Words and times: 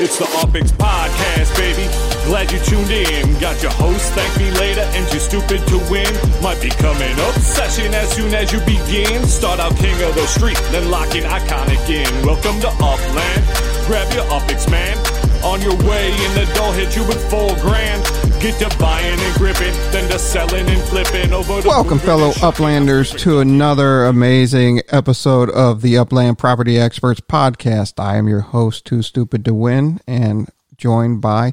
It's 0.00 0.16
the 0.16 0.26
UpX 0.26 0.70
Podcast, 0.78 1.58
baby. 1.58 1.82
Glad 2.30 2.52
you 2.52 2.60
tuned 2.60 2.88
in. 2.88 3.34
Got 3.40 3.60
your 3.64 3.72
host, 3.72 4.12
thank 4.12 4.30
me 4.38 4.48
later, 4.52 4.86
and 4.94 5.02
too 5.10 5.18
stupid 5.18 5.58
to 5.66 5.78
win. 5.90 6.06
Might 6.40 6.62
become 6.62 6.96
an 7.02 7.18
obsession 7.34 7.92
as 7.92 8.08
soon 8.14 8.32
as 8.32 8.52
you 8.52 8.60
begin. 8.60 9.26
Start 9.26 9.58
out 9.58 9.74
king 9.74 10.00
of 10.02 10.14
the 10.14 10.24
street, 10.28 10.56
then 10.70 10.88
lock 10.88 11.16
in 11.16 11.24
iconic 11.24 11.82
in. 11.90 12.06
Welcome 12.24 12.60
to 12.60 12.68
Upland. 12.78 13.42
Grab 13.90 14.06
your 14.14 14.22
UpX, 14.30 14.70
man. 14.70 14.94
On 15.42 15.60
your 15.62 15.74
way 15.82 16.14
in 16.14 16.32
the 16.38 16.46
door, 16.54 16.72
hit 16.74 16.94
you 16.94 17.02
with 17.02 17.18
four 17.28 17.50
grand. 17.58 18.06
Get 18.40 18.56
to 18.60 18.78
buying 18.78 19.18
and 19.18 19.34
gripping, 19.34 19.72
then 19.90 20.08
to 20.12 20.18
selling 20.18 20.68
and 20.68 20.80
flipping 20.82 21.32
over 21.32 21.60
the 21.60 21.66
Welcome, 21.66 21.98
fellow 21.98 22.30
Uplanders, 22.34 23.18
to 23.18 23.40
another 23.40 24.04
amazing 24.04 24.80
episode 24.90 25.50
of 25.50 25.82
the 25.82 25.98
Upland 25.98 26.38
Property 26.38 26.78
Experts 26.78 27.18
Podcast. 27.18 27.94
I 27.98 28.16
am 28.16 28.28
your 28.28 28.42
host, 28.42 28.84
Too 28.84 29.02
Stupid 29.02 29.44
to 29.44 29.54
Win, 29.54 29.98
and 30.06 30.48
joined 30.76 31.20
by 31.20 31.52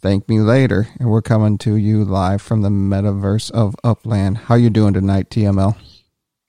Thank 0.00 0.28
Me 0.28 0.38
Later. 0.38 0.86
And 1.00 1.10
we're 1.10 1.20
coming 1.20 1.58
to 1.58 1.74
you 1.74 2.04
live 2.04 2.40
from 2.40 2.62
the 2.62 2.68
metaverse 2.68 3.50
of 3.50 3.74
Upland. 3.82 4.38
How 4.38 4.54
you 4.54 4.70
doing 4.70 4.94
tonight, 4.94 5.30
TML? 5.30 5.76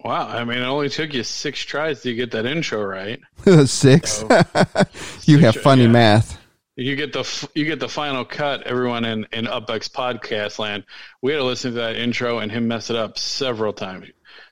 Wow, 0.04 0.28
I 0.28 0.44
mean, 0.44 0.60
it 0.60 0.66
only 0.66 0.90
took 0.90 1.12
you 1.12 1.24
six 1.24 1.60
tries 1.60 2.02
to 2.02 2.14
get 2.14 2.30
that 2.32 2.46
intro 2.46 2.84
right. 2.84 3.20
Six. 3.66 4.12
So, 4.12 4.28
you 5.24 5.40
have 5.40 5.56
funny 5.56 5.84
yeah. 5.84 5.90
math. 5.90 6.41
You 6.82 6.96
get 6.96 7.14
the 7.14 7.50
you 7.56 7.66
get 7.66 7.80
the 7.80 7.90
final 7.90 8.26
cut. 8.26 8.64
Everyone 8.64 9.06
in 9.06 9.28
in 9.32 9.46
UpX 9.46 9.90
podcast 9.92 10.58
land, 10.60 10.84
we 11.22 11.32
had 11.32 11.38
to 11.38 11.44
listen 11.44 11.72
to 11.74 11.78
that 11.80 11.96
intro 11.96 12.40
and 12.40 12.52
him 12.52 12.68
mess 12.68 12.90
it 12.90 12.96
up 12.96 13.18
several 13.18 13.72
times. 13.74 14.08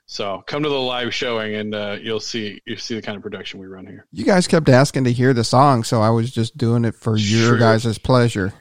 So 0.06 0.42
come 0.46 0.62
to 0.62 0.68
the 0.68 0.74
live 0.74 1.14
showing 1.14 1.54
and 1.54 1.74
uh, 1.74 1.96
you'll 2.00 2.20
see 2.20 2.60
you 2.66 2.76
see 2.76 2.94
the 2.94 3.02
kind 3.02 3.16
of 3.16 3.22
production 3.22 3.60
we 3.60 3.66
run 3.66 3.86
here. 3.86 4.06
You 4.12 4.24
guys 4.24 4.46
kept 4.46 4.68
asking 4.68 5.04
to 5.04 5.12
hear 5.12 5.32
the 5.32 5.44
song, 5.44 5.84
so 5.84 6.02
I 6.02 6.10
was 6.10 6.30
just 6.30 6.56
doing 6.56 6.84
it 6.84 6.94
for 6.94 7.16
your 7.16 7.50
Sure. 7.50 7.58
guys' 7.58 7.98
pleasure. 7.98 8.52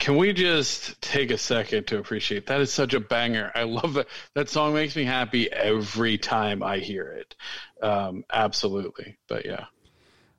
Can 0.00 0.16
we 0.16 0.32
just 0.32 1.00
take 1.00 1.30
a 1.30 1.38
second 1.38 1.86
to 1.86 1.98
appreciate 1.98 2.46
that 2.46 2.60
is 2.60 2.72
such 2.72 2.94
a 2.94 3.00
banger. 3.00 3.50
I 3.54 3.62
love 3.62 3.96
it. 3.96 4.08
That 4.34 4.48
song 4.48 4.74
makes 4.74 4.96
me 4.96 5.04
happy 5.04 5.50
every 5.52 6.18
time 6.18 6.62
I 6.62 6.78
hear 6.78 7.06
it. 7.12 7.34
Um, 7.82 8.24
absolutely. 8.32 9.18
But 9.28 9.46
yeah, 9.46 9.66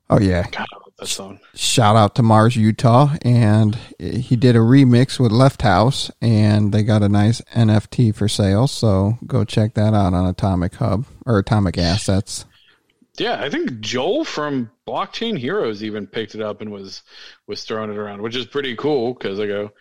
Oh, 0.08 0.20
yeah. 0.20 0.44
God, 0.50 0.66
I 0.72 0.76
love 0.76 0.92
that 0.98 1.06
song. 1.08 1.40
shout 1.54 1.96
out 1.96 2.14
to 2.14 2.22
Mars, 2.22 2.56
Utah, 2.56 3.14
and 3.22 3.76
he 3.98 4.36
did 4.36 4.54
a 4.56 4.60
remix 4.60 5.18
with 5.18 5.32
Left 5.32 5.62
House, 5.62 6.10
and 6.20 6.72
they 6.72 6.82
got 6.82 7.02
a 7.02 7.08
nice 7.08 7.40
NFT 7.54 8.14
for 8.14 8.28
sale. 8.28 8.66
So 8.66 9.18
go 9.26 9.44
check 9.44 9.74
that 9.74 9.94
out 9.94 10.14
on 10.14 10.26
Atomic 10.26 10.74
Hub 10.76 11.06
or 11.24 11.38
Atomic 11.38 11.76
Assets. 11.78 12.44
Yeah, 13.18 13.42
I 13.42 13.48
think 13.48 13.80
Joel 13.80 14.24
from 14.24 14.70
Blockchain 14.86 15.38
Heroes 15.38 15.82
even 15.82 16.06
picked 16.06 16.34
it 16.34 16.42
up 16.42 16.60
and 16.60 16.70
was 16.70 17.02
was 17.46 17.64
throwing 17.64 17.90
it 17.90 17.96
around, 17.96 18.22
which 18.22 18.36
is 18.36 18.46
pretty 18.46 18.76
cool 18.76 19.14
because 19.14 19.40
I 19.40 19.46
go, 19.46 19.72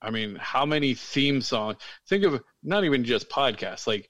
I 0.00 0.10
mean, 0.10 0.36
how 0.40 0.64
many 0.64 0.94
theme 0.94 1.42
songs? 1.42 1.76
Think 2.08 2.24
of 2.24 2.42
not 2.62 2.84
even 2.84 3.04
just 3.04 3.28
podcasts. 3.28 3.86
Like 3.86 4.08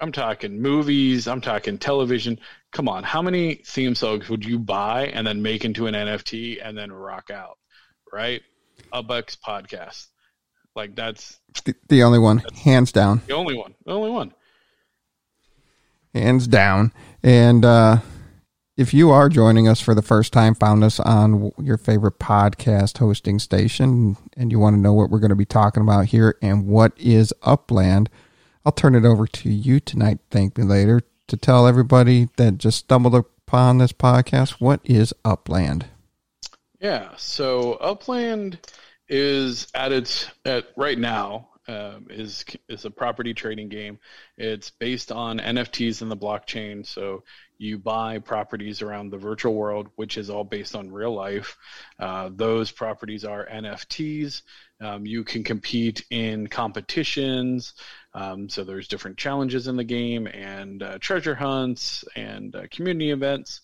I'm 0.00 0.12
talking 0.12 0.60
movies, 0.62 1.26
I'm 1.26 1.40
talking 1.40 1.78
television. 1.78 2.38
Come 2.72 2.88
on, 2.88 3.02
how 3.02 3.22
many 3.22 3.56
theme 3.66 3.94
songs 3.94 4.28
would 4.28 4.44
you 4.44 4.58
buy 4.58 5.06
and 5.06 5.26
then 5.26 5.42
make 5.42 5.64
into 5.64 5.86
an 5.86 5.94
NFT 5.94 6.58
and 6.62 6.76
then 6.76 6.92
rock 6.92 7.30
out? 7.30 7.58
Right? 8.12 8.42
UpX 8.92 9.36
podcast. 9.38 10.06
Like 10.76 10.94
that's 10.94 11.40
The, 11.64 11.74
the 11.88 12.02
only 12.04 12.18
one, 12.20 12.38
hands 12.62 12.92
down, 12.92 13.22
the 13.26 13.34
only 13.34 13.56
one. 13.56 13.74
The 13.84 13.92
only 13.92 14.10
one. 14.10 14.32
hands 16.14 16.46
down. 16.46 16.92
And 17.22 17.64
uh, 17.64 17.98
if 18.76 18.94
you 18.94 19.10
are 19.10 19.28
joining 19.28 19.66
us 19.66 19.80
for 19.80 19.92
the 19.94 20.02
first 20.02 20.32
time, 20.32 20.54
found 20.54 20.84
us 20.84 21.00
on 21.00 21.50
your 21.58 21.76
favorite 21.78 22.20
podcast 22.20 22.98
hosting 22.98 23.40
station, 23.40 24.16
and 24.36 24.52
you 24.52 24.60
want 24.60 24.74
to 24.76 24.80
know 24.80 24.92
what 24.92 25.10
we're 25.10 25.18
going 25.18 25.30
to 25.30 25.36
be 25.36 25.44
talking 25.44 25.82
about 25.82 26.06
here 26.06 26.36
and 26.40 26.68
what 26.68 26.92
is 26.96 27.34
Upland, 27.42 28.08
I'll 28.64 28.72
turn 28.72 28.94
it 28.94 29.04
over 29.04 29.26
to 29.26 29.50
you 29.50 29.80
tonight. 29.80 30.18
Thank 30.30 30.58
me 30.58 30.64
later 30.64 31.02
to 31.28 31.36
tell 31.36 31.66
everybody 31.66 32.28
that 32.36 32.58
just 32.58 32.78
stumbled 32.78 33.14
upon 33.14 33.78
this 33.78 33.92
podcast 33.92 34.60
what 34.60 34.80
is 34.84 35.14
Upland. 35.24 35.86
Yeah, 36.80 37.10
so 37.16 37.74
Upland 37.74 38.58
is 39.08 39.68
at 39.74 39.92
its 39.92 40.30
at 40.44 40.68
right 40.76 40.98
now 40.98 41.48
um, 41.68 42.06
is 42.10 42.44
is 42.68 42.84
a 42.84 42.90
property 42.90 43.34
trading 43.34 43.68
game. 43.68 43.98
It's 44.36 44.70
based 44.70 45.12
on 45.12 45.38
NFTs 45.38 46.02
in 46.02 46.08
the 46.08 46.16
blockchain. 46.16 46.86
So 46.86 47.24
you 47.58 47.78
buy 47.78 48.18
properties 48.18 48.82
around 48.82 49.10
the 49.10 49.18
virtual 49.18 49.54
world, 49.54 49.88
which 49.96 50.16
is 50.16 50.30
all 50.30 50.44
based 50.44 50.74
on 50.74 50.92
real 50.92 51.14
life. 51.14 51.56
Uh, 51.98 52.30
those 52.32 52.70
properties 52.70 53.24
are 53.24 53.46
NFTs. 53.46 54.42
Um, 54.80 55.04
you 55.04 55.24
can 55.24 55.42
compete 55.42 56.04
in 56.10 56.46
competitions. 56.46 57.74
Um, 58.14 58.48
so 58.48 58.62
there's 58.62 58.88
different 58.88 59.18
challenges 59.18 59.66
in 59.66 59.76
the 59.76 59.84
game 59.84 60.28
and 60.28 60.82
uh, 60.82 60.98
treasure 60.98 61.34
hunts 61.34 62.04
and 62.14 62.54
uh, 62.54 62.62
community 62.70 63.10
events 63.10 63.60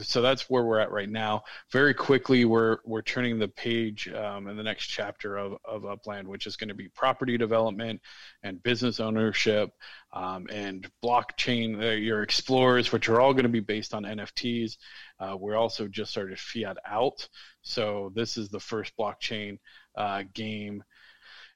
so 0.00 0.22
that's 0.22 0.48
where 0.48 0.64
we're 0.64 0.78
at 0.78 0.90
right 0.90 1.08
now. 1.08 1.42
Very 1.70 1.94
quickly, 1.94 2.44
we're 2.44 2.78
we're 2.84 3.02
turning 3.02 3.38
the 3.38 3.48
page 3.48 4.08
um, 4.08 4.48
in 4.48 4.56
the 4.56 4.62
next 4.62 4.86
chapter 4.86 5.36
of, 5.36 5.56
of 5.64 5.84
Upland, 5.84 6.26
which 6.26 6.46
is 6.46 6.56
going 6.56 6.68
to 6.68 6.74
be 6.74 6.88
property 6.88 7.36
development 7.36 8.00
and 8.42 8.62
business 8.62 9.00
ownership 9.00 9.70
um, 10.12 10.46
and 10.50 10.90
blockchain. 11.04 11.82
Uh, 11.82 11.90
your 11.90 12.22
explorers, 12.22 12.92
which 12.92 13.08
are 13.08 13.20
all 13.20 13.32
going 13.32 13.44
to 13.44 13.48
be 13.48 13.60
based 13.60 13.94
on 13.94 14.04
NFTs. 14.04 14.76
Uh, 15.20 15.36
we're 15.38 15.56
also 15.56 15.86
just 15.88 16.10
started 16.10 16.38
Fiat 16.38 16.78
Out, 16.86 17.28
so 17.62 18.12
this 18.14 18.36
is 18.36 18.48
the 18.48 18.60
first 18.60 18.92
blockchain 18.98 19.58
uh, 19.96 20.24
game 20.32 20.82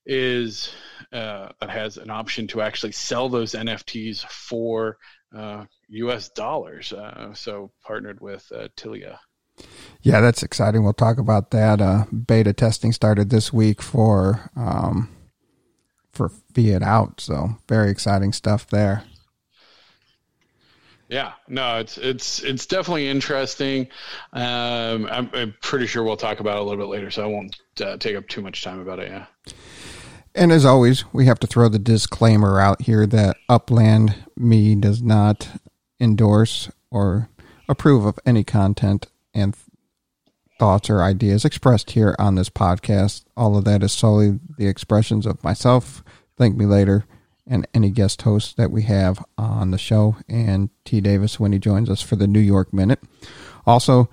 is 0.06 0.72
uh, 1.12 1.48
has 1.60 1.96
an 1.96 2.10
option 2.10 2.46
to 2.46 2.60
actually 2.60 2.92
sell 2.92 3.28
those 3.28 3.52
NFTs 3.52 4.24
for 4.28 4.98
uh, 5.36 5.64
U.S. 5.88 6.28
dollars. 6.30 6.92
Uh, 6.92 7.32
so 7.34 7.70
partnered 7.84 8.20
with 8.20 8.50
uh, 8.54 8.68
Tilia. 8.76 9.18
Yeah, 10.02 10.20
that's 10.20 10.42
exciting. 10.42 10.84
We'll 10.84 10.92
talk 10.92 11.18
about 11.18 11.50
that. 11.50 11.80
Uh, 11.80 12.04
beta 12.06 12.52
testing 12.52 12.92
started 12.92 13.30
this 13.30 13.52
week 13.52 13.80
for 13.80 14.50
um, 14.54 15.08
for 16.12 16.28
Fiat 16.28 16.82
Out, 16.82 17.20
so 17.20 17.56
very 17.68 17.90
exciting 17.90 18.32
stuff 18.32 18.66
there. 18.68 19.04
Yeah, 21.08 21.32
no, 21.48 21.78
it's 21.78 21.98
it's 21.98 22.42
it's 22.42 22.66
definitely 22.66 23.08
interesting. 23.08 23.88
Um, 24.32 25.06
I'm, 25.06 25.30
I'm 25.32 25.54
pretty 25.62 25.86
sure 25.86 26.02
we'll 26.02 26.16
talk 26.16 26.40
about 26.40 26.56
it 26.56 26.60
a 26.60 26.62
little 26.64 26.84
bit 26.84 26.90
later, 26.90 27.10
so 27.10 27.22
I 27.22 27.26
won't 27.26 27.56
uh, 27.80 27.96
take 27.96 28.16
up 28.16 28.26
too 28.28 28.42
much 28.42 28.62
time 28.62 28.80
about 28.80 28.98
it. 28.98 29.10
Yeah. 29.10 29.26
And 30.34 30.52
as 30.52 30.64
always, 30.64 31.04
we 31.14 31.26
have 31.26 31.38
to 31.40 31.46
throw 31.46 31.68
the 31.68 31.78
disclaimer 31.78 32.60
out 32.60 32.82
here 32.82 33.06
that 33.06 33.36
Upland 33.48 34.16
Me 34.36 34.74
does 34.74 35.00
not 35.00 35.48
endorse 36.00 36.70
or 36.90 37.28
approve 37.68 38.04
of 38.04 38.18
any 38.24 38.44
content 38.44 39.06
and 39.34 39.56
thoughts 40.58 40.88
or 40.88 41.02
ideas 41.02 41.44
expressed 41.44 41.90
here 41.92 42.16
on 42.18 42.34
this 42.34 42.48
podcast. 42.48 43.24
All 43.36 43.56
of 43.56 43.64
that 43.64 43.82
is 43.82 43.92
solely 43.92 44.38
the 44.56 44.68
expressions 44.68 45.26
of 45.26 45.42
myself, 45.44 46.02
Thank 46.36 46.56
Me 46.56 46.64
Later, 46.64 47.04
and 47.46 47.66
any 47.74 47.90
guest 47.90 48.22
hosts 48.22 48.54
that 48.54 48.70
we 48.70 48.82
have 48.82 49.24
on 49.38 49.70
the 49.70 49.78
show, 49.78 50.16
and 50.28 50.70
T. 50.84 51.00
Davis 51.00 51.38
when 51.38 51.52
he 51.52 51.58
joins 51.58 51.88
us 51.88 52.02
for 52.02 52.16
the 52.16 52.26
New 52.26 52.40
York 52.40 52.72
Minute. 52.72 53.00
Also, 53.66 54.08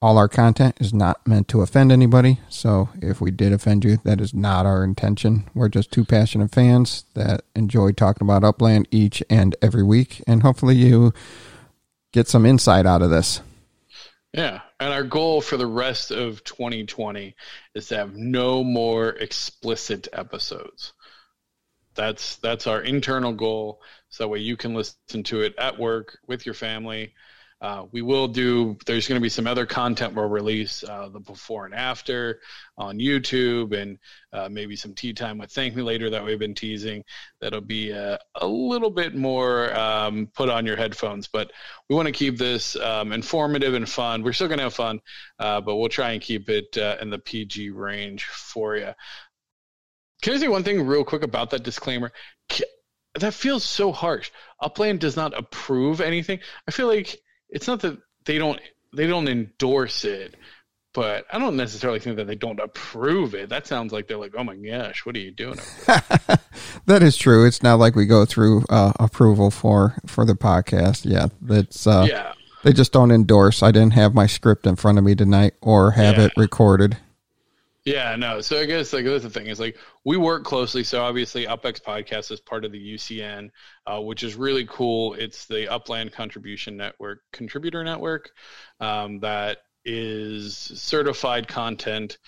all 0.00 0.16
our 0.16 0.28
content 0.28 0.76
is 0.80 0.94
not 0.94 1.26
meant 1.26 1.48
to 1.48 1.60
offend 1.60 1.90
anybody. 1.90 2.40
So 2.48 2.88
if 3.02 3.20
we 3.20 3.30
did 3.30 3.52
offend 3.52 3.84
you, 3.84 3.98
that 4.04 4.20
is 4.20 4.32
not 4.32 4.64
our 4.64 4.84
intention. 4.84 5.48
We're 5.54 5.68
just 5.68 5.90
two 5.90 6.04
passionate 6.04 6.52
fans 6.52 7.04
that 7.14 7.42
enjoy 7.56 7.92
talking 7.92 8.26
about 8.26 8.44
Upland 8.44 8.86
each 8.90 9.22
and 9.28 9.56
every 9.60 9.82
week. 9.82 10.22
And 10.26 10.42
hopefully 10.42 10.76
you 10.76 11.12
get 12.12 12.28
some 12.28 12.46
insight 12.46 12.86
out 12.86 13.02
of 13.02 13.10
this. 13.10 13.40
Yeah, 14.32 14.60
and 14.78 14.92
our 14.92 15.04
goal 15.04 15.40
for 15.40 15.56
the 15.56 15.66
rest 15.66 16.10
of 16.10 16.44
2020 16.44 17.34
is 17.74 17.88
to 17.88 17.96
have 17.96 18.14
no 18.14 18.62
more 18.62 19.10
explicit 19.10 20.06
episodes. 20.12 20.92
That's 21.94 22.36
that's 22.36 22.66
our 22.66 22.82
internal 22.82 23.32
goal. 23.32 23.80
So 24.10 24.24
that 24.24 24.28
way 24.28 24.38
you 24.38 24.56
can 24.56 24.74
listen 24.74 25.22
to 25.24 25.40
it 25.40 25.54
at 25.58 25.78
work 25.78 26.18
with 26.26 26.46
your 26.46 26.54
family. 26.54 27.14
Uh, 27.60 27.86
we 27.90 28.02
will 28.02 28.28
do. 28.28 28.76
There's 28.86 29.08
going 29.08 29.20
to 29.20 29.22
be 29.22 29.28
some 29.28 29.48
other 29.48 29.66
content 29.66 30.14
we'll 30.14 30.28
release 30.28 30.84
uh, 30.84 31.08
the 31.08 31.18
before 31.18 31.64
and 31.64 31.74
after 31.74 32.40
on 32.76 32.98
YouTube, 32.98 33.76
and 33.76 33.98
uh, 34.32 34.48
maybe 34.48 34.76
some 34.76 34.94
tea 34.94 35.12
time 35.12 35.38
with 35.38 35.50
Thank 35.50 35.74
Me 35.74 35.82
Later 35.82 36.08
that 36.10 36.24
we've 36.24 36.38
been 36.38 36.54
teasing. 36.54 37.02
That'll 37.40 37.60
be 37.60 37.90
a, 37.90 38.18
a 38.36 38.46
little 38.46 38.90
bit 38.90 39.16
more 39.16 39.76
um, 39.76 40.28
put 40.34 40.48
on 40.48 40.66
your 40.66 40.76
headphones, 40.76 41.26
but 41.26 41.50
we 41.88 41.96
want 41.96 42.06
to 42.06 42.12
keep 42.12 42.38
this 42.38 42.76
um, 42.76 43.12
informative 43.12 43.74
and 43.74 43.88
fun. 43.88 44.22
We're 44.22 44.34
still 44.34 44.48
going 44.48 44.58
to 44.58 44.64
have 44.64 44.74
fun, 44.74 45.00
uh, 45.40 45.60
but 45.60 45.76
we'll 45.76 45.88
try 45.88 46.12
and 46.12 46.22
keep 46.22 46.48
it 46.48 46.78
uh, 46.78 46.98
in 47.00 47.10
the 47.10 47.18
PG 47.18 47.70
range 47.70 48.24
for 48.24 48.76
you. 48.76 48.92
Can 50.22 50.34
I 50.34 50.38
say 50.38 50.48
one 50.48 50.62
thing 50.62 50.86
real 50.86 51.04
quick 51.04 51.22
about 51.22 51.50
that 51.50 51.64
disclaimer? 51.64 52.12
That 53.14 53.34
feels 53.34 53.64
so 53.64 53.90
harsh. 53.90 54.30
Upland 54.60 55.00
does 55.00 55.16
not 55.16 55.36
approve 55.36 56.00
anything. 56.00 56.38
I 56.68 56.70
feel 56.70 56.86
like 56.86 57.18
it's 57.50 57.66
not 57.66 57.80
that 57.80 57.98
they 58.24 58.38
don't 58.38 58.60
they 58.92 59.06
don't 59.06 59.28
endorse 59.28 60.04
it, 60.04 60.34
but 60.94 61.26
I 61.32 61.38
don't 61.38 61.56
necessarily 61.56 62.00
think 62.00 62.16
that 62.16 62.26
they 62.26 62.34
don't 62.34 62.58
approve 62.60 63.34
it. 63.34 63.48
That 63.50 63.66
sounds 63.66 63.92
like 63.92 64.08
they're 64.08 64.16
like, 64.18 64.34
oh 64.36 64.44
my 64.44 64.56
gosh, 64.56 65.04
what 65.06 65.14
are 65.16 65.20
you 65.20 65.30
doing? 65.30 65.58
that 66.86 67.02
is 67.02 67.16
true. 67.16 67.46
It's 67.46 67.62
not 67.62 67.78
like 67.78 67.94
we 67.94 68.06
go 68.06 68.24
through 68.24 68.64
uh, 68.68 68.92
approval 68.98 69.50
for 69.50 69.96
for 70.06 70.24
the 70.24 70.34
podcast. 70.34 71.04
Yeah, 71.04 71.26
that's 71.40 71.86
uh, 71.86 72.06
yeah. 72.08 72.32
They 72.64 72.72
just 72.72 72.92
don't 72.92 73.12
endorse. 73.12 73.62
I 73.62 73.70
didn't 73.70 73.92
have 73.92 74.14
my 74.14 74.26
script 74.26 74.66
in 74.66 74.74
front 74.76 74.98
of 74.98 75.04
me 75.04 75.14
tonight 75.14 75.54
or 75.60 75.92
have 75.92 76.16
Yeah. 76.18 76.24
it 76.24 76.32
recorded. 76.36 76.96
Yeah, 77.88 78.16
no. 78.16 78.42
So 78.42 78.60
I 78.60 78.66
guess 78.66 78.92
like 78.92 79.06
that's 79.06 79.24
the 79.24 79.30
thing 79.30 79.46
is 79.46 79.58
like 79.58 79.78
we 80.04 80.18
work 80.18 80.44
closely. 80.44 80.84
So 80.84 81.02
obviously, 81.02 81.46
UpX 81.46 81.80
Podcast 81.80 82.30
is 82.30 82.38
part 82.38 82.66
of 82.66 82.72
the 82.72 82.94
UCN, 82.94 83.48
uh, 83.86 83.98
which 84.02 84.22
is 84.22 84.34
really 84.34 84.66
cool. 84.66 85.14
It's 85.14 85.46
the 85.46 85.68
Upland 85.72 86.12
Contribution 86.12 86.76
Network 86.76 87.20
contributor 87.32 87.82
network 87.84 88.32
um, 88.80 89.20
that 89.20 89.58
is 89.86 90.54
certified 90.54 91.48
content 91.48 92.18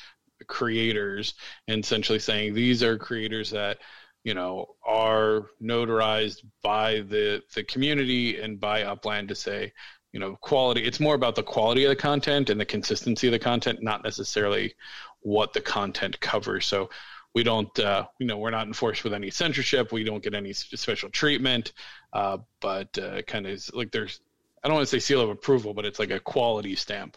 creators, 0.47 1.35
and 1.69 1.85
essentially 1.85 2.21
saying 2.21 2.55
these 2.55 2.83
are 2.83 2.97
creators 2.97 3.51
that 3.51 3.79
you 4.25 4.33
know 4.33 4.77
are 4.87 5.47
notarized 5.63 6.39
by 6.63 7.01
the 7.01 7.43
the 7.55 7.65
community 7.65 8.41
and 8.41 8.59
by 8.61 8.83
Upland 8.85 9.29
to 9.29 9.35
say 9.35 9.73
you 10.13 10.21
know 10.21 10.37
quality. 10.37 10.85
It's 10.85 11.01
more 11.01 11.15
about 11.15 11.35
the 11.35 11.43
quality 11.43 11.85
of 11.85 11.91
the 11.91 11.97
content 11.97 12.49
and 12.49 12.59
the 12.59 12.65
consistency 12.65 13.27
of 13.29 13.33
the 13.33 13.39
content, 13.39 13.83
not 13.83 14.03
necessarily 14.03 14.75
what 15.21 15.53
the 15.53 15.61
content 15.61 16.19
covers. 16.21 16.67
So 16.67 16.91
we 17.35 17.43
don't, 17.43 17.77
uh, 17.79 18.07
you 18.19 18.27
know, 18.27 18.39
we're 18.39 18.51
not 18.51 18.67
enforced 18.67 19.05
with 19.05 19.15
any 19.15 19.31
censorship. 19.31 19.93
We 19.93 20.05
don't 20.05 20.23
get 20.23 20.35
any 20.35 20.53
special 20.53 21.11
treatment. 21.11 21.73
Uh, 22.13 22.39
but 22.61 22.97
uh, 22.99 23.23
kind 23.23 23.47
of 23.47 23.63
like 23.75 23.93
there's, 23.93 24.21
I 24.63 24.69
don't 24.69 24.77
want 24.77 24.89
to 24.89 24.91
say 24.91 24.99
seal 24.99 25.21
of 25.21 25.31
approval, 25.31 25.75
but 25.75 25.85
it's 25.85 25.99
like 25.99 26.11
a 26.11 26.21
quality 26.21 26.75
stamp. 26.75 27.17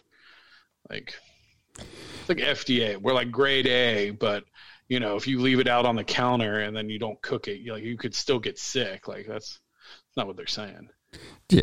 Like 0.88 1.14
it's 1.78 2.28
like 2.28 2.38
FDA. 2.38 2.96
We're 2.96 3.14
like 3.14 3.30
grade 3.30 3.66
A, 3.66 4.10
but 4.10 4.44
you 4.88 5.00
know, 5.00 5.16
if 5.16 5.26
you 5.26 5.40
leave 5.40 5.60
it 5.60 5.68
out 5.68 5.86
on 5.86 5.96
the 5.96 6.04
counter 6.04 6.60
and 6.60 6.76
then 6.76 6.88
you 6.88 6.98
don't 6.98 7.20
cook 7.22 7.48
it, 7.48 7.60
you 7.60 7.72
like 7.72 7.82
you 7.82 7.96
could 7.96 8.14
still 8.14 8.38
get 8.38 8.58
sick. 8.58 9.08
Like 9.08 9.26
that's 9.26 9.60
not 10.16 10.26
what 10.26 10.36
they're 10.36 10.46
saying. 10.46 10.88
Yeah. 11.48 11.62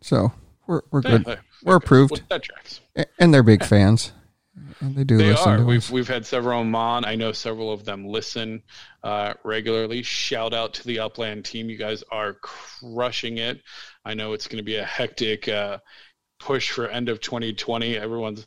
So 0.00 0.32
we're 0.66 0.82
we're 0.90 1.02
good. 1.02 1.26
okay. 1.26 1.40
We're 1.62 1.76
approved. 1.76 2.12
Well, 2.12 2.20
that 2.28 2.42
tracks. 2.42 2.80
And 3.18 3.34
they're 3.34 3.42
big 3.42 3.64
fans. 3.64 4.12
And 4.80 4.94
they 4.96 5.04
do 5.04 5.16
They 5.18 5.30
listen 5.30 5.48
are. 5.60 5.64
We've 5.64 5.78
us. 5.78 5.90
we've 5.90 6.08
had 6.08 6.24
several 6.26 6.60
of 6.62 6.74
on. 6.74 7.04
I 7.04 7.14
know 7.14 7.32
several 7.32 7.72
of 7.72 7.84
them 7.84 8.06
listen 8.06 8.62
uh, 9.04 9.34
regularly. 9.44 10.02
Shout 10.02 10.54
out 10.54 10.74
to 10.74 10.84
the 10.86 11.00
Upland 11.00 11.44
team. 11.44 11.68
You 11.68 11.76
guys 11.76 12.02
are 12.10 12.34
crushing 12.34 13.38
it. 13.38 13.60
I 14.04 14.14
know 14.14 14.32
it's 14.32 14.46
going 14.48 14.56
to 14.58 14.64
be 14.64 14.76
a 14.76 14.84
hectic 14.84 15.48
uh, 15.48 15.78
push 16.38 16.70
for 16.70 16.88
end 16.88 17.08
of 17.10 17.20
2020. 17.20 17.96
Everyone's 17.96 18.46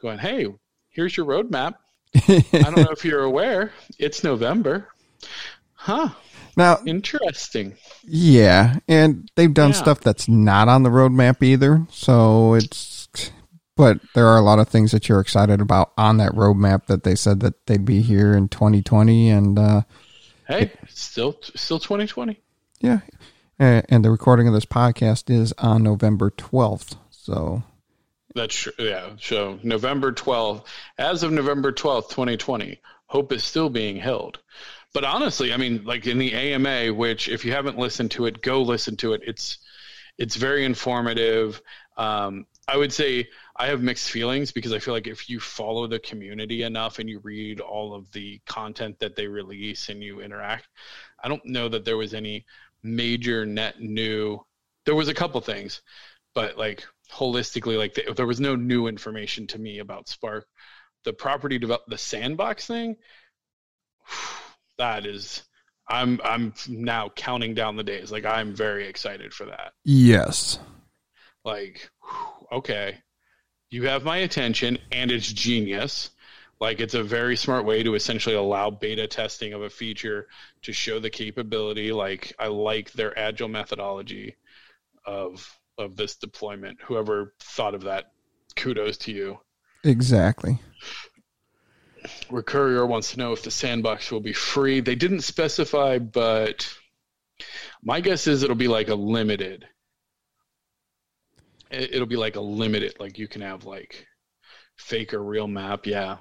going, 0.00 0.18
"Hey, 0.18 0.46
here's 0.90 1.16
your 1.16 1.26
roadmap." 1.26 1.74
I 2.14 2.42
don't 2.52 2.76
know 2.76 2.90
if 2.92 3.04
you're 3.04 3.22
aware. 3.22 3.72
It's 3.98 4.22
November. 4.22 4.88
Huh. 5.74 6.10
now, 6.56 6.78
Interesting. 6.86 7.74
yeah, 8.04 8.76
and 8.86 9.28
they've 9.34 9.52
done 9.52 9.70
Yeah. 9.70 9.76
stuff 9.76 10.00
that's 10.00 10.28
not 10.28 10.68
on 10.68 10.82
the 10.84 10.90
roadmap 10.90 11.42
either. 11.42 11.86
So 11.90 12.54
it's, 12.54 12.91
but 13.76 13.98
there 14.14 14.26
are 14.26 14.36
a 14.38 14.42
lot 14.42 14.58
of 14.58 14.68
things 14.68 14.92
that 14.92 15.08
you're 15.08 15.20
excited 15.20 15.60
about 15.60 15.92
on 15.96 16.16
that 16.18 16.32
roadmap 16.32 16.86
that 16.86 17.04
they 17.04 17.14
said 17.14 17.40
that 17.40 17.66
they'd 17.66 17.84
be 17.84 18.02
here 18.02 18.32
in 18.34 18.48
2020, 18.48 19.30
and 19.30 19.58
uh, 19.58 19.82
Hey, 20.46 20.72
still 20.88 21.38
still 21.54 21.78
2020. 21.78 22.40
yeah, 22.80 23.00
and, 23.58 23.84
and 23.88 24.04
the 24.04 24.10
recording 24.10 24.48
of 24.48 24.54
this 24.54 24.64
podcast 24.66 25.30
is 25.30 25.52
on 25.58 25.82
November 25.82 26.30
12th. 26.30 26.96
So 27.10 27.62
That's 28.34 28.54
true. 28.54 28.72
Yeah. 28.78 29.10
So 29.20 29.58
November 29.62 30.12
12th, 30.12 30.64
as 30.98 31.22
of 31.22 31.32
November 31.32 31.72
12th, 31.72 32.08
2020, 32.10 32.80
Hope 33.06 33.32
is 33.32 33.44
still 33.44 33.70
being 33.70 33.96
held. 33.96 34.38
But 34.94 35.04
honestly, 35.04 35.52
I 35.52 35.56
mean, 35.58 35.84
like 35.84 36.06
in 36.06 36.18
the 36.18 36.34
AMA, 36.34 36.92
which 36.92 37.28
if 37.28 37.44
you 37.44 37.52
haven't 37.52 37.78
listened 37.78 38.10
to 38.12 38.26
it, 38.26 38.42
go 38.42 38.62
listen 38.62 38.96
to 38.98 39.12
it. 39.14 39.22
It's 39.26 39.58
it's 40.18 40.36
very 40.36 40.64
informative. 40.66 41.62
Um, 41.96 42.46
I 42.68 42.76
would 42.76 42.92
say 42.92 43.28
I 43.62 43.66
have 43.66 43.80
mixed 43.80 44.10
feelings 44.10 44.50
because 44.50 44.72
I 44.72 44.80
feel 44.80 44.92
like 44.92 45.06
if 45.06 45.30
you 45.30 45.38
follow 45.38 45.86
the 45.86 46.00
community 46.00 46.64
enough 46.64 46.98
and 46.98 47.08
you 47.08 47.20
read 47.20 47.60
all 47.60 47.94
of 47.94 48.10
the 48.10 48.40
content 48.44 48.98
that 48.98 49.14
they 49.14 49.28
release 49.28 49.88
and 49.88 50.02
you 50.02 50.20
interact, 50.20 50.66
I 51.22 51.28
don't 51.28 51.46
know 51.46 51.68
that 51.68 51.84
there 51.84 51.96
was 51.96 52.12
any 52.12 52.44
major 52.82 53.46
net 53.46 53.80
new. 53.80 54.44
There 54.84 54.96
was 54.96 55.06
a 55.06 55.14
couple 55.14 55.40
things, 55.40 55.80
but 56.34 56.58
like 56.58 56.84
holistically, 57.12 57.78
like 57.78 57.94
the, 57.94 58.12
there 58.16 58.26
was 58.26 58.40
no 58.40 58.56
new 58.56 58.88
information 58.88 59.46
to 59.46 59.60
me 59.60 59.78
about 59.78 60.08
Spark. 60.08 60.48
The 61.04 61.12
property 61.12 61.60
develop 61.60 61.82
the 61.86 61.98
sandbox 61.98 62.66
thing. 62.66 62.96
That 64.78 65.06
is, 65.06 65.44
I'm 65.86 66.18
I'm 66.24 66.54
now 66.66 67.10
counting 67.10 67.54
down 67.54 67.76
the 67.76 67.84
days. 67.84 68.10
Like 68.10 68.24
I'm 68.24 68.56
very 68.56 68.88
excited 68.88 69.32
for 69.32 69.44
that 69.44 69.74
yes, 69.84 70.58
like 71.44 71.88
okay 72.52 72.98
you 73.72 73.84
have 73.86 74.04
my 74.04 74.18
attention 74.18 74.76
and 74.92 75.10
it's 75.10 75.32
genius. 75.32 76.10
Like 76.60 76.78
it's 76.78 76.94
a 76.94 77.02
very 77.02 77.36
smart 77.36 77.64
way 77.64 77.82
to 77.82 77.94
essentially 77.94 78.36
allow 78.36 78.70
beta 78.70 79.06
testing 79.06 79.54
of 79.54 79.62
a 79.62 79.70
feature 79.70 80.28
to 80.62 80.72
show 80.72 81.00
the 81.00 81.10
capability. 81.10 81.90
Like 81.90 82.34
i 82.38 82.46
like 82.48 82.92
their 82.92 83.18
agile 83.18 83.48
methodology 83.48 84.36
of 85.06 85.58
of 85.78 85.96
this 85.96 86.16
deployment. 86.16 86.80
Whoever 86.82 87.34
thought 87.40 87.74
of 87.74 87.84
that 87.84 88.12
kudos 88.56 88.98
to 88.98 89.12
you. 89.12 89.38
Exactly. 89.84 90.60
where 92.28 92.42
courier 92.42 92.86
wants 92.86 93.12
to 93.12 93.18
know 93.18 93.32
if 93.32 93.42
the 93.42 93.50
sandbox 93.50 94.12
will 94.12 94.20
be 94.20 94.34
free. 94.34 94.80
They 94.80 94.96
didn't 94.96 95.22
specify 95.22 95.98
but 95.98 96.68
my 97.82 98.00
guess 98.00 98.26
is 98.26 98.42
it'll 98.42 98.54
be 98.54 98.68
like 98.68 98.88
a 98.88 98.94
limited 98.94 99.64
it- 99.64 99.68
it'll 101.72 102.06
be 102.06 102.16
like 102.16 102.36
a 102.36 102.40
limited 102.40 102.94
like 103.00 103.18
you 103.18 103.28
can 103.28 103.40
have 103.40 103.64
like 103.64 104.06
fake 104.76 105.14
or 105.14 105.22
real 105.22 105.46
map 105.46 105.86
yeah 105.86 106.16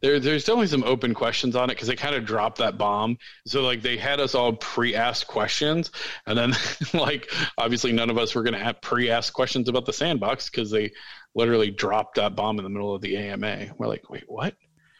there, 0.00 0.18
there's 0.18 0.44
definitely 0.44 0.68
some 0.68 0.84
open 0.84 1.14
questions 1.14 1.54
on 1.54 1.68
it 1.70 1.74
because 1.74 1.88
they 1.88 1.96
kind 1.96 2.14
of 2.14 2.24
dropped 2.24 2.58
that 2.58 2.78
bomb. 2.78 3.18
So 3.46 3.62
like 3.62 3.82
they 3.82 3.96
had 3.96 4.18
us 4.20 4.34
all 4.34 4.54
pre-asked 4.54 5.26
questions, 5.26 5.90
and 6.26 6.38
then 6.38 6.54
like 6.94 7.30
obviously 7.58 7.92
none 7.92 8.10
of 8.10 8.18
us 8.18 8.34
were 8.34 8.42
going 8.42 8.54
to 8.54 8.64
have 8.64 8.80
pre-ask 8.80 9.32
questions 9.32 9.68
about 9.68 9.86
the 9.86 9.92
sandbox 9.92 10.48
because 10.48 10.70
they 10.70 10.92
literally 11.34 11.70
dropped 11.70 12.16
that 12.16 12.34
bomb 12.34 12.58
in 12.58 12.64
the 12.64 12.70
middle 12.70 12.94
of 12.94 13.02
the 13.02 13.16
AMA. 13.16 13.66
We're 13.78 13.88
like, 13.88 14.08
wait, 14.08 14.24
what? 14.26 14.54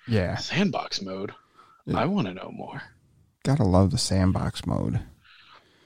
Yeah, 0.07 0.37
Sandbox 0.37 1.03
mode? 1.03 1.33
I 1.95 2.07
want 2.07 2.27
to 2.27 2.35
know 2.35 2.51
more. 2.53 2.83
gotta 3.45 3.65
love 3.65 3.91
the 3.91 3.99
sandbox 3.99 4.67
mode. 4.67 5.01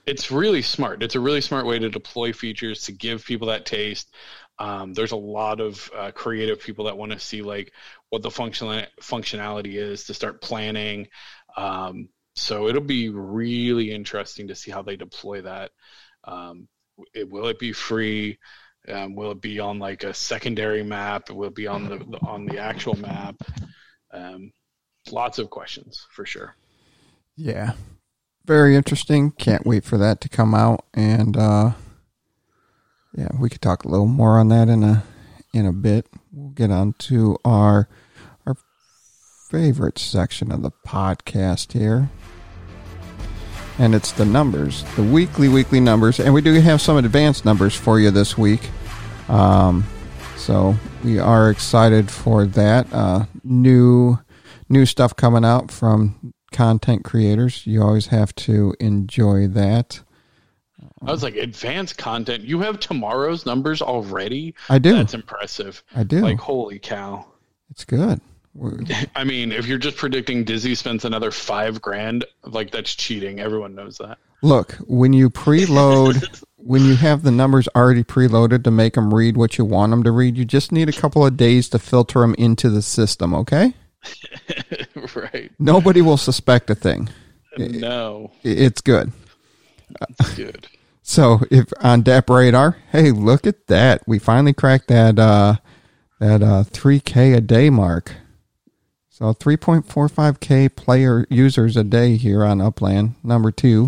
It's 0.07 0.31
really 0.31 0.63
smart. 0.63 1.03
It's 1.03 1.15
a 1.15 1.21
really 1.21 1.41
smart 1.41 1.67
way 1.67 1.79
to 1.79 1.89
deploy 1.89 2.33
features 2.33 2.83
to 2.83 2.93
give 2.93 3.25
people 3.25 3.49
that 3.49 3.67
taste. 3.67 4.15
Um, 4.59 4.93
there's 4.93 5.13
a 5.13 5.17
lot 5.17 5.61
of 5.61 5.91
uh, 5.97 6.11
creative 6.13 6.61
people 6.61 6.85
that 6.85 6.97
want 6.97 7.13
to 7.13 7.19
see 7.19 7.43
like 7.43 7.73
what 8.11 8.23
the 8.23 8.31
functional 8.31 8.83
functionality 9.01 9.75
is 9.75 10.05
to 10.05 10.15
start 10.15 10.41
planning. 10.41 11.09
Um, 11.57 12.09
so 12.37 12.69
it'll 12.69 12.83
be 12.83 13.09
really 13.09 13.93
interesting 13.93 14.49
to 14.49 14.55
see 14.55 14.71
how 14.71 14.83
they 14.83 14.97
deploy 14.97 15.43
that. 15.43 15.71
Um, 16.25 16.69
it, 17.13 17.29
will 17.29 17.47
it 17.49 17.59
be 17.59 17.73
free? 17.73 18.39
Um, 18.89 19.15
will 19.15 19.33
it 19.33 19.41
be 19.41 19.61
on 19.61 19.79
like 19.79 20.05
a 20.05 20.13
secondary 20.15 20.83
map? 20.83 21.31
Will 21.31 21.49
it 21.49 21.55
be 21.55 21.67
on 21.67 21.89
the, 21.89 21.99
the 21.99 22.19
on 22.19 22.45
the 22.45 22.59
actual 22.59 22.97
map? 22.97 23.37
Um, 24.13 24.53
lots 25.11 25.39
of 25.39 25.51
questions 25.51 26.07
for 26.11 26.27
sure. 26.27 26.55
Yeah. 27.37 27.73
Very 28.47 28.77
interesting. 28.77 29.31
Can't 29.33 29.65
wait 29.67 29.85
for 29.85 29.97
that 29.97 30.21
to 30.21 30.29
come 30.29 30.55
out 30.55 30.85
and 30.93 31.37
uh 31.37 31.73
yeah, 33.17 33.29
we 33.39 33.49
could 33.49 33.63
talk 33.63 33.85
a 33.85 33.89
little 33.89 34.07
more 34.07 34.39
on 34.39 34.49
that 34.49 34.69
in 34.69 34.83
a 34.83 35.05
in 35.53 35.67
a 35.67 35.73
bit. 35.73 36.07
We'll 36.33 36.51
get 36.51 36.71
on 36.71 36.95
to 37.01 37.39
our 37.45 37.89
our 38.47 38.57
favorite 39.51 39.99
section 39.99 40.53
of 40.53 40.63
the 40.63 40.73
podcast 40.87 41.73
here. 41.73 42.11
And 43.79 43.95
it's 43.95 44.13
the 44.13 44.25
numbers, 44.25 44.85
the 44.95 45.03
weekly 45.03 45.49
weekly 45.49 45.81
numbers, 45.81 46.21
and 46.21 46.35
we 46.35 46.43
do 46.43 46.53
have 46.61 46.81
some 46.81 46.97
advanced 46.99 47.45
numbers 47.45 47.75
for 47.75 47.99
you 47.99 48.11
this 48.11 48.37
week. 48.37 48.69
Um 49.29 49.85
so 50.37 50.75
we 51.03 51.19
are 51.19 51.51
excited 51.51 52.11
for 52.11 52.45
that. 52.45 52.93
Uh 52.93 53.25
new 53.43 54.19
new 54.69 54.85
stuff 54.85 55.17
coming 55.17 55.47
out 55.47 55.71
from 55.71 56.34
content 56.55 57.05
creators. 57.05 57.67
You 57.67 57.83
always 57.83 58.07
have 58.07 58.35
to 58.37 58.75
enjoy 58.81 59.49
that. 59.49 60.01
I 61.03 61.11
was 61.11 61.23
like, 61.23 61.37
advanced 61.37 61.99
content. 61.99 62.45
You 62.45 62.61
have 62.61 62.81
tomorrow's 62.81 63.45
numbers 63.45 63.83
already? 63.83 64.55
I 64.71 64.79
do. 64.79 64.95
That's 64.95 65.13
impressive. 65.13 65.83
I 65.95 66.03
do. 66.05 66.21
Like, 66.21 66.39
holy 66.39 66.79
cow. 66.79 67.27
it's 67.71 67.85
good. 67.85 68.21
We're- 68.55 68.87
I 69.17 69.25
mean, 69.25 69.53
if 69.53 69.67
you're 69.67 69.79
just 69.79 69.97
predicting 69.99 70.45
Dizzy 70.45 70.75
spends 70.75 71.05
another 71.05 71.31
five 71.31 71.83
grand, 71.83 72.25
like 72.45 72.71
that's 72.71 72.95
cheating. 72.95 73.41
Everyone 73.41 73.75
knows 73.75 73.99
that. 73.99 74.19
Look, 74.43 74.73
when 74.87 75.13
you 75.13 75.29
preload 75.31 76.43
when 76.57 76.85
you 76.85 76.97
have 76.97 77.23
the 77.23 77.31
numbers 77.31 77.69
already 77.77 78.05
preloaded 78.05 78.65
to 78.65 78.71
make 78.71 78.95
them 78.95 79.13
read 79.13 79.37
what 79.37 79.59
you 79.59 79.65
want 79.67 79.91
them 79.91 80.03
to 80.05 80.11
read, 80.13 80.37
you 80.37 80.45
just 80.47 80.73
need 80.73 80.89
a 80.89 80.93
couple 80.93 81.27
of 81.27 81.37
days 81.37 81.69
to 81.71 81.79
filter 81.79 82.21
them 82.21 82.35
into 82.39 82.71
the 82.71 82.81
system, 82.83 83.35
okay? 83.35 83.75
right. 85.15 85.51
Nobody 85.59 86.03
will 86.03 86.17
suspect 86.17 86.71
a 86.71 86.75
thing. 86.75 87.09
No, 87.57 88.33
It's 88.43 88.81
good. 88.81 89.13
it's 90.19 90.35
good. 90.35 90.67
So 91.07 91.41
if 91.51 91.71
on 91.83 92.03
DappRadar, 92.03 92.77
hey, 92.91 93.11
look 93.11 93.47
at 93.47 93.67
that. 93.67 94.01
We 94.07 94.19
finally 94.19 94.55
cracked 94.55 94.89
that 94.89 95.19
uh 95.19 95.57
that 96.19 96.43
uh 96.43 96.65
3k 96.65 97.37
a 97.37 97.41
day 97.43 97.69
mark. 97.69 98.15
So 99.11 99.27
3.45k 99.35 100.75
player 100.75 101.27
users 101.29 101.77
a 101.77 101.85
day 101.85 102.17
here 102.17 102.43
on 102.43 102.63
Upland, 102.63 103.17
number 103.23 103.53
2. 103.53 103.87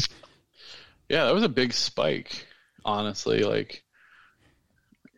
Yeah, 1.08 1.24
that 1.24 1.34
was 1.34 1.42
a 1.42 1.48
big 1.48 1.72
spike. 1.72 2.46
Honestly, 2.84 3.44
like 3.44 3.82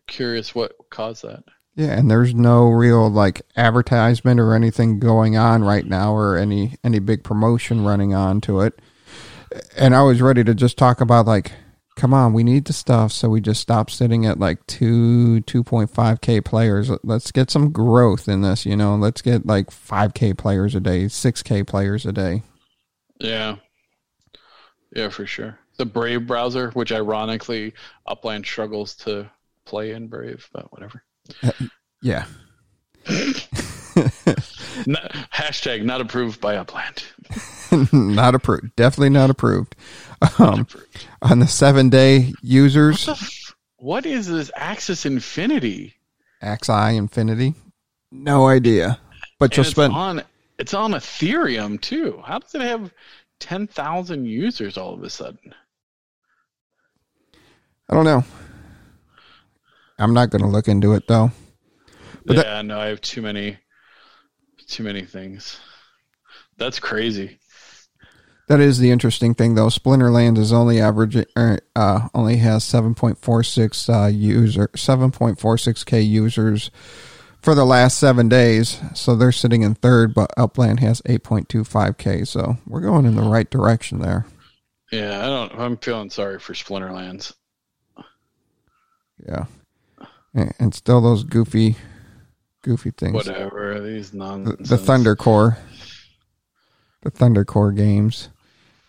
curious 0.06 0.54
what 0.54 0.76
caused 0.90 1.24
that. 1.24 1.42
Yeah, 1.78 1.96
and 1.96 2.10
there's 2.10 2.34
no 2.34 2.70
real 2.70 3.08
like 3.08 3.42
advertisement 3.56 4.40
or 4.40 4.52
anything 4.52 4.98
going 4.98 5.36
on 5.36 5.62
right 5.62 5.86
now 5.86 6.12
or 6.12 6.36
any 6.36 6.74
any 6.82 6.98
big 6.98 7.22
promotion 7.22 7.84
running 7.84 8.12
on 8.12 8.40
to 8.42 8.62
it. 8.62 8.80
And 9.76 9.94
I 9.94 10.02
was 10.02 10.20
ready 10.20 10.42
to 10.42 10.56
just 10.56 10.76
talk 10.76 11.00
about 11.00 11.26
like 11.26 11.52
come 11.94 12.12
on, 12.12 12.32
we 12.32 12.42
need 12.42 12.64
the 12.64 12.72
stuff 12.72 13.12
so 13.12 13.28
we 13.28 13.40
just 13.40 13.60
stop 13.60 13.90
sitting 13.90 14.26
at 14.26 14.40
like 14.40 14.66
2 14.66 15.42
2.5k 15.42 16.44
players. 16.44 16.90
Let's 17.04 17.30
get 17.30 17.48
some 17.48 17.70
growth 17.70 18.26
in 18.26 18.40
this, 18.40 18.66
you 18.66 18.74
know. 18.74 18.96
Let's 18.96 19.22
get 19.22 19.46
like 19.46 19.70
5k 19.70 20.36
players 20.36 20.74
a 20.74 20.80
day, 20.80 21.04
6k 21.04 21.64
players 21.64 22.04
a 22.04 22.12
day. 22.12 22.42
Yeah. 23.20 23.58
Yeah, 24.96 25.10
for 25.10 25.26
sure. 25.26 25.60
The 25.76 25.86
Brave 25.86 26.26
browser, 26.26 26.70
which 26.70 26.90
ironically 26.90 27.74
Upland 28.04 28.46
struggles 28.46 28.96
to 28.96 29.30
play 29.64 29.92
in 29.92 30.08
Brave, 30.08 30.48
but 30.52 30.72
whatever. 30.72 31.04
Yeah. 32.02 32.24
Not, 34.86 35.10
hashtag 35.34 35.82
not 35.82 36.00
approved 36.00 36.40
by 36.40 36.56
Upland. 36.56 37.02
not 37.92 38.34
approved. 38.36 38.76
Definitely 38.76 39.10
not 39.10 39.28
approved. 39.28 39.74
Um, 40.38 40.68
on 41.20 41.40
the 41.40 41.46
7-day 41.46 42.32
users 42.42 43.06
What, 43.08 43.16
f- 43.20 43.54
what 43.76 44.06
is 44.06 44.28
this 44.28 44.52
Axis 44.54 45.04
Infinity? 45.04 45.94
Axie 46.42 46.96
Infinity? 46.96 47.54
No 48.12 48.46
idea. 48.46 49.00
But 49.40 49.46
And 49.46 49.56
you'll 49.56 49.62
it's 49.62 49.70
spend 49.70 49.92
on 49.92 50.22
it's 50.58 50.74
on 50.74 50.92
Ethereum 50.92 51.80
too. 51.80 52.22
How 52.24 52.38
does 52.38 52.54
it 52.54 52.60
have 52.62 52.92
ten 53.40 53.66
thousand 53.66 54.26
users 54.26 54.78
all 54.78 54.94
of 54.94 55.02
a 55.02 55.10
sudden? 55.10 55.54
I 57.88 57.94
don't 57.94 58.04
know. 58.04 58.24
I'm 59.98 60.14
not 60.14 60.30
going 60.30 60.42
to 60.42 60.48
look 60.48 60.68
into 60.68 60.94
it 60.94 61.06
though. 61.08 61.30
But 62.24 62.36
yeah, 62.36 62.42
that- 62.42 62.64
no, 62.66 62.78
I 62.78 62.86
have 62.86 63.00
too 63.00 63.22
many 63.22 63.58
too 64.66 64.82
many 64.82 65.02
things. 65.02 65.58
That's 66.58 66.78
crazy. 66.78 67.38
That 68.48 68.60
is 68.60 68.78
the 68.78 68.90
interesting 68.90 69.34
thing 69.34 69.54
though. 69.54 69.66
Splinterland 69.68 70.38
is 70.38 70.52
only 70.52 70.80
average 70.80 71.16
er, 71.36 71.58
uh 71.76 72.08
only 72.14 72.36
has 72.36 72.64
7.46 72.64 74.04
uh 74.04 74.06
user 74.08 74.68
7.46k 74.68 76.06
users 76.06 76.70
for 77.40 77.54
the 77.54 77.64
last 77.66 77.98
7 77.98 78.28
days. 78.28 78.80
So 78.94 79.14
they're 79.14 79.32
sitting 79.32 79.62
in 79.62 79.74
third 79.74 80.14
but 80.14 80.32
Upland 80.36 80.80
has 80.80 81.00
8.25k. 81.02 82.26
So 82.26 82.56
we're 82.66 82.80
going 82.80 83.06
in 83.06 83.16
the 83.16 83.22
right 83.22 83.48
direction 83.50 84.00
there. 84.00 84.26
Yeah, 84.90 85.20
I 85.22 85.26
don't 85.26 85.60
I'm 85.60 85.76
feeling 85.76 86.10
sorry 86.10 86.38
for 86.38 86.54
Splinterlands. 86.54 87.34
Yeah. 89.26 89.44
And, 90.34 90.74
still 90.74 91.00
those 91.00 91.24
goofy 91.24 91.76
goofy 92.62 92.90
things. 92.90 93.14
Whatever. 93.14 93.80
These 93.80 94.10
The, 94.10 94.18
nonsense. 94.18 94.68
the 94.68 94.76
ThunderCore. 94.76 95.56
The 97.02 97.10
ThunderCore 97.10 97.76
games. 97.76 98.28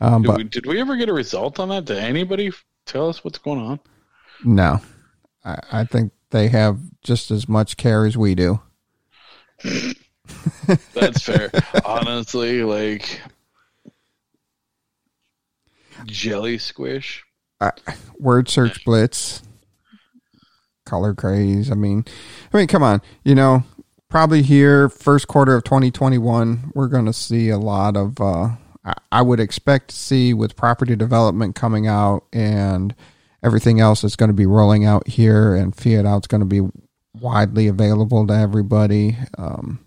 Um, 0.02 0.22
Did 0.22 0.28
but 0.28 0.38
we, 0.38 0.44
did 0.46 0.66
we 0.66 0.80
ever 0.80 0.96
get 0.96 1.10
a 1.10 1.14
result 1.14 1.60
on 1.60 1.70
that? 1.70 1.86
Did 1.86 1.98
anybody 1.98 2.52
tell 2.86 3.10
us 3.10 3.24
what's 3.24 3.38
going 3.38 3.60
on? 3.60 3.80
no, 4.46 4.80
I, 5.44 5.60
I 5.72 5.84
think 5.84 6.14
they 6.32 6.48
have 6.48 6.80
just 7.04 7.32
as 7.32 7.50
much 7.50 7.76
care 7.78 8.06
as 8.06 8.18
we 8.18 8.36
do. 8.36 8.62
That's 10.94 11.22
fair. 11.22 11.50
Honestly, 11.84 12.64
like 12.64 13.22
jelly 16.06 16.58
squish. 16.58 17.24
Word 18.18 18.48
search 18.48 18.86
blitz, 18.86 19.42
color 20.90 21.14
craze. 21.14 21.72
I 21.72 21.76
mean, 21.76 22.06
I 22.54 22.58
mean, 22.58 22.68
come 22.68 22.84
on. 22.84 23.02
You 23.24 23.36
know, 23.36 23.64
probably 24.10 24.42
here 24.42 24.90
first 24.90 25.28
quarter 25.28 25.56
of 25.56 25.64
2021, 25.64 26.72
we're 26.74 26.88
going 26.88 27.06
to 27.06 27.14
see 27.14 27.50
a 27.50 27.58
lot 27.58 27.96
of. 27.96 28.20
Uh, 28.20 28.50
I, 29.12 29.22
would 29.22 29.40
expect 29.40 29.90
to 29.90 29.96
see 29.96 30.34
with 30.34 30.56
property 30.56 30.96
development 30.96 31.56
coming 31.56 31.86
out 31.86 32.24
and 32.34 32.96
everything 33.44 33.80
else 33.80 34.02
that's 34.02 34.16
going 34.16 34.30
to 34.30 34.34
be 34.34 34.46
rolling 34.46 34.86
out 34.86 35.08
here, 35.08 35.54
and 35.54 35.76
Fiat 35.76 36.06
out's 36.06 36.28
going 36.28 36.42
to 36.42 36.46
be 36.46 36.68
widely 37.14 37.68
available 37.68 38.26
to 38.26 38.34
everybody. 38.34 39.18
Um, 39.38 39.86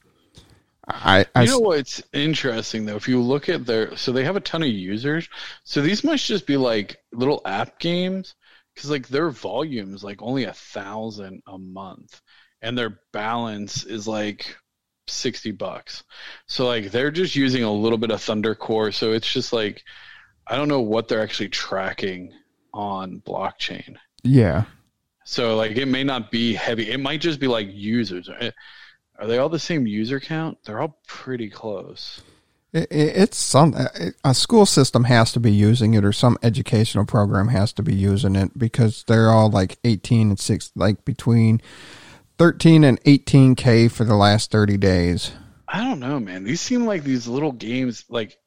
I, 0.87 1.27
I 1.35 1.43
You 1.43 1.51
know 1.51 1.59
what's 1.61 2.03
interesting 2.13 2.85
though? 2.85 2.97
If 2.97 3.09
you 3.09 3.21
look 3.21 3.49
at 3.49 3.67
their, 3.67 3.97
so 3.97 4.13
they 4.13 4.25
have 4.25 4.37
a 4.37 4.41
ton 4.41 4.63
of 4.63 4.69
users. 4.69 5.29
So 5.65 5.81
these 5.81 6.05
must 6.05 6.27
just 6.27 6.47
be 6.47 6.57
like 6.57 6.97
little 7.13 7.41
app 7.45 7.79
games, 7.79 8.35
because 8.75 8.91
like 8.91 9.09
their 9.09 9.31
volume 9.31 9.95
is 9.95 10.05
like 10.05 10.23
only 10.23 10.45
a 10.45 10.53
thousand 10.53 11.43
a 11.47 11.59
month, 11.59 12.21
and 12.61 12.77
their 12.77 13.01
balance 13.13 13.85
is 13.85 14.09
like 14.09 14.57
sixty 15.07 15.51
bucks. 15.51 16.05
So 16.47 16.67
like 16.67 16.91
they're 16.91 17.11
just 17.11 17.37
using 17.37 17.65
a 17.65 17.73
little 17.73 17.99
bit 17.99 18.11
of 18.11 18.21
ThunderCore. 18.21 18.95
So 18.95 19.13
it's 19.13 19.31
just 19.31 19.53
like 19.53 19.83
I 20.47 20.57
don't 20.57 20.69
know 20.69 20.81
what 20.81 21.09
they're 21.09 21.23
actually 21.23 21.51
tracking 21.51 22.33
on 22.75 23.21
blockchain. 23.25 23.97
yeah. 24.23 24.65
So 25.25 25.57
like 25.57 25.77
it 25.77 25.87
may 25.87 26.03
not 26.03 26.31
be 26.33 26.55
heavy. 26.55 26.91
It 26.91 26.99
might 26.99 27.21
just 27.21 27.39
be 27.39 27.47
like 27.47 27.69
users. 27.71 28.29
Eh, 28.41 28.51
are 29.19 29.27
they 29.29 29.39
all 29.39 29.49
the 29.49 29.59
same 29.59 29.87
user 29.87 30.19
count? 30.19 30.59
They're 30.65 30.81
all 30.81 30.99
pretty 31.07 31.49
close. 31.49 32.21
It, 32.73 32.91
it, 32.91 33.17
it's 33.17 33.37
some 33.37 33.75
uh, 33.75 33.89
a 34.25 34.35
school 34.35 34.67
system 34.67 35.05
has 35.05 35.33
to 35.33 35.41
be 35.41 35.53
using 35.53 35.95
it, 35.95 36.05
or 36.05 36.13
some 36.13 36.39
educational 36.43 37.05
program 37.05 37.49
has 37.49 37.73
to 37.75 37.83
be 37.83 37.95
using 37.95 38.35
it 38.37 38.57
because 38.57 39.05
they're 39.07 39.31
all 39.31 39.51
like 39.51 39.79
eighteen 39.85 40.31
and 40.31 40.41
six, 40.41 40.73
like 40.75 41.05
between 41.05 41.61
thirteen 42.39 42.83
and 42.85 42.99
eighteen 43.05 43.55
k 43.55 43.89
for 43.89 44.05
the 44.05 44.17
last 44.17 44.51
thirty 44.51 44.77
days. 44.77 45.33
I 45.69 45.85
don't 45.85 46.01
know, 46.01 46.19
man. 46.19 46.45
These 46.45 46.61
seem 46.61 46.87
like 46.87 47.05
these 47.05 47.27
little 47.27 47.53
games, 47.53 48.05
like 48.09 48.39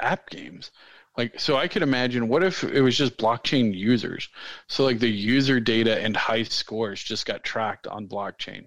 app 0.00 0.30
games. 0.30 0.70
Like, 1.16 1.38
so 1.38 1.56
I 1.56 1.68
could 1.68 1.82
imagine 1.82 2.28
what 2.28 2.42
if 2.42 2.64
it 2.64 2.80
was 2.80 2.96
just 2.96 3.16
blockchain 3.18 3.72
users? 3.74 4.28
So, 4.68 4.84
like, 4.84 4.98
the 4.98 5.08
user 5.08 5.60
data 5.60 6.00
and 6.00 6.16
high 6.16 6.42
scores 6.42 7.02
just 7.02 7.24
got 7.26 7.44
tracked 7.44 7.86
on 7.86 8.08
blockchain 8.08 8.66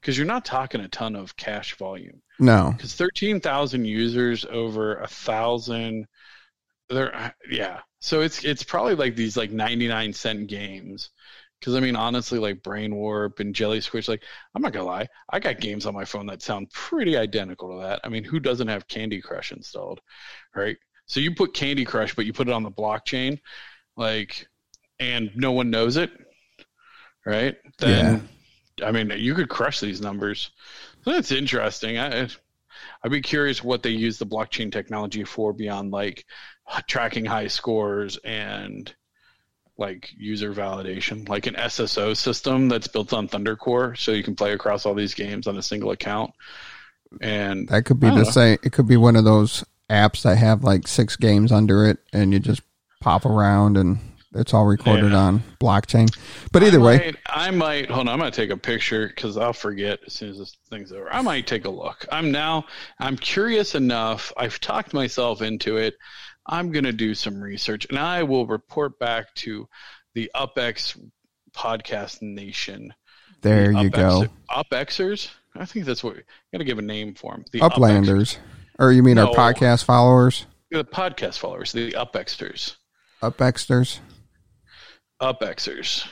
because 0.00 0.16
you're 0.16 0.26
not 0.26 0.44
talking 0.44 0.80
a 0.80 0.88
ton 0.88 1.16
of 1.16 1.36
cash 1.36 1.76
volume. 1.76 2.22
No, 2.38 2.76
Because 2.76 2.94
13,000 2.94 3.84
users 3.84 4.44
over 4.44 4.96
a 4.96 5.08
thousand, 5.08 6.06
there, 6.88 7.14
uh, 7.14 7.30
yeah. 7.50 7.80
So 8.00 8.20
it's 8.22 8.44
it's 8.44 8.62
probably 8.62 8.94
like 8.94 9.16
these 9.16 9.36
like 9.36 9.50
99 9.50 10.12
cent 10.12 10.48
games. 10.48 11.10
Because 11.60 11.74
I 11.74 11.80
mean, 11.80 11.96
honestly, 11.96 12.38
like 12.38 12.62
Brain 12.62 12.94
Warp 12.94 13.40
and 13.40 13.54
Jelly 13.54 13.80
Squish, 13.80 14.08
like 14.08 14.22
I'm 14.54 14.62
not 14.62 14.72
gonna 14.72 14.86
lie, 14.86 15.08
I 15.30 15.40
got 15.40 15.60
games 15.60 15.86
on 15.86 15.94
my 15.94 16.04
phone 16.04 16.26
that 16.26 16.42
sound 16.42 16.70
pretty 16.70 17.16
identical 17.16 17.70
to 17.72 17.82
that. 17.86 18.00
I 18.04 18.08
mean, 18.08 18.24
who 18.24 18.38
doesn't 18.40 18.68
have 18.68 18.86
Candy 18.88 19.20
Crush 19.20 19.52
installed, 19.52 20.00
right? 20.54 20.76
So 21.08 21.20
you 21.20 21.34
put 21.34 21.54
Candy 21.54 21.84
Crush, 21.84 22.14
but 22.14 22.26
you 22.26 22.32
put 22.32 22.48
it 22.48 22.54
on 22.54 22.62
the 22.62 22.70
blockchain, 22.70 23.40
like, 23.96 24.46
and 25.00 25.30
no 25.34 25.52
one 25.52 25.70
knows 25.70 25.96
it, 25.96 26.10
right? 27.24 27.56
Then, 27.78 28.28
I 28.84 28.92
mean, 28.92 29.12
you 29.16 29.34
could 29.34 29.48
crush 29.48 29.80
these 29.80 30.00
numbers. 30.00 30.50
So 31.04 31.12
that's 31.12 31.32
interesting. 31.32 31.98
I, 31.98 32.28
I'd 33.02 33.10
be 33.10 33.22
curious 33.22 33.64
what 33.64 33.82
they 33.82 33.90
use 33.90 34.18
the 34.18 34.26
blockchain 34.26 34.70
technology 34.70 35.24
for 35.24 35.52
beyond 35.52 35.90
like 35.90 36.24
tracking 36.86 37.24
high 37.24 37.46
scores 37.46 38.18
and 38.18 38.94
like 39.78 40.10
user 40.16 40.52
validation, 40.52 41.28
like 41.28 41.46
an 41.46 41.54
SSO 41.54 42.16
system 42.16 42.68
that's 42.68 42.88
built 42.88 43.12
on 43.12 43.28
ThunderCore, 43.28 43.96
so 43.96 44.12
you 44.12 44.24
can 44.24 44.34
play 44.34 44.52
across 44.52 44.84
all 44.84 44.94
these 44.94 45.14
games 45.14 45.46
on 45.46 45.56
a 45.56 45.62
single 45.62 45.92
account. 45.92 46.32
And 47.22 47.68
that 47.68 47.84
could 47.84 48.00
be 48.00 48.10
the 48.10 48.16
know. 48.16 48.24
same. 48.24 48.58
It 48.62 48.72
could 48.72 48.88
be 48.88 48.96
one 48.96 49.16
of 49.16 49.24
those 49.24 49.64
apps 49.90 50.22
that 50.22 50.36
have 50.36 50.64
like 50.64 50.86
six 50.88 51.16
games 51.16 51.52
under 51.52 51.86
it, 51.86 51.98
and 52.12 52.32
you 52.32 52.38
just 52.38 52.62
pop 53.00 53.24
around 53.24 53.76
and 53.76 53.98
it's 54.34 54.52
all 54.52 54.66
recorded 54.66 55.12
Yeah. 55.12 55.18
on 55.18 55.42
blockchain. 55.60 56.14
But 56.52 56.62
either 56.62 56.80
I 56.80 56.82
way, 56.82 56.96
might, 56.98 57.16
I 57.28 57.50
might 57.50 57.90
hold 57.90 58.08
on. 58.08 58.12
I'm 58.12 58.18
gonna 58.18 58.30
take 58.30 58.50
a 58.50 58.56
picture 58.56 59.08
because 59.08 59.36
I'll 59.38 59.52
forget 59.54 60.00
as 60.06 60.12
soon 60.12 60.30
as 60.30 60.38
this 60.38 60.56
thing's 60.68 60.92
over. 60.92 61.10
I 61.12 61.22
might 61.22 61.46
take 61.46 61.64
a 61.64 61.70
look. 61.70 62.04
I'm 62.12 62.30
now. 62.30 62.66
I'm 63.00 63.16
curious 63.16 63.74
enough. 63.74 64.32
I've 64.36 64.60
talked 64.60 64.92
myself 64.92 65.40
into 65.42 65.76
it. 65.78 65.94
I'm 66.46 66.70
gonna 66.72 66.92
do 66.92 67.14
some 67.14 67.40
research 67.40 67.86
and 67.88 67.98
I 67.98 68.22
will 68.22 68.46
report 68.46 68.98
back 68.98 69.32
to 69.36 69.66
the 70.14 70.30
UpX 70.34 70.98
podcast 71.54 72.20
nation. 72.22 72.92
There 73.40 73.72
The 73.72 73.82
you 73.82 73.90
go. 73.90 74.24
UpXers? 74.50 75.30
I 75.54 75.64
think 75.64 75.86
that's 75.86 76.02
what 76.04 76.16
I 76.16 76.22
got 76.52 76.58
to 76.58 76.64
give 76.64 76.78
a 76.78 76.82
name 76.82 77.14
for 77.14 77.32
them. 77.32 77.44
The 77.52 77.60
Uplanders. 77.60 78.36
Or 78.78 78.92
you 78.92 79.02
mean 79.02 79.18
our 79.18 79.34
podcast 79.34 79.84
followers? 79.84 80.46
The 80.70 80.84
podcast 80.84 81.38
followers, 81.38 81.72
the 81.72 81.92
UpXers. 81.92 82.76
Upexters? 83.20 83.98
UpXers. 85.20 86.06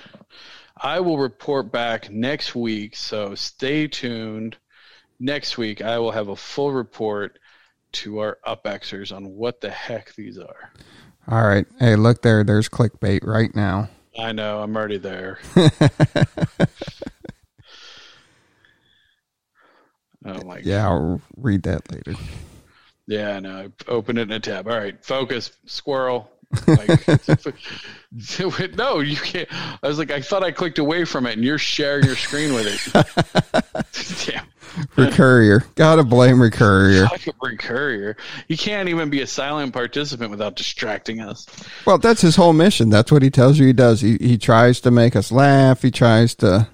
I 0.77 0.99
will 1.01 1.19
report 1.19 1.71
back 1.71 2.11
next 2.11 2.57
week, 2.57 2.97
so 2.97 3.35
stay 3.37 3.87
tuned. 3.87 4.57
Next 5.21 5.57
week, 5.57 5.81
I 5.81 5.99
will 5.99 6.11
have 6.11 6.29
a 6.29 6.37
full 6.37 6.73
report 6.73 7.39
to 7.93 8.19
our 8.19 8.39
UpXers 8.47 9.15
on 9.15 9.27
what 9.27 9.61
the 9.61 9.71
heck 9.71 10.15
these 10.15 10.37
are. 10.39 10.73
All 11.29 11.47
right. 11.47 11.67
Hey, 11.79 11.97
look 11.97 12.23
there. 12.23 12.43
There's 12.45 12.69
clickbait 12.69 13.25
right 13.25 13.55
now. 13.55 13.89
I 14.19 14.33
know, 14.33 14.61
I'm 14.61 14.77
already 14.77 14.99
there. 14.99 15.39
oh 20.25 20.43
my 20.45 20.59
Yeah, 20.65 20.89
I'll 20.89 21.21
read 21.37 21.63
that 21.63 21.93
later. 21.93 22.15
Yeah, 23.07 23.37
I 23.37 23.41
know. 23.41 23.73
Open 23.87 24.19
it 24.19 24.23
in 24.23 24.33
a 24.33 24.41
tab. 24.41 24.67
All 24.69 24.77
right, 24.77 25.03
focus, 25.05 25.53
squirrel. 25.67 26.31
Like, 26.67 26.89
no, 28.77 29.01
you 29.01 29.17
can't. 29.17 29.49
I 29.53 29.89
was 29.89 29.99
like, 29.99 30.11
I 30.11 30.21
thought 30.21 30.43
I 30.43 30.53
clicked 30.53 30.79
away 30.79 31.05
from 31.05 31.27
it, 31.27 31.35
and 31.35 31.45
you're 31.45 31.59
sharing 31.59 32.05
your 32.05 32.17
screen 32.17 32.55
with 32.55 32.67
it. 32.67 34.27
Damn, 34.33 34.47
Recurrier. 34.97 35.65
Gotta 35.75 36.05
blame 36.05 36.41
Recurrier. 36.41 37.07
fucking 37.07 37.59
Courier. 37.59 38.17
You 38.49 38.57
can't 38.57 38.89
even 38.89 39.11
be 39.11 39.23
a 39.23 39.27
silent 39.27 39.73
participant 39.73 40.31
without 40.31 40.57
distracting 40.57 41.21
us. 41.21 41.47
Well, 41.85 41.99
that's 41.99 42.21
his 42.21 42.37
whole 42.37 42.53
mission. 42.53 42.91
That's 42.91 43.11
what 43.11 43.23
he 43.23 43.31
tells 43.31 43.59
you 43.59 43.67
he 43.67 43.73
does. 43.73 44.01
He 44.01 44.17
he 44.21 44.39
tries 44.39 44.81
to 44.83 44.91
make 44.91 45.17
us 45.17 45.33
laugh. 45.33 45.83
He 45.83 45.91
tries 45.91 46.35
to 46.37 46.69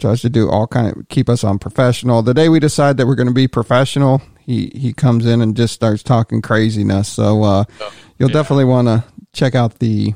tries 0.00 0.22
to 0.22 0.30
do 0.30 0.48
all 0.48 0.66
kind 0.66 0.96
of 0.96 1.08
keep 1.08 1.28
us 1.28 1.44
on 1.44 1.58
professional. 1.58 2.22
The 2.22 2.34
day 2.34 2.48
we 2.48 2.58
decide 2.58 2.96
that 2.96 3.06
we're 3.06 3.16
going 3.16 3.28
to 3.28 3.34
be 3.34 3.48
professional, 3.48 4.22
he 4.50 4.72
he 4.74 4.92
comes 4.92 5.26
in 5.26 5.40
and 5.40 5.56
just 5.56 5.72
starts 5.72 6.02
talking 6.02 6.42
craziness. 6.42 7.08
So 7.08 7.44
uh, 7.44 7.64
you'll 8.18 8.30
yeah. 8.30 8.34
definitely 8.34 8.64
want 8.64 8.88
to 8.88 9.04
check 9.32 9.54
out 9.54 9.78
the 9.78 10.12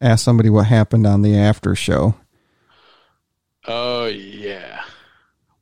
ask 0.00 0.24
somebody 0.24 0.50
what 0.50 0.66
happened 0.66 1.06
on 1.06 1.22
the 1.22 1.36
after 1.36 1.76
show. 1.76 2.16
Oh 3.66 4.06
yeah, 4.06 4.82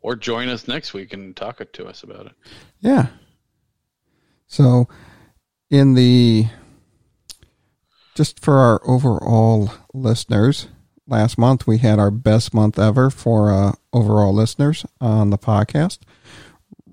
or 0.00 0.16
join 0.16 0.48
us 0.48 0.66
next 0.66 0.94
week 0.94 1.12
and 1.12 1.36
talk 1.36 1.60
it 1.60 1.74
to 1.74 1.86
us 1.86 2.02
about 2.02 2.26
it. 2.26 2.32
Yeah. 2.80 3.08
So, 4.46 4.88
in 5.68 5.94
the 5.94 6.46
just 8.14 8.40
for 8.40 8.56
our 8.56 8.80
overall 8.88 9.70
listeners, 9.92 10.68
last 11.06 11.36
month 11.36 11.66
we 11.66 11.78
had 11.78 11.98
our 11.98 12.10
best 12.10 12.54
month 12.54 12.78
ever 12.78 13.10
for 13.10 13.50
uh, 13.50 13.72
overall 13.92 14.32
listeners 14.32 14.86
on 14.98 15.28
the 15.28 15.36
podcast. 15.36 15.98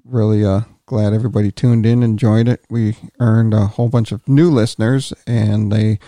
Really 0.04 0.44
uh, 0.44 0.62
glad 0.86 1.14
everybody 1.14 1.52
tuned 1.52 1.86
in, 1.86 2.04
and 2.04 2.04
enjoyed 2.04 2.48
it. 2.48 2.64
We 2.70 2.96
earned 3.20 3.54
a 3.54 3.68
whole 3.68 3.90
bunch 3.90 4.12
of 4.12 4.28
new 4.28 4.50
listeners, 4.50 5.14
and 5.26 5.72
they 5.72 6.00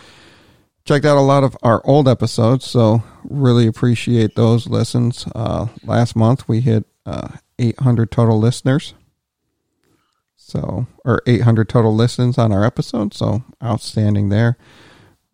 checked 0.86 1.06
out 1.06 1.18
a 1.18 1.22
lot 1.22 1.44
of 1.44 1.58
our 1.64 1.82
old 1.86 2.08
episodes. 2.08 2.66
So, 2.66 3.04
really 3.24 3.68
appreciate 3.68 4.36
those 4.36 4.68
listens. 4.68 5.28
Uh, 5.34 5.68
last 5.84 6.16
month 6.16 6.48
we 6.48 6.62
hit 6.62 6.86
uh, 7.06 7.30
800 7.60 8.12
total 8.12 8.40
listeners. 8.40 8.94
So, 10.36 10.86
or 11.04 11.22
800 11.26 11.68
total 11.68 11.96
listens 11.96 12.38
on 12.38 12.52
our 12.52 12.64
episode. 12.64 13.14
So, 13.14 13.44
outstanding 13.64 14.30
there. 14.30 14.58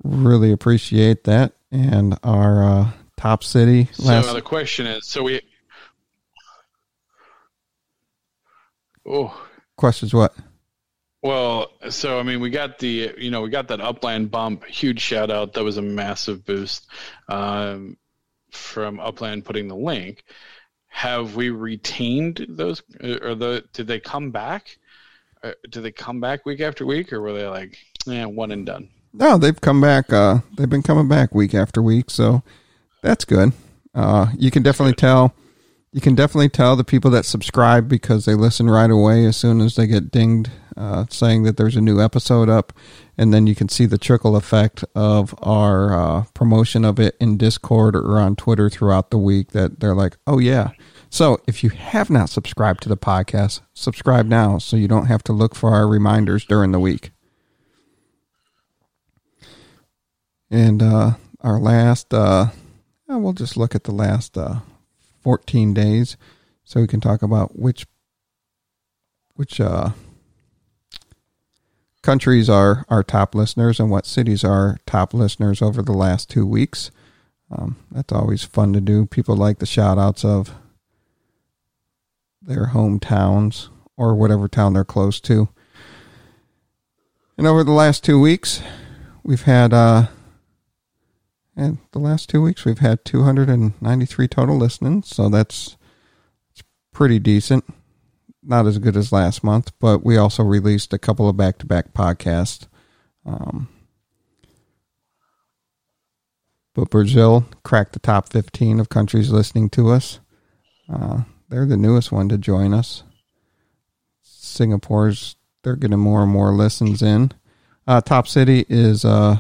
Really 0.03 0.51
appreciate 0.51 1.25
that. 1.25 1.53
And 1.71 2.17
our 2.23 2.63
uh, 2.63 2.91
top 3.17 3.43
city 3.43 3.89
last. 3.99 4.27
So 4.27 4.33
the 4.33 4.41
question 4.41 4.87
is, 4.87 5.07
so 5.07 5.23
we. 5.23 5.41
Oh, 9.05 9.47
questions 9.77 10.13
what? 10.13 10.33
Well, 11.23 11.71
so 11.89 12.19
I 12.19 12.23
mean, 12.23 12.39
we 12.39 12.49
got 12.49 12.79
the 12.79 13.13
you 13.17 13.31
know 13.31 13.41
we 13.41 13.49
got 13.49 13.67
that 13.67 13.81
Upland 13.81 14.31
bump, 14.31 14.65
huge 14.65 14.99
shout 14.99 15.29
out. 15.29 15.53
That 15.53 15.63
was 15.63 15.77
a 15.77 15.81
massive 15.81 16.45
boost 16.45 16.87
um, 17.29 17.97
from 18.51 18.99
Upland 18.99 19.45
putting 19.45 19.67
the 19.67 19.75
link. 19.75 20.23
Have 20.87 21.35
we 21.35 21.49
retained 21.49 22.45
those, 22.49 22.81
or 23.01 23.35
the 23.35 23.63
did 23.73 23.87
they 23.87 23.99
come 23.99 24.31
back? 24.31 24.77
Uh, 25.43 25.53
did 25.69 25.83
they 25.83 25.91
come 25.91 26.19
back 26.19 26.45
week 26.45 26.59
after 26.59 26.85
week, 26.85 27.13
or 27.13 27.21
were 27.21 27.33
they 27.33 27.47
like, 27.47 27.77
yeah, 28.05 28.25
one 28.25 28.51
and 28.51 28.65
done? 28.65 28.89
No, 29.13 29.37
they've 29.37 29.59
come 29.59 29.81
back. 29.81 30.11
Uh, 30.11 30.39
they've 30.55 30.69
been 30.69 30.83
coming 30.83 31.07
back 31.07 31.33
week 31.33 31.55
after 31.55 31.81
week. 31.81 32.09
So, 32.09 32.43
that's 33.01 33.25
good. 33.25 33.53
Uh, 33.93 34.27
you 34.37 34.51
can 34.51 34.63
definitely 34.63 34.93
tell. 34.93 35.33
You 35.93 35.99
can 35.99 36.15
definitely 36.15 36.49
tell 36.49 36.77
the 36.77 36.85
people 36.85 37.11
that 37.11 37.25
subscribe 37.25 37.89
because 37.89 38.23
they 38.23 38.33
listen 38.33 38.69
right 38.69 38.89
away 38.89 39.25
as 39.25 39.35
soon 39.35 39.59
as 39.59 39.75
they 39.75 39.87
get 39.87 40.09
dinged 40.09 40.49
uh, 40.77 41.05
saying 41.09 41.43
that 41.43 41.57
there's 41.57 41.75
a 41.75 41.81
new 41.81 42.01
episode 42.01 42.47
up. 42.47 42.71
And 43.17 43.33
then 43.33 43.45
you 43.45 43.55
can 43.55 43.67
see 43.67 43.85
the 43.85 43.97
trickle 43.97 44.37
effect 44.37 44.85
of 44.95 45.35
our 45.41 45.93
uh, 45.93 46.23
promotion 46.33 46.85
of 46.85 46.97
it 46.97 47.17
in 47.19 47.37
Discord 47.37 47.95
or 47.95 48.19
on 48.19 48.37
Twitter 48.37 48.69
throughout 48.69 49.11
the 49.11 49.17
week 49.17 49.51
that 49.51 49.81
they're 49.81 49.93
like, 49.93 50.15
oh, 50.25 50.39
yeah. 50.39 50.69
So 51.09 51.41
if 51.45 51.61
you 51.61 51.69
have 51.71 52.09
not 52.09 52.29
subscribed 52.29 52.81
to 52.83 52.89
the 52.89 52.95
podcast, 52.97 53.59
subscribe 53.73 54.27
now 54.27 54.59
so 54.59 54.77
you 54.77 54.87
don't 54.87 55.07
have 55.07 55.23
to 55.25 55.33
look 55.33 55.55
for 55.55 55.71
our 55.71 55.87
reminders 55.87 56.45
during 56.45 56.71
the 56.71 56.79
week. 56.79 57.11
And 60.49 60.81
uh, 60.81 61.11
our 61.41 61.59
last, 61.59 62.13
uh, 62.13 62.47
we'll 63.07 63.33
just 63.33 63.57
look 63.57 63.75
at 63.75 63.83
the 63.83 63.91
last 63.91 64.37
uh, 64.37 64.59
14 65.21 65.73
days 65.73 66.17
so 66.63 66.81
we 66.81 66.87
can 66.87 67.01
talk 67.01 67.21
about 67.21 67.57
which 67.57 67.85
which 69.35 69.59
uh, 69.59 69.91
countries 72.01 72.49
are 72.49 72.85
our 72.89 73.03
top 73.03 73.33
listeners 73.33 73.79
and 73.79 73.89
what 73.89 74.05
cities 74.05 74.43
are 74.43 74.77
top 74.85 75.13
listeners 75.13 75.61
over 75.61 75.81
the 75.81 75.93
last 75.93 76.29
two 76.29 76.45
weeks. 76.45 76.91
Um, 77.49 77.77
that's 77.91 78.13
always 78.13 78.43
fun 78.43 78.73
to 78.73 78.81
do. 78.81 79.05
People 79.05 79.35
like 79.35 79.59
the 79.59 79.65
shout 79.65 79.97
outs 79.97 80.23
of 80.23 80.53
their 82.41 82.67
hometowns 82.67 83.69
or 83.97 84.15
whatever 84.15 84.47
town 84.47 84.73
they're 84.73 84.83
close 84.83 85.19
to. 85.21 85.49
And 87.37 87.47
over 87.47 87.63
the 87.63 87.71
last 87.71 88.03
two 88.03 88.19
weeks, 88.19 88.61
we've 89.23 89.43
had 89.43 89.73
uh, 89.73 90.07
and 91.55 91.79
the 91.91 91.99
last 91.99 92.29
two 92.29 92.41
weeks 92.41 92.65
we've 92.65 92.79
had 92.79 93.05
293 93.05 94.27
total 94.27 94.57
listenings, 94.57 95.07
so 95.07 95.29
that's, 95.29 95.77
it's 96.51 96.63
pretty 96.93 97.19
decent. 97.19 97.65
Not 98.43 98.65
as 98.65 98.79
good 98.79 98.97
as 98.97 99.11
last 99.11 99.43
month, 99.43 99.71
but 99.79 100.03
we 100.03 100.17
also 100.17 100.43
released 100.43 100.93
a 100.93 100.97
couple 100.97 101.29
of 101.29 101.37
back-to-back 101.37 101.93
podcasts. 101.93 102.67
Um, 103.25 103.69
but 106.73 106.89
Brazil 106.89 107.45
cracked 107.63 107.93
the 107.93 107.99
top 107.99 108.29
15 108.29 108.79
of 108.79 108.89
countries 108.89 109.29
listening 109.29 109.69
to 109.71 109.89
us. 109.89 110.19
Uh, 110.91 111.23
they're 111.49 111.67
the 111.67 111.77
newest 111.77 112.11
one 112.11 112.29
to 112.29 112.37
join 112.37 112.73
us. 112.73 113.03
Singapore's 114.23 115.35
they're 115.63 115.75
getting 115.75 115.99
more 115.99 116.23
and 116.23 116.31
more 116.31 116.51
listens 116.53 117.01
in. 117.01 117.31
Uh, 117.87 118.01
top 118.01 118.27
city 118.27 118.65
is 118.69 119.05
uh, 119.05 119.37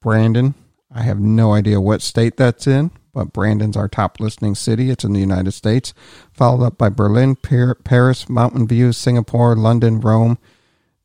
Brandon. 0.00 0.54
I 0.94 1.02
have 1.02 1.20
no 1.20 1.54
idea 1.54 1.80
what 1.80 2.02
state 2.02 2.36
that's 2.36 2.66
in, 2.66 2.90
but 3.14 3.32
Brandon's 3.32 3.76
our 3.76 3.88
top 3.88 4.20
listening 4.20 4.54
city. 4.54 4.90
It's 4.90 5.04
in 5.04 5.12
the 5.12 5.20
United 5.20 5.52
States, 5.52 5.94
followed 6.32 6.64
up 6.64 6.78
by 6.78 6.90
Berlin, 6.90 7.36
Paris, 7.36 8.28
Mountain 8.28 8.68
View, 8.68 8.92
Singapore, 8.92 9.56
London, 9.56 10.00
Rome, 10.00 10.38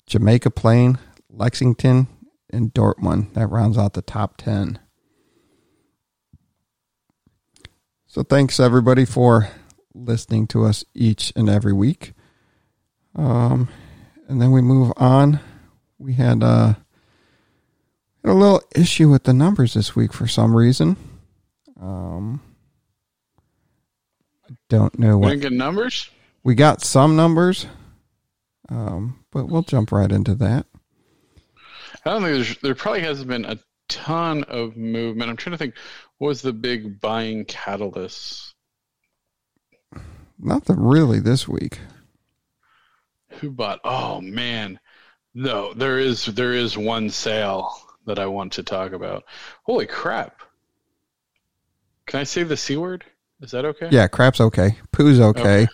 Jamaica 0.05 0.51
Plain, 0.51 0.97
Lexington, 1.29 2.07
and 2.49 2.73
Dortmund. 2.73 3.33
That 3.33 3.47
rounds 3.47 3.77
out 3.77 3.93
the 3.93 4.01
top 4.01 4.37
10. 4.37 4.79
So 8.07 8.23
thanks 8.23 8.59
everybody 8.59 9.05
for 9.05 9.49
listening 9.93 10.47
to 10.47 10.65
us 10.65 10.83
each 10.93 11.31
and 11.35 11.49
every 11.49 11.73
week. 11.73 12.13
Um, 13.15 13.69
and 14.27 14.41
then 14.41 14.51
we 14.51 14.61
move 14.61 14.91
on. 14.97 15.39
We 15.97 16.13
had 16.13 16.43
uh, 16.43 16.75
a 18.27 18.33
little 18.33 18.61
issue 18.75 19.09
with 19.09 19.23
the 19.23 19.33
numbers 19.33 19.73
this 19.73 19.95
week 19.95 20.13
for 20.13 20.27
some 20.27 20.55
reason. 20.55 20.95
Um, 21.79 22.41
I 24.49 24.53
don't 24.69 24.97
know 24.97 25.17
We 25.17 25.21
what 25.21 25.29
didn't 25.29 25.41
get 25.43 25.51
numbers. 25.53 26.09
we 26.43 26.55
got 26.55 26.81
some 26.81 27.15
numbers, 27.15 27.67
um, 28.69 29.23
but 29.31 29.47
we'll 29.47 29.61
jump 29.63 29.91
right 29.91 30.11
into 30.11 30.35
that. 30.35 30.65
I 32.05 32.11
don't 32.11 32.21
think 32.23 32.35
there's, 32.35 32.57
there 32.59 32.75
probably 32.75 33.01
hasn't 33.01 33.27
been 33.27 33.45
a 33.45 33.59
ton 33.89 34.43
of 34.45 34.77
movement. 34.77 35.29
I'm 35.29 35.37
trying 35.37 35.51
to 35.53 35.57
think, 35.57 35.75
what 36.17 36.29
was 36.29 36.41
the 36.41 36.53
big 36.53 36.99
buying 37.01 37.45
catalyst? 37.45 38.53
Nothing 40.39 40.79
really 40.79 41.19
this 41.19 41.47
week. 41.47 41.79
Who 43.39 43.51
bought? 43.51 43.79
Oh 43.83 44.21
man, 44.21 44.79
no, 45.33 45.73
there 45.73 45.99
is 45.99 46.25
there 46.25 46.53
is 46.53 46.77
one 46.77 47.09
sale 47.09 47.75
that 48.07 48.17
I 48.17 48.25
want 48.25 48.53
to 48.53 48.63
talk 48.63 48.93
about. 48.93 49.23
Holy 49.63 49.85
crap! 49.85 50.41
Can 52.07 52.19
I 52.19 52.23
say 52.23 52.43
the 52.43 52.57
c 52.57 52.77
word? 52.77 53.03
Is 53.41 53.51
that 53.51 53.65
okay? 53.65 53.89
Yeah, 53.91 54.07
crap's 54.07 54.41
okay. 54.41 54.77
Poo's 54.91 55.19
okay. 55.19 55.41
Okay. 55.41 55.67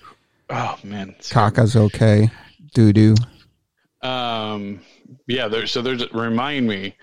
Oh 0.49 0.77
man, 0.83 1.15
Caca's 1.29 1.75
okay. 1.75 2.29
Doo 2.73 2.91
doo. 2.91 3.15
Um, 4.01 4.81
yeah. 5.27 5.47
There, 5.47 5.65
so 5.65 5.81
there's 5.81 6.11
remind 6.11 6.67
me. 6.67 6.95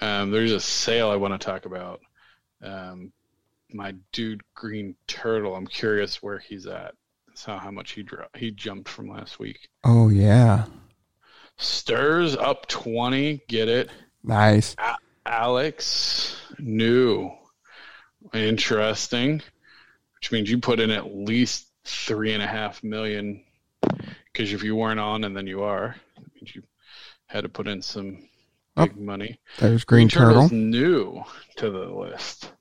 Um, 0.00 0.30
there's 0.30 0.52
a 0.52 0.60
sale 0.60 1.10
I 1.10 1.16
want 1.16 1.38
to 1.38 1.44
talk 1.44 1.66
about. 1.66 2.00
Um, 2.62 3.12
my 3.72 3.94
dude 4.12 4.42
Green 4.54 4.96
Turtle. 5.06 5.54
I'm 5.54 5.66
curious 5.66 6.22
where 6.22 6.38
he's 6.38 6.66
at. 6.66 6.94
So 7.34 7.56
how 7.56 7.70
much 7.70 7.92
he 7.92 8.02
dro- 8.02 8.26
he 8.36 8.50
jumped 8.50 8.88
from 8.88 9.08
last 9.08 9.38
week. 9.38 9.68
Oh 9.84 10.08
yeah. 10.08 10.64
Stirs 11.58 12.36
up 12.36 12.66
twenty. 12.66 13.42
Get 13.48 13.68
it. 13.68 13.90
Nice. 14.24 14.76
Alex, 15.26 16.36
new, 16.58 17.30
interesting, 18.32 19.42
which 20.16 20.30
means 20.32 20.50
you 20.50 20.58
put 20.58 20.80
in 20.80 20.90
at 20.90 21.14
least 21.14 21.68
three 21.84 22.32
and 22.32 22.42
a 22.42 22.46
half 22.46 22.82
million. 22.84 23.42
Because 24.32 24.52
if 24.52 24.62
you 24.62 24.76
weren't 24.76 25.00
on, 25.00 25.24
and 25.24 25.36
then 25.36 25.46
you 25.46 25.62
are, 25.62 25.96
you 26.40 26.62
had 27.26 27.42
to 27.42 27.48
put 27.48 27.66
in 27.68 27.82
some 27.82 28.28
Oh. 28.76 28.86
big 28.86 28.96
money. 28.96 29.38
There's 29.58 29.84
Green 29.84 30.08
Turtle. 30.08 30.34
Turtle's 30.48 30.52
new 30.52 31.22
to 31.56 31.70
the 31.70 31.86
list. 31.90 32.52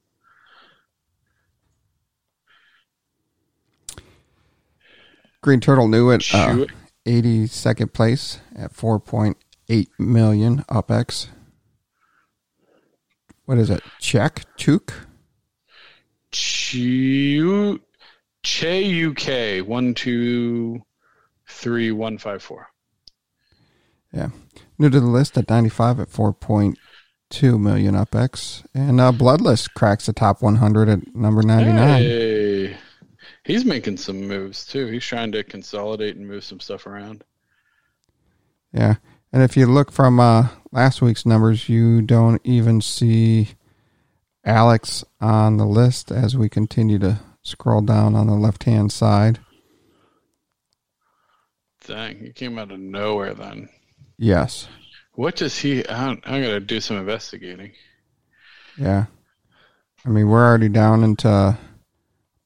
Green 5.41 5.59
Turtle 5.59 5.87
knew 5.87 6.11
it. 6.11 6.23
Uh, 6.33 6.65
82nd 7.05 7.93
place 7.93 8.39
at 8.55 8.73
4.8 8.73 9.87
million 9.97 10.63
UpX. 10.69 11.27
What 13.51 13.59
is 13.59 13.69
it? 13.69 13.83
Check? 13.99 14.45
Chuk? 14.55 14.93
Chew, 16.31 17.81
Che 18.43 19.05
UK 19.07 19.67
one 19.67 19.93
two 19.93 20.85
three 21.49 21.91
one 21.91 22.17
five 22.17 22.41
four. 22.41 22.69
Yeah. 24.13 24.29
New 24.79 24.89
to 24.89 25.01
the 25.01 25.05
list 25.05 25.37
at 25.37 25.49
95 25.49 25.99
at 25.99 26.09
4.2 26.09 27.59
million 27.59 27.95
UpX. 27.95 28.65
And 28.73 29.01
uh, 29.01 29.11
Bloodless 29.11 29.67
cracks 29.67 30.05
the 30.05 30.13
top 30.13 30.41
100 30.41 30.87
at 30.87 31.13
number 31.13 31.43
99. 31.43 31.75
Hey, 31.75 32.77
he's 33.43 33.65
making 33.65 33.97
some 33.97 34.29
moves 34.29 34.65
too. 34.65 34.87
He's 34.87 35.03
trying 35.03 35.33
to 35.33 35.43
consolidate 35.43 36.15
and 36.15 36.25
move 36.25 36.45
some 36.45 36.61
stuff 36.61 36.87
around. 36.87 37.25
Yeah. 38.71 38.95
And 39.33 39.41
if 39.43 39.55
you 39.55 39.65
look 39.65 39.91
from 39.91 40.19
uh, 40.19 40.49
last 40.71 41.01
week's 41.01 41.25
numbers, 41.25 41.69
you 41.69 42.01
don't 42.01 42.41
even 42.43 42.81
see 42.81 43.49
Alex 44.43 45.05
on 45.21 45.57
the 45.57 45.65
list 45.65 46.11
as 46.11 46.35
we 46.35 46.49
continue 46.49 46.99
to 46.99 47.19
scroll 47.41 47.81
down 47.81 48.15
on 48.15 48.27
the 48.27 48.33
left 48.33 48.63
hand 48.65 48.91
side. 48.91 49.39
Dang, 51.87 52.19
he 52.19 52.31
came 52.31 52.59
out 52.59 52.71
of 52.71 52.79
nowhere 52.79 53.33
then. 53.33 53.69
Yes. 54.17 54.67
What 55.13 55.37
does 55.37 55.57
he? 55.57 55.87
I 55.87 56.05
don't, 56.05 56.27
I 56.27 56.41
gotta 56.41 56.59
do 56.59 56.79
some 56.81 56.97
investigating. 56.97 57.71
Yeah. 58.77 59.05
I 60.05 60.09
mean, 60.09 60.27
we're 60.27 60.45
already 60.45 60.69
down 60.69 61.03
into 61.03 61.57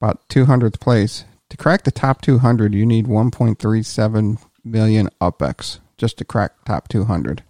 about 0.02 0.28
200th 0.30 0.80
place. 0.80 1.26
To 1.50 1.58
crack 1.58 1.84
the 1.84 1.92
top 1.92 2.22
200, 2.22 2.74
you 2.74 2.86
need 2.86 3.08
1.37 3.08 4.40
million 4.64 5.10
UpX 5.22 5.80
just 5.98 6.18
to 6.18 6.26
crack 6.26 6.66
top 6.66 6.88
200. 6.88 7.44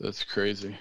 That's 0.00 0.24
crazy. 0.24 0.76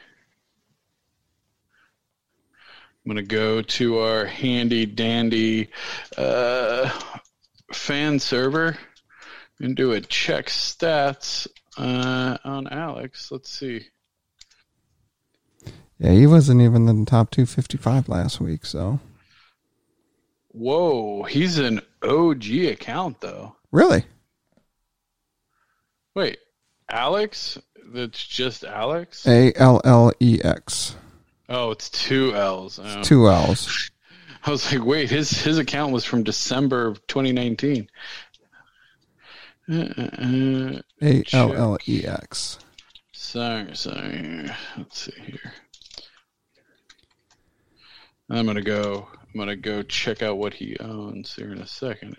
I'm 3.06 3.10
gonna 3.10 3.21
go 3.21 3.62
to 3.62 3.99
our 3.99 4.25
handy 4.25 4.88
dandy 4.88 5.69
uh, 6.17 6.89
fan 7.71 8.19
server 8.19 8.78
and 9.60 9.75
do 9.75 9.91
a 9.91 10.01
check 10.01 10.47
stats 10.47 11.47
uh, 11.78 12.38
on 12.43 12.67
Alex. 12.67 13.32
Let's 13.32 13.51
see. 13.51 13.86
Yeah, 15.99 16.12
he 16.12 16.28
wasn't 16.28 16.62
even 16.62 16.89
in 16.89 17.06
the 17.06 17.10
top 17.10 17.32
255 17.32 18.10
last 18.10 18.41
week, 18.41 18.65
so. 18.65 18.99
Whoa, 20.49 21.23
he's 21.23 21.58
an 21.58 21.82
OG 22.01 22.45
account 22.71 23.21
though. 23.21 23.56
Really? 23.71 24.06
Wait, 26.15 26.38
Alex? 26.89 27.57
That's 27.93 28.25
just 28.25 28.63
Alex? 28.63 29.27
A 29.27 29.53
L 29.55 29.81
L 29.83 30.11
E 30.19 30.39
X. 30.43 30.95
Oh, 31.47 31.71
it's 31.71 31.89
two 31.89 32.35
L's. 32.35 32.79
Oh. 32.81 33.03
Two 33.03 33.27
L's. 33.29 33.91
I 34.45 34.51
was 34.51 34.71
like, 34.71 34.85
wait, 34.85 35.09
his 35.09 35.29
his 35.31 35.57
account 35.57 35.91
was 35.91 36.05
from 36.05 36.23
December 36.23 36.87
of 36.87 37.05
2019. 37.07 37.87
Uh, 39.67 39.73
uh, 39.73 40.01
uh, 40.01 40.81
A 41.01 41.23
L 41.33 41.53
L 41.53 41.77
E 41.87 42.05
X. 42.05 42.59
sorry, 43.11 43.75
sorry. 43.75 44.49
Let's 44.77 44.99
see 44.99 45.13
here. 45.19 45.53
I'm 48.29 48.45
gonna 48.45 48.61
go. 48.61 49.07
I'm 49.33 49.39
gonna 49.39 49.55
go 49.55 49.83
check 49.83 50.21
out 50.21 50.37
what 50.37 50.53
he 50.53 50.77
owns 50.79 51.33
here 51.35 51.51
in 51.51 51.59
a 51.59 51.67
second. 51.67 52.15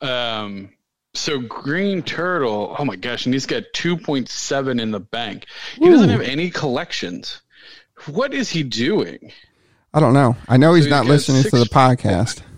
Um. 0.00 0.70
So 1.14 1.40
Green 1.40 2.02
Turtle. 2.02 2.74
Oh 2.78 2.84
my 2.84 2.96
gosh, 2.96 3.26
and 3.26 3.34
he's 3.34 3.46
got 3.46 3.64
2.7 3.74 4.80
in 4.80 4.90
the 4.90 5.00
bank. 5.00 5.46
He 5.78 5.88
doesn't 5.88 6.08
have 6.08 6.22
any 6.22 6.50
collections. 6.50 7.42
What 8.06 8.32
is 8.34 8.48
he 8.50 8.62
doing? 8.62 9.32
I 9.94 10.00
don't 10.00 10.14
know. 10.14 10.36
I 10.48 10.56
know 10.56 10.74
he's 10.74 10.84
So 10.84 10.86
he's 10.86 10.90
not 10.90 11.02
got 11.04 11.10
listening 11.10 11.42
to 11.44 11.58
the 11.58 11.64
podcast. 11.64 12.42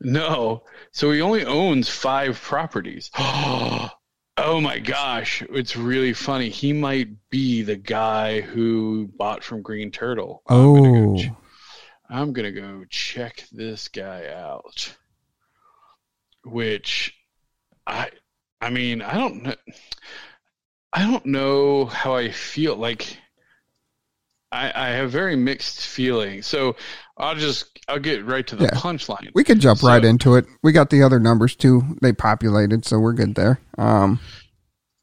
No. 0.00 0.64
So 0.92 1.12
he 1.12 1.22
only 1.22 1.46
owns 1.46 1.88
five 1.88 2.40
properties. 2.40 3.10
Oh 4.36 4.60
my 4.60 4.80
gosh. 4.80 5.42
It's 5.48 5.76
really 5.76 6.12
funny. 6.12 6.48
He 6.48 6.72
might 6.72 7.30
be 7.30 7.62
the 7.62 7.76
guy 7.76 8.40
who 8.40 9.08
bought 9.16 9.44
from 9.44 9.62
Green 9.62 9.92
Turtle. 9.92 10.42
I'm 10.48 10.74
gonna 10.74 10.90
go 10.90 11.16
Oh. 11.30 11.36
I'm 12.10 12.32
going 12.32 12.52
to 12.52 12.60
go 12.60 12.84
check 12.90 13.44
this 13.52 13.88
guy 13.88 14.26
out. 14.26 14.94
Which 16.44 17.14
I 17.86 18.10
I 18.60 18.70
mean, 18.70 19.02
I 19.02 19.14
don't 19.14 19.42
know 19.42 19.54
I 20.92 21.02
don't 21.02 21.26
know 21.26 21.86
how 21.86 22.14
I 22.14 22.30
feel 22.30 22.76
like 22.76 23.18
I, 24.52 24.70
I 24.74 24.88
have 24.90 25.10
very 25.10 25.34
mixed 25.34 25.80
feelings. 25.80 26.46
So 26.46 26.76
I'll 27.18 27.34
just 27.34 27.66
I'll 27.88 27.98
get 27.98 28.24
right 28.24 28.46
to 28.46 28.56
the 28.56 28.64
Yeah. 28.64 28.70
punchline. 28.70 29.30
We 29.34 29.42
could 29.42 29.58
jump 29.60 29.82
right 29.82 30.04
into 30.04 30.36
it. 30.36 30.46
We 30.62 30.70
got 30.70 30.90
the 30.90 31.02
other 31.02 31.18
numbers 31.18 31.56
too. 31.56 31.82
They 32.00 32.12
populated, 32.12 32.84
so 32.84 32.98
we're 33.00 33.14
good 33.14 33.34
there. 33.34 33.60
Um, 33.78 34.20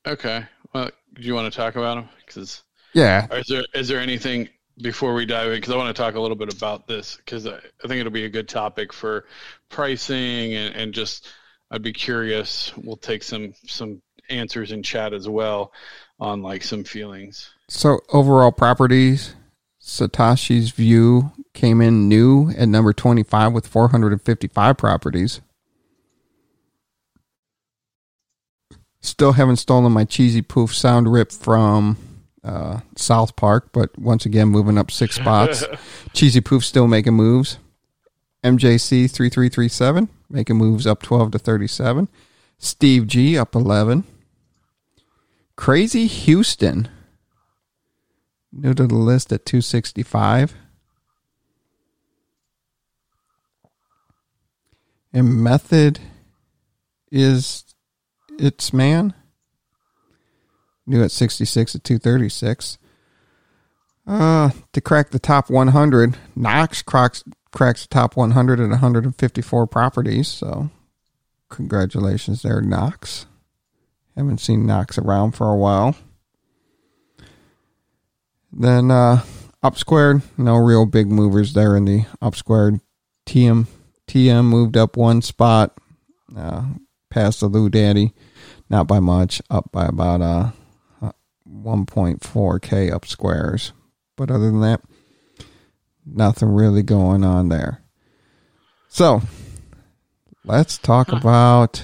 Okay. 0.08 0.46
Well, 0.74 0.90
do 1.14 1.22
you 1.22 1.36
want 1.36 1.52
to 1.52 1.56
talk 1.58 1.76
about 1.76 1.96
them? 1.96 2.10
Because 2.26 2.64
yeah, 2.94 3.28
is 3.34 3.48
there 3.48 3.64
is 3.74 3.88
there 3.90 4.00
anything 4.00 4.48
before 4.82 5.14
we 5.14 5.26
dive 5.26 5.52
in? 5.52 5.58
Because 5.58 5.74
I 5.74 5.78
want 5.78 5.96
to 5.96 6.02
talk 6.02 6.16
a 6.16 6.20
little 6.20 6.38
bit 6.38 6.54
about 6.54 6.88
this 6.88 7.18
because 7.18 7.48
I, 7.48 7.56
I 7.56 7.88
think 7.88 8.00
it'll 8.00 8.12
be 8.12 8.26
a 8.26 8.30
good 8.30 8.50
topic 8.50 8.92
for 8.94 9.26
pricing 9.70 10.54
and, 10.54 10.76
and 10.76 10.94
just 10.94 11.28
I'd 11.70 11.82
be 11.82 11.94
curious. 11.94 12.76
We'll 12.78 12.98
take 12.98 13.24
some 13.24 13.54
some 13.66 14.02
answers 14.30 14.72
in 14.72 14.84
chat 14.84 15.14
as 15.14 15.28
well 15.28 15.74
on 16.20 16.42
like 16.42 16.64
some 16.64 16.84
feelings. 16.84 17.50
So 17.68 18.00
overall 18.12 18.52
properties, 18.52 19.36
Satoshi's 19.82 20.72
View 20.72 21.32
came 21.54 21.82
in 21.82 22.08
new 22.08 22.52
at 22.52 22.68
number 22.68 22.94
25 22.94 23.54
with 23.54 23.68
455 23.68 24.78
properties. 24.78 25.42
Still 29.02 29.34
haven't 29.34 29.56
stolen 29.56 29.92
my 29.92 30.06
cheesy 30.06 30.44
poof 30.44 30.76
sound 30.76 31.12
rip 31.12 31.32
from 31.32 31.98
uh, 32.44 32.80
South 32.96 33.36
Park, 33.36 33.70
but 33.72 33.98
once 33.98 34.26
again 34.26 34.48
moving 34.48 34.78
up 34.78 34.92
six 34.92 35.16
spots. 35.16 35.64
cheesy 36.14 36.42
poof 36.42 36.66
still 36.66 36.88
making 36.88 37.14
moves. 37.14 37.58
MJC 38.44 39.12
3337 39.12 40.10
making 40.30 40.56
moves 40.56 40.88
up 40.88 41.04
12 41.04 41.32
to 41.32 41.40
37. 41.40 42.08
Steve 42.58 43.08
G 43.08 43.38
up 43.38 43.56
11. 43.56 44.04
Crazy 45.56 46.08
Houston 46.08 46.90
New 48.52 48.74
to 48.74 48.86
the 48.86 48.96
list 48.96 49.32
at 49.32 49.46
265. 49.46 50.56
And 55.14 55.44
method 55.44 56.00
is 57.12 57.66
its 58.38 58.74
man. 58.74 59.14
New 60.92 61.02
at 61.04 61.12
66 61.12 61.76
at 61.76 61.84
236. 61.86 62.78
Uh, 64.06 64.50
to 64.74 64.82
crack 64.82 65.12
the 65.12 65.20
top 65.20 65.50
100, 65.50 66.18
Knox 66.36 66.82
cracks, 66.82 67.24
cracks 67.52 67.84
the 67.84 67.88
top 67.88 68.18
100 68.18 68.60
at 68.60 68.70
154 68.70 69.68
properties. 69.68 70.28
So, 70.28 70.70
congratulations 71.50 72.42
there, 72.42 72.62
Knox. 72.62 73.26
Haven't 74.18 74.40
seen 74.40 74.66
Knox 74.66 74.98
around 74.98 75.32
for 75.32 75.50
a 75.50 75.56
while. 75.56 75.96
Then 78.52 78.92
uh, 78.92 79.24
up 79.64 79.78
squared, 79.78 80.22
no 80.38 80.58
real 80.58 80.86
big 80.86 81.08
movers 81.08 81.54
there 81.54 81.78
in 81.78 81.86
the 81.86 82.06
up 82.22 82.36
squared. 82.36 82.82
TM 83.26 83.66
TM 84.08 84.44
moved 84.44 84.76
up 84.76 84.98
one 84.98 85.22
spot, 85.22 85.78
uh, 86.36 86.66
past 87.10 87.40
the 87.40 87.48
Lou 87.48 87.70
Daddy, 87.70 88.14
not 88.70 88.88
by 88.88 89.00
much, 89.00 89.42
up 89.50 89.72
by 89.72 89.86
about 89.86 90.22
uh, 90.22 90.52
1.4k 91.52 92.92
up 92.92 93.06
squares. 93.06 93.74
But 94.16 94.32
other 94.32 94.52
than 94.52 94.62
that, 94.62 94.82
nothing 96.06 96.50
really 96.50 96.84
going 96.84 97.24
on 97.24 97.50
there. 97.50 97.82
So 98.90 99.22
let's 100.44 100.78
talk 100.78 101.10
huh. 101.10 101.18
about. 101.18 101.84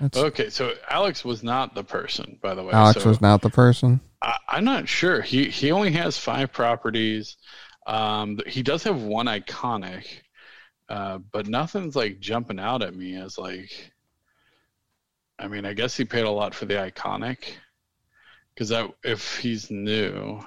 Let's, 0.00 0.16
okay, 0.16 0.50
so 0.50 0.74
Alex 0.88 1.24
was 1.24 1.42
not 1.42 1.74
the 1.74 1.82
person, 1.82 2.38
by 2.40 2.54
the 2.54 2.62
way. 2.62 2.72
Alex 2.72 3.02
so 3.02 3.08
was 3.08 3.20
not 3.20 3.42
the 3.42 3.50
person. 3.50 4.00
I, 4.22 4.38
am 4.52 4.64
not 4.64 4.88
sure. 4.88 5.20
He 5.20 5.50
he 5.50 5.72
only 5.72 5.92
has 5.92 6.16
five 6.16 6.52
properties. 6.52 7.36
Um, 7.86 8.38
he 8.46 8.62
does 8.62 8.84
have 8.84 9.02
one 9.02 9.26
iconic, 9.26 10.06
uh, 10.88 11.18
but 11.18 11.48
nothing's 11.48 11.96
like 11.96 12.20
jumping 12.20 12.60
out 12.60 12.82
at 12.82 12.94
me 12.94 13.16
as 13.16 13.38
like. 13.38 13.92
I 15.38 15.48
mean, 15.48 15.64
I 15.64 15.72
guess 15.72 15.96
he 15.96 16.04
paid 16.04 16.24
a 16.24 16.30
lot 16.30 16.54
for 16.54 16.64
the 16.64 16.74
iconic, 16.74 17.38
because 18.54 18.70
that 18.70 18.90
if 19.04 19.38
he's 19.38 19.70
new, 19.70 20.44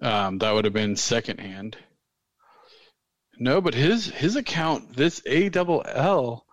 um, 0.00 0.38
that 0.38 0.52
would 0.52 0.66
have 0.66 0.74
been 0.74 0.96
secondhand. 0.96 1.76
No, 3.38 3.60
but 3.60 3.74
his 3.74 4.06
his 4.06 4.36
account, 4.36 4.96
this 4.96 5.22
A 5.26 5.48
double 5.48 5.82
L, 5.86 6.46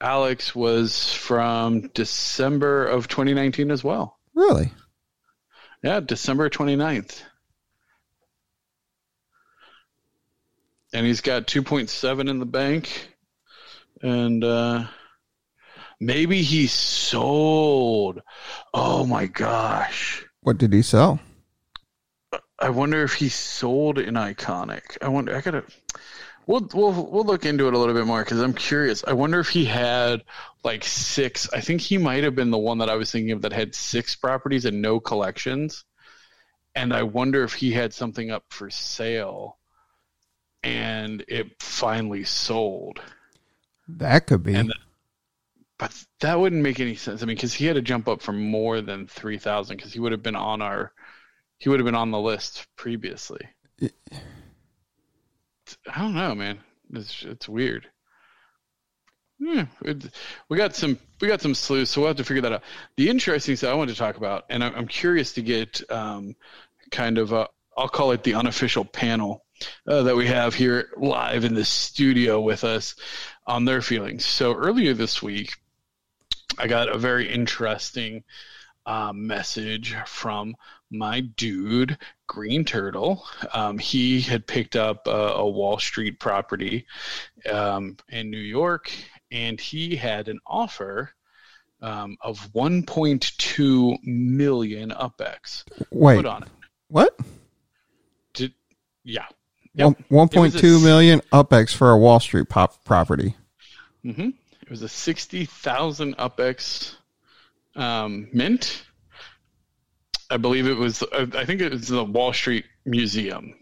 Alex 0.00 0.54
was 0.54 1.12
from 1.12 1.88
December 1.88 2.86
of 2.86 3.08
2019 3.08 3.70
as 3.70 3.82
well. 3.82 4.18
Really? 4.34 4.72
Yeah, 5.82 6.00
December 6.00 6.48
29th. 6.50 7.22
And 10.92 11.06
he's 11.06 11.20
got 11.20 11.46
2.7 11.46 12.30
in 12.30 12.38
the 12.38 12.46
bank. 12.46 13.14
And 14.02 14.44
uh 14.44 14.86
maybe 16.00 16.42
he 16.42 16.66
sold. 16.66 18.22
Oh 18.72 19.04
my 19.06 19.26
gosh. 19.26 20.24
What 20.42 20.58
did 20.58 20.72
he 20.72 20.82
sell? 20.82 21.20
I 22.58 22.70
wonder 22.70 23.02
if 23.02 23.14
he 23.14 23.28
sold 23.28 23.98
an 23.98 24.14
iconic. 24.14 24.98
I 25.00 25.08
wonder. 25.08 25.36
I 25.36 25.40
gotta. 25.40 25.64
We'll 26.46 26.68
we'll 26.72 26.92
we'll 26.92 27.24
look 27.24 27.44
into 27.44 27.68
it 27.68 27.74
a 27.74 27.78
little 27.78 27.94
bit 27.94 28.06
more 28.06 28.24
because 28.24 28.40
I'm 28.40 28.54
curious. 28.54 29.04
I 29.06 29.12
wonder 29.12 29.38
if 29.38 29.48
he 29.48 29.64
had 29.64 30.24
like 30.64 30.82
six. 30.82 31.48
I 31.52 31.60
think 31.60 31.80
he 31.80 31.98
might 31.98 32.24
have 32.24 32.34
been 32.34 32.50
the 32.50 32.58
one 32.58 32.78
that 32.78 32.90
I 32.90 32.96
was 32.96 33.12
thinking 33.12 33.32
of 33.32 33.42
that 33.42 33.52
had 33.52 33.74
six 33.74 34.16
properties 34.16 34.64
and 34.64 34.82
no 34.82 34.98
collections. 34.98 35.84
And 36.74 36.92
I 36.92 37.02
wonder 37.02 37.44
if 37.44 37.54
he 37.54 37.72
had 37.72 37.92
something 37.92 38.30
up 38.30 38.44
for 38.50 38.70
sale, 38.70 39.58
and 40.62 41.24
it 41.28 41.60
finally 41.62 42.24
sold. 42.24 43.00
That 43.88 44.26
could 44.26 44.42
be. 44.42 44.54
And 44.54 44.72
but 45.78 45.94
that 46.20 46.38
wouldn't 46.38 46.62
make 46.62 46.80
any 46.80 46.96
sense. 46.96 47.22
I 47.22 47.26
mean, 47.26 47.36
because 47.36 47.54
he 47.54 47.66
had 47.66 47.76
to 47.76 47.82
jump 47.82 48.08
up 48.08 48.20
for 48.20 48.32
more 48.32 48.80
than 48.80 49.06
three 49.06 49.38
thousand 49.38 49.76
because 49.76 49.92
he 49.92 50.00
would 50.00 50.12
have 50.12 50.22
been 50.22 50.36
on 50.36 50.62
our 50.62 50.92
he 51.58 51.68
would 51.68 51.80
have 51.80 51.86
been 51.86 51.94
on 51.94 52.10
the 52.10 52.20
list 52.20 52.66
previously. 52.76 53.46
I 53.82 53.90
don't 55.98 56.14
know, 56.14 56.34
man. 56.34 56.58
It's 56.92 57.24
it's 57.24 57.48
weird. 57.48 57.88
Yeah, 59.40 59.66
it, 59.82 60.04
we 60.48 60.56
got 60.56 60.74
some 60.74 60.98
we 61.20 61.28
got 61.28 61.40
some 61.40 61.54
sleuths, 61.54 61.92
so 61.92 62.00
we'll 62.00 62.08
have 62.08 62.16
to 62.16 62.24
figure 62.24 62.42
that 62.42 62.52
out. 62.52 62.62
The 62.96 63.08
interesting 63.08 63.54
stuff 63.54 63.70
I 63.70 63.74
want 63.74 63.90
to 63.90 63.96
talk 63.96 64.16
about, 64.16 64.46
and 64.50 64.64
I'm, 64.64 64.74
I'm 64.74 64.88
curious 64.88 65.34
to 65.34 65.42
get 65.42 65.80
um, 65.90 66.34
kind 66.90 67.18
of 67.18 67.32
a, 67.32 67.48
I'll 67.76 67.88
call 67.88 68.10
it 68.10 68.24
the 68.24 68.34
unofficial 68.34 68.84
panel 68.84 69.44
uh, 69.86 70.02
that 70.02 70.16
we 70.16 70.26
have 70.26 70.54
here 70.54 70.90
live 70.96 71.44
in 71.44 71.54
the 71.54 71.64
studio 71.64 72.40
with 72.40 72.64
us 72.64 72.96
on 73.46 73.64
their 73.64 73.80
feelings. 73.80 74.24
So 74.24 74.54
earlier 74.54 74.94
this 74.94 75.22
week, 75.22 75.52
I 76.58 76.66
got 76.66 76.88
a 76.88 76.98
very 76.98 77.32
interesting 77.32 78.24
uh, 78.84 79.12
message 79.12 79.94
from 80.06 80.56
my 80.90 81.20
dude, 81.20 81.96
Green 82.26 82.64
Turtle. 82.64 83.24
Um, 83.52 83.78
he 83.78 84.20
had 84.20 84.46
picked 84.46 84.74
up 84.74 85.06
a, 85.06 85.10
a 85.10 85.48
Wall 85.48 85.78
Street 85.78 86.18
property 86.18 86.86
um, 87.50 87.96
in 88.08 88.30
New 88.30 88.38
York, 88.38 88.90
and 89.30 89.60
he 89.60 89.94
had 89.94 90.28
an 90.28 90.40
offer 90.46 91.12
um, 91.80 92.16
of 92.22 92.40
1.2 92.52 94.02
million 94.02 94.90
UPX. 94.90 95.64
Wait, 95.90 96.16
put 96.16 96.26
on 96.26 96.42
it. 96.42 96.48
What? 96.88 97.16
Did 98.34 98.52
yeah. 99.04 99.26
Yep. 99.74 99.96
1.2 100.10 100.82
million 100.82 101.20
UPX 101.32 101.72
for 101.72 101.90
a 101.92 101.98
Wall 101.98 102.18
Street 102.18 102.48
pop 102.48 102.84
property. 102.84 103.36
Mm-hmm. 104.04 104.30
It 104.68 104.70
was 104.70 104.82
a 104.82 104.88
60,000 104.88 106.16
UPX 106.18 106.94
um, 107.74 108.28
mint 108.32 108.84
I 110.30 110.36
believe 110.36 110.66
it 110.66 110.76
was. 110.76 111.02
I 111.12 111.44
think 111.44 111.60
it 111.60 111.72
was 111.72 111.88
the 111.88 112.04
Wall 112.04 112.32
Street 112.32 112.66
Museum. 112.84 113.54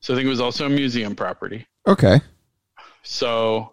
So 0.00 0.14
I 0.14 0.16
think 0.16 0.26
it 0.26 0.30
was 0.30 0.40
also 0.40 0.66
a 0.66 0.70
museum 0.70 1.16
property. 1.16 1.66
Okay. 1.86 2.20
So, 3.02 3.72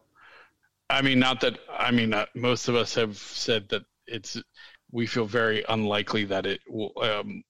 I 0.89 1.01
mean, 1.01 1.19
not 1.19 1.41
that 1.41 1.59
I 1.71 1.91
mean, 1.91 2.13
uh, 2.13 2.25
most 2.33 2.67
of 2.67 2.75
us 2.75 2.95
have 2.95 3.17
said 3.17 3.69
that 3.69 3.83
it's. 4.07 4.37
We 4.93 5.07
feel 5.07 5.25
very 5.25 5.63
unlikely 5.69 6.25
that 6.25 6.45
it 6.45 6.61
will. 6.67 6.93
Um, 7.01 7.43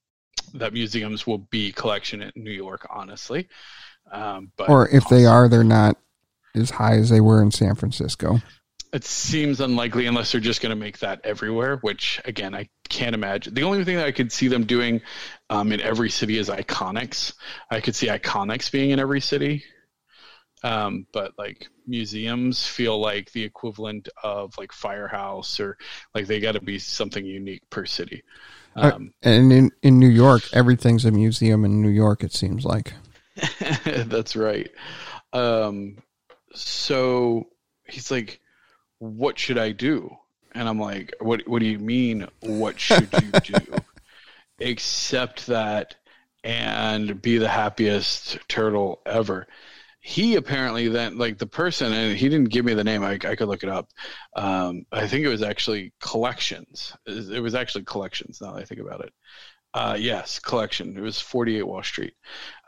that 0.56 0.74
museums 0.74 1.26
will 1.26 1.38
be 1.38 1.72
collection 1.72 2.22
in 2.22 2.32
New 2.36 2.52
York, 2.52 2.86
honestly. 2.90 3.48
Um, 4.12 4.52
but 4.58 4.70
or 4.70 4.90
if 4.90 5.08
they 5.08 5.26
are, 5.26 5.48
they're 5.48 5.64
not 5.64 5.98
as 6.54 6.70
high 6.70 6.98
as 6.98 7.10
they 7.10 7.22
were 7.22 7.42
in 7.42 7.52
San 7.52 7.76
Francisco 7.76 8.42
it 8.94 9.06
seems 9.06 9.62
unlikely 9.62 10.06
unless 10.06 10.32
they're 10.32 10.42
just 10.42 10.62
going 10.62 10.72
to 10.72 10.76
make 10.76 11.00
that 11.00 11.22
everywhere, 11.24 11.78
which 11.78 12.22
again 12.26 12.54
I 12.54 12.70
can't 12.90 13.16
imagine. 13.16 13.54
The 13.54 13.64
only 13.64 13.84
thing 13.86 13.98
that 13.98 14.06
I 14.06 14.12
could 14.12 14.32
see 14.32 14.48
them 14.48 14.66
doing 14.66 15.02
um, 15.50 15.72
in 15.72 15.80
every 15.82 16.10
city 16.10 16.38
is 16.38 16.50
iconics. 16.50 17.34
I 17.70 17.80
could 17.80 17.96
see 17.96 18.08
iconics 18.08 18.72
being 18.72 18.90
in 18.90 19.00
every 19.00 19.22
city, 19.22 19.64
um, 20.64 21.08
but 21.14 21.34
like 21.38 21.68
museums 21.88 22.68
feel 22.68 23.00
like 23.00 23.32
the 23.32 23.44
equivalent 23.44 24.10
of 24.24 24.58
like 24.58 24.74
firehouse 24.74 25.60
or 25.60 25.78
like 26.14 26.28
they 26.28 26.40
got 26.40 26.54
to 26.54 26.62
be 26.62 26.78
something 26.78 27.26
unique 27.26 27.70
per 27.70 27.86
city. 27.86 28.24
Uh, 28.76 28.92
um, 28.94 29.14
uh, 29.26 29.30
and 29.30 29.54
in 29.54 29.72
in 29.82 30.00
New 30.00 30.10
York, 30.10 30.44
everything's 30.52 31.06
a 31.06 31.12
museum 31.12 31.64
in 31.64 31.82
New 31.82 31.90
York. 31.90 32.24
It 32.24 32.34
seems 32.34 32.66
like. 32.66 32.94
That's 33.86 34.36
right. 34.36 34.70
Um, 35.32 35.98
so 36.54 37.48
he's 37.86 38.12
like 38.12 38.41
what 39.02 39.40
should 39.40 39.58
I 39.58 39.72
do? 39.72 40.16
And 40.54 40.70
I'm 40.70 40.80
like, 40.80 41.14
what 41.20 41.48
What 41.48 41.60
do 41.60 41.66
you 41.66 41.80
mean? 41.80 42.28
What 42.42 42.80
should 42.80 43.10
you 43.14 43.32
do? 43.60 43.76
Accept 44.62 45.48
that 45.48 45.96
and 46.44 47.20
be 47.20 47.40
the 47.40 47.48
happiest 47.48 48.38
turtle 48.48 49.02
ever. 49.08 49.48
He 50.02 50.36
apparently 50.36 50.88
then 50.88 51.18
like 51.18 51.40
the 51.40 51.48
person, 51.48 51.94
and 51.94 52.16
he 52.16 52.30
didn't 52.30 52.50
give 52.50 52.64
me 52.64 52.76
the 52.76 52.84
name. 52.84 53.04
I, 53.04 53.14
I 53.14 53.36
could 53.36 53.48
look 53.48 53.64
it 53.64 53.70
up. 53.70 53.90
Um, 54.36 54.86
I 54.92 55.08
think 55.08 55.26
it 55.26 55.30
was 55.30 55.42
actually 55.44 55.94
collections. 56.00 56.96
It 57.08 57.42
was 57.42 57.56
actually 57.56 57.86
collections. 57.86 58.40
Now 58.40 58.54
that 58.54 58.62
I 58.62 58.66
think 58.66 58.82
about 58.82 59.02
it. 59.02 59.14
Uh, 59.74 59.96
yes, 60.00 60.38
collection. 60.38 60.96
It 60.96 61.02
was 61.02 61.20
48 61.20 61.64
Wall 61.64 61.82
Street. 61.82 62.14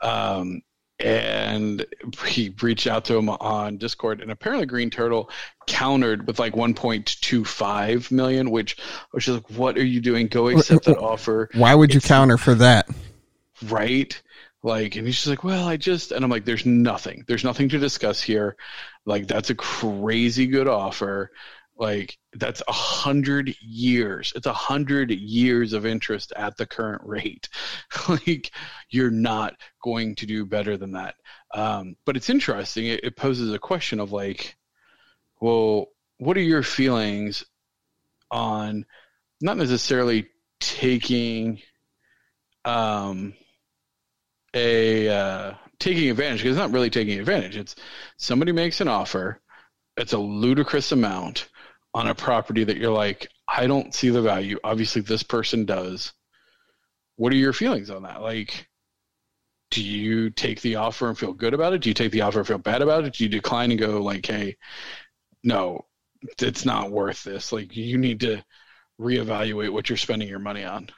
Um, 0.00 0.62
and 1.04 1.84
he 2.24 2.52
reached 2.62 2.86
out 2.86 3.04
to 3.04 3.16
him 3.16 3.28
on 3.28 3.76
Discord, 3.76 4.22
and 4.22 4.30
apparently 4.30 4.64
Green 4.64 4.88
Turtle 4.88 5.28
countered 5.66 6.26
with 6.26 6.38
like 6.38 6.54
1.25 6.54 8.10
million, 8.10 8.50
which 8.50 8.78
which 9.10 9.28
is 9.28 9.34
like, 9.34 9.50
what 9.50 9.76
are 9.76 9.84
you 9.84 10.00
doing? 10.00 10.28
Go 10.28 10.48
accept 10.48 10.86
that 10.86 10.96
offer. 10.96 11.50
Why 11.52 11.74
would 11.74 11.92
you 11.92 11.98
it's, 11.98 12.08
counter 12.08 12.38
for 12.38 12.54
that? 12.54 12.88
Right? 13.66 14.20
Like, 14.62 14.96
and 14.96 15.06
he's 15.06 15.16
just 15.16 15.26
like, 15.26 15.44
well, 15.44 15.68
I 15.68 15.76
just, 15.76 16.10
and 16.10 16.24
I'm 16.24 16.30
like, 16.30 16.46
there's 16.46 16.64
nothing, 16.64 17.24
there's 17.28 17.44
nothing 17.44 17.68
to 17.68 17.78
discuss 17.78 18.22
here. 18.22 18.56
Like, 19.04 19.26
that's 19.26 19.50
a 19.50 19.54
crazy 19.54 20.46
good 20.46 20.68
offer 20.68 21.30
like 21.76 22.16
that's 22.34 22.62
a 22.68 22.72
hundred 22.72 23.54
years. 23.60 24.32
It's 24.36 24.46
a 24.46 24.52
hundred 24.52 25.10
years 25.10 25.72
of 25.72 25.86
interest 25.86 26.32
at 26.36 26.56
the 26.56 26.66
current 26.66 27.02
rate. 27.04 27.48
Like 28.08 28.50
you're 28.90 29.10
not 29.10 29.54
going 29.82 30.14
to 30.16 30.26
do 30.26 30.44
better 30.44 30.76
than 30.76 30.92
that. 30.92 31.14
Um, 31.54 31.96
but 32.04 32.16
it's 32.16 32.28
interesting. 32.28 32.86
It, 32.86 33.02
it, 33.02 33.16
poses 33.16 33.52
a 33.52 33.58
question 33.58 33.98
of 33.98 34.12
like 34.12 34.56
well 35.40 35.88
what 36.18 36.36
are 36.36 36.42
your 36.42 36.62
feelings 36.62 37.44
on 38.30 38.84
not 39.40 39.56
necessarily 39.56 40.28
taking 40.60 41.60
um 42.64 43.34
a 44.54 45.08
uh, 45.08 45.54
taking 45.78 46.10
advantage 46.10 46.38
because 46.38 46.56
it's 46.56 46.62
not 46.62 46.72
really 46.72 46.90
taking 46.90 47.18
advantage. 47.18 47.56
It's 47.56 47.76
somebody 48.16 48.52
makes 48.52 48.80
an 48.80 48.88
offer. 48.88 49.40
It's 49.96 50.12
a 50.12 50.18
ludicrous 50.18 50.92
amount 50.92 51.48
on 51.94 52.08
a 52.08 52.14
property 52.14 52.64
that 52.64 52.76
you're 52.76 52.92
like, 52.92 53.28
I 53.48 53.66
don't 53.66 53.94
see 53.94 54.10
the 54.10 54.22
value. 54.22 54.58
Obviously, 54.64 55.00
this 55.00 55.22
person 55.22 55.64
does. 55.64 56.12
What 57.16 57.32
are 57.32 57.36
your 57.36 57.52
feelings 57.52 57.90
on 57.90 58.02
that? 58.02 58.20
Like, 58.20 58.68
do 59.70 59.82
you 59.82 60.30
take 60.30 60.60
the 60.60 60.76
offer 60.76 61.08
and 61.08 61.18
feel 61.18 61.32
good 61.32 61.54
about 61.54 61.72
it? 61.72 61.82
Do 61.82 61.90
you 61.90 61.94
take 61.94 62.12
the 62.12 62.22
offer 62.22 62.38
and 62.40 62.46
feel 62.46 62.58
bad 62.58 62.82
about 62.82 63.04
it? 63.04 63.14
Do 63.14 63.24
you 63.24 63.30
decline 63.30 63.70
and 63.70 63.80
go 63.80 64.02
like, 64.02 64.26
hey, 64.26 64.56
no, 65.44 65.84
it's 66.40 66.64
not 66.64 66.90
worth 66.90 67.22
this. 67.22 67.52
Like 67.52 67.76
you 67.76 67.98
need 67.98 68.20
to 68.20 68.42
reevaluate 69.00 69.72
what 69.72 69.88
you're 69.88 69.96
spending 69.96 70.28
your 70.28 70.38
money 70.38 70.64
on. 70.64 70.88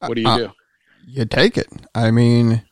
What 0.00 0.14
do 0.14 0.22
you 0.22 0.28
uh, 0.28 0.36
do? 0.36 0.50
You 1.06 1.24
take 1.24 1.56
it. 1.56 1.68
I 1.94 2.10
mean, 2.10 2.62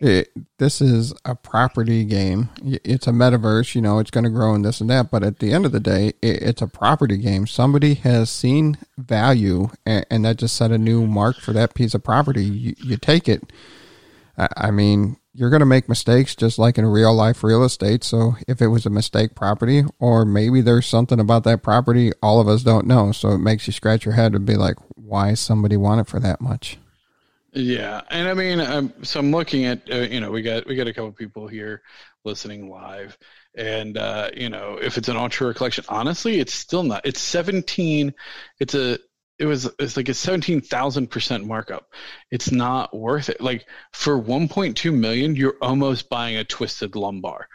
it, 0.00 0.30
this 0.58 0.80
is 0.80 1.12
a 1.24 1.34
property 1.34 2.04
game. 2.04 2.50
It's 2.64 3.06
a 3.06 3.12
metaverse, 3.12 3.74
you 3.74 3.80
know, 3.80 3.98
it's 3.98 4.10
going 4.10 4.24
to 4.24 4.30
grow 4.30 4.54
in 4.54 4.62
this 4.62 4.80
and 4.80 4.88
that. 4.90 5.10
But 5.10 5.24
at 5.24 5.38
the 5.40 5.52
end 5.52 5.66
of 5.66 5.72
the 5.72 5.80
day, 5.80 6.08
it, 6.22 6.42
it's 6.42 6.62
a 6.62 6.68
property 6.68 7.16
game. 7.16 7.46
Somebody 7.46 7.94
has 7.94 8.30
seen 8.30 8.78
value 8.96 9.70
and, 9.84 10.06
and, 10.10 10.24
that 10.24 10.36
just 10.36 10.56
set 10.56 10.70
a 10.70 10.78
new 10.78 11.06
mark 11.06 11.36
for 11.36 11.52
that 11.52 11.74
piece 11.74 11.94
of 11.94 12.04
property. 12.04 12.44
You, 12.44 12.74
you 12.78 12.96
take 12.96 13.28
it. 13.28 13.52
I, 14.36 14.48
I 14.56 14.70
mean, 14.70 15.16
you're 15.34 15.50
going 15.50 15.60
to 15.60 15.66
make 15.66 15.88
mistakes 15.88 16.34
just 16.34 16.58
like 16.58 16.78
in 16.78 16.86
real 16.86 17.14
life 17.14 17.42
real 17.42 17.64
estate. 17.64 18.04
So 18.04 18.34
if 18.46 18.60
it 18.60 18.68
was 18.68 18.86
a 18.86 18.90
mistake 18.90 19.34
property, 19.34 19.84
or 19.98 20.24
maybe 20.24 20.60
there's 20.60 20.86
something 20.86 21.20
about 21.20 21.44
that 21.44 21.62
property 21.62 22.12
all 22.22 22.40
of 22.40 22.48
us 22.48 22.62
don't 22.62 22.86
know. 22.86 23.12
So 23.12 23.30
it 23.30 23.38
makes 23.38 23.66
you 23.66 23.72
scratch 23.72 24.04
your 24.04 24.14
head 24.14 24.34
and 24.34 24.46
be 24.46 24.56
like, 24.56 24.76
why 24.94 25.34
somebody 25.34 25.76
want 25.76 26.00
it 26.00 26.06
for 26.06 26.20
that 26.20 26.40
much? 26.40 26.78
Yeah, 27.52 28.02
and 28.10 28.28
I 28.28 28.34
mean, 28.34 28.60
um, 28.60 28.92
so 29.02 29.20
I'm 29.20 29.30
looking 29.30 29.64
at 29.64 29.90
uh, 29.90 30.00
you 30.00 30.20
know 30.20 30.30
we 30.30 30.42
got 30.42 30.66
we 30.66 30.76
got 30.76 30.86
a 30.86 30.92
couple 30.92 31.12
people 31.12 31.48
here 31.48 31.82
listening 32.24 32.68
live, 32.68 33.16
and 33.54 33.96
uh, 33.96 34.30
you 34.36 34.50
know 34.50 34.78
if 34.80 34.98
it's 34.98 35.08
an 35.08 35.16
ultra 35.16 35.54
collection, 35.54 35.84
honestly, 35.88 36.40
it's 36.40 36.52
still 36.52 36.82
not. 36.82 37.06
It's 37.06 37.20
17. 37.20 38.12
It's 38.60 38.74
a 38.74 38.98
it 39.38 39.46
was 39.46 39.70
it's 39.78 39.96
like 39.96 40.10
a 40.10 40.14
17,000 40.14 41.06
percent 41.08 41.46
markup. 41.46 41.88
It's 42.30 42.52
not 42.52 42.94
worth 42.94 43.30
it. 43.30 43.40
Like 43.40 43.66
for 43.92 44.18
1.2 44.20 44.92
million, 44.94 45.34
you're 45.34 45.56
almost 45.62 46.10
buying 46.10 46.36
a 46.36 46.44
twisted 46.44 46.96
Lombard, 46.96 47.46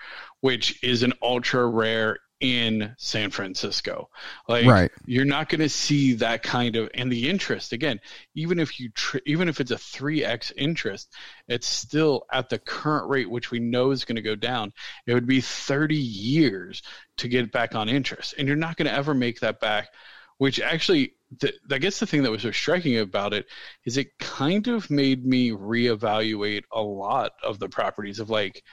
which 0.42 0.84
is 0.84 1.04
an 1.04 1.14
ultra 1.22 1.68
rare 1.68 2.18
in 2.44 2.94
San 2.98 3.32
Francisco. 3.32 4.10
Like 4.50 4.66
right. 4.66 4.92
you're 5.06 5.24
not 5.24 5.48
going 5.48 5.62
to 5.62 5.70
see 5.70 6.16
that 6.16 6.44
kind 6.44 6.76
of 6.76 6.90
and 6.94 7.10
the 7.10 7.30
interest 7.30 7.72
again, 7.72 8.02
even 8.36 8.60
if 8.60 8.82
you 8.82 8.90
tr- 8.90 9.20
even 9.26 9.48
if 9.48 9.62
it's 9.62 9.72
a 9.72 9.76
3x 9.76 10.52
interest, 10.58 11.14
it's 11.48 11.66
still 11.66 12.26
at 12.34 12.50
the 12.50 12.60
current 12.60 13.10
rate 13.10 13.30
which 13.30 13.50
we 13.50 13.60
know 13.62 13.92
is 13.92 14.04
going 14.04 14.18
to 14.18 14.22
go 14.22 14.36
down. 14.36 14.74
It 15.08 15.14
would 15.14 15.26
be 15.26 15.40
30 15.40 15.96
years 15.96 16.84
to 17.18 17.30
get 17.30 17.54
back 17.54 17.76
on 17.76 17.88
interest 17.88 18.36
and 18.38 18.46
you're 18.46 18.58
not 18.58 18.76
going 18.76 18.88
to 18.88 18.94
ever 18.94 19.14
make 19.14 19.40
that 19.40 19.62
back, 19.62 19.94
which 20.38 20.60
actually 20.60 21.14
the, 21.40 21.54
I 21.72 21.78
guess 21.78 22.02
the 22.02 22.06
thing 22.06 22.24
that 22.24 22.32
was 22.32 22.42
so 22.42 22.52
striking 22.52 22.98
about 22.98 23.34
it 23.34 23.46
is 23.86 23.96
it 23.96 24.20
kind 24.20 24.68
of 24.68 24.92
made 24.92 25.26
me 25.26 25.52
reevaluate 25.52 26.64
a 26.74 26.82
lot 26.82 27.32
of 27.42 27.58
the 27.58 27.70
properties 27.70 28.20
of 28.20 28.30
like, 28.30 28.64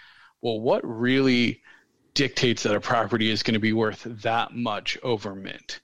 well, 0.41 0.59
what 0.59 0.83
really 0.85 1.63
dictates 2.14 2.62
that 2.64 2.75
a 2.75 2.81
property 2.81 3.31
is 3.31 3.42
going 3.42 3.55
to 3.55 3.61
be 3.61 3.73
worth 3.73 4.07
that 4.23 4.55
much 4.55 4.99
over 5.03 5.35
mint? 5.35 5.81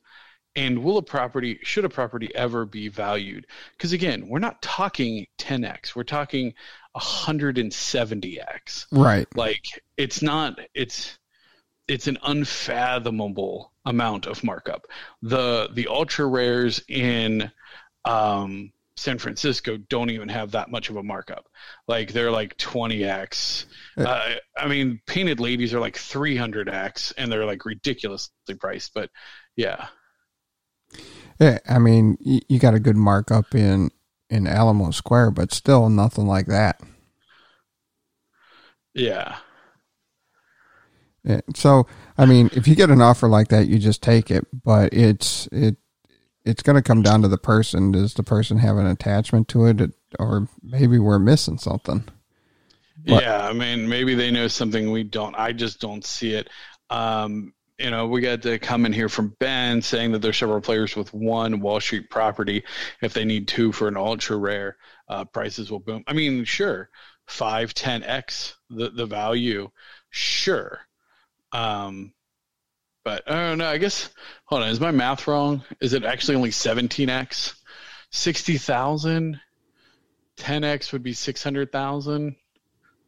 And 0.55 0.83
will 0.83 0.99
a 0.99 1.03
property, 1.03 1.59
should 1.63 1.85
a 1.85 1.91
property 1.91 2.35
ever 2.35 2.65
be 2.65 2.89
valued? 2.89 3.47
Because 3.77 3.93
again, 3.93 4.29
we're 4.29 4.39
not 4.39 4.63
talking 4.63 5.27
10x, 5.39 5.95
we're 5.95 6.05
talking 6.05 6.55
170x. 6.97 8.87
Right. 8.91 9.27
Like 9.37 9.83
it's 9.99 10.23
not, 10.23 10.59
it's, 10.75 11.19
it's 11.89 12.07
an 12.07 12.19
unfathomable 12.23 13.73
amount 13.85 14.27
of 14.27 14.43
markup. 14.43 14.87
The 15.23 15.69
the 15.73 15.87
ultra 15.89 16.27
rares 16.27 16.83
in 16.89 17.51
um, 18.05 18.73
San 18.97 19.19
Francisco 19.19 19.77
don't 19.77 20.11
even 20.11 20.29
have 20.29 20.53
that 20.53 20.71
much 20.71 20.89
of 20.89 20.97
a 20.97 21.03
markup. 21.03 21.47
Like 21.87 22.13
they're 22.13 22.31
like 22.31 22.57
20x. 22.57 23.67
Uh, 23.97 24.35
I 24.57 24.69
mean, 24.69 25.01
painted 25.07 25.39
ladies 25.39 25.75
are 25.75 25.81
like 25.81 25.97
300x, 25.97 27.13
and 27.19 27.31
they're 27.31 27.45
like 27.45 27.65
ridiculously 27.65 28.55
priced. 28.59 28.95
But 28.95 29.11
yeah, 29.55 29.89
yeah. 31.39 31.59
I 31.69 31.79
mean, 31.79 32.17
you, 32.21 32.41
you 32.49 32.59
got 32.59 32.75
a 32.75 32.81
good 32.81 32.97
markup 32.97 33.55
in 33.55 33.91
in 34.31 34.47
Alamo 34.47 34.91
Square, 34.91 35.33
but 35.33 35.53
still 35.53 35.89
nothing 35.89 36.27
like 36.27 36.47
that. 36.47 36.81
Yeah. 38.95 39.37
yeah. 41.23 41.41
So 41.55 41.87
I 42.17 42.25
mean, 42.25 42.49
if 42.55 42.67
you 42.67 42.75
get 42.75 42.91
an 42.91 43.03
offer 43.03 43.29
like 43.29 43.49
that, 43.49 43.69
you 43.69 43.79
just 43.79 44.03
take 44.03 44.31
it. 44.31 44.47
But 44.65 44.95
it's 44.95 45.49
it 45.53 45.77
it's 46.47 46.63
going 46.63 46.77
to 46.77 46.83
come 46.83 47.03
down 47.03 47.23
to 47.23 47.29
the 47.29 47.37
person. 47.37 47.93
Does 47.93 48.15
the 48.15 48.23
person 48.23 48.59
have 48.59 48.77
an 48.77 48.87
attachment 48.87 49.49
to 49.49 49.67
it, 49.67 49.93
or 50.19 50.49
maybe 50.63 50.99
we're 50.99 51.19
missing 51.19 51.59
something? 51.59 52.05
But, 53.05 53.23
yeah, 53.23 53.47
I 53.47 53.53
mean, 53.53 53.89
maybe 53.89 54.15
they 54.15 54.31
know 54.31 54.49
something 54.49 54.91
we 54.91 55.05
don't. 55.05 55.35
I 55.37 55.53
just 55.53 55.81
don't 55.81 56.05
see 56.05 56.33
it. 56.33 56.49
Um, 56.89 57.53
you 57.79 57.91
know, 57.91 58.07
we 58.07 58.21
got 58.23 58.43
to 58.43 58.59
come 58.59 58.87
in 58.87 58.93
here 58.93 59.09
from 59.09 59.37
Ben 59.39 59.83
saying 59.83 60.13
that 60.13 60.23
there's 60.23 60.39
several 60.39 60.61
players 60.61 60.97
with 60.97 61.13
one 61.13 61.61
Wall 61.61 61.81
Street 61.81 62.09
property. 62.09 62.65
If 63.03 63.13
they 63.13 63.25
need 63.25 63.49
two 63.49 63.71
for 63.73 63.89
an 63.89 63.97
ultra 63.97 64.37
rare, 64.37 64.77
uh, 65.09 65.25
prices 65.27 65.71
will 65.71 65.81
boom. 65.81 66.05
I 66.07 66.15
mean, 66.15 66.45
sure, 66.45 66.89
five, 67.27 67.75
ten 67.75 68.03
x 68.03 68.57
the 68.71 68.91
the 68.91 69.05
value, 69.05 69.69
sure. 70.11 70.81
Um, 71.53 72.15
but 73.05 73.31
I 73.31 73.35
don't 73.35 73.59
know. 73.59 73.69
I 73.69 73.79
guess 73.79 74.11
hold 74.47 74.63
on. 74.63 74.71
Is 74.71 74.81
my 74.81 74.91
math 74.91 75.29
wrong? 75.29 75.63
Is 75.81 75.93
it 75.93 76.05
actually 76.05 76.37
only 76.37 76.51
17x? 76.51 77.55
60,000? 78.11 79.41
10x 80.39 80.93
would 80.93 81.03
be 81.03 81.13
600,000. 81.13 82.37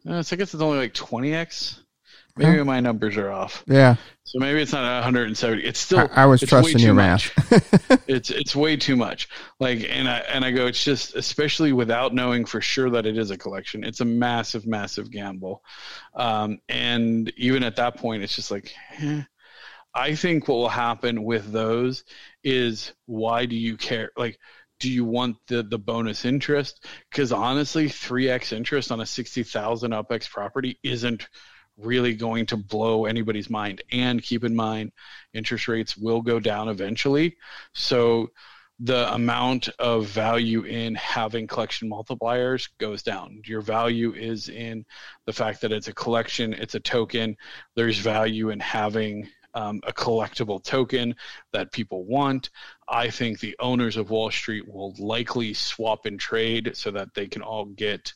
Uh, 0.09 0.22
so 0.22 0.35
I 0.35 0.37
guess 0.37 0.55
it's 0.55 0.62
only 0.62 0.79
like 0.79 0.94
20x. 0.94 1.81
Maybe 2.38 2.62
my 2.62 2.79
numbers 2.81 3.16
are 3.16 3.31
off. 3.31 3.64
Yeah. 3.66 3.96
So 4.22 4.38
maybe 4.38 4.62
it's 4.62 4.72
not 4.72 4.85
170. 5.03 5.64
It's 5.64 5.81
still. 5.81 6.09
I, 6.12 6.22
I 6.22 6.27
was 6.27 6.40
trusting 6.40 6.79
your 6.79 6.94
math. 6.94 7.33
it's 8.09 8.31
it's 8.31 8.55
way 8.55 8.77
too 8.77 8.94
much. 8.94 9.29
Like, 9.59 9.85
and 9.88 10.09
I 10.09 10.18
and 10.18 10.44
I 10.44 10.53
go. 10.53 10.66
It's 10.66 10.85
just, 10.85 11.16
especially 11.16 11.72
without 11.72 12.14
knowing 12.14 12.44
for 12.44 12.61
sure 12.61 12.90
that 12.90 13.07
it 13.07 13.18
is 13.18 13.33
a 13.33 13.37
collection. 13.37 13.83
It's 13.83 14.01
a 14.01 14.05
massive, 14.05 14.66
massive 14.66 15.11
gamble. 15.11 15.64
Um, 16.14 16.61
and 16.68 17.33
even 17.37 17.64
at 17.64 17.77
that 17.77 17.96
point, 17.96 18.22
it's 18.22 18.37
just 18.37 18.51
like, 18.51 18.72
eh. 19.01 19.22
I 19.94 20.14
think 20.14 20.48
what 20.48 20.57
will 20.57 20.68
happen 20.68 21.24
with 21.24 21.51
those 21.51 22.05
is 22.44 22.92
why 23.07 23.46
do 23.46 23.57
you 23.57 23.77
care? 23.77 24.11
Like, 24.16 24.38
do 24.81 24.90
you 24.90 25.05
want 25.05 25.37
the 25.48 25.62
the 25.62 25.79
bonus 25.79 26.24
interest? 26.24 26.85
Because 27.11 27.33
honestly, 27.33 27.88
three 27.88 28.29
x 28.29 28.53
interest 28.53 28.92
on 28.92 29.01
a 29.01 29.07
sixty 29.07 29.42
thousand 29.42 29.92
UpX 29.92 30.31
property 30.31 30.79
isn't 30.83 31.29
really 31.77 32.14
going 32.14 32.46
to 32.46 32.57
blow 32.57 33.07
anybody's 33.07 33.51
mind. 33.51 33.83
And 33.92 34.22
keep 34.22 34.44
in 34.44 34.55
mind, 34.55 34.92
interest 35.33 35.68
rates 35.68 35.96
will 35.96 36.22
go 36.22 36.40
down 36.40 36.68
eventually. 36.68 37.37
So 37.72 38.31
the 38.81 39.12
amount 39.12 39.68
of 39.81 40.07
value 40.07 40.62
in 40.62 40.94
having 40.94 41.48
collection 41.48 41.90
multipliers 41.90 42.68
goes 42.79 43.03
down. 43.03 43.42
Your 43.44 43.61
value 43.61 44.12
is 44.12 44.48
in 44.48 44.85
the 45.27 45.33
fact 45.33 45.62
that 45.62 45.72
it's 45.72 45.88
a 45.88 45.92
collection, 45.94 46.53
it's 46.53 46.77
a 46.77 46.81
token. 46.81 47.37
There's 47.74 47.98
value 47.98 48.51
in 48.51 48.61
having 48.61 49.29
um, 49.54 49.80
a 49.87 49.92
collectible 49.92 50.62
token 50.62 51.14
that 51.52 51.72
people 51.72 52.04
want. 52.04 52.50
I 52.88 53.11
think 53.11 53.40
the 53.40 53.56
owners 53.61 53.96
of 53.96 54.11
Wall 54.11 54.30
Street 54.30 54.68
will 54.68 54.94
likely 54.98 55.54
swap 55.54 56.06
and 56.06 56.18
trade 56.18 56.72
so 56.74 56.90
that 56.92 57.14
they 57.14 57.26
can 57.26 57.42
all 57.42 57.66
get 57.66 58.12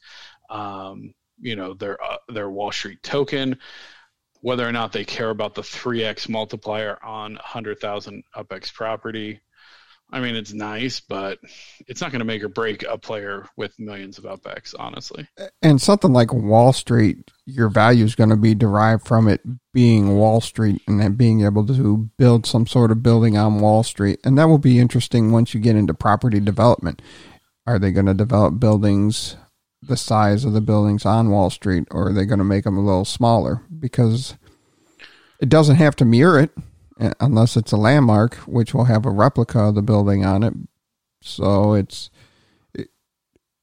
um, 0.50 1.14
you 1.40 1.56
know 1.56 1.74
their 1.74 2.02
uh, 2.02 2.16
their 2.28 2.50
Wall 2.50 2.72
Street 2.72 3.02
token. 3.02 3.58
Whether 4.40 4.66
or 4.66 4.72
not 4.72 4.92
they 4.92 5.04
care 5.04 5.30
about 5.30 5.54
the 5.54 5.62
3x 5.62 6.28
multiplier 6.28 6.98
on 7.04 7.35
100,000 7.35 8.24
UpX 8.37 8.74
property, 8.74 9.40
I 10.13 10.21
mean, 10.21 10.37
it's 10.37 10.52
nice, 10.52 11.00
but 11.00 11.38
it's 11.88 12.02
not 12.02 12.13
going 12.13 12.19
to 12.19 12.27
make 12.27 12.42
or 12.42 12.48
break 12.48 12.83
a 12.83 12.98
player 12.98 13.46
with 13.56 13.79
millions 13.79 14.19
of 14.19 14.25
UpX, 14.25 14.75
honestly. 14.79 15.27
And 15.63 15.81
something 15.81 16.13
like 16.13 16.35
Wall 16.35 16.75
Street, 16.75 17.31
your 17.46 17.71
value 17.71 18.04
is 18.04 18.15
going 18.15 18.29
to 18.29 18.37
be 18.37 18.54
derived 18.54 19.06
from 19.06 19.27
it 19.27 19.40
being 19.73 20.17
Wall 20.17 20.42
Street 20.42 20.83
and 20.87 21.00
then 21.00 21.15
being 21.15 21.44
able 21.44 21.67
to 21.67 22.10
build 22.19 22.44
some 22.44 22.67
sort 22.67 22.90
of 22.90 23.02
building 23.02 23.38
on 23.38 23.60
Wall 23.60 23.83
Street. 23.83 24.21
And 24.23 24.37
that 24.37 24.48
will 24.48 24.58
be 24.58 24.79
interesting 24.79 25.33
once 25.33 25.54
you 25.54 25.60
get 25.60 25.77
into 25.77 25.94
property 25.94 26.40
development. 26.40 27.00
Are 27.67 27.79
they 27.79 27.90
going 27.90 28.06
to 28.06 28.15
develop 28.15 28.60
buildings 28.60 29.37
the 29.81 29.96
size 29.96 30.44
of 30.44 30.52
the 30.52 30.60
buildings 30.60 31.06
on 31.06 31.31
Wall 31.31 31.48
Street, 31.48 31.88
or 31.90 32.08
are 32.08 32.13
they 32.13 32.27
going 32.27 32.38
to 32.38 32.44
make 32.44 32.65
them 32.65 32.77
a 32.77 32.85
little 32.85 33.04
smaller? 33.04 33.63
Because 33.79 34.35
it 35.40 35.48
doesn't 35.48 35.77
have 35.77 35.96
to 35.96 36.04
mirror 36.04 36.38
it 36.38 36.50
Uh, 37.00 37.12
unless 37.20 37.56
it's 37.56 37.72
a 37.72 37.76
landmark, 37.76 38.34
which 38.46 38.74
will 38.74 38.84
have 38.84 39.06
a 39.06 39.10
replica 39.10 39.60
of 39.60 39.74
the 39.74 39.82
building 39.82 40.24
on 40.24 40.42
it. 40.42 40.54
So 41.22 41.74
it's 41.74 42.10
it, 42.74 42.88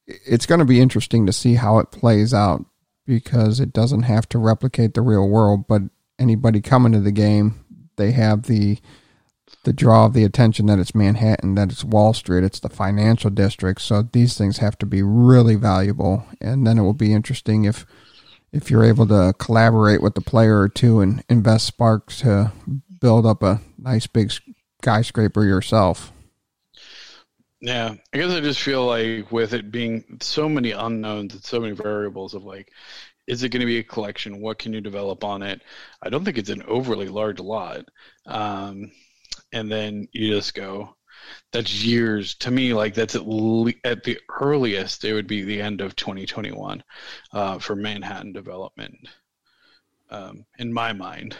it's 0.07 0.45
going 0.45 0.59
to 0.59 0.65
be 0.65 0.81
interesting 0.81 1.25
to 1.25 1.33
see 1.33 1.55
how 1.55 1.79
it 1.79 1.91
plays 1.91 2.33
out 2.33 2.65
because 3.05 3.59
it 3.59 3.73
doesn't 3.73 4.03
have 4.03 4.29
to 4.29 4.37
replicate 4.37 4.93
the 4.93 5.01
real 5.01 5.27
world, 5.27 5.67
but 5.67 5.81
anybody 6.19 6.61
coming 6.61 6.91
to 6.91 6.99
the 6.99 7.11
game, 7.11 7.65
they 7.97 8.11
have 8.11 8.43
the 8.43 8.77
the 9.63 9.73
draw 9.73 10.05
of 10.05 10.13
the 10.13 10.23
attention 10.23 10.67
that 10.67 10.79
it's 10.79 10.95
Manhattan, 10.95 11.55
that 11.55 11.71
it's 11.71 11.83
Wall 11.83 12.13
Street, 12.13 12.43
it's 12.43 12.59
the 12.59 12.69
financial 12.69 13.29
district. 13.29 13.81
So 13.81 14.03
these 14.03 14.37
things 14.37 14.59
have 14.59 14.77
to 14.77 14.85
be 14.85 15.01
really 15.01 15.55
valuable, 15.55 16.23
and 16.39 16.65
then 16.65 16.77
it 16.77 16.83
will 16.83 16.93
be 16.93 17.13
interesting 17.13 17.65
if 17.65 17.85
if 18.51 18.71
you're 18.71 18.83
able 18.83 19.07
to 19.07 19.33
collaborate 19.37 20.01
with 20.01 20.15
the 20.15 20.21
player 20.21 20.59
or 20.59 20.69
two 20.69 21.01
and 21.01 21.23
invest 21.29 21.67
spark 21.67 22.11
to 22.13 22.51
build 22.99 23.25
up 23.25 23.43
a 23.43 23.61
nice 23.77 24.07
big 24.07 24.31
skyscraper 24.81 25.43
yourself. 25.43 26.11
Yeah, 27.61 27.95
I 28.13 28.17
guess 28.17 28.31
I 28.31 28.39
just 28.39 28.61
feel 28.61 28.85
like 28.85 29.31
with 29.31 29.53
it 29.53 29.71
being 29.71 30.19
so 30.21 30.47
many 30.47 30.71
unknowns 30.71 31.33
and 31.33 31.43
so 31.43 31.59
many 31.59 31.73
variables 31.73 32.33
of 32.33 32.43
like, 32.43 32.71
is 33.27 33.43
it 33.43 33.49
going 33.49 33.59
to 33.59 33.65
be 33.65 33.79
a 33.79 33.83
collection? 33.83 34.41
What 34.41 34.59
can 34.59 34.73
you 34.73 34.81
develop 34.81 35.23
on 35.23 35.43
it? 35.43 35.61
I 36.01 36.09
don't 36.09 36.23
think 36.23 36.37
it's 36.37 36.49
an 36.49 36.63
overly 36.63 37.09
large 37.09 37.39
lot. 37.39 37.85
Um, 38.25 38.91
and 39.51 39.69
then 39.69 40.07
you 40.13 40.33
just 40.33 40.53
go, 40.53 40.95
that's 41.51 41.83
years 41.83 42.35
to 42.35 42.51
me. 42.51 42.73
Like 42.73 42.93
that's 42.93 43.15
at, 43.15 43.27
le- 43.27 43.73
at 43.83 44.03
the 44.03 44.17
earliest, 44.39 45.03
it 45.03 45.13
would 45.13 45.27
be 45.27 45.43
the 45.43 45.61
end 45.61 45.81
of 45.81 45.95
2021 45.95 46.83
uh, 47.33 47.59
for 47.59 47.75
Manhattan 47.75 48.31
development, 48.31 48.95
um, 50.09 50.45
in 50.57 50.71
my 50.71 50.93
mind. 50.93 51.35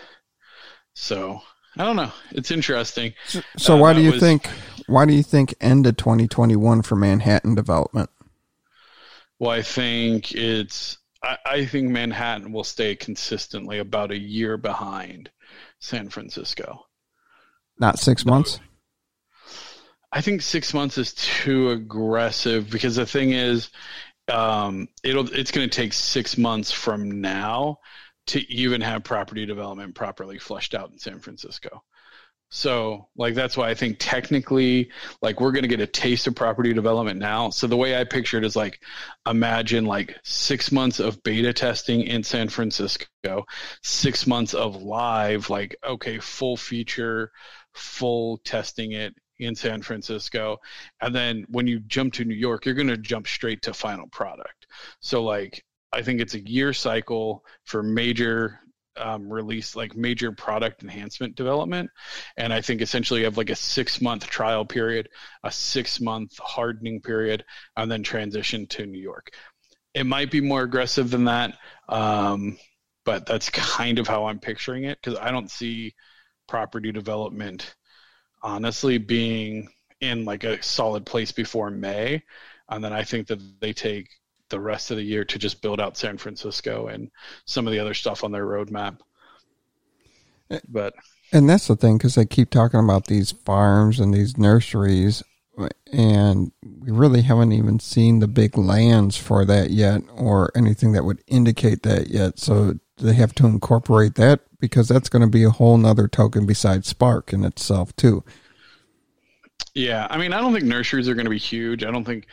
So 1.00 1.42
I 1.78 1.86
don't 1.86 1.96
know. 1.96 2.12
It's 2.32 2.52
interesting. 2.52 3.14
So, 3.58 3.76
Uh, 3.76 3.78
why 3.78 3.94
do 3.94 4.02
you 4.02 4.12
was- 4.12 4.20
think? 4.20 4.50
Why 4.88 5.06
do 5.06 5.14
you 5.14 5.24
think 5.24 5.56
end 5.62 5.88
of 5.88 5.98
2021 5.98 6.82
for 6.82 6.96
Manhattan 6.96 7.56
development? 7.56 8.10
Well, 9.40 9.52
I 9.52 9.62
think 9.62 10.34
it's. 10.34 10.98
I, 11.24 11.38
I 11.46 11.66
think 11.66 11.90
Manhattan 11.90 12.52
will 12.52 12.64
stay 12.64 12.96
consistently 12.96 13.80
about 13.80 14.12
a 14.12 14.18
year 14.18 14.58
behind 14.58 15.30
San 15.80 16.10
Francisco. 16.10 16.86
Not 17.78 17.98
six 17.98 18.26
months. 18.26 18.60
I 20.12 20.22
think 20.22 20.42
six 20.42 20.74
months 20.74 20.98
is 20.98 21.14
too 21.14 21.70
aggressive 21.70 22.70
because 22.70 22.96
the 22.96 23.06
thing 23.06 23.32
is, 23.32 23.70
um, 24.28 24.90
it'll 25.04 25.32
it's 25.34 25.52
going 25.52 25.70
to 25.70 25.76
take 25.76 25.94
six 25.94 26.38
months 26.38 26.72
from 26.72 27.22
now 27.22 27.80
to 28.30 28.52
even 28.52 28.82
have 28.82 29.04
property 29.04 29.46
development 29.46 29.96
properly 29.96 30.38
flushed 30.38 30.76
out 30.76 30.92
in 30.92 30.98
San 30.98 31.20
Francisco. 31.20 31.84
So, 32.52 33.08
like 33.16 33.36
that's 33.36 33.56
why 33.56 33.70
I 33.70 33.76
think 33.76 33.98
technically, 34.00 34.92
like 35.22 35.40
we're 35.40 35.52
going 35.52 35.64
to 35.64 35.68
get 35.68 35.82
a 35.82 35.88
taste 35.88 36.26
of 36.26 36.36
property 36.36 36.74
development 36.74 37.20
now. 37.20 37.52
So 37.52 37.68
the 37.68 37.78
way 37.78 38.00
I 38.00 38.04
picture 38.04 38.40
it 38.40 38.46
is 38.46 38.56
like, 38.56 38.82
imagine 39.28 39.86
like 39.86 40.16
six 40.24 40.72
months 40.72 41.00
of 41.00 41.22
beta 41.22 41.54
testing 41.54 42.02
in 42.02 42.24
San 42.24 42.50
Francisco, 42.50 43.46
six 43.84 44.26
months 44.26 44.56
of 44.56 44.82
live, 44.82 45.50
like 45.52 45.76
okay, 45.88 46.18
full 46.20 46.58
feature, 46.58 47.32
full 47.74 48.38
testing 48.40 48.94
it 48.94 49.14
in 49.40 49.56
San 49.56 49.82
Francisco. 49.82 50.58
And 51.02 51.16
then 51.16 51.46
when 51.50 51.68
you 51.68 51.80
jump 51.82 52.14
to 52.14 52.26
New 52.26 52.36
York, 52.36 52.66
you're 52.66 52.76
going 52.76 52.88
to 52.88 52.98
jump 52.98 53.28
straight 53.28 53.62
to 53.64 53.74
final 53.74 54.08
product. 54.08 54.68
So, 55.02 55.24
like, 55.24 55.64
I 55.92 56.02
think 56.02 56.22
it's 56.22 56.36
a 56.36 56.40
year 56.40 56.74
cycle 56.74 57.44
for 57.64 57.82
major 57.82 58.60
um, 58.98 59.32
release, 59.32 59.76
like 59.76 59.96
major 59.96 60.32
product 60.32 60.84
enhancement 60.84 61.36
development. 61.36 61.90
And 62.38 62.54
I 62.54 62.62
think 62.62 62.82
essentially 62.82 63.22
you 63.22 63.26
have 63.26 63.38
like 63.38 63.50
a 63.50 63.56
six 63.56 64.02
month 64.02 64.28
trial 64.28 64.66
period, 64.66 65.10
a 65.44 65.52
six 65.52 66.00
month 66.00 66.38
hardening 66.40 67.02
period, 67.02 67.46
and 67.78 67.92
then 67.92 68.04
transition 68.04 68.68
to 68.68 68.86
New 68.86 69.02
York. 69.02 69.32
It 69.94 70.06
might 70.06 70.32
be 70.32 70.42
more 70.42 70.64
aggressive 70.64 71.10
than 71.10 71.26
that. 71.26 71.58
Um, 71.88 72.58
but 73.06 73.26
that's 73.26 73.50
kind 73.80 74.00
of 74.00 74.08
how 74.08 74.26
I'm 74.26 74.40
picturing 74.40 74.84
it 74.84 75.00
because 75.02 75.18
I 75.20 75.32
don't 75.32 75.50
see 75.50 75.96
property 76.48 76.92
development 76.92 77.76
honestly 78.42 78.98
being 78.98 79.70
in 80.02 80.26
like 80.26 80.44
a 80.44 80.62
solid 80.64 81.06
place 81.06 81.32
before 81.32 81.70
May. 81.70 82.24
And 82.70 82.84
then 82.84 82.94
I 82.94 83.04
think 83.04 83.28
that 83.28 83.40
they 83.60 83.74
take 83.74 84.10
the 84.50 84.60
rest 84.60 84.92
of 84.92 84.98
the 84.98 85.04
year 85.04 85.24
to 85.26 85.40
just 85.40 85.62
build 85.62 85.80
out 85.80 85.98
San 85.98 86.18
Francisco 86.18 86.88
and 86.88 87.10
some 87.46 87.68
of 87.68 87.74
the 87.74 87.80
other 87.80 87.94
stuff 87.94 88.24
on 88.24 88.32
their 88.32 88.46
roadmap. 88.46 89.00
But 90.68 90.94
And 91.32 91.50
that's 91.50 91.68
the 91.68 91.76
thing 91.76 91.98
because 91.98 92.16
they 92.16 92.26
keep 92.26 92.50
talking 92.50 92.80
about 92.80 93.08
these 93.08 93.32
farms 93.32 94.00
and 94.00 94.14
these 94.14 94.38
nurseries, 94.38 95.24
and 95.92 96.52
we 96.64 96.92
really 96.92 97.22
haven't 97.22 97.52
even 97.52 97.80
seen 97.80 98.20
the 98.20 98.28
big 98.28 98.58
lands 98.58 99.18
for 99.18 99.46
that 99.46 99.70
yet, 99.70 100.02
or 100.16 100.52
anything 100.56 100.94
that 100.94 101.06
would 101.06 101.22
indicate 101.28 101.84
that 101.84 102.08
yet. 102.08 102.40
So 102.40 102.80
they 102.98 103.14
have 103.14 103.36
to 103.36 103.46
incorporate 103.46 104.16
that 104.16 104.42
because 104.60 104.88
that's 104.88 105.10
going 105.10 105.22
to 105.22 105.28
be 105.28 105.44
a 105.44 105.50
whole 105.52 105.78
nother 105.78 106.08
token 106.08 106.46
besides 106.46 106.88
Spark 106.88 107.32
in 107.32 107.44
itself 107.44 107.96
too. 107.96 108.24
yeah, 109.74 110.08
I 110.10 110.18
mean, 110.18 110.34
I 110.34 110.42
don't 110.42 110.54
think 110.54 110.66
nurseries 110.66 111.08
are 111.08 111.14
going 111.14 111.26
to 111.26 111.30
be 111.30 111.38
huge. 111.38 111.84
I 111.84 111.92
don't 111.92 112.04
think 112.06 112.26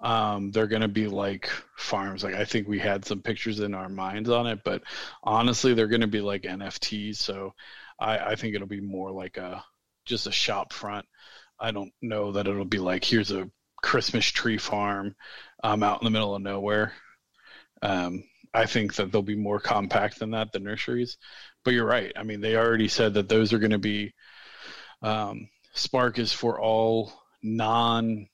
um, 0.00 0.50
they're 0.50 0.66
going 0.66 0.82
to 0.82 0.88
be 0.88 1.06
like 1.06 1.50
farms. 1.76 2.24
Like 2.24 2.34
I 2.34 2.44
think 2.44 2.66
we 2.66 2.78
had 2.78 3.04
some 3.04 3.20
pictures 3.20 3.60
in 3.60 3.74
our 3.74 3.88
minds 3.88 4.30
on 4.30 4.46
it, 4.46 4.60
but 4.64 4.82
honestly, 5.22 5.74
they're 5.74 5.86
going 5.88 6.00
to 6.00 6.06
be 6.06 6.20
like 6.20 6.42
NFTs. 6.42 7.16
So 7.16 7.54
I, 7.98 8.18
I 8.18 8.34
think 8.36 8.54
it'll 8.54 8.66
be 8.66 8.80
more 8.80 9.10
like 9.10 9.36
a 9.36 9.64
just 10.06 10.26
a 10.26 10.32
shop 10.32 10.72
front. 10.72 11.06
I 11.58 11.70
don't 11.70 11.92
know 12.00 12.32
that 12.32 12.46
it'll 12.46 12.64
be 12.64 12.78
like 12.78 13.04
here's 13.04 13.30
a 13.30 13.50
Christmas 13.82 14.26
tree 14.26 14.58
farm 14.58 15.14
um, 15.62 15.82
out 15.82 16.00
in 16.00 16.04
the 16.04 16.10
middle 16.10 16.34
of 16.34 16.42
nowhere. 16.42 16.92
Um, 17.82 18.24
I 18.52 18.66
think 18.66 18.94
that 18.94 19.12
they'll 19.12 19.22
be 19.22 19.36
more 19.36 19.60
compact 19.60 20.18
than 20.18 20.32
that, 20.32 20.52
the 20.52 20.58
nurseries. 20.58 21.18
But 21.64 21.74
you're 21.74 21.86
right. 21.86 22.12
I 22.16 22.22
mean, 22.22 22.40
they 22.40 22.56
already 22.56 22.88
said 22.88 23.14
that 23.14 23.28
those 23.28 23.52
are 23.52 23.58
going 23.58 23.70
to 23.70 23.78
be 23.78 24.12
um, 25.02 25.48
Spark 25.74 26.18
is 26.18 26.32
for 26.32 26.60
all 26.60 27.12
non 27.42 28.28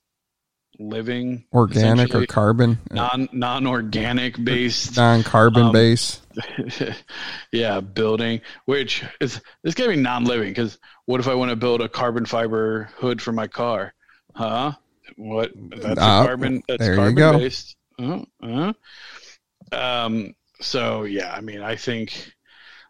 living 0.79 1.45
Organic 1.53 2.15
or 2.15 2.27
carbon, 2.27 2.79
non 2.91 3.29
non 3.33 3.67
organic 3.67 4.43
based 4.43 4.97
non 4.97 5.23
carbon 5.23 5.67
um, 5.67 5.73
base. 5.73 6.21
yeah 7.53 7.81
building 7.81 8.41
which 8.65 9.05
is 9.21 9.41
this 9.63 9.75
gotta 9.75 9.91
be 9.91 9.97
non-living 9.97 10.51
because 10.51 10.79
what 11.07 11.21
if 11.21 11.29
i 11.29 11.35
want 11.35 11.51
to 11.51 11.57
build 11.57 11.81
a 11.81 11.89
carbon 11.89 12.27
fiber 12.27 12.91
hood 12.97 13.21
for 13.23 13.33
my 13.33 13.47
car 13.47 13.95
huh 14.35 14.73
what 15.17 15.51
that's 15.71 15.93
a 15.93 15.95
carbon 15.95 16.63
that's 16.69 16.81
there 16.81 16.93
you 16.93 16.99
carbon 16.99 17.15
go. 17.15 17.39
based 17.39 17.77
uh, 17.99 18.23
uh. 18.43 18.73
um 19.73 20.35
so 20.61 21.05
yeah 21.05 21.33
i 21.33 21.41
mean 21.41 21.63
i 21.63 21.77
think 21.77 22.33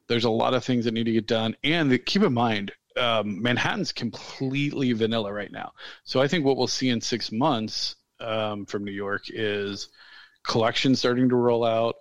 there's 0.09 0.25
a 0.25 0.31
lot 0.31 0.55
of 0.55 0.65
things 0.65 0.85
that 0.85 0.95
need 0.95 1.05
to 1.05 1.13
get 1.13 1.27
done 1.27 1.57
and 1.63 1.91
the, 1.91 1.99
keep 1.99 2.23
in 2.23 2.33
mind 2.33 2.73
um, 2.97 3.41
manhattan's 3.43 3.93
completely 3.93 4.93
vanilla 4.93 5.33
right 5.33 5.53
now 5.53 5.73
so 6.05 6.21
i 6.21 6.29
think 6.29 6.45
what 6.45 6.57
we'll 6.57 6.67
see 6.67 6.91
in 6.91 7.01
six 7.01 7.31
months 7.33 7.97
um, 8.21 8.65
from 8.67 8.85
new 8.85 8.93
york 8.93 9.25
is 9.29 9.89
collections 10.45 10.99
starting 10.99 11.29
to 11.29 11.37
roll 11.37 11.65
out 11.65 11.97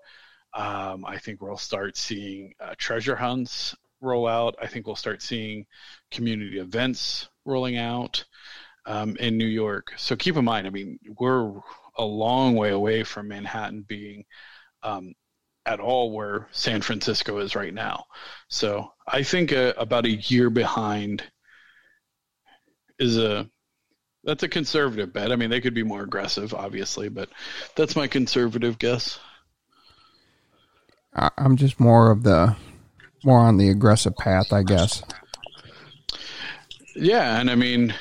um, 0.56 1.04
I 1.06 1.18
think 1.18 1.42
we'll 1.42 1.58
start 1.58 1.98
seeing 1.98 2.54
uh, 2.62 2.76
treasure 2.78 3.16
hunts 3.16 3.76
roll 4.00 4.26
out. 4.26 4.56
I 4.62 4.68
think 4.68 4.88
we'll 4.88 4.96
start 4.96 5.22
seeing 5.22 5.66
community 6.12 6.60
events 6.60 7.28
rolling 7.44 7.78
out 7.78 8.24
um, 8.86 9.18
in 9.18 9.38
New 9.38 9.48
York. 9.48 9.94
So 9.98 10.16
keep 10.16 10.38
in 10.38 10.46
mind, 10.46 10.66
I 10.66 10.70
mean, 10.70 10.98
we're 11.20 11.52
a 11.98 12.06
long 12.06 12.56
way 12.56 12.70
away 12.70 13.04
from 13.04 13.28
Manhattan 13.28 13.82
being 13.82 14.24
um, 14.82 15.14
at 15.66 15.80
all 15.80 16.12
where 16.12 16.48
San 16.52 16.82
Francisco 16.82 17.40
is 17.40 17.56
right 17.56 17.74
now. 17.74 18.06
So 18.48 18.92
I 19.08 19.24
think 19.24 19.52
uh, 19.52 19.74
about 19.78 20.06
a 20.06 20.12
year 20.12 20.50
behind 20.50 21.24
is 23.00 23.18
a 23.18 23.50
that's 24.24 24.44
a 24.44 24.50
conservative 24.50 25.14
bet. 25.14 25.32
I 25.32 25.36
mean, 25.36 25.52
they 25.52 25.62
could 25.62 25.76
be 25.76 25.84
more 25.84 26.02
aggressive, 26.02 26.54
obviously, 26.54 27.10
but 27.10 27.30
that's 27.76 27.96
my 27.96 28.08
conservative 28.08 28.80
guess. 28.80 29.20
I'm 31.14 31.56
just 31.56 31.80
more 31.80 32.12
of 32.12 32.24
the 32.24 32.56
more 33.24 33.40
on 33.40 33.58
the 33.58 33.70
aggressive 33.70 34.16
path, 34.18 34.52
I 34.52 34.64
guess. 34.64 35.04
Yeah, 36.96 37.40
and 37.40 37.50
I 37.50 37.56
mean, 37.56 37.94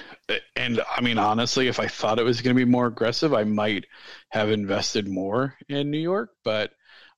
and 0.56 0.80
I 0.96 1.00
mean, 1.00 1.18
honestly, 1.18 1.68
if 1.68 1.78
I 1.78 1.88
thought 1.88 2.18
it 2.18 2.24
was 2.24 2.40
going 2.40 2.56
to 2.56 2.64
be 2.64 2.70
more 2.70 2.86
aggressive, 2.86 3.34
I 3.34 3.44
might 3.44 3.84
have 4.30 4.50
invested 4.50 5.08
more 5.08 5.54
in 5.68 5.90
New 5.90 5.98
York. 5.98 6.30
But 6.42 6.72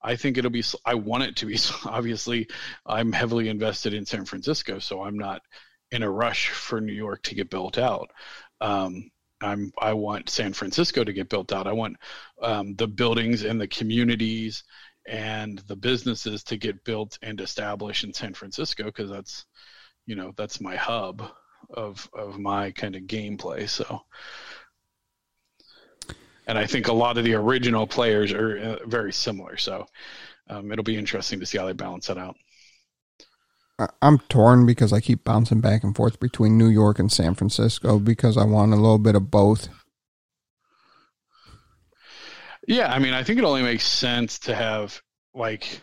I 0.06 0.14
think 0.14 0.38
it'll 0.38 0.52
be. 0.52 0.62
I 0.84 0.94
want 0.94 1.24
it 1.24 1.36
to 1.36 1.46
be. 1.46 1.58
Obviously, 1.84 2.46
I'm 2.86 3.12
heavily 3.12 3.48
invested 3.48 3.92
in 3.92 4.06
San 4.06 4.24
Francisco, 4.24 4.78
so 4.78 5.02
I'm 5.02 5.18
not 5.18 5.42
in 5.90 6.02
a 6.04 6.10
rush 6.10 6.50
for 6.50 6.80
New 6.80 6.92
York 6.92 7.22
to 7.24 7.34
get 7.34 7.50
built 7.50 7.76
out. 7.76 8.12
Um, 8.60 9.10
I'm. 9.42 9.72
I 9.80 9.94
want 9.94 10.30
San 10.30 10.52
Francisco 10.52 11.02
to 11.02 11.12
get 11.12 11.28
built 11.28 11.52
out. 11.52 11.66
I 11.66 11.72
want 11.72 11.96
um, 12.40 12.76
the 12.76 12.86
buildings 12.86 13.42
and 13.42 13.60
the 13.60 13.66
communities 13.66 14.62
and 15.08 15.58
the 15.66 15.76
businesses 15.76 16.44
to 16.44 16.56
get 16.56 16.84
built 16.84 17.18
and 17.22 17.40
established 17.40 18.04
in 18.04 18.12
San 18.12 18.34
Francisco 18.34 18.84
because 18.84 19.10
that's, 19.10 19.44
you 20.06 20.14
know, 20.14 20.32
that's 20.36 20.60
my 20.60 20.76
hub 20.76 21.22
of 21.70 22.08
of 22.14 22.38
my 22.38 22.70
kind 22.70 22.94
of 22.94 23.02
gameplay. 23.02 23.68
So, 23.68 24.02
and 26.46 26.58
I 26.58 26.66
think 26.66 26.88
a 26.88 26.92
lot 26.92 27.18
of 27.18 27.24
the 27.24 27.34
original 27.34 27.86
players 27.86 28.32
are 28.32 28.58
uh, 28.58 28.86
very 28.86 29.12
similar. 29.12 29.56
So, 29.56 29.86
um, 30.48 30.70
it'll 30.70 30.84
be 30.84 30.96
interesting 30.96 31.40
to 31.40 31.46
see 31.46 31.58
how 31.58 31.66
they 31.66 31.72
balance 31.72 32.06
that 32.06 32.18
out. 32.18 32.36
I'm 34.00 34.20
torn 34.30 34.64
because 34.64 34.92
I 34.92 35.00
keep 35.00 35.22
bouncing 35.22 35.60
back 35.60 35.84
and 35.84 35.94
forth 35.94 36.18
between 36.18 36.56
New 36.56 36.68
York 36.68 36.98
and 36.98 37.12
San 37.12 37.34
Francisco 37.34 37.98
because 37.98 38.38
I 38.38 38.44
want 38.44 38.72
a 38.72 38.76
little 38.76 38.98
bit 38.98 39.14
of 39.14 39.30
both. 39.30 39.68
Yeah, 42.66 42.92
I 42.92 42.98
mean, 42.98 43.12
I 43.12 43.22
think 43.22 43.38
it 43.38 43.44
only 43.44 43.62
makes 43.62 43.86
sense 43.86 44.38
to 44.40 44.54
have 44.54 45.00
like 45.34 45.82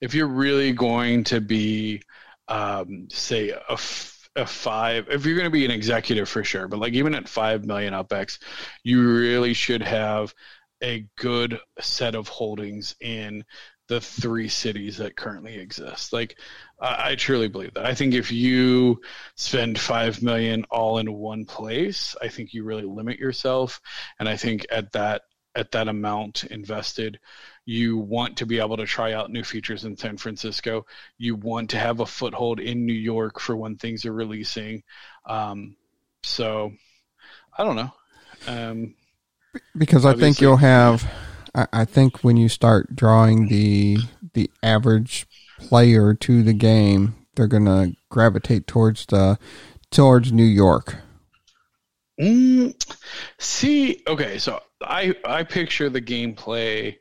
if 0.00 0.14
you're 0.14 0.28
really 0.28 0.72
going 0.72 1.24
to 1.24 1.40
be, 1.40 2.02
um, 2.48 3.08
say, 3.10 3.50
a, 3.50 3.72
f- 3.72 4.15
a 4.36 4.46
five, 4.46 5.08
if 5.10 5.24
you're 5.24 5.36
going 5.36 5.46
to 5.46 5.50
be 5.50 5.64
an 5.64 5.70
executive 5.70 6.28
for 6.28 6.44
sure, 6.44 6.68
but 6.68 6.78
like 6.78 6.92
even 6.92 7.14
at 7.14 7.28
five 7.28 7.64
million 7.64 7.94
UpX, 7.94 8.38
you 8.84 9.02
really 9.02 9.54
should 9.54 9.82
have 9.82 10.34
a 10.82 11.06
good 11.16 11.58
set 11.80 12.14
of 12.14 12.28
holdings 12.28 12.94
in 13.00 13.44
the 13.88 14.00
three 14.00 14.48
cities 14.48 14.98
that 14.98 15.16
currently 15.16 15.56
exist. 15.56 16.12
Like, 16.12 16.38
I, 16.80 17.12
I 17.12 17.14
truly 17.14 17.48
believe 17.48 17.74
that. 17.74 17.86
I 17.86 17.94
think 17.94 18.14
if 18.14 18.32
you 18.32 19.00
spend 19.36 19.78
five 19.78 20.22
million 20.22 20.64
all 20.70 20.98
in 20.98 21.12
one 21.12 21.44
place, 21.44 22.16
I 22.20 22.28
think 22.28 22.52
you 22.52 22.64
really 22.64 22.84
limit 22.84 23.18
yourself. 23.18 23.80
And 24.18 24.28
I 24.28 24.36
think 24.36 24.66
at 24.70 24.92
that 24.92 25.22
at 25.54 25.70
that 25.72 25.88
amount 25.88 26.44
invested, 26.44 27.18
you 27.66 27.98
want 27.98 28.36
to 28.38 28.46
be 28.46 28.60
able 28.60 28.76
to 28.76 28.86
try 28.86 29.12
out 29.12 29.30
new 29.30 29.42
features 29.42 29.84
in 29.84 29.96
San 29.96 30.16
Francisco. 30.16 30.86
You 31.18 31.34
want 31.34 31.70
to 31.70 31.78
have 31.78 31.98
a 31.98 32.06
foothold 32.06 32.60
in 32.60 32.86
New 32.86 32.92
York 32.92 33.40
for 33.40 33.56
when 33.56 33.76
things 33.76 34.06
are 34.06 34.12
releasing. 34.12 34.84
Um, 35.26 35.76
so, 36.22 36.72
I 37.58 37.64
don't 37.64 37.76
know. 37.76 37.92
Um, 38.46 38.94
because 39.76 40.06
I 40.06 40.14
think 40.14 40.40
you'll 40.40 40.56
have. 40.56 41.10
I, 41.54 41.66
I 41.72 41.84
think 41.84 42.22
when 42.22 42.36
you 42.36 42.48
start 42.48 42.94
drawing 42.94 43.48
the 43.48 43.98
the 44.34 44.50
average 44.62 45.26
player 45.58 46.14
to 46.14 46.42
the 46.42 46.52
game, 46.52 47.16
they're 47.34 47.48
gonna 47.48 47.92
gravitate 48.10 48.68
towards 48.68 49.06
the 49.06 49.38
towards 49.90 50.30
New 50.30 50.44
York. 50.44 50.96
Mm, 52.20 52.74
see, 53.38 54.02
okay, 54.06 54.38
so 54.38 54.60
I 54.82 55.16
I 55.24 55.42
picture 55.42 55.90
the 55.90 56.02
gameplay 56.02 56.96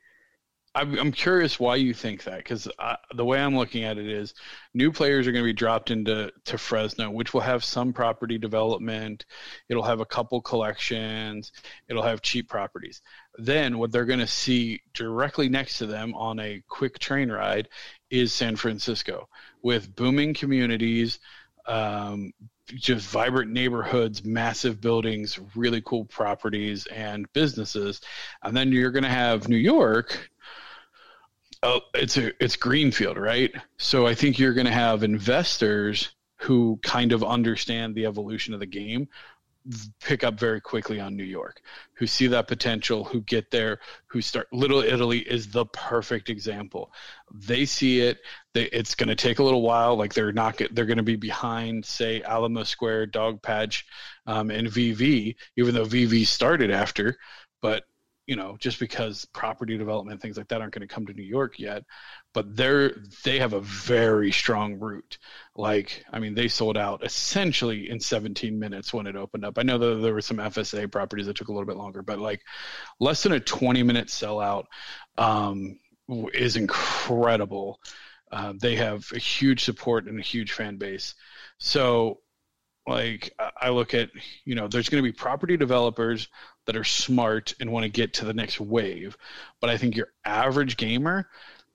I'm, 0.76 1.12
curious 1.14 1.58
why 1.58 1.78
you 1.78 1.94
think 1.94 2.26
that 2.26 2.38
because 2.38 2.68
the 3.16 3.24
way 3.24 3.40
I'm 3.40 3.56
looking 3.56 3.86
at 3.86 3.98
it 3.98 4.08
is 4.08 4.34
new 4.74 4.92
players 4.92 5.26
are 5.26 5.32
going 5.32 5.44
to 5.44 5.50
be 5.50 5.54
dropped 5.54 5.90
into 5.90 6.34
to 6.46 6.58
Fresno, 6.58 7.10
which 7.10 7.34
will 7.34 7.42
have 7.42 7.64
some 7.64 7.94
property 7.94 8.38
development. 8.38 9.26
It'll 9.70 9.84
have 9.84 10.02
a 10.02 10.06
couple 10.06 10.42
collections. 10.42 11.54
It'll 11.88 12.04
have 12.04 12.22
cheap 12.22 12.50
properties. 12.50 13.02
Then 13.38 13.78
what 13.78 13.94
they're 13.94 14.06
going 14.06 14.20
to 14.20 14.28
see 14.28 14.82
directly 14.94 15.48
next 15.48 15.78
to 15.78 15.86
them 15.86 16.14
on 16.14 16.40
a 16.40 16.62
quick 16.68 17.00
train 17.00 17.32
ride 17.32 17.70
is 18.10 18.34
San 18.34 18.58
Francisco 18.58 19.30
with 19.62 19.96
booming 19.96 20.34
communities, 20.34 21.20
um, 21.68 22.34
just 22.68 23.08
vibrant 23.08 23.52
neighborhoods, 23.52 24.26
massive 24.26 24.82
buildings, 24.82 25.40
really 25.56 25.82
cool 25.86 26.04
properties 26.06 26.86
and 26.88 27.32
businesses. 27.32 28.02
And 28.44 28.58
then 28.58 28.72
you're 28.72 28.92
going 28.92 29.04
to 29.04 29.10
have 29.10 29.48
New 29.48 29.56
York 29.56 30.30
oh, 31.66 31.82
it's 31.94 32.18
a 32.18 32.32
it's 32.44 32.56
greenfield, 32.56 33.18
right? 33.18 33.52
So 33.78 34.08
I 34.08 34.16
think 34.16 34.40
you're 34.40 34.54
going 34.54 34.68
to 34.68 34.72
have 34.72 35.04
investors 35.04 36.16
who 36.38 36.80
kind 36.84 37.12
of 37.12 37.24
understand 37.24 37.96
the 37.96 38.06
evolution 38.06 38.54
of 38.54 38.60
the 38.60 38.66
game 38.66 39.08
pick 40.00 40.24
up 40.24 40.40
very 40.40 40.62
quickly 40.62 41.00
on 41.00 41.16
New 41.16 41.24
York, 41.24 41.60
who 41.94 42.06
see 42.06 42.28
that 42.28 42.48
potential, 42.48 43.04
who 43.04 43.22
get 43.22 43.50
there, 43.50 43.80
who 44.08 44.22
start. 44.22 44.48
Little 44.54 44.82
Italy 44.82 45.20
is 45.20 45.48
the 45.48 45.66
perfect 45.66 46.30
example. 46.30 46.92
They 47.34 47.66
see 47.66 48.02
it. 48.02 48.20
They, 48.54 48.66
it's 48.66 48.94
going 48.94 49.10
to 49.10 49.16
take 49.16 49.40
a 49.40 49.44
little 49.44 49.64
while. 49.64 49.96
Like 49.96 50.14
they're 50.14 50.32
not. 50.32 50.62
They're 50.72 50.86
going 50.86 50.98
to 50.98 51.04
be 51.04 51.16
behind, 51.16 51.84
say, 51.84 52.22
Alamo 52.22 52.64
Square, 52.64 53.08
Dogpatch, 53.08 53.84
um, 54.28 54.52
and 54.52 54.68
VV, 54.68 55.36
even 55.58 55.74
though 55.74 55.86
VV 55.86 56.28
started 56.28 56.70
after. 56.70 57.18
But 57.62 57.86
you 58.28 58.36
know, 58.36 58.58
just 58.60 58.80
because 58.80 59.26
property 59.26 59.78
development 59.78 60.22
things 60.22 60.38
like 60.38 60.48
that 60.48 60.62
aren't 60.62 60.74
going 60.74 60.88
to 60.88 60.94
come 60.94 61.06
to 61.06 61.14
New 61.14 61.24
York 61.24 61.60
yet, 61.60 61.84
but 62.34 62.56
they're 62.56 62.96
they 63.24 63.40
have 63.40 63.54
a 63.54 63.62
very 63.62 64.32
strong 64.32 64.80
route. 64.80 65.18
Like, 65.56 66.04
I 66.12 66.20
mean, 66.20 66.34
they 66.34 66.48
sold 66.48 66.78
out 66.78 67.04
essentially 67.04 67.90
in 67.90 68.00
17 68.00 68.58
minutes 68.58 68.94
when 68.94 69.08
it 69.08 69.16
opened 69.16 69.46
up. 69.46 69.58
I 69.58 69.64
know 69.64 69.78
that 69.78 70.02
there 70.02 70.14
were 70.14 70.22
some 70.22 70.38
FSA 70.38 70.92
properties 70.92 71.28
that 71.28 71.36
took 71.36 71.50
a 71.50 71.54
little 71.54 71.68
bit 71.68 71.78
longer, 71.78 72.02
but 72.02 72.20
like 72.20 72.42
less 73.00 73.24
than 73.24 73.34
a 73.34 73.40
20 73.40 73.84
minute 73.84 74.08
sellout 74.08 74.66
um, 75.18 75.80
is 76.34 76.56
incredible. 76.56 77.80
Uh, 78.32 78.54
they 78.60 78.76
have 78.76 79.06
a 79.14 79.20
huge 79.20 79.64
support 79.64 80.08
and 80.08 80.20
a 80.20 80.24
huge 80.24 80.52
fan 80.52 80.78
base. 80.78 81.14
So 81.60 82.20
like 82.88 83.34
I 83.60 83.70
look 83.70 83.94
at, 83.94 84.10
you 84.44 84.56
know, 84.56 84.68
there's 84.68 84.90
going 84.90 85.04
to 85.04 85.10
be 85.10 85.16
property 85.16 85.58
developers 85.58 86.28
that 86.66 86.76
are 86.76 86.84
smart 86.84 87.54
and 87.60 87.72
want 87.72 87.84
to 87.84 87.90
get 87.90 88.16
to 88.16 88.26
the 88.26 88.34
next 88.34 88.60
wave. 88.60 89.18
But 89.60 89.70
I 89.70 89.78
think 89.78 89.96
your 89.96 90.10
average 90.24 90.78
gamer, 90.78 91.28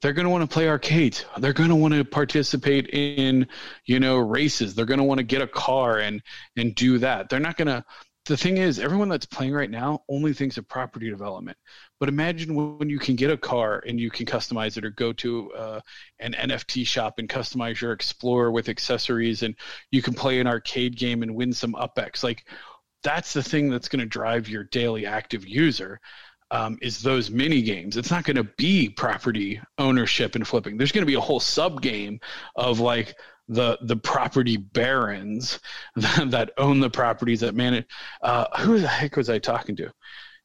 they're 0.02 0.12
going 0.12 0.24
to 0.24 0.30
want 0.30 0.48
to 0.48 0.52
play 0.52 0.68
arcades. 0.68 1.24
They're 1.38 1.52
going 1.52 1.68
to 1.68 1.74
want 1.74 1.94
to 1.94 2.04
participate 2.04 2.88
in, 2.88 3.48
you 3.84 4.00
know, 4.00 4.18
races. 4.18 4.74
They're 4.74 4.86
going 4.86 4.98
to 4.98 5.04
want 5.04 5.18
to 5.18 5.24
get 5.24 5.42
a 5.42 5.46
car 5.46 5.98
and 5.98 6.22
and 6.56 6.74
do 6.74 6.98
that. 6.98 7.28
They're 7.28 7.40
not 7.40 7.56
going 7.56 7.68
to 7.68 7.84
the 8.26 8.36
thing 8.36 8.58
is 8.58 8.78
everyone 8.78 9.08
that's 9.08 9.26
playing 9.26 9.52
right 9.52 9.70
now 9.70 10.02
only 10.08 10.32
thinks 10.32 10.58
of 10.58 10.68
property 10.68 11.08
development 11.08 11.56
but 11.98 12.08
imagine 12.08 12.78
when 12.78 12.88
you 12.88 12.98
can 12.98 13.16
get 13.16 13.30
a 13.30 13.36
car 13.36 13.82
and 13.86 13.98
you 13.98 14.10
can 14.10 14.26
customize 14.26 14.76
it 14.76 14.84
or 14.84 14.90
go 14.90 15.12
to 15.12 15.52
uh, 15.52 15.80
an 16.18 16.34
nft 16.34 16.86
shop 16.86 17.14
and 17.18 17.28
customize 17.28 17.80
your 17.80 17.92
explorer 17.92 18.50
with 18.50 18.68
accessories 18.68 19.42
and 19.42 19.54
you 19.90 20.02
can 20.02 20.14
play 20.14 20.40
an 20.40 20.46
arcade 20.46 20.96
game 20.96 21.22
and 21.22 21.34
win 21.34 21.52
some 21.52 21.74
upx 21.74 22.22
like 22.22 22.44
that's 23.02 23.32
the 23.32 23.42
thing 23.42 23.70
that's 23.70 23.88
going 23.88 24.00
to 24.00 24.06
drive 24.06 24.48
your 24.48 24.64
daily 24.64 25.06
active 25.06 25.46
user 25.46 26.00
um, 26.50 26.78
is 26.82 27.00
those 27.00 27.30
mini 27.30 27.62
games. 27.62 27.96
It's 27.96 28.10
not 28.10 28.24
going 28.24 28.36
to 28.36 28.44
be 28.44 28.88
property 28.88 29.60
ownership 29.78 30.34
and 30.34 30.46
flipping. 30.46 30.76
There's 30.76 30.92
going 30.92 31.02
to 31.02 31.10
be 31.10 31.14
a 31.14 31.20
whole 31.20 31.40
sub 31.40 31.80
game 31.80 32.20
of 32.56 32.80
like 32.80 33.14
the 33.50 33.78
the 33.82 33.96
property 33.96 34.56
barons 34.56 35.60
that, 35.96 36.30
that 36.30 36.52
own 36.56 36.80
the 36.80 36.90
properties 36.90 37.40
that 37.40 37.54
manage. 37.54 37.86
Uh, 38.22 38.46
who 38.58 38.78
the 38.80 38.88
heck 38.88 39.16
was 39.16 39.28
I 39.28 39.38
talking 39.38 39.76
to? 39.76 39.92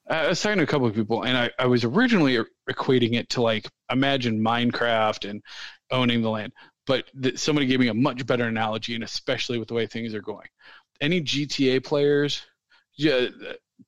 I 0.07 0.27
was 0.27 0.41
talking 0.41 0.57
to 0.57 0.63
a 0.63 0.67
couple 0.67 0.87
of 0.87 0.93
people, 0.93 1.23
and 1.23 1.35
I, 1.35 1.49
I 1.57 1.65
was 1.65 1.83
originally 1.83 2.37
equating 2.69 3.13
it 3.13 3.29
to 3.29 3.41
like 3.41 3.67
imagine 3.89 4.39
Minecraft 4.39 5.27
and 5.29 5.41
owning 5.89 6.21
the 6.21 6.29
land, 6.29 6.53
but 6.85 7.05
th- 7.19 7.39
somebody 7.39 7.65
gave 7.65 7.79
me 7.79 7.87
a 7.87 7.93
much 7.93 8.25
better 8.27 8.45
analogy, 8.45 8.93
and 8.93 9.03
especially 9.03 9.57
with 9.57 9.67
the 9.67 9.73
way 9.73 9.87
things 9.87 10.13
are 10.13 10.21
going 10.21 10.47
any 11.01 11.21
GTA 11.21 11.83
players? 11.83 12.41
Yeah, 12.95 13.27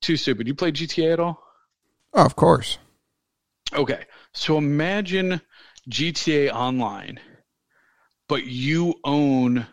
too 0.00 0.16
stupid. 0.16 0.46
You 0.46 0.54
play 0.54 0.72
GTA 0.72 1.14
at 1.14 1.20
all? 1.20 1.42
Oh, 2.14 2.24
of 2.24 2.36
course. 2.36 2.78
Okay, 3.72 4.04
so 4.32 4.56
imagine 4.56 5.40
GTA 5.90 6.52
Online, 6.52 7.20
but 8.28 8.44
you 8.44 8.94
own 9.04 9.66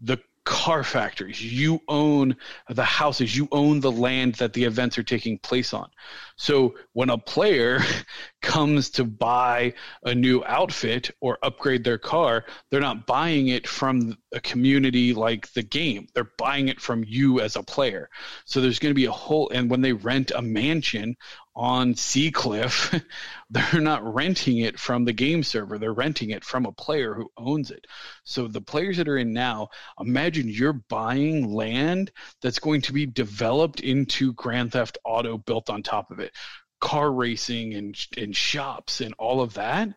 the 0.00 0.18
car 0.46 0.84
factories. 0.84 1.42
You 1.42 1.80
own 1.88 2.36
the 2.68 2.84
houses. 2.84 3.36
You 3.36 3.48
own 3.50 3.80
the 3.80 3.90
land 3.90 4.36
that 4.36 4.52
the 4.52 4.62
events 4.62 4.96
are 4.96 5.02
taking 5.02 5.38
place 5.38 5.74
on. 5.74 5.90
So 6.36 6.76
when 6.92 7.10
a 7.10 7.18
player 7.18 7.80
comes 8.42 8.90
to 8.90 9.04
buy 9.04 9.74
a 10.04 10.14
new 10.14 10.44
outfit 10.46 11.10
or 11.20 11.36
upgrade 11.42 11.82
their 11.82 11.98
car, 11.98 12.44
they're 12.70 12.80
not 12.80 13.06
buying 13.06 13.48
it 13.48 13.66
from 13.66 14.16
a 14.32 14.40
community 14.40 15.12
like 15.12 15.52
the 15.52 15.64
game. 15.64 16.06
They're 16.14 16.30
buying 16.38 16.68
it 16.68 16.80
from 16.80 17.04
you 17.04 17.40
as 17.40 17.56
a 17.56 17.62
player. 17.62 18.08
So 18.44 18.60
there's 18.60 18.78
going 18.78 18.92
to 18.92 19.00
be 19.00 19.06
a 19.06 19.12
whole, 19.12 19.50
and 19.50 19.68
when 19.68 19.80
they 19.80 19.92
rent 19.92 20.30
a 20.34 20.42
mansion 20.42 21.16
on 21.56 21.94
Seacliff, 21.94 23.02
they're 23.50 23.80
not 23.80 24.14
renting 24.14 24.58
it 24.58 24.78
from 24.78 25.06
the 25.06 25.12
game 25.14 25.42
server. 25.42 25.78
They're 25.78 25.92
renting 25.92 26.30
it 26.30 26.44
from 26.44 26.66
a 26.66 26.72
player 26.72 27.14
who 27.14 27.30
owns 27.38 27.70
it. 27.70 27.86
So 28.24 28.46
the 28.46 28.60
players 28.60 28.98
that 28.98 29.08
are 29.08 29.16
in 29.16 29.32
now, 29.32 29.70
imagine 29.98 30.48
you're 30.48 30.74
buying 30.74 31.54
land 31.54 32.12
that's 32.42 32.58
going 32.58 32.82
to 32.82 32.92
be 32.92 33.06
developed 33.06 33.80
into 33.80 34.34
Grand 34.34 34.72
Theft 34.72 34.98
Auto 35.02 35.38
built 35.38 35.70
on 35.70 35.82
top 35.82 36.10
of 36.10 36.20
it, 36.20 36.32
car 36.80 37.10
racing 37.10 37.74
and 37.74 37.96
and 38.18 38.36
shops 38.36 39.00
and 39.00 39.14
all 39.18 39.40
of 39.40 39.54
that. 39.54 39.88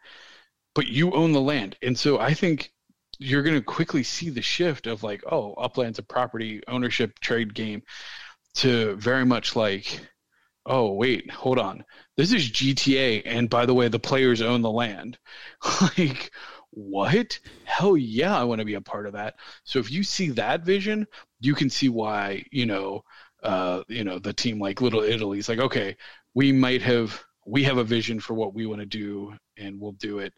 But 0.74 0.88
you 0.88 1.12
own 1.12 1.34
the 1.34 1.42
land, 1.42 1.76
and 1.82 2.00
so 2.00 2.20
I 2.20 2.34
think 2.34 2.72
you're 3.18 3.44
going 3.44 3.58
to 3.58 3.62
quickly 3.62 4.04
see 4.04 4.30
the 4.30 4.42
shift 4.42 4.88
of 4.88 5.04
like, 5.04 5.24
oh, 5.30 5.54
Upland's 5.56 6.00
a 6.00 6.04
property 6.04 6.62
ownership 6.70 7.20
trade 7.20 7.54
game 7.54 7.84
to 8.56 8.96
very 8.96 9.26
much 9.26 9.58
like 9.58 10.00
oh 10.66 10.94
wait 10.94 11.30
hold 11.32 11.60
on. 11.60 11.84
This 12.18 12.34
is 12.34 12.52
gta 12.52 13.22
and 13.26 13.50
by 13.50 13.66
the 13.66 13.74
way 13.74 13.88
the 13.88 14.00
players 14.00 14.42
own 14.42 14.62
the 14.62 14.72
land. 14.72 15.18
Like 15.98 16.32
what? 16.72 17.40
Hell 17.66 17.98
yeah 17.98 18.38
i 18.38 18.44
want 18.44 18.60
to 18.60 18.66
be 18.66 18.76
a 18.76 18.82
part 18.82 19.08
of 19.08 19.14
that. 19.14 19.36
So 19.64 19.80
if 19.80 19.92
you 19.92 20.04
see 20.04 20.30
that 20.32 20.64
vision 20.64 21.08
you 21.40 21.56
can 21.56 21.70
see 21.70 21.90
why 21.90 22.44
you 22.52 22.66
know 22.66 23.04
uh 23.44 23.84
you 23.88 24.04
know 24.04 24.20
the 24.20 24.34
team 24.34 24.60
like 24.60 24.82
little 24.82 25.02
italy's 25.02 25.48
like 25.48 25.60
okay 25.60 25.96
we 26.34 26.52
might 26.52 26.82
have 26.82 27.24
we 27.46 27.64
have 27.64 27.78
a 27.78 27.84
vision 27.84 28.20
for 28.20 28.34
what 28.34 28.54
we 28.54 28.66
want 28.66 28.80
to 28.80 28.86
do 28.86 29.34
and 29.58 29.80
we'll 29.80 29.94
do 29.94 30.20
it 30.20 30.34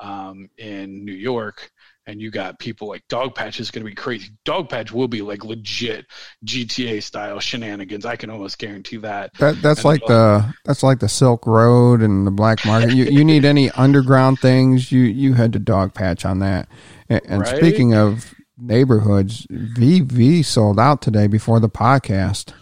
um, 0.00 0.48
in 0.56 1.04
new 1.04 1.12
york 1.12 1.70
and 2.06 2.20
you 2.20 2.30
got 2.30 2.58
people 2.58 2.88
like 2.88 3.02
Dogpatch 3.08 3.60
is 3.60 3.70
going 3.70 3.84
to 3.84 3.88
be 3.90 3.94
crazy. 3.94 4.30
Dogpatch 4.44 4.92
will 4.92 5.08
be 5.08 5.22
like 5.22 5.44
legit 5.44 6.06
GTA 6.44 7.02
style 7.02 7.40
shenanigans. 7.40 8.04
I 8.04 8.16
can 8.16 8.30
almost 8.30 8.58
guarantee 8.58 8.98
that. 8.98 9.32
That 9.38 9.62
that's 9.62 9.84
like 9.84 10.00
the 10.06 10.54
that's 10.64 10.82
like 10.82 11.00
the 11.00 11.08
Silk 11.08 11.46
Road 11.46 12.02
and 12.02 12.26
the 12.26 12.30
black 12.30 12.64
market. 12.66 12.92
You 12.94 13.04
you 13.04 13.24
need 13.24 13.44
any 13.44 13.70
underground 13.76 14.38
things, 14.40 14.92
you 14.92 15.00
you 15.02 15.34
head 15.34 15.52
to 15.54 15.60
Dogpatch 15.60 16.28
on 16.28 16.40
that. 16.40 16.68
And, 17.08 17.20
and 17.26 17.40
Right? 17.42 17.56
speaking 17.56 17.94
of 17.94 18.34
neighborhoods, 18.58 19.46
VV 19.50 20.44
sold 20.44 20.78
out 20.78 21.02
today 21.02 21.26
before 21.26 21.60
the 21.60 21.68
podcast. 21.68 22.52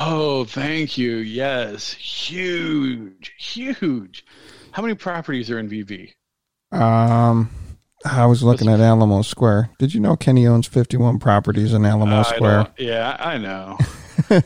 Oh, 0.00 0.44
thank 0.44 0.96
you. 0.96 1.16
Yes, 1.16 1.92
huge, 1.92 3.32
huge. 3.38 4.24
How 4.72 4.82
many 4.82 4.94
properties 4.94 5.50
are 5.50 5.58
in 5.58 5.68
VV? 5.68 6.12
Um, 6.72 7.50
I 8.04 8.26
was 8.26 8.42
looking 8.42 8.68
at 8.68 8.80
Alamo 8.80 9.22
Square. 9.22 9.70
Did 9.78 9.94
you 9.94 10.00
know 10.00 10.16
Kenny 10.16 10.46
owns 10.46 10.66
51 10.66 11.18
properties 11.18 11.72
in 11.72 11.84
Alamo 11.84 12.18
I 12.18 12.22
Square? 12.22 12.68
yeah, 12.78 13.16
I 13.18 13.38
know. 13.38 13.78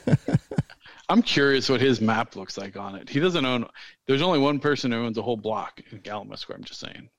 I'm 1.09 1.23
curious 1.23 1.69
what 1.69 1.81
his 1.81 2.01
map 2.01 2.37
looks 2.37 2.57
like 2.57 2.77
on 2.77 2.95
it. 2.95 3.09
He 3.09 3.21
doesn't 3.21 3.45
own. 3.45 3.67
There's 4.07 4.23
only 4.23 4.39
one 4.39 4.59
person 4.59 4.93
who 4.93 5.05
owns 5.05 5.19
a 5.19 5.23
whole 5.23 5.37
block 5.37 5.83
in 5.91 6.01
Alamo 6.09 6.37
Square. 6.37 6.59
I'm 6.59 6.65
just 6.65 6.81
saying. 6.81 7.11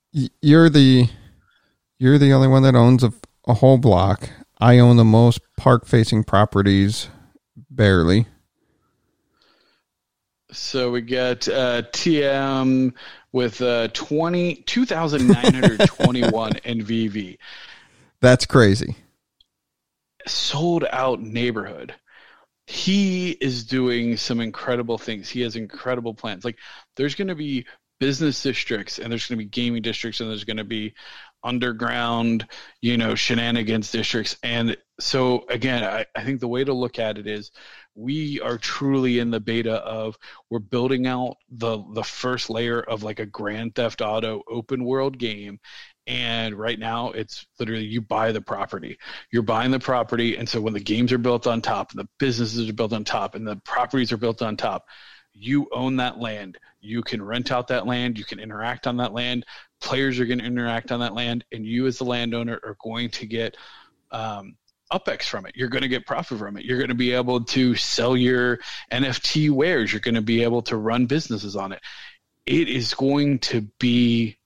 You're 0.41 0.69
the 0.69 1.07
you're 1.99 2.17
the 2.17 2.33
only 2.33 2.47
one 2.47 2.63
that 2.63 2.75
owns 2.75 3.03
a, 3.03 3.13
a 3.47 3.53
whole 3.53 3.77
block. 3.77 4.29
I 4.59 4.79
own 4.79 4.97
the 4.97 5.05
most 5.05 5.41
park 5.57 5.85
facing 5.85 6.23
properties, 6.23 7.09
barely. 7.69 8.27
So 10.53 10.91
we 10.91 11.01
get 11.01 11.47
uh, 11.47 11.83
TM 11.91 12.93
with 13.31 13.61
uh, 13.61 13.87
20, 13.89 14.55
2,921 14.55 16.55
in 16.63 16.79
VV. 16.85 17.37
That's 18.21 18.45
crazy. 18.45 18.95
Sold 20.27 20.85
out 20.91 21.21
neighborhood. 21.21 21.93
He 22.67 23.31
is 23.31 23.65
doing 23.65 24.15
some 24.15 24.39
incredible 24.39 24.97
things. 24.97 25.29
He 25.29 25.41
has 25.41 25.55
incredible 25.55 26.13
plans. 26.13 26.45
Like 26.45 26.57
there's 26.95 27.15
going 27.15 27.27
to 27.27 27.35
be 27.35 27.65
business 27.99 28.41
districts 28.41 28.99
and 28.99 29.11
there's 29.11 29.27
going 29.27 29.39
to 29.39 29.43
be 29.43 29.49
gaming 29.49 29.81
districts 29.81 30.21
and 30.21 30.29
there's 30.29 30.43
going 30.43 30.57
to 30.57 30.63
be 30.63 30.93
underground, 31.43 32.47
you 32.81 32.97
know, 32.97 33.15
shenanigans 33.15 33.91
districts. 33.91 34.37
And 34.43 34.77
so 34.99 35.45
again, 35.49 35.83
I, 35.83 36.05
I 36.15 36.23
think 36.23 36.39
the 36.39 36.47
way 36.47 36.63
to 36.63 36.73
look 36.73 36.99
at 36.99 37.17
it 37.17 37.27
is 37.27 37.51
we 37.95 38.41
are 38.41 38.57
truly 38.57 39.19
in 39.19 39.29
the 39.29 39.39
beta 39.39 39.75
of 39.75 40.17
we're 40.49 40.59
building 40.59 41.05
out 41.07 41.37
the 41.49 41.83
the 41.93 42.03
first 42.03 42.49
layer 42.49 42.81
of 42.81 43.03
like 43.03 43.19
a 43.19 43.25
grand 43.25 43.75
theft 43.75 44.01
auto 44.01 44.41
open 44.49 44.83
world 44.83 45.17
game. 45.17 45.59
And 46.05 46.55
right 46.55 46.77
now 46.77 47.11
it's 47.11 47.45
literally 47.59 47.85
you 47.85 48.01
buy 48.01 48.31
the 48.31 48.41
property. 48.41 48.97
You're 49.31 49.43
buying 49.43 49.71
the 49.71 49.79
property 49.79 50.37
and 50.37 50.47
so 50.49 50.59
when 50.59 50.73
the 50.73 50.79
games 50.79 51.11
are 51.11 51.17
built 51.17 51.47
on 51.47 51.61
top 51.61 51.91
the 51.93 52.07
businesses 52.19 52.69
are 52.69 52.73
built 52.73 52.93
on 52.93 53.03
top 53.03 53.35
and 53.35 53.47
the 53.47 53.57
properties 53.57 54.11
are 54.11 54.17
built 54.17 54.41
on 54.41 54.57
top 54.57 54.85
you 55.33 55.67
own 55.71 55.95
that 55.97 56.19
land. 56.19 56.59
You 56.79 57.01
can 57.01 57.21
rent 57.21 57.51
out 57.51 57.67
that 57.69 57.87
land. 57.87 58.19
You 58.19 58.25
can 58.25 58.39
interact 58.39 58.85
on 58.85 58.97
that 58.97 59.13
land. 59.13 59.45
Players 59.81 60.19
are 60.19 60.25
going 60.25 60.39
to 60.39 60.45
interact 60.45 60.91
on 60.91 60.99
that 60.99 61.13
land 61.13 61.43
and 61.51 61.65
you 61.65 61.87
as 61.87 61.97
the 61.97 62.05
landowner 62.05 62.59
are 62.63 62.77
going 62.83 63.09
to 63.11 63.25
get 63.25 63.57
um, 64.11 64.55
UpX 64.93 65.23
from 65.23 65.45
it. 65.45 65.55
You're 65.55 65.69
going 65.69 65.81
to 65.81 65.87
get 65.87 66.05
profit 66.05 66.37
from 66.37 66.57
it. 66.57 66.65
You're 66.65 66.77
going 66.77 66.89
to 66.89 66.95
be 66.95 67.13
able 67.13 67.43
to 67.45 67.75
sell 67.75 68.15
your 68.15 68.59
nft 68.91 69.49
wares. 69.51 69.91
You're 69.91 69.99
going 69.99 70.15
to 70.15 70.21
be 70.21 70.43
able 70.43 70.61
to 70.63 70.77
run 70.77 71.05
businesses 71.05 71.55
on 71.55 71.71
it. 71.71 71.81
It 72.45 72.69
is 72.69 72.93
going 72.93 73.39
to 73.39 73.61
be 73.79 74.37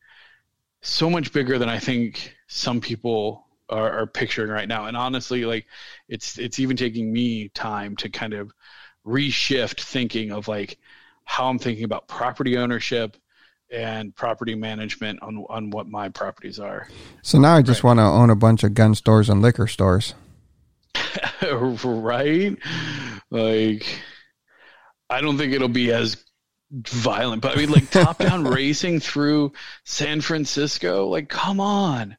so 0.81 1.09
much 1.09 1.33
bigger 1.33 1.57
than 1.57 1.69
i 1.69 1.79
think 1.79 2.35
some 2.47 2.79
people 2.79 3.45
are, 3.67 3.99
are 3.99 4.07
picturing 4.07 4.49
right 4.49 4.67
now. 4.67 4.85
And 4.85 4.95
honestly 4.95 5.43
like 5.45 5.65
it's 6.07 6.37
it's 6.37 6.59
even 6.59 6.77
taking 6.77 7.11
me 7.11 7.49
time 7.49 7.95
to 7.97 8.09
kind 8.09 8.33
of 8.33 8.51
reshift 9.05 9.81
thinking 9.81 10.31
of 10.31 10.47
like 10.47 10.77
how 11.23 11.47
i'm 11.47 11.59
thinking 11.59 11.83
about 11.83 12.07
property 12.07 12.57
ownership 12.57 13.17
and 13.69 14.15
property 14.15 14.55
management 14.55 15.21
on 15.21 15.45
on 15.49 15.71
what 15.71 15.87
my 15.87 16.09
properties 16.09 16.59
are. 16.59 16.87
So 17.21 17.37
now 17.37 17.55
I 17.55 17.61
just 17.61 17.83
want 17.83 17.99
to 17.99 18.03
own 18.03 18.29
a 18.29 18.35
bunch 18.35 18.63
of 18.63 18.73
gun 18.73 18.95
stores 18.95 19.29
and 19.29 19.41
liquor 19.41 19.67
stores. 19.67 20.13
right? 21.83 22.57
Like, 23.29 24.01
I 25.09 25.21
don't 25.21 25.37
think 25.37 25.53
it'll 25.53 25.67
be 25.67 25.91
as 25.91 26.23
violent, 26.71 27.41
but 27.41 27.53
I 27.53 27.55
mean, 27.55 27.71
like 27.71 27.89
top 27.89 28.17
down 28.17 28.43
racing 28.47 28.99
through 28.99 29.53
San 29.83 30.21
Francisco. 30.21 31.07
Like, 31.07 31.29
come 31.29 31.59
on, 31.59 32.17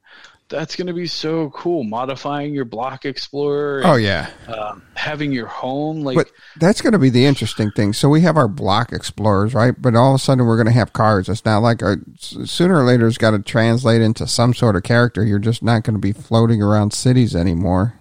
that's 0.48 0.76
going 0.76 0.86
to 0.86 0.94
be 0.94 1.06
so 1.06 1.50
cool. 1.50 1.84
Modifying 1.84 2.54
your 2.54 2.64
block 2.64 3.04
explorer, 3.04 3.82
Oh 3.84 3.96
yeah. 3.96 4.30
um, 4.46 4.82
having 4.94 5.32
your 5.32 5.46
home, 5.46 6.00
like. 6.00 6.16
But 6.16 6.30
that's 6.56 6.80
going 6.80 6.94
to 6.94 6.98
be 6.98 7.10
the 7.10 7.26
interesting 7.26 7.70
thing. 7.70 7.92
So 7.92 8.08
we 8.08 8.22
have 8.22 8.36
our 8.36 8.48
block 8.48 8.92
explorers, 8.92 9.52
right? 9.54 9.74
But 9.80 9.94
all 9.94 10.14
of 10.14 10.20
a 10.20 10.24
sudden 10.24 10.46
we're 10.46 10.56
going 10.56 10.66
to 10.66 10.72
have 10.72 10.92
cars. 10.94 11.28
It's 11.28 11.44
not 11.44 11.58
like 11.58 11.82
a, 11.82 11.96
sooner 12.18 12.78
or 12.78 12.84
later 12.84 13.06
it's 13.06 13.18
got 13.18 13.32
to 13.32 13.40
translate 13.40 14.00
into 14.00 14.26
some 14.26 14.54
sort 14.54 14.76
of 14.76 14.82
character. 14.82 15.22
You're 15.24 15.38
just 15.38 15.62
not 15.62 15.82
going 15.82 15.94
to 15.94 16.00
be 16.00 16.12
floating 16.12 16.62
around 16.62 16.92
cities 16.92 17.36
anymore. 17.36 17.97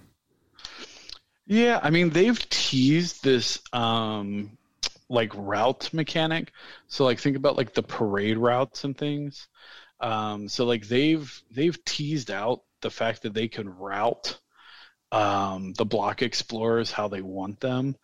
Yeah, 1.47 1.79
I 1.81 1.89
mean 1.89 2.09
they've 2.09 2.37
teased 2.49 3.23
this 3.23 3.59
um 3.73 4.57
like 5.09 5.31
route 5.35 5.93
mechanic. 5.93 6.51
So 6.87 7.05
like 7.05 7.19
think 7.19 7.37
about 7.37 7.57
like 7.57 7.73
the 7.73 7.83
parade 7.83 8.37
routes 8.37 8.83
and 8.83 8.97
things. 8.97 9.47
Um 10.01 10.49
so 10.49 10.65
like 10.65 10.87
they've 10.87 11.43
they've 11.51 11.83
teased 11.85 12.31
out 12.31 12.63
the 12.81 12.91
fact 12.91 13.23
that 13.23 13.33
they 13.33 13.47
can 13.47 13.69
route 13.69 14.39
um 15.11 15.73
the 15.75 15.85
block 15.85 16.21
explorers 16.23 16.91
how 16.91 17.07
they 17.09 17.21
want 17.23 17.59
them 17.61 17.97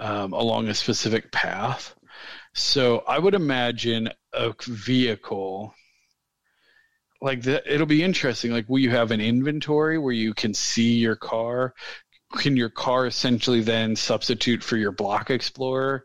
um 0.00 0.32
along 0.34 0.68
a 0.68 0.74
specific 0.74 1.32
path. 1.32 1.94
So 2.54 3.00
I 3.08 3.18
would 3.18 3.34
imagine 3.34 4.10
a 4.34 4.54
vehicle 4.66 5.74
like 7.22 7.42
that 7.42 7.62
it'll 7.66 7.86
be 7.86 8.02
interesting 8.02 8.50
like 8.50 8.68
will 8.68 8.78
you 8.78 8.90
have 8.90 9.10
an 9.10 9.20
inventory 9.20 9.98
where 9.98 10.12
you 10.12 10.32
can 10.34 10.54
see 10.54 10.94
your 10.94 11.16
car 11.16 11.74
can 12.32 12.56
your 12.56 12.70
car 12.70 13.06
essentially 13.06 13.60
then 13.60 13.96
substitute 13.96 14.62
for 14.62 14.76
your 14.76 14.92
block 14.92 15.30
explorer? 15.30 16.04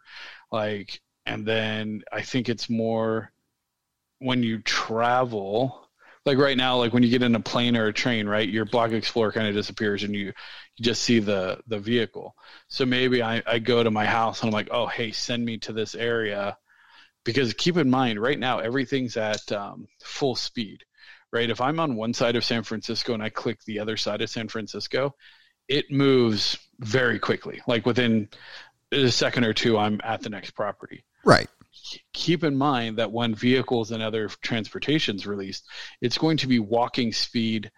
Like 0.51 1.01
and 1.25 1.45
then 1.45 2.03
i 2.11 2.21
think 2.21 2.49
it's 2.49 2.69
more 2.69 3.31
when 4.19 4.43
you 4.43 4.59
travel 4.59 5.89
like 6.25 6.37
right 6.37 6.57
now 6.57 6.77
like 6.77 6.93
when 6.93 7.03
you 7.03 7.09
get 7.09 7.23
in 7.23 7.35
a 7.35 7.39
plane 7.39 7.75
or 7.75 7.87
a 7.87 7.93
train 7.93 8.27
right 8.27 8.49
your 8.49 8.65
block 8.65 8.91
explorer 8.91 9.31
kind 9.31 9.47
of 9.47 9.53
disappears 9.53 10.03
and 10.03 10.15
you 10.15 10.25
you 10.77 10.83
just 10.83 11.03
see 11.03 11.19
the 11.19 11.59
the 11.67 11.79
vehicle. 11.79 12.35
So 12.67 12.85
maybe 12.85 13.21
i 13.21 13.41
i 13.45 13.59
go 13.59 13.83
to 13.83 13.91
my 13.91 14.05
house 14.05 14.41
and 14.41 14.49
i'm 14.49 14.53
like 14.53 14.69
oh 14.71 14.87
hey 14.87 15.11
send 15.11 15.45
me 15.45 15.57
to 15.59 15.73
this 15.73 15.95
area. 15.95 16.57
Because 17.23 17.55
keep 17.55 17.77
in 17.77 17.89
mind 17.89 18.21
right 18.21 18.37
now 18.37 18.59
everything's 18.59 19.17
at 19.17 19.51
um, 19.51 19.87
full 20.01 20.35
speed 20.35 20.83
right? 21.31 21.49
If 21.49 21.59
i'm 21.61 21.79
on 21.79 21.95
one 21.95 22.13
side 22.13 22.35
of 22.35 22.45
san 22.45 22.63
francisco 22.63 23.13
and 23.13 23.23
i 23.23 23.29
click 23.29 23.59
the 23.65 23.79
other 23.79 23.97
side 23.97 24.21
of 24.21 24.29
san 24.29 24.47
francisco 24.47 25.15
it 25.67 25.91
moves 25.91 26.57
very 26.79 27.19
quickly. 27.19 27.61
Like 27.67 27.85
within 27.85 28.29
a 28.91 29.09
second 29.09 29.45
or 29.45 29.53
two, 29.53 29.77
I'm 29.77 29.99
at 30.03 30.21
the 30.21 30.29
next 30.29 30.51
property. 30.51 31.03
Right. 31.23 31.49
Keep 32.13 32.43
in 32.43 32.55
mind 32.55 32.97
that 32.97 33.11
when 33.11 33.35
vehicles 33.35 33.91
and 33.91 34.01
other 34.01 34.29
transportations 34.41 35.27
released, 35.27 35.65
it's 36.01 36.17
going 36.17 36.37
to 36.37 36.47
be 36.47 36.59
walking 36.59 37.11
speed 37.11 37.71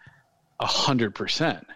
a 0.60 0.66
hundred 0.66 1.14
percent. 1.14 1.66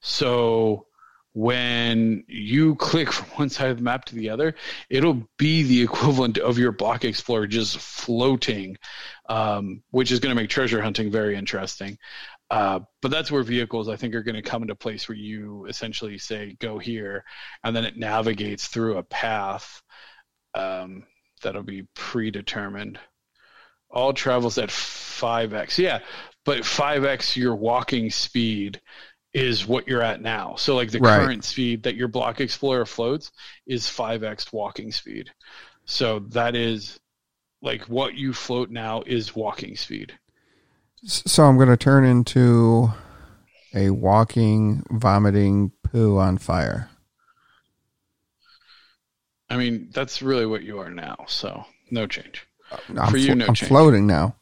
So 0.00 0.86
when 1.32 2.24
you 2.26 2.74
click 2.74 3.12
from 3.12 3.28
one 3.38 3.48
side 3.50 3.70
of 3.70 3.76
the 3.76 3.82
map 3.82 4.04
to 4.06 4.16
the 4.16 4.30
other, 4.30 4.54
it'll 4.88 5.28
be 5.36 5.62
the 5.62 5.82
equivalent 5.82 6.38
of 6.38 6.58
your 6.58 6.72
block 6.72 7.04
explorer 7.04 7.46
just 7.46 7.78
floating, 7.78 8.76
um, 9.28 9.82
which 9.90 10.10
is 10.10 10.18
going 10.18 10.34
to 10.34 10.40
make 10.40 10.50
treasure 10.50 10.82
hunting 10.82 11.10
very 11.10 11.36
interesting. 11.36 11.98
Uh, 12.50 12.80
but 13.00 13.10
that's 13.10 13.30
where 13.30 13.42
vehicles 13.44 13.88
I 13.88 13.96
think 13.96 14.14
are 14.14 14.22
going 14.24 14.34
to 14.34 14.42
come 14.42 14.62
into 14.62 14.74
place 14.74 15.08
where 15.08 15.16
you 15.16 15.66
essentially 15.66 16.18
say 16.18 16.56
go 16.58 16.78
here, 16.78 17.24
and 17.62 17.74
then 17.76 17.84
it 17.84 17.96
navigates 17.96 18.66
through 18.66 18.98
a 18.98 19.04
path 19.04 19.80
um, 20.54 21.04
that'll 21.42 21.62
be 21.62 21.86
predetermined. 21.94 22.98
All 23.90 24.12
travels 24.12 24.58
at 24.58 24.70
five 24.70 25.52
x. 25.54 25.78
Yeah, 25.78 26.00
but 26.44 26.64
five 26.64 27.04
x 27.04 27.36
your 27.36 27.54
walking 27.56 28.10
speed 28.10 28.80
is 29.32 29.66
what 29.66 29.86
you're 29.86 30.02
at 30.02 30.20
now. 30.20 30.56
So 30.56 30.74
like 30.74 30.90
the 30.90 30.98
Right. 31.00 31.16
current 31.16 31.44
speed 31.44 31.84
that 31.84 31.94
your 31.94 32.08
block 32.08 32.40
explorer 32.40 32.86
floats 32.86 33.30
is 33.66 33.88
five 33.88 34.24
x 34.24 34.52
walking 34.52 34.90
speed. 34.92 35.30
So 35.86 36.20
that 36.30 36.56
is 36.56 36.98
like 37.62 37.82
what 37.88 38.14
you 38.14 38.32
float 38.32 38.70
now 38.70 39.02
is 39.06 39.36
walking 39.36 39.76
speed. 39.76 40.18
So 41.04 41.44
I'm 41.44 41.56
going 41.56 41.68
to 41.68 41.76
turn 41.76 42.04
into 42.04 42.90
a 43.74 43.90
walking, 43.90 44.82
vomiting 44.90 45.72
poo 45.82 46.18
on 46.18 46.38
fire. 46.38 46.90
I 49.48 49.56
mean, 49.56 49.88
that's 49.92 50.22
really 50.22 50.46
what 50.46 50.62
you 50.62 50.78
are 50.78 50.90
now. 50.90 51.24
So 51.26 51.64
no 51.90 52.06
change. 52.06 52.46
I'm, 52.98 53.10
For 53.10 53.16
you, 53.16 53.26
flo- 53.26 53.34
no 53.34 53.46
I'm 53.46 53.54
change. 53.54 53.68
floating 53.68 54.06
now. 54.06 54.36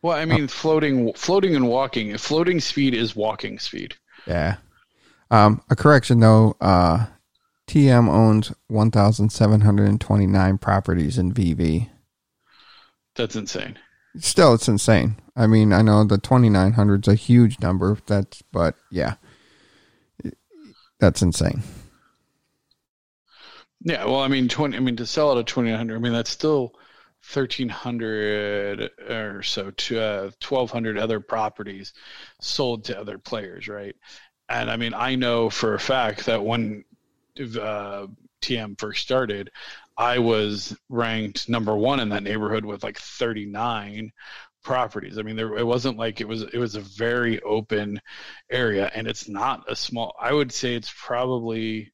Well, 0.00 0.16
I 0.16 0.24
mean, 0.24 0.48
floating, 0.48 1.12
floating, 1.12 1.54
and 1.54 1.68
walking. 1.68 2.16
Floating 2.18 2.58
speed 2.60 2.94
is 2.94 3.14
walking 3.14 3.58
speed. 3.58 3.94
Yeah. 4.26 4.56
Um, 5.30 5.62
a 5.70 5.76
correction 5.76 6.20
though. 6.20 6.56
Uh, 6.60 7.06
TM 7.68 8.08
owns 8.08 8.52
1,729 8.68 10.58
properties 10.58 11.18
in 11.18 11.32
VV. 11.32 11.88
That's 13.14 13.36
insane. 13.36 13.78
Still, 14.18 14.54
it's 14.54 14.68
insane. 14.68 15.16
I 15.34 15.46
mean, 15.46 15.72
I 15.72 15.82
know 15.82 16.04
the 16.04 16.18
2,900 16.18 17.06
is 17.06 17.12
a 17.12 17.16
huge 17.16 17.60
number. 17.60 17.98
That's, 18.06 18.42
but 18.52 18.74
yeah, 18.90 19.14
that's 21.00 21.22
insane. 21.22 21.62
Yeah, 23.84 24.04
well, 24.04 24.20
I 24.20 24.28
mean, 24.28 24.48
20. 24.48 24.76
I 24.76 24.80
mean, 24.80 24.96
to 24.96 25.06
sell 25.06 25.36
it 25.36 25.40
at 25.40 25.46
2,900. 25.46 25.96
I 25.96 25.98
mean, 25.98 26.12
that's 26.12 26.30
still 26.30 26.74
1,300 27.32 28.90
or 29.08 29.42
so 29.42 29.70
to 29.70 30.00
uh, 30.00 30.22
1,200 30.46 30.98
other 30.98 31.20
properties 31.20 31.92
sold 32.40 32.84
to 32.84 32.98
other 32.98 33.18
players, 33.18 33.68
right? 33.68 33.96
And 34.48 34.70
I 34.70 34.76
mean, 34.76 34.92
I 34.94 35.14
know 35.14 35.48
for 35.48 35.74
a 35.74 35.80
fact 35.80 36.26
that 36.26 36.44
when 36.44 36.84
uh, 37.40 38.06
TM 38.42 38.78
first 38.78 39.02
started, 39.02 39.50
I 39.96 40.18
was 40.18 40.76
ranked 40.88 41.48
number 41.48 41.76
one 41.76 42.00
in 42.00 42.08
that 42.10 42.22
neighborhood 42.22 42.64
with 42.64 42.82
like 42.82 42.98
39 42.98 44.12
properties. 44.62 45.18
I 45.18 45.22
mean, 45.22 45.36
there 45.36 45.56
it 45.56 45.66
wasn't 45.66 45.98
like 45.98 46.20
it 46.20 46.28
was 46.28 46.42
it 46.42 46.58
was 46.58 46.74
a 46.74 46.80
very 46.80 47.40
open 47.42 48.00
area, 48.50 48.90
and 48.94 49.06
it's 49.06 49.28
not 49.28 49.64
a 49.70 49.76
small. 49.76 50.14
I 50.20 50.32
would 50.32 50.52
say 50.52 50.74
it's 50.74 50.92
probably. 50.96 51.92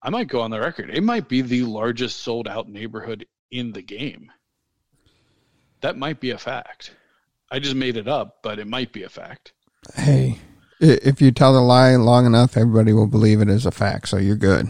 I 0.00 0.10
might 0.10 0.28
go 0.28 0.40
on 0.42 0.52
the 0.52 0.60
record. 0.60 0.90
It 0.90 1.02
might 1.02 1.28
be 1.28 1.42
the 1.42 1.64
largest 1.64 2.20
sold 2.20 2.46
out 2.46 2.68
neighborhood 2.68 3.26
in 3.50 3.72
the 3.72 3.82
game. 3.82 4.30
That 5.80 5.96
might 5.96 6.20
be 6.20 6.30
a 6.30 6.38
fact. 6.38 6.94
I 7.50 7.58
just 7.58 7.74
made 7.74 7.96
it 7.96 8.06
up, 8.06 8.38
but 8.42 8.58
it 8.58 8.68
might 8.68 8.92
be 8.92 9.02
a 9.02 9.08
fact. 9.08 9.52
Hey, 9.94 10.38
if 10.80 11.20
you 11.20 11.32
tell 11.32 11.52
the 11.52 11.60
lie 11.60 11.96
long 11.96 12.26
enough, 12.26 12.56
everybody 12.56 12.92
will 12.92 13.06
believe 13.06 13.40
it 13.40 13.48
is 13.48 13.66
a 13.66 13.70
fact. 13.70 14.08
So 14.08 14.18
you're 14.18 14.36
good. 14.36 14.68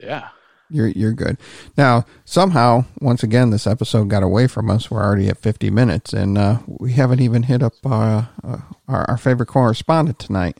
Yeah. 0.00 0.28
You're 0.70 0.88
you're 0.88 1.12
good. 1.12 1.38
Now, 1.76 2.04
somehow, 2.24 2.84
once 3.00 3.22
again, 3.22 3.50
this 3.50 3.66
episode 3.66 4.08
got 4.08 4.22
away 4.22 4.46
from 4.46 4.70
us. 4.70 4.90
We're 4.90 5.02
already 5.02 5.28
at 5.28 5.38
50 5.38 5.70
minutes, 5.70 6.12
and 6.12 6.36
uh, 6.36 6.58
we 6.66 6.92
haven't 6.92 7.20
even 7.20 7.44
hit 7.44 7.62
up 7.62 7.74
uh, 7.84 8.24
uh, 8.44 8.58
our, 8.86 9.04
our, 9.08 9.18
favorite 9.18 9.46
correspondent 9.46 10.18
tonight. 10.18 10.58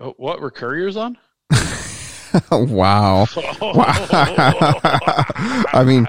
Oh, 0.00 0.14
what 0.16 0.40
were 0.40 0.50
couriers 0.50 0.96
on? 0.96 1.16
wow. 2.50 3.26
wow. 3.60 4.80
I 5.72 5.84
mean, 5.86 6.08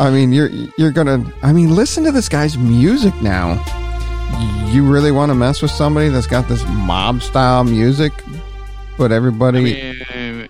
I 0.00 0.10
mean, 0.10 0.32
you're 0.32 0.50
you're 0.78 0.92
gonna. 0.92 1.30
I 1.42 1.52
mean, 1.52 1.74
listen 1.74 2.04
to 2.04 2.12
this 2.12 2.28
guy's 2.28 2.56
music 2.56 3.14
now 3.20 3.62
you 4.74 4.84
really 4.84 5.12
want 5.12 5.30
to 5.30 5.34
mess 5.34 5.62
with 5.62 5.70
somebody 5.70 6.08
that's 6.08 6.26
got 6.26 6.48
this 6.48 6.64
mob 6.66 7.22
style 7.22 7.62
music, 7.62 8.12
but 8.98 9.12
everybody. 9.12 9.58
I 9.58 9.62
mean, 9.62 10.04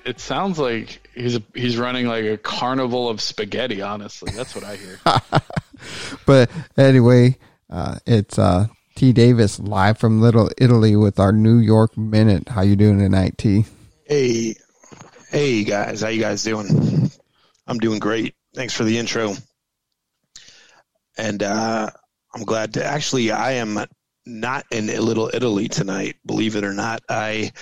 it 0.04 0.20
sounds 0.20 0.58
like 0.58 1.06
he's 1.14 1.38
he's 1.54 1.78
running 1.78 2.06
like 2.06 2.24
a 2.24 2.36
carnival 2.36 3.08
of 3.08 3.20
spaghetti. 3.20 3.82
Honestly, 3.82 4.32
that's 4.32 4.54
what 4.54 4.64
I 4.64 4.76
hear. 4.76 5.00
but 6.26 6.50
anyway, 6.76 7.36
uh, 7.70 7.98
it's 8.06 8.38
uh, 8.38 8.66
T. 8.94 9.12
Davis 9.12 9.58
live 9.58 9.98
from 9.98 10.20
Little 10.20 10.50
Italy 10.58 10.94
with 10.96 11.18
our 11.18 11.32
New 11.32 11.58
York 11.58 11.96
Minute. 11.96 12.50
How 12.50 12.62
you 12.62 12.76
doing 12.76 12.98
tonight, 12.98 13.38
T? 13.38 13.64
Hey, 14.04 14.54
hey 15.30 15.64
guys, 15.64 16.02
how 16.02 16.08
you 16.08 16.20
guys 16.20 16.42
doing? 16.42 17.10
I'm 17.66 17.78
doing 17.78 17.98
great. 17.98 18.34
Thanks 18.54 18.74
for 18.74 18.84
the 18.84 18.98
intro. 18.98 19.34
And 21.16 21.42
uh, 21.42 21.90
I'm 22.34 22.44
glad 22.44 22.74
to 22.74 22.84
actually. 22.84 23.30
I 23.30 23.52
am 23.52 23.78
not 24.26 24.64
in 24.70 24.86
Little 24.86 25.30
Italy 25.32 25.68
tonight. 25.68 26.16
Believe 26.26 26.56
it 26.56 26.64
or 26.64 26.74
not, 26.74 27.02
I 27.08 27.52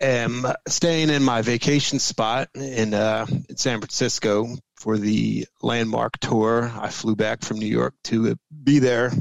am 0.00 0.46
staying 0.68 1.10
in 1.10 1.22
my 1.22 1.42
vacation 1.42 1.98
spot 1.98 2.48
in 2.54 2.94
uh, 2.94 3.26
in 3.48 3.56
San 3.56 3.80
Francisco 3.80 4.48
for 4.74 4.98
the 4.98 5.46
landmark 5.62 6.18
tour. 6.18 6.70
I 6.78 6.90
flew 6.90 7.16
back 7.16 7.42
from 7.42 7.58
New 7.58 7.66
York 7.66 7.94
to 8.04 8.36
be 8.62 8.78
there 8.78 9.12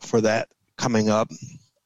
for 0.00 0.20
that 0.20 0.48
coming 0.76 1.10
up, 1.10 1.30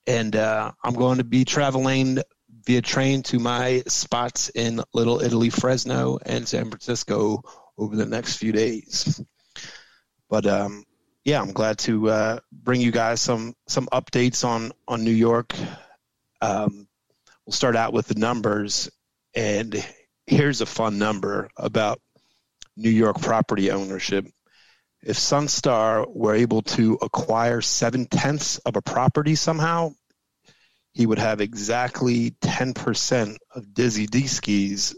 and 0.07 0.35
uh, 0.35 0.73
I'm 0.83 0.95
going 0.95 1.19
to 1.19 1.25
be 1.25 1.45
traveling 1.45 2.19
via 2.65 2.83
train 2.83 3.23
to 3.23 3.39
my 3.39 3.83
spots 3.87 4.51
in 4.55 4.83
Little 4.93 5.21
Italy, 5.21 5.51
Fresno, 5.51 6.19
and 6.25 6.47
San 6.47 6.69
Francisco 6.71 7.43
over 7.79 7.97
the 7.97 8.07
next 8.07 8.37
few 8.37 8.53
days. 8.53 9.23
But 10.29 10.47
um, 10.47 10.85
yeah, 11.25 11.41
I'm 11.41 11.53
glad 11.53 11.79
to 11.81 12.09
uh, 12.09 12.39
bring 12.51 12.81
you 12.81 12.91
guys 12.91 13.21
some 13.21 13.55
some 13.67 13.87
updates 13.93 14.45
on 14.47 14.73
on 14.87 15.05
New 15.05 15.13
York. 15.13 15.55
Um, 16.41 16.88
we'll 17.49 17.55
start 17.55 17.77
out 17.77 17.95
with 17.95 18.07
the 18.07 18.21
numbers, 18.21 18.91
and 19.35 19.83
here's 20.27 20.61
a 20.61 20.67
fun 20.67 20.99
number 20.99 21.49
about 21.57 21.99
New 22.77 22.91
York 22.91 23.23
property 23.23 23.71
ownership. 23.71 24.27
If 25.03 25.17
Sunstar 25.17 26.07
were 26.15 26.35
able 26.35 26.61
to 26.63 26.99
acquire 27.01 27.63
seven 27.63 28.05
tenths 28.05 28.59
of 28.59 28.77
a 28.77 28.83
property 28.83 29.35
somehow, 29.35 29.93
he 30.93 31.07
would 31.07 31.19
have 31.19 31.41
exactly 31.41 32.33
10% 32.43 33.37
of 33.55 33.73
Dizzy 33.73 34.07
D-Ski's 34.07 34.95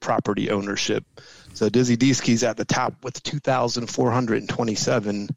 property 0.00 0.50
ownership. 0.50 1.06
So 1.54 1.70
Dizzy 1.70 1.96
Deeski's 1.96 2.44
at 2.44 2.58
the 2.58 2.66
top 2.66 3.02
with 3.02 3.22
2,427. 3.22 5.28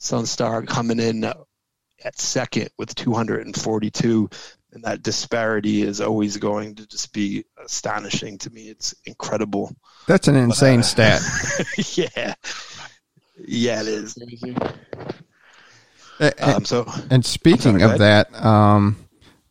Sunstar 0.00 0.66
coming 0.66 0.98
in 0.98 1.22
at 1.22 2.18
second 2.18 2.70
with 2.78 2.96
242. 2.96 4.28
And 4.72 4.84
that 4.84 5.02
disparity 5.02 5.82
is 5.82 6.00
always 6.00 6.36
going 6.36 6.76
to 6.76 6.86
just 6.86 7.12
be 7.12 7.44
astonishing 7.62 8.38
to 8.38 8.50
me. 8.50 8.68
It's 8.68 8.94
incredible. 9.04 9.74
That's 10.06 10.28
an 10.28 10.36
insane 10.36 10.80
but, 10.80 10.98
uh, 10.98 11.18
stat. 11.18 11.96
yeah. 11.96 12.34
Yeah, 13.46 13.80
it 13.80 13.88
is. 13.88 14.18
Um, 16.40 16.64
so, 16.64 16.86
and 17.10 17.24
speaking 17.24 17.80
sorry, 17.80 17.82
of 17.82 17.98
that, 17.98 18.32
um, 18.44 18.96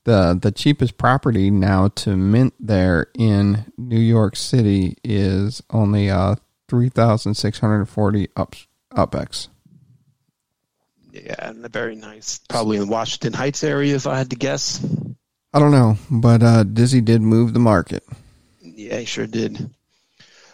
the 0.03 0.37
the 0.39 0.51
cheapest 0.51 0.97
property 0.97 1.49
now 1.49 1.87
to 1.89 2.15
mint 2.15 2.53
there 2.59 3.07
in 3.17 3.71
New 3.77 3.99
York 3.99 4.35
City 4.35 4.97
is 5.03 5.63
only 5.71 6.09
uh 6.09 6.35
three 6.67 6.89
thousand 6.89 7.33
six 7.33 7.59
hundred 7.59 7.85
forty 7.87 8.27
up 8.35 8.55
UpX. 8.95 9.49
Yeah, 11.11 11.35
and 11.39 11.65
a 11.65 11.69
very 11.69 11.95
nice. 11.95 12.39
Probably 12.49 12.77
in 12.77 12.87
Washington 12.87 13.33
Heights 13.33 13.63
area, 13.63 13.95
if 13.95 14.05
I 14.05 14.17
had 14.17 14.29
to 14.29 14.35
guess. 14.35 14.79
I 15.51 15.59
don't 15.59 15.71
know, 15.71 15.97
but 16.11 16.43
uh, 16.43 16.63
Dizzy 16.63 17.01
did 17.01 17.21
move 17.21 17.53
the 17.53 17.59
market. 17.59 18.03
Yeah, 18.61 18.99
he 18.99 19.05
sure 19.05 19.25
did. 19.25 19.69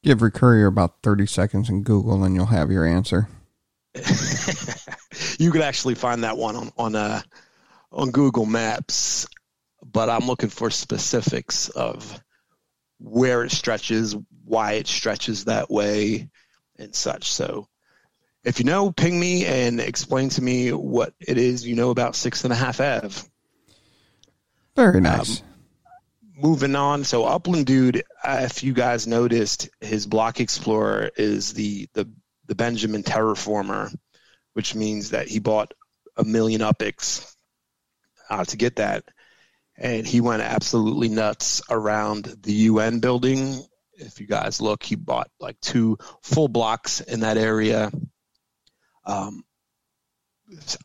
Give 0.04 0.22
Recurrier 0.22 0.68
about 0.68 1.02
30 1.04 1.28
seconds 1.28 1.70
in 1.70 1.84
Google 1.84 2.24
and 2.24 2.34
you'll 2.34 2.48
have 2.48 2.72
your 2.72 2.86
answer. 2.86 3.28
you 5.39 5.52
could 5.52 5.62
actually 5.62 5.96
find 5.96 6.24
that 6.24 6.38
one 6.38 6.56
on 6.56 6.72
on 6.78 6.96
uh, 6.96 7.22
on 7.92 8.12
Google 8.12 8.46
Maps, 8.46 9.28
but 9.84 10.10
I'm 10.10 10.28
looking 10.28 10.50
for 10.50 10.70
specifics 10.70 11.70
of 11.70 12.22
where 13.00 13.44
it 13.44 13.52
stretches, 13.52 14.16
why 14.46 14.74
it 14.74 14.88
stretches 14.88 15.46
that 15.46 15.70
way, 15.70 16.30
and 16.78 16.96
such. 16.96 17.32
So, 17.32 17.68
if 18.44 18.60
you 18.60 18.66
know, 18.66 18.92
ping 18.92 19.20
me 19.20 19.46
and 19.46 19.80
explain 19.80 20.30
to 20.30 20.42
me 20.42 20.72
what 20.72 21.14
it 21.20 21.38
is 21.38 21.68
you 21.68 21.76
know 21.76 21.89
about 21.89 22.16
Six 22.16 22.44
and 22.44 22.54
a 22.54 22.56
Half 22.56 22.80
Ave. 22.80 23.28
Very 24.76 25.02
nice. 25.02 25.42
Um, 25.42 25.48
moving 26.38 26.76
on, 26.76 27.04
so 27.04 27.26
Upland 27.26 27.66
Dude, 27.66 28.04
if 28.24 28.64
you 28.64 28.74
guys 28.74 29.06
noticed, 29.06 29.70
his 29.82 30.08
Block 30.08 30.39
Explorer 30.39 31.12
is 31.18 31.54
the 31.54 31.89
the 31.94 32.10
the 32.46 32.56
Benjamin 32.56 33.04
Terraformer, 33.04 33.94
which 34.54 34.76
means 34.76 35.12
that 35.12 35.28
he 35.28 35.39
bought 35.39 35.74
a 36.18 36.24
million 36.24 36.62
UpX 36.62 37.34
uh, 38.30 38.46
to 38.46 38.58
get 38.58 38.78
that. 38.78 39.04
And 39.78 40.06
he 40.06 40.22
went 40.22 40.42
absolutely 40.42 41.10
nuts 41.10 41.62
around 41.70 42.26
the 42.26 42.54
UN 42.54 43.00
building. 43.00 43.62
If 43.94 44.20
you 44.20 44.28
guys 44.28 44.62
look, 44.62 44.84
he 44.84 44.96
bought 44.96 45.30
like 45.39 45.60
two 45.60 45.98
full 46.22 46.48
blocks 46.48 47.02
in 47.02 47.22
that 47.22 47.38
area. 47.38 47.92
Um, 49.06 49.44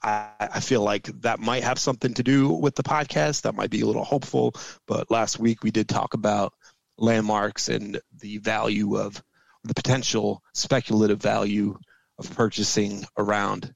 I, 0.03 0.31
I, 0.41 0.61
feel 0.61 0.81
like 0.81 1.07
that 1.23 1.41
might 1.41 1.65
have 1.65 1.79
something 1.79 2.15
to 2.15 2.23
do 2.23 2.51
with 2.51 2.77
the 2.77 2.83
podcast. 2.83 3.43
That 3.43 3.55
might 3.55 3.71
be 3.71 3.81
a 3.81 3.87
little 3.87 4.05
hopeful. 4.05 4.55
But 4.87 5.11
last 5.11 5.39
week 5.39 5.63
we 5.63 5.71
did 5.71 5.89
talk 5.89 6.15
about 6.15 6.55
landmarks 6.97 7.69
and 7.69 8.01
the 8.21 8.39
value 8.39 8.97
of 8.97 9.23
the 9.67 9.75
potential 9.75 10.43
speculative 10.55 11.21
value 11.21 11.79
of 12.19 12.35
purchasing 12.35 13.05
around 13.17 13.75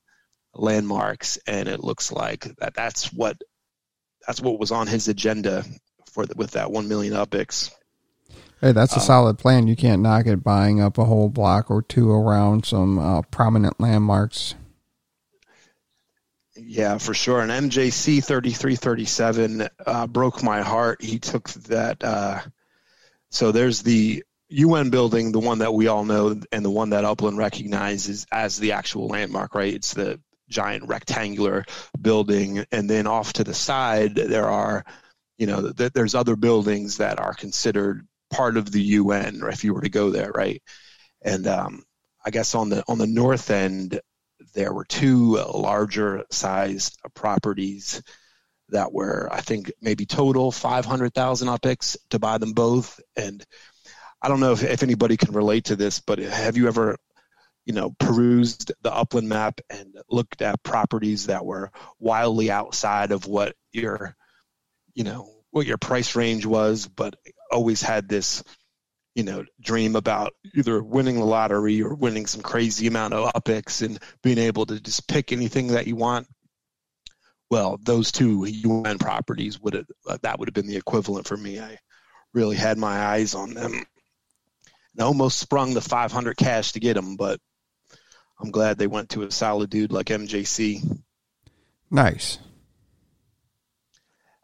landmarks, 0.55 1.38
and 1.47 1.68
it 1.68 1.84
looks 1.84 2.11
like 2.11 2.45
that 2.59 2.74
that's 2.74 3.12
what 3.12 3.41
that's 4.26 4.41
what 4.41 4.59
was 4.59 4.70
on 4.70 4.86
his 4.86 5.09
agenda 5.09 5.64
for 6.12 6.26
the, 6.26 6.34
with 6.34 6.53
that 6.53 6.70
one 6.70 6.88
million 6.88 7.14
UpX. 7.14 7.70
Hey, 8.61 8.72
that's 8.72 8.93
a 8.93 9.01
um, 9.01 9.03
solid 9.03 9.38
plan. 9.38 9.66
You 9.66 9.76
can't 9.76 10.03
knock 10.03 10.26
it 10.26 10.45
buying 10.45 10.80
up 10.80 10.99
a 10.99 11.05
whole 11.05 11.30
block 11.30 11.70
or 11.70 11.80
two 11.82 12.11
around 12.11 12.66
some 12.66 12.99
uh, 12.99 13.22
prominent 13.22 13.80
landmarks. 13.80 14.55
Yeah, 16.55 16.99
for 16.99 17.14
sure. 17.14 17.41
And 17.41 17.51
MJC 17.51 18.22
3337 18.22 19.68
uh, 19.86 20.07
broke 20.07 20.43
my 20.43 20.61
heart. 20.61 21.03
He 21.03 21.18
took 21.18 21.49
that. 21.51 22.05
Uh, 22.05 22.41
so 23.30 23.51
there's 23.51 23.82
the 23.82 24.24
UN 24.51 24.90
building, 24.90 25.32
the 25.32 25.40
one 25.40 25.59
that 25.59 25.72
we 25.72 25.86
all 25.86 26.05
know, 26.05 26.40
and 26.53 26.64
the 26.64 26.70
one 26.70 26.90
that 26.90 27.05
Upland 27.05 27.38
recognizes 27.38 28.26
as 28.32 28.59
the 28.59 28.72
actual 28.72 29.09
landmark, 29.09 29.55
right? 29.55 29.72
It's 29.72 29.94
the 29.94 30.20
giant 30.48 30.88
rectangular 30.88 31.64
building, 32.01 32.64
and 32.72 32.90
then 32.90 33.07
off 33.07 33.32
to 33.34 33.44
the 33.44 33.55
side 33.55 34.16
there 34.16 34.48
are, 34.48 34.84
you 35.38 35.46
know, 35.46 35.72
th- 35.72 35.92
there's 35.92 36.14
other 36.14 36.36
buildings 36.36 36.98
that 36.98 37.20
are 37.20 37.34
considered 37.34 38.07
part 38.30 38.57
of 38.57 38.70
the 38.70 38.82
UN, 38.82 39.42
or 39.42 39.48
if 39.51 39.64
you 39.64 39.72
were 39.72 39.82
to 39.82 39.88
go 39.88 40.11
there, 40.11 40.32
right? 40.32 40.62
And 41.22 41.46
um, 41.46 41.84
I 42.24 42.30
guess 42.30 42.55
on 42.55 42.68
the 42.68 42.82
on 42.88 42.98
the 42.98 43.07
north 43.07 43.51
end 43.51 44.01
there 44.55 44.72
were 44.72 44.84
two 44.84 45.36
larger 45.36 46.24
sized 46.30 46.98
properties 47.14 48.03
that 48.70 48.92
were, 48.92 49.28
I 49.30 49.40
think, 49.40 49.72
maybe 49.80 50.07
total 50.07 50.53
500,000 50.53 51.48
UpX 51.48 51.96
to 52.11 52.18
buy 52.18 52.38
them 52.38 52.53
both, 52.53 53.01
and 53.16 53.44
I 54.23 54.29
don't 54.29 54.41
know 54.41 54.53
if, 54.53 54.62
if 54.62 54.83
anybody 54.83 55.16
can 55.16 55.33
relate 55.33 55.64
to 55.66 55.77
this, 55.77 56.01
but 56.01 56.18
have 56.18 56.57
you 56.57 56.68
ever, 56.68 56.97
you 57.64 57.73
know, 57.73 57.95
perused 57.99 58.73
the 58.83 58.93
upland 58.93 59.29
map 59.29 59.61
and 59.71 59.95
looked 60.09 60.43
at 60.43 60.62
properties 60.62 61.27
that 61.27 61.45
were 61.45 61.71
wildly 61.99 62.51
outside 62.51 63.12
of 63.12 63.27
what 63.27 63.55
your, 63.73 64.16
you 64.95 65.05
know, 65.05 65.31
what 65.51 65.66
your 65.66 65.79
price 65.79 66.14
range 66.16 66.47
was, 66.47 66.87
but 66.87 67.16
always 67.51 67.83
had 67.83 68.09
this, 68.09 68.45
you 69.14 69.23
know, 69.23 69.45
dream 69.61 69.97
about 69.97 70.33
either 70.55 70.83
winning 70.83 71.16
the 71.16 71.25
lottery 71.25 71.83
or 71.83 71.95
winning 71.95 72.27
some 72.27 72.43
crazy 72.43 72.87
amount 72.87 73.14
of 73.14 73.33
UpX 73.33 73.85
and 73.85 73.99
being 74.23 74.39
able 74.39 74.66
to 74.66 74.81
just 74.81 75.09
pick 75.09 75.33
anything 75.33 75.68
that 75.68 75.87
you 75.87 75.97
want 75.97 76.27
well, 77.51 77.81
those 77.83 78.12
two 78.12 78.45
UN 78.45 78.99
properties 78.99 79.61
would 79.61 79.75
have 79.75 79.87
that 80.23 80.39
would 80.39 80.49
have 80.49 80.55
been 80.55 80.68
the 80.68 80.77
equivalent 80.77 81.27
for 81.27 81.37
me. 81.37 81.59
I 81.59 81.79
really 82.33 82.57
had 82.57 82.79
my 82.79 83.07
eyes 83.07 83.35
on 83.35 83.55
them 83.55 83.85
and 84.95 85.03
almost 85.03 85.38
sprung 85.38 85.74
the 85.74 85.80
500 85.80 86.36
cash 86.36 86.72
to 86.72 86.80
get 86.80 86.97
him, 86.97 87.16
but 87.16 87.41
I'm 88.41 88.51
glad 88.51 88.78
they 88.78 88.86
went 88.86 89.11
to 89.11 89.22
a 89.22 89.30
solid 89.30 89.70
dude 89.70 89.93
like 89.93 90.07
MJC. 90.07 91.01
Nice. 91.91 92.38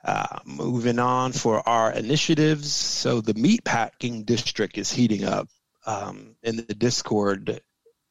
Uh, 0.04 0.38
moving 0.44 0.98
on 0.98 1.32
for 1.32 1.66
our 1.68 1.92
initiatives. 1.92 2.72
So 2.72 3.20
the 3.20 3.34
meatpacking 3.34 4.24
district 4.24 4.78
is 4.78 4.92
heating 4.92 5.24
up. 5.24 5.48
Um, 5.84 6.36
in 6.42 6.56
the 6.56 6.74
Discord, 6.74 7.60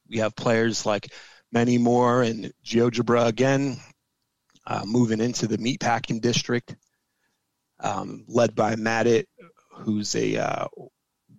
we 0.08 0.18
have 0.18 0.34
players 0.34 0.86
like 0.86 1.12
many 1.52 1.78
more 1.78 2.22
and 2.22 2.52
GeoGebra 2.64 3.26
again 3.26 3.78
uh, 4.66 4.82
moving 4.84 5.20
into 5.20 5.46
the 5.46 5.58
meatpacking 5.58 6.20
district, 6.20 6.76
um, 7.80 8.24
led 8.28 8.54
by 8.54 8.74
Maddit, 8.74 9.26
who's 9.70 10.14
a 10.16 10.36
uh, 10.36 10.66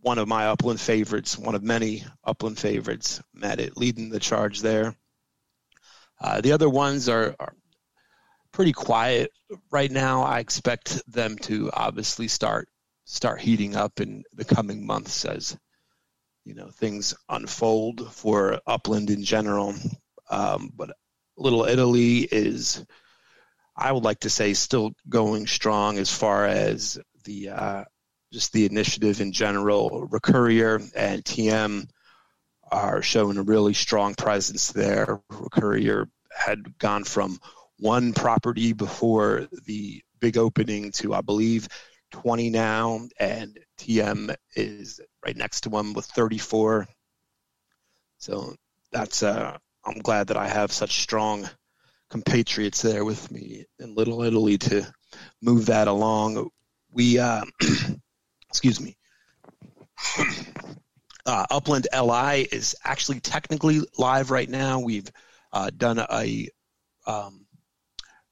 one 0.07 0.19
of 0.19 0.27
my 0.29 0.47
upland 0.47 0.79
favorites, 0.79 1.37
one 1.37 1.53
of 1.53 1.61
many 1.61 2.05
upland 2.23 2.57
favorites, 2.57 3.21
Matt 3.33 3.75
leading 3.75 4.07
the 4.07 4.21
charge 4.21 4.61
there. 4.61 4.95
Uh, 6.21 6.39
the 6.39 6.53
other 6.53 6.69
ones 6.69 7.09
are, 7.09 7.35
are, 7.41 7.53
pretty 8.53 8.71
quiet 8.71 9.31
right 9.69 9.91
now. 9.91 10.23
I 10.23 10.39
expect 10.39 11.01
them 11.11 11.35
to 11.39 11.69
obviously 11.73 12.29
start 12.29 12.69
start 13.03 13.41
heating 13.41 13.75
up 13.75 13.99
in 13.99 14.23
the 14.33 14.45
coming 14.45 14.85
months 14.85 15.25
as 15.25 15.57
you 16.45 16.55
know 16.55 16.69
things 16.69 17.13
unfold 17.27 18.09
for 18.13 18.61
upland 18.65 19.09
in 19.09 19.25
general. 19.25 19.75
Um, 20.29 20.71
but 20.73 20.95
Little 21.35 21.65
Italy 21.65 22.19
is, 22.19 22.85
I 23.75 23.91
would 23.91 24.05
like 24.05 24.21
to 24.21 24.29
say, 24.29 24.53
still 24.53 24.93
going 25.09 25.47
strong 25.47 25.97
as 25.97 26.09
far 26.09 26.45
as 26.45 26.97
the 27.25 27.49
uh, 27.49 27.83
just 28.31 28.53
the 28.53 28.65
initiative 28.65 29.21
in 29.21 29.31
general. 29.31 30.07
Recurrier 30.09 30.81
and 30.95 31.23
TM 31.23 31.87
are 32.71 33.01
showing 33.01 33.37
a 33.37 33.43
really 33.43 33.73
strong 33.73 34.15
presence 34.15 34.71
there. 34.71 35.21
Recurrier 35.29 36.07
had 36.35 36.77
gone 36.77 37.03
from 37.03 37.39
one 37.79 38.13
property 38.13 38.73
before 38.73 39.47
the 39.65 40.01
big 40.19 40.37
opening 40.37 40.91
to, 40.91 41.13
I 41.13 41.21
believe, 41.21 41.67
20 42.11 42.49
now, 42.49 43.01
and 43.19 43.57
TM 43.79 44.35
is 44.55 44.99
right 45.25 45.35
next 45.35 45.61
to 45.61 45.69
him 45.69 45.93
with 45.93 46.05
34. 46.05 46.87
So 48.17 48.55
that's 48.91 49.23
uh, 49.23 49.57
I'm 49.85 49.99
glad 49.99 50.27
that 50.27 50.37
I 50.37 50.47
have 50.47 50.71
such 50.71 51.01
strong 51.01 51.49
compatriots 52.09 52.81
there 52.81 53.05
with 53.05 53.29
me 53.31 53.65
in 53.79 53.95
Little 53.95 54.23
Italy 54.23 54.57
to 54.57 54.85
move 55.41 55.67
that 55.67 55.87
along. 55.87 56.49
We 56.91 57.19
uh, 57.19 57.43
excuse 58.57 58.81
me. 58.81 58.97
Uh, 61.29 61.45
Upland 61.51 61.89
LI 61.93 62.43
is 62.43 62.73
actually 62.85 63.19
technically 63.19 63.81
live 63.97 64.31
right 64.31 64.47
now. 64.47 64.79
We've 64.79 65.11
uh, 65.51 65.69
done 65.75 65.99
a 65.99 66.47
um, 67.05 67.45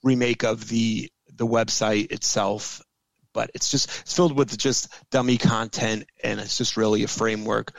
remake 0.01 0.45
of 0.45 0.69
the 0.69 1.11
the 1.35 1.45
website 1.45 2.13
itself, 2.13 2.81
but 3.33 3.51
it's 3.53 3.69
just 3.69 3.89
it's 3.99 4.13
filled 4.13 4.37
with 4.37 4.57
just 4.57 4.93
dummy 5.11 5.37
content, 5.37 6.05
and 6.23 6.39
it's 6.39 6.57
just 6.57 6.77
really 6.77 7.03
a 7.03 7.09
framework. 7.09 7.77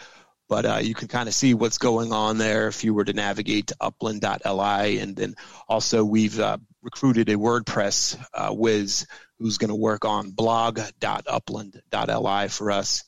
But 0.51 0.67
uh, 0.67 0.81
you 0.83 0.93
can 0.93 1.09
kind 1.09 1.31
of 1.31 1.35
see 1.35 1.55
what's 1.55 1.79
going 1.79 2.13
on 2.13 2.37
there 2.37 2.69
if 2.69 2.85
you 2.85 2.93
were 2.93 3.07
to 3.07 3.15
navigate 3.15 3.69
to 3.69 3.77
upland.li, 3.81 4.99
and 4.99 5.17
then 5.17 5.35
also 5.67 6.05
we've 6.05 6.39
uh, 6.39 6.59
recruited 6.83 7.31
a 7.31 7.37
WordPress 7.37 8.23
uh, 8.35 8.53
whiz 8.53 9.07
who's 9.39 9.59
going 9.59 9.69
to 9.69 9.75
work 9.75 10.05
on 10.05 10.31
blog.upland.li 10.31 12.49
for 12.49 12.71
us. 12.71 13.05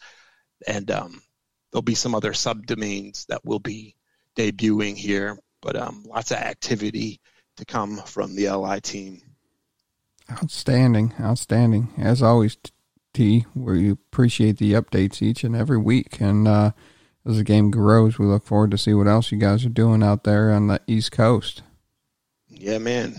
And 0.67 0.91
um, 0.91 1.23
there'll 1.71 1.83
be 1.83 1.95
some 1.95 2.15
other 2.15 2.33
subdomains 2.33 3.27
that 3.27 3.43
we'll 3.45 3.59
be 3.59 3.97
debuting 4.37 4.97
here, 4.97 5.39
but 5.61 5.77
um, 5.77 6.05
lots 6.07 6.31
of 6.31 6.39
activity 6.39 7.21
to 7.57 7.65
come 7.65 7.99
from 7.99 8.35
the 8.35 8.51
LI 8.51 8.81
team. 8.81 9.21
Outstanding, 10.31 11.15
outstanding. 11.21 11.89
As 11.97 12.23
always, 12.23 12.57
T, 13.15 13.47
we 13.55 13.91
appreciate 13.91 14.59
the 14.59 14.75
updates 14.75 15.23
each 15.23 15.43
and 15.43 15.57
every 15.57 15.79
week. 15.79 16.21
And 16.21 16.47
uh, 16.47 16.73
as 17.27 17.39
the 17.39 17.45
game 17.45 17.71
grows, 17.71 18.19
we 18.19 18.27
look 18.27 18.45
forward 18.45 18.71
to 18.73 18.79
see 18.79 18.95
what 18.95 19.09
else 19.09 19.33
you 19.33 19.39
guys 19.39 19.65
are 19.65 19.71
doing 19.71 20.03
out 20.03 20.25
there 20.25 20.53
on 20.53 20.67
the 20.67 20.81
East 20.87 21.13
Coast. 21.13 21.63
Yeah, 22.49 22.79
man. 22.79 23.15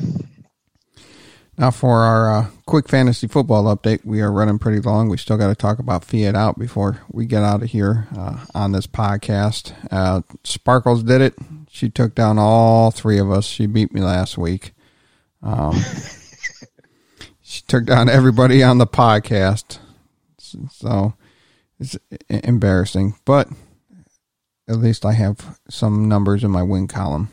Now, 1.60 1.72
for 1.72 2.04
our 2.04 2.34
uh, 2.34 2.48
quick 2.66 2.88
fantasy 2.88 3.28
football 3.28 3.66
update, 3.66 4.06
we 4.06 4.22
are 4.22 4.32
running 4.32 4.60
pretty 4.60 4.80
long. 4.80 5.10
We 5.10 5.18
still 5.18 5.36
got 5.36 5.50
to 5.50 5.56
talk 5.56 5.80
about 5.80 6.06
Fiat 6.06 6.34
out 6.34 6.58
before 6.58 7.02
we 7.12 7.26
get 7.26 7.44
out 7.44 7.62
of 7.62 7.70
here 7.70 8.08
uh, 8.18 8.46
on 8.56 8.72
this 8.72 8.88
podcast. 8.88 9.74
Uh, 9.92 10.22
Sparkles 10.46 11.04
did 11.04 11.20
it. 11.20 11.36
She 11.70 11.90
took 11.90 12.16
down 12.16 12.40
all 12.40 12.92
three 12.92 13.20
of 13.20 13.30
us. 13.30 13.46
She 13.46 13.66
beat 13.66 13.94
me 13.94 14.00
last 14.00 14.38
week. 14.38 14.72
Um, 15.44 15.76
she 17.42 17.62
took 17.68 17.84
down 17.84 18.08
everybody 18.08 18.64
on 18.64 18.78
the 18.78 18.88
podcast. 18.88 19.80
So 20.38 21.14
it's 21.78 21.98
embarrassing, 22.30 23.16
but 23.26 23.50
at 24.70 24.78
least 24.78 25.06
I 25.06 25.12
have 25.12 25.60
some 25.70 26.08
numbers 26.08 26.46
in 26.46 26.52
my 26.52 26.64
win 26.64 26.88
column. 26.88 27.28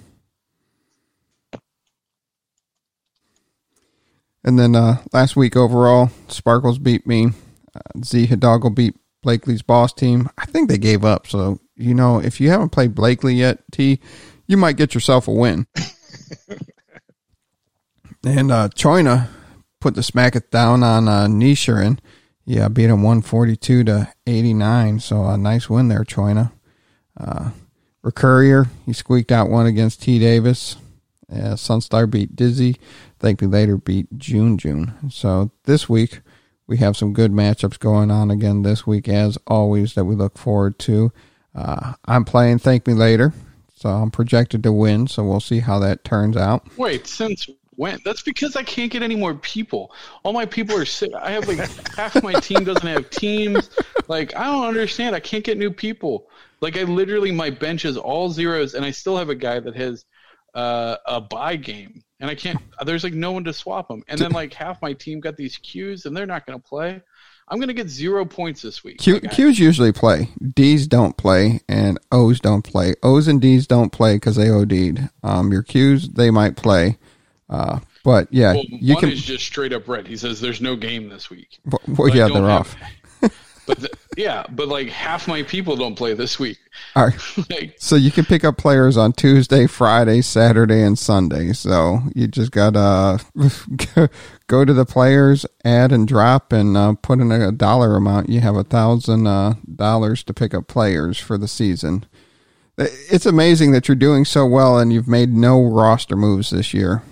And 4.46 4.58
then 4.58 4.76
uh, 4.76 5.02
last 5.12 5.34
week 5.34 5.56
overall, 5.56 6.10
Sparkles 6.28 6.78
beat 6.78 7.04
me. 7.04 7.30
Uh, 7.74 7.80
Z 8.04 8.26
Hidalgo 8.26 8.70
beat 8.70 8.94
Blakely's 9.22 9.62
boss 9.62 9.92
team. 9.92 10.30
I 10.38 10.46
think 10.46 10.68
they 10.68 10.78
gave 10.78 11.04
up. 11.04 11.26
So, 11.26 11.58
you 11.74 11.94
know, 11.94 12.20
if 12.20 12.40
you 12.40 12.50
haven't 12.50 12.70
played 12.70 12.94
Blakely 12.94 13.34
yet, 13.34 13.58
T, 13.72 13.98
you 14.46 14.56
might 14.56 14.76
get 14.76 14.94
yourself 14.94 15.26
a 15.26 15.32
win. 15.32 15.66
and 18.24 18.52
uh, 18.52 18.68
Choina 18.68 19.28
put 19.80 19.96
the 19.96 20.04
smack 20.04 20.36
it 20.36 20.52
down 20.52 20.84
on 20.84 21.08
uh, 21.08 21.26
Nishirin. 21.26 21.98
Yeah, 22.44 22.68
beat 22.68 22.84
him 22.84 23.02
142 23.02 23.82
to 23.84 24.08
89. 24.28 25.00
So 25.00 25.24
a 25.24 25.36
nice 25.36 25.68
win 25.68 25.88
there, 25.88 26.04
Choina. 26.04 26.52
Uh, 27.18 27.50
Recurrier, 28.02 28.66
he 28.84 28.92
squeaked 28.92 29.32
out 29.32 29.50
one 29.50 29.66
against 29.66 30.02
T 30.02 30.20
Davis. 30.20 30.76
Uh, 31.30 31.54
Sunstar 31.54 32.08
beat 32.08 32.36
Dizzy. 32.36 32.76
Thank 33.18 33.40
Me 33.40 33.48
Later 33.48 33.76
beat 33.76 34.06
June 34.16 34.58
June. 34.58 34.94
So 35.10 35.50
this 35.64 35.88
week 35.88 36.20
we 36.66 36.76
have 36.78 36.96
some 36.96 37.12
good 37.12 37.32
matchups 37.32 37.78
going 37.78 38.10
on 38.10 38.30
again 38.30 38.62
this 38.62 38.86
week, 38.86 39.08
as 39.08 39.38
always, 39.46 39.94
that 39.94 40.04
we 40.04 40.14
look 40.14 40.38
forward 40.38 40.78
to. 40.80 41.12
Uh, 41.54 41.94
I'm 42.04 42.24
playing 42.24 42.58
Thank 42.58 42.86
Me 42.86 42.94
Later, 42.94 43.32
so 43.74 43.88
I'm 43.88 44.10
projected 44.10 44.62
to 44.64 44.72
win. 44.72 45.06
So 45.06 45.24
we'll 45.24 45.40
see 45.40 45.60
how 45.60 45.78
that 45.80 46.04
turns 46.04 46.36
out. 46.36 46.66
Wait, 46.76 47.06
since 47.06 47.48
when? 47.76 47.98
That's 48.04 48.22
because 48.22 48.56
I 48.56 48.62
can't 48.62 48.90
get 48.90 49.02
any 49.02 49.16
more 49.16 49.34
people. 49.34 49.92
All 50.22 50.32
my 50.32 50.46
people 50.46 50.76
are 50.76 50.84
sick. 50.84 51.10
I 51.14 51.30
have 51.32 51.48
like 51.48 51.58
half 51.96 52.22
my 52.22 52.34
team 52.34 52.64
doesn't 52.64 52.86
have 52.86 53.10
teams. 53.10 53.70
Like 54.08 54.36
I 54.36 54.44
don't 54.44 54.66
understand. 54.66 55.14
I 55.16 55.20
can't 55.20 55.44
get 55.44 55.58
new 55.58 55.70
people. 55.70 56.28
Like 56.60 56.76
I 56.76 56.82
literally 56.84 57.32
my 57.32 57.50
bench 57.50 57.84
is 57.84 57.96
all 57.96 58.30
zeros, 58.30 58.74
and 58.74 58.84
I 58.84 58.90
still 58.90 59.16
have 59.16 59.28
a 59.28 59.34
guy 59.34 59.60
that 59.60 59.76
has 59.76 60.04
uh, 60.56 60.96
a 61.04 61.20
buy 61.20 61.56
game, 61.56 62.02
and 62.18 62.30
I 62.30 62.34
can't. 62.34 62.58
There's 62.84 63.04
like 63.04 63.12
no 63.12 63.30
one 63.30 63.44
to 63.44 63.52
swap 63.52 63.88
them, 63.88 64.02
and 64.08 64.18
then 64.18 64.32
like 64.32 64.54
half 64.54 64.80
my 64.80 64.94
team 64.94 65.20
got 65.20 65.36
these 65.36 65.58
Qs, 65.58 66.06
and 66.06 66.16
they're 66.16 66.26
not 66.26 66.46
going 66.46 66.58
to 66.58 66.66
play. 66.66 67.02
I'm 67.48 67.58
going 67.58 67.68
to 67.68 67.74
get 67.74 67.88
zero 67.88 68.24
points 68.24 68.62
this 68.62 68.82
week. 68.82 68.98
Q, 68.98 69.20
Qs 69.20 69.58
usually 69.58 69.92
play. 69.92 70.30
Ds 70.54 70.88
don't 70.88 71.16
play, 71.16 71.60
and 71.68 71.98
Os 72.10 72.40
don't 72.40 72.62
play. 72.62 72.94
Os 73.04 73.28
and 73.28 73.40
Ds 73.40 73.68
don't 73.68 73.90
play 73.90 74.16
because 74.16 74.34
they 74.34 74.50
OD'd. 74.50 75.10
Um, 75.22 75.52
your 75.52 75.62
Qs 75.62 76.14
they 76.14 76.30
might 76.30 76.56
play, 76.56 76.96
uh, 77.50 77.80
but 78.02 78.32
yeah, 78.32 78.54
well, 78.54 78.64
you 78.66 78.94
one 78.94 79.02
can. 79.02 79.12
is 79.12 79.22
just 79.22 79.44
straight 79.44 79.74
up 79.74 79.86
red. 79.86 80.08
He 80.08 80.16
says 80.16 80.40
there's 80.40 80.62
no 80.62 80.74
game 80.74 81.10
this 81.10 81.28
week. 81.28 81.58
Well, 81.66 81.80
well 81.86 82.08
yeah, 82.08 82.28
they're 82.28 82.48
have- 82.48 82.48
off. 82.50 82.76
But 83.66 83.80
the, 83.80 83.90
yeah, 84.16 84.46
but 84.48 84.68
like 84.68 84.88
half 84.88 85.26
my 85.26 85.42
people 85.42 85.76
don't 85.76 85.96
play 85.96 86.14
this 86.14 86.38
week. 86.38 86.58
All 86.94 87.06
right. 87.06 87.18
like, 87.50 87.74
So 87.78 87.96
you 87.96 88.10
can 88.10 88.24
pick 88.24 88.44
up 88.44 88.56
players 88.56 88.96
on 88.96 89.12
Tuesday, 89.12 89.66
Friday, 89.66 90.22
Saturday, 90.22 90.82
and 90.82 90.98
Sunday. 90.98 91.52
So 91.52 92.00
you 92.14 92.28
just 92.28 92.52
gotta 92.52 93.20
go 94.46 94.64
to 94.64 94.72
the 94.72 94.86
players, 94.86 95.46
add 95.64 95.92
and 95.92 96.06
drop, 96.06 96.52
and 96.52 96.76
uh, 96.76 96.94
put 96.94 97.18
in 97.18 97.32
a 97.32 97.52
dollar 97.52 97.96
amount. 97.96 98.28
You 98.28 98.40
have 98.40 98.56
a 98.56 98.64
thousand 98.64 99.26
uh, 99.26 99.54
dollars 99.74 100.22
to 100.24 100.34
pick 100.34 100.54
up 100.54 100.68
players 100.68 101.18
for 101.18 101.36
the 101.36 101.48
season. 101.48 102.06
It's 102.78 103.26
amazing 103.26 103.72
that 103.72 103.88
you're 103.88 103.94
doing 103.96 104.24
so 104.24 104.46
well, 104.46 104.78
and 104.78 104.92
you've 104.92 105.08
made 105.08 105.32
no 105.32 105.64
roster 105.64 106.14
moves 106.14 106.50
this 106.50 106.74
year. 106.74 107.02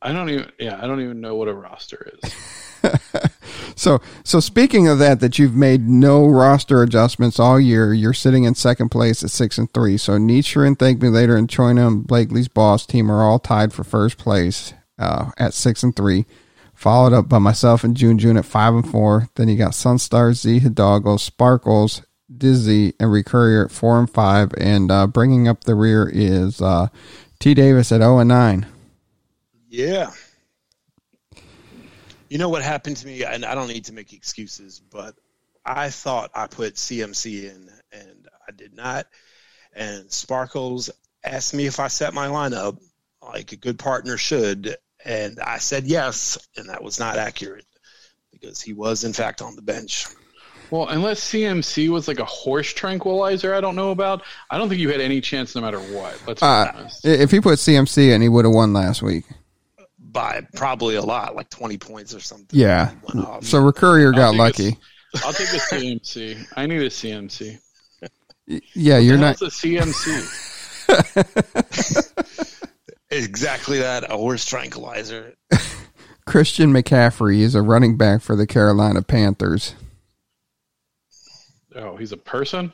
I 0.00 0.12
don't 0.12 0.30
even. 0.30 0.52
Yeah, 0.58 0.78
I 0.80 0.86
don't 0.86 1.00
even 1.00 1.20
know 1.20 1.34
what 1.34 1.48
a 1.48 1.54
roster 1.54 2.10
is. 2.22 2.32
So, 3.76 4.00
so 4.24 4.40
speaking 4.40 4.88
of 4.88 4.98
that, 5.00 5.20
that 5.20 5.38
you've 5.38 5.54
made 5.54 5.86
no 5.86 6.26
roster 6.26 6.82
adjustments 6.82 7.38
all 7.38 7.60
year, 7.60 7.92
you're 7.92 8.14
sitting 8.14 8.44
in 8.44 8.54
second 8.54 8.88
place 8.88 9.22
at 9.22 9.30
six 9.30 9.58
and 9.58 9.72
three. 9.72 9.98
So, 9.98 10.16
Nietzsche 10.16 10.58
and 10.60 10.78
Thank 10.78 11.02
Me 11.02 11.10
Later 11.10 11.36
and 11.36 11.46
Choina 11.46 11.86
and 11.86 12.06
Blakely's 12.06 12.48
boss 12.48 12.86
team 12.86 13.12
are 13.12 13.22
all 13.22 13.38
tied 13.38 13.74
for 13.74 13.84
first 13.84 14.16
place 14.16 14.72
uh, 14.98 15.30
at 15.36 15.52
six 15.52 15.82
and 15.82 15.94
three. 15.94 16.24
Followed 16.74 17.12
up 17.12 17.28
by 17.28 17.38
myself 17.38 17.84
and 17.84 17.96
June 17.96 18.18
June 18.18 18.38
at 18.38 18.46
five 18.46 18.74
and 18.74 18.90
four. 18.90 19.28
Then 19.34 19.48
you 19.48 19.56
got 19.58 19.72
Sunstar, 19.72 20.32
Z 20.32 20.58
Hidalgo, 20.58 21.18
Sparkles, 21.18 22.02
Dizzy, 22.34 22.94
and 22.98 23.12
Recurrier 23.12 23.66
at 23.66 23.70
four 23.70 23.98
and 23.98 24.10
five. 24.10 24.52
And 24.58 24.90
uh, 24.90 25.06
bringing 25.06 25.48
up 25.48 25.64
the 25.64 25.74
rear 25.74 26.10
is 26.10 26.62
uh, 26.62 26.88
T 27.40 27.52
Davis 27.52 27.92
at 27.92 28.00
zero 28.00 28.18
and 28.18 28.28
nine. 28.28 28.66
Yeah. 29.68 30.12
You 32.28 32.38
know 32.38 32.48
what 32.48 32.62
happened 32.62 32.96
to 32.98 33.06
me, 33.06 33.22
and 33.24 33.44
I 33.44 33.54
don't 33.54 33.68
need 33.68 33.84
to 33.86 33.92
make 33.92 34.12
excuses, 34.12 34.80
but 34.80 35.14
I 35.64 35.90
thought 35.90 36.30
I 36.34 36.46
put 36.46 36.74
CMC 36.74 37.44
in, 37.50 37.70
and 37.92 38.28
I 38.48 38.52
did 38.52 38.74
not. 38.74 39.06
And 39.74 40.10
Sparkles 40.10 40.90
asked 41.24 41.54
me 41.54 41.66
if 41.66 41.78
I 41.80 41.88
set 41.88 42.14
my 42.14 42.28
lineup 42.28 42.78
like 43.22 43.52
a 43.52 43.56
good 43.56 43.78
partner 43.78 44.16
should, 44.16 44.76
and 45.04 45.38
I 45.40 45.58
said 45.58 45.84
yes, 45.86 46.38
and 46.56 46.68
that 46.68 46.82
was 46.82 46.98
not 46.98 47.16
accurate 47.16 47.66
because 48.32 48.60
he 48.60 48.72
was 48.72 49.04
in 49.04 49.12
fact 49.12 49.42
on 49.42 49.56
the 49.56 49.62
bench. 49.62 50.06
Well, 50.70 50.88
unless 50.88 51.20
CMC 51.20 51.90
was 51.90 52.08
like 52.08 52.18
a 52.18 52.24
horse 52.24 52.72
tranquilizer, 52.72 53.54
I 53.54 53.60
don't 53.60 53.76
know 53.76 53.92
about. 53.92 54.22
I 54.50 54.58
don't 54.58 54.68
think 54.68 54.80
you 54.80 54.90
had 54.90 55.00
any 55.00 55.20
chance, 55.20 55.54
no 55.54 55.60
matter 55.60 55.78
what. 55.78 56.20
Let's 56.26 56.40
be 56.40 56.46
Uh, 56.46 56.72
honest. 56.74 57.04
if 57.04 57.30
he 57.30 57.40
put 57.40 57.60
CMC 57.60 58.10
in, 58.12 58.20
he 58.20 58.28
would 58.28 58.44
have 58.44 58.52
won 58.54 58.72
last 58.72 59.00
week. 59.00 59.24
By 60.16 60.46
probably 60.54 60.94
a 60.94 61.02
lot, 61.02 61.36
like 61.36 61.50
twenty 61.50 61.76
points 61.76 62.14
or 62.14 62.20
something. 62.20 62.48
Yeah. 62.58 62.92
Off. 63.14 63.44
So 63.44 63.58
Recurrier 63.58 64.12
got 64.12 64.30
think 64.30 64.38
lucky. 64.38 64.68
it's- 64.68 65.24
I'll 65.26 65.32
take 65.34 65.48
a 65.48 65.58
CMC. 65.60 66.46
I 66.56 66.64
need 66.64 66.80
a 66.80 66.88
CMC. 66.88 67.58
Yeah, 68.74 68.96
you're 68.96 69.18
not. 69.18 69.38
What's 69.38 69.62
a 69.62 69.66
CMC? 69.66 70.32
exactly 73.10 73.78
that, 73.80 74.10
a 74.10 74.16
horse 74.16 74.46
tranquilizer. 74.46 75.34
Christian 76.26 76.72
McCaffrey 76.72 77.40
is 77.40 77.54
a 77.54 77.60
running 77.60 77.98
back 77.98 78.22
for 78.22 78.36
the 78.36 78.46
Carolina 78.46 79.02
Panthers. 79.02 79.74
Oh, 81.74 81.96
he's 81.96 82.12
a 82.12 82.16
person. 82.16 82.72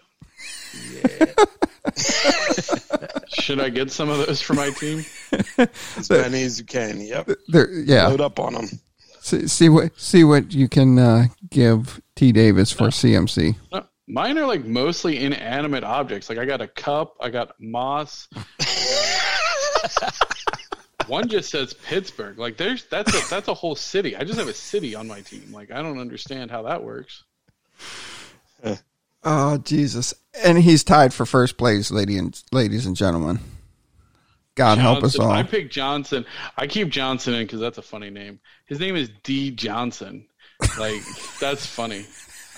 Yeah. 0.93 1.27
Should 3.29 3.61
I 3.61 3.69
get 3.71 3.91
some 3.91 4.09
of 4.09 4.27
those 4.27 4.41
for 4.41 4.55
my 4.55 4.71
team? 4.71 5.05
as 5.59 6.11
many 6.11 6.43
as 6.43 6.59
you 6.59 6.65
can. 6.65 7.01
Yep. 7.01 7.31
There, 7.49 7.71
yeah. 7.71 8.07
Load 8.09 8.21
up 8.21 8.39
on 8.39 8.55
them. 8.55 8.69
See, 9.21 9.47
see 9.47 9.69
what 9.69 9.99
see 9.99 10.25
what 10.25 10.53
you 10.53 10.69
can 10.69 10.99
uh, 10.99 11.27
give 11.49 12.01
T 12.17 12.33
Davis 12.33 12.73
for 12.73 12.89
CMC. 12.89 13.55
No, 13.73 13.87
mine 14.09 14.37
are 14.39 14.47
like 14.47 14.65
mostly 14.65 15.25
inanimate 15.25 15.85
objects. 15.85 16.29
Like 16.29 16.39
I 16.39 16.45
got 16.45 16.61
a 16.61 16.67
cup, 16.67 17.15
I 17.21 17.31
got 17.31 17.55
moss. 17.61 18.29
One 21.07 21.29
just 21.29 21.51
says 21.51 21.73
Pittsburgh. 21.75 22.39
Like 22.39 22.57
there's 22.57 22.85
that's 22.87 23.15
a 23.15 23.31
that's 23.31 23.49
a 23.49 23.55
whole 23.55 23.77
city. 23.77 24.17
I 24.17 24.25
just 24.25 24.39
have 24.39 24.49
a 24.49 24.55
city 24.55 24.95
on 24.95 25.07
my 25.07 25.21
team. 25.21 25.53
Like 25.53 25.71
I 25.71 25.83
don't 25.83 25.99
understand 25.99 26.51
how 26.51 26.63
that 26.63 26.83
works. 26.83 27.23
Oh 29.25 29.59
Jesus! 29.59 30.15
And 30.45 30.59
he's 30.59 30.83
tied 30.85 31.15
for 31.15 31.25
first 31.27 31.57
place, 31.57 31.91
lady 31.91 32.17
and 32.19 32.41
ladies 32.53 32.87
and 32.87 32.97
gentlemen. 32.97 33.39
God 34.55 34.79
help 34.79 35.03
us 35.03 35.19
all. 35.19 35.31
I 35.31 35.45
pick 35.45 35.71
Johnson. 35.71 36.27
I 36.59 36.67
keep 36.67 36.89
Johnson 36.91 37.33
in 37.35 37.45
because 37.45 37.61
that's 37.61 37.79
a 37.79 37.83
funny 37.83 38.11
name. 38.11 38.41
His 38.67 38.81
name 38.81 38.97
is 38.97 39.11
D 39.23 39.51
Johnson. 39.51 40.27
Like 40.79 41.01
that's 41.41 41.65
funny. 41.67 42.05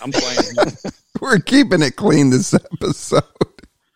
I'm 0.02 0.10
playing. 0.10 0.72
We're 1.20 1.38
keeping 1.38 1.82
it 1.82 1.96
clean 1.96 2.30
this 2.30 2.52
episode. 2.54 3.22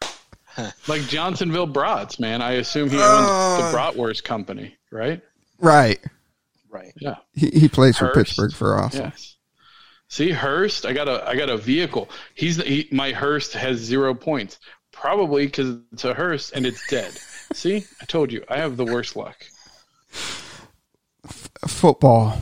like 0.89 1.03
Johnsonville 1.03 1.67
Brats, 1.67 2.21
man. 2.21 2.41
I 2.41 2.53
assume 2.53 2.89
he 2.91 2.97
owns 2.97 3.05
Uh. 3.05 3.71
the 3.73 3.77
Bratwurst 3.77 4.23
company, 4.25 4.77
right? 4.93 5.21
Right. 5.59 5.99
Right. 6.71 6.93
Yeah. 7.01 7.17
He, 7.35 7.49
he 7.51 7.69
plays 7.69 7.99
for 7.99 8.13
Pittsburgh 8.13 8.53
for 8.53 8.79
awesome. 8.79 9.07
Yes. 9.07 9.37
See 10.09 10.31
Hurst, 10.31 10.87
I 10.87 10.93
got 10.95 11.07
a 11.07 11.27
I 11.29 11.37
got 11.37 11.51
a 11.51 11.57
vehicle. 11.57 12.09
He's 12.35 12.57
he, 12.63 12.89
my 12.91 13.13
Hurst 13.13 13.53
has 13.53 13.79
zero 13.79 14.15
points. 14.15 14.59
Probably 14.91 15.47
because 15.47 15.77
it's 15.93 16.05
a 16.05 16.15
hearse 16.15 16.51
and 16.51 16.67
it's 16.67 16.85
dead. 16.89 17.13
See, 17.53 17.85
I 18.01 18.05
told 18.07 18.33
you, 18.33 18.45
I 18.49 18.57
have 18.57 18.77
the 18.77 18.85
worst 18.85 19.15
luck. 19.17 19.37
Football 21.67 22.41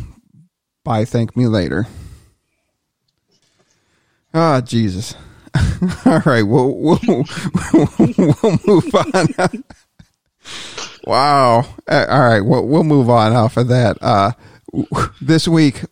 by 0.84 1.04
Thank 1.04 1.36
Me 1.36 1.46
Later. 1.48 1.86
Ah, 4.32 4.60
Jesus. 4.60 5.14
All 6.06 6.22
right, 6.24 6.42
we'll, 6.42 6.74
we'll, 6.76 6.98
we'll 7.08 8.58
move 8.66 8.94
on. 8.94 9.64
wow. 11.04 11.60
Uh, 11.88 12.06
All 12.08 12.20
right, 12.20 12.40
we'll, 12.40 12.66
we'll 12.66 12.84
move 12.84 13.10
on 13.10 13.32
off 13.34 13.56
of 13.56 13.68
that. 13.68 13.98
Uh, 14.00 14.32
this 15.20 15.48
week, 15.48 15.82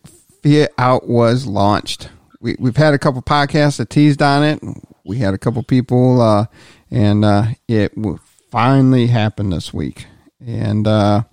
Fiat 0.45 0.73
Out 0.77 1.07
was 1.09 1.47
launched. 1.47 2.09
We, 2.39 2.55
we've 2.59 2.77
had 2.77 2.93
a 2.93 2.99
couple 2.99 3.23
podcasts 3.23 3.77
that 3.77 3.89
teased 3.89 4.21
on 4.21 4.43
it. 4.43 4.61
We 5.03 5.17
had 5.17 5.33
a 5.33 5.39
couple 5.39 5.63
people, 5.63 6.21
uh, 6.21 6.45
and 6.91 7.25
uh, 7.25 7.45
it 7.67 7.93
finally 8.51 9.07
happened 9.07 9.51
this 9.51 9.73
week. 9.73 10.05
And 10.39 10.85
uh, 10.87 11.23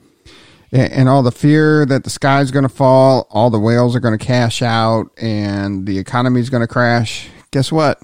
and 0.72 1.10
all 1.10 1.22
the 1.22 1.30
fear 1.30 1.84
that 1.84 2.04
the 2.04 2.10
sky's 2.10 2.50
going 2.50 2.62
to 2.62 2.70
fall, 2.70 3.26
all 3.30 3.50
the 3.50 3.60
whales 3.60 3.94
are 3.94 4.00
going 4.00 4.18
to 4.18 4.24
cash 4.24 4.62
out, 4.62 5.10
and 5.18 5.86
the 5.86 5.98
economy's 5.98 6.48
going 6.48 6.62
to 6.62 6.66
crash. 6.66 7.28
Guess 7.50 7.70
what? 7.70 8.00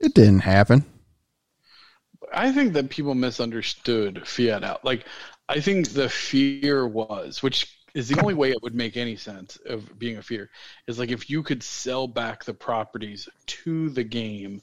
It 0.00 0.12
didn't 0.12 0.40
happen. 0.40 0.84
I 2.30 2.52
think 2.52 2.74
that 2.74 2.90
people 2.90 3.14
misunderstood 3.14 4.28
fiat 4.28 4.64
out. 4.64 4.84
Like, 4.84 5.06
I 5.48 5.60
think 5.60 5.90
the 5.90 6.10
fear 6.10 6.86
was, 6.86 7.42
which 7.42 7.74
is 7.94 8.08
the 8.08 8.20
only 8.20 8.34
way 8.34 8.50
it 8.50 8.62
would 8.62 8.74
make 8.74 8.96
any 8.96 9.16
sense 9.16 9.58
of 9.66 9.98
being 9.98 10.16
a 10.18 10.22
fear, 10.22 10.50
is 10.86 10.98
like 10.98 11.10
if 11.10 11.28
you 11.30 11.42
could 11.42 11.62
sell 11.62 12.06
back 12.08 12.44
the 12.44 12.54
properties 12.54 13.28
to 13.46 13.90
the 13.90 14.04
game 14.04 14.62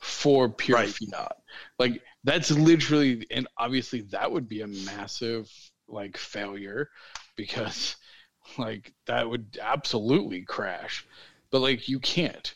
for 0.00 0.48
pure 0.48 0.78
Right. 0.78 0.88
fiat. 0.88 1.36
Like 1.78 2.02
that's 2.24 2.50
literally, 2.50 3.26
and 3.30 3.46
obviously 3.56 4.02
that 4.12 4.30
would 4.32 4.48
be 4.48 4.62
a 4.62 4.66
massive 4.66 5.50
like 5.88 6.16
failure 6.16 6.90
because 7.36 7.96
like 8.58 8.92
that 9.06 9.28
would 9.28 9.58
absolutely 9.60 10.42
crash. 10.42 11.06
But 11.50 11.60
like 11.60 11.88
you 11.88 12.00
can't. 12.00 12.54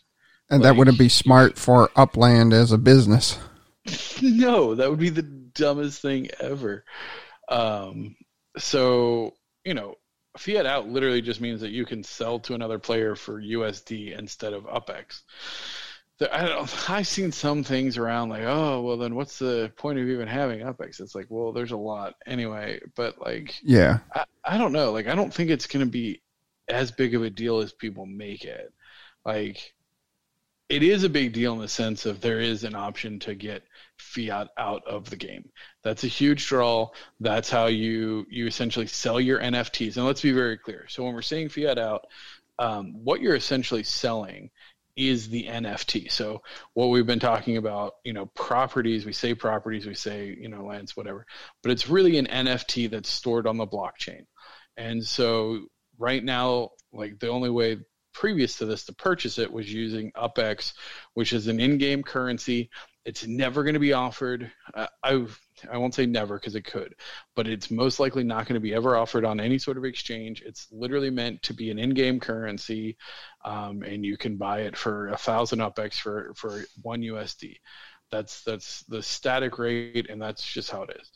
And 0.51 0.64
that 0.64 0.77
wouldn't 0.77 0.99
be 0.99 1.09
smart 1.09 1.57
for 1.59 1.91
Upland 1.97 2.53
as 2.53 2.73
a 2.73 2.79
business. 2.79 3.39
no, 4.23 4.75
that 4.75 4.91
would 4.91 4.99
be 4.99 5.11
the 5.11 5.23
dumbest 5.23 6.03
thing 6.03 6.29
ever. 6.41 6.85
Um, 7.49 8.17
so 8.59 9.35
you 9.64 9.75
know, 9.75 9.97
fiat 10.39 10.66
out 10.66 10.89
literally 10.89 11.22
just 11.22 11.41
means 11.41 11.61
that 11.61 11.70
you 11.70 11.84
can 11.84 12.03
sell 12.03 12.39
to 12.41 12.55
another 12.55 12.78
player 12.78 13.14
for 13.14 13.41
USD 13.41 14.16
instead 14.18 14.53
of 14.53 14.64
UpX. 14.64 15.22
The- 16.18 16.34
I 16.34 16.47
don't. 16.47 16.91
I've 16.91 17.07
seen 17.07 17.32
some 17.32 17.62
things 17.62 17.99
around 17.99 18.30
like, 18.30 18.45
oh, 18.45 18.82
well, 18.82 18.97
then 18.97 19.14
what's 19.14 19.39
the 19.39 19.70
point 19.76 19.99
of 19.99 20.09
even 20.09 20.28
having 20.28 20.61
UpX? 20.61 21.01
It's 21.01 21.14
like, 21.14 21.26
well, 21.28 21.53
there's 21.53 21.72
a 21.72 21.76
lot 21.76 22.14
anyway, 22.26 22.80
but 22.95 23.20
like, 23.20 23.55
Yeah. 23.62 23.99
I, 24.14 24.24
I 24.45 24.59
don't 24.59 24.72
know. 24.72 24.93
Like, 24.93 25.09
I 25.09 25.14
don't 25.14 25.32
think 25.32 25.51
it's 25.51 25.66
going 25.66 25.84
to 25.84 25.91
be 25.91 26.22
as 26.68 26.91
big 26.91 27.14
of 27.14 27.22
a 27.22 27.30
deal 27.30 27.61
as 27.61 27.72
people 27.72 28.07
make 28.07 28.45
it. 28.45 28.72
Like, 29.24 29.74
it 30.68 30.82
is 30.82 31.05
a 31.05 31.09
big 31.09 31.32
deal 31.32 31.53
in 31.53 31.61
the 31.61 31.68
sense 31.68 32.07
of 32.07 32.20
there 32.20 32.41
is 32.41 32.64
an 32.64 32.74
option 32.74 33.18
to 33.20 33.34
get 33.34 33.62
fiat 34.17 34.49
out 34.57 34.83
of 34.87 35.11
the 35.11 35.17
game. 35.17 35.51
That's 35.85 36.05
a 36.05 36.09
huge 36.09 36.47
draw. 36.47 36.89
That's 37.21 37.51
how 37.51 37.67
you 37.67 38.27
you 38.31 38.47
essentially 38.47 38.87
sell 38.87 39.21
your 39.21 39.39
NFTs. 39.41 39.97
And 39.97 40.07
let's 40.07 40.23
be 40.23 40.33
very 40.33 40.59
clear. 40.59 40.87
So 40.89 41.05
when 41.05 41.14
we're 41.14 41.23
saying 41.23 41.51
fiat 41.51 41.79
out, 41.79 42.07
um, 42.59 43.05
what 43.05 43.21
you're 43.21 43.35
essentially 43.35 43.83
selling 43.83 44.51
is 44.97 45.29
the 45.29 45.45
NFT. 45.45 46.11
So 46.11 46.43
what 46.73 46.87
we've 46.87 47.07
been 47.07 47.21
talking 47.21 47.59
about, 47.59 47.95
you 48.03 48.14
know, 48.14 48.27
properties, 48.27 49.05
we 49.05 49.12
say 49.12 49.35
properties, 49.35 49.87
we 49.87 49.95
say, 49.95 50.35
you 50.41 50.49
know, 50.49 50.64
lands, 50.64 50.97
whatever, 50.97 51.27
but 51.62 51.71
it's 51.71 51.91
really 51.91 52.17
an 52.17 52.27
NFT 52.27 52.91
that's 52.91 53.11
stored 53.11 53.47
on 53.47 53.59
the 53.59 53.67
blockchain. 53.67 54.25
And 54.79 55.05
so 55.05 55.67
right 55.99 56.25
now, 56.25 56.71
like 56.93 57.19
the 57.19 57.29
only 57.29 57.51
way 57.51 57.79
previous 58.14 58.57
to 58.57 58.64
this 58.64 58.85
to 58.87 58.95
purchase 58.95 59.39
it 59.39 59.53
was 59.53 59.71
using 59.71 60.11
UpX, 60.12 60.73
which 61.12 61.35
is 61.35 61.47
an 61.47 61.61
in-game 61.61 62.03
currency. 62.03 62.71
It's 63.07 63.25
never 63.25 63.63
going 63.63 63.75
to 63.75 63.81
be 63.81 63.93
offered. 63.93 64.51
I 64.75 64.89
I 65.73 65.79
won't 65.79 65.95
say 65.95 66.07
never 66.07 66.39
because 66.39 66.57
it 66.57 66.65
could, 66.65 66.97
but 67.37 67.47
it's 67.47 67.71
most 67.71 68.01
likely 68.01 68.25
not 68.25 68.47
going 68.47 68.55
to 68.55 68.61
be 68.61 68.75
ever 68.75 68.97
offered 68.97 69.25
on 69.25 69.39
any 69.39 69.59
sort 69.59 69.79
of 69.79 69.85
exchange. 69.85 70.43
It's 70.45 70.67
literally 70.73 71.11
meant 71.11 71.41
to 71.45 71.55
be 71.55 71.71
an 71.71 71.79
in-game 71.79 72.19
currency, 72.19 72.97
um, 73.45 73.85
and 73.85 74.05
you 74.05 74.17
can 74.17 74.37
buy 74.37 74.63
it 74.63 74.77
for 74.77 75.09
a 75.09 75.17
thousand 75.17 75.61
UpX 75.61 75.95
for 75.95 76.35
for 76.35 76.65
one 76.83 77.01
USD. 77.01 77.55
That's 78.11 78.43
that's 78.43 78.83
the 78.89 79.03
static 79.03 79.57
rate, 79.59 80.11
and 80.11 80.21
that's 80.21 80.45
just 80.45 80.71
how 80.73 80.83
it 80.83 80.97
is. 81.01 81.13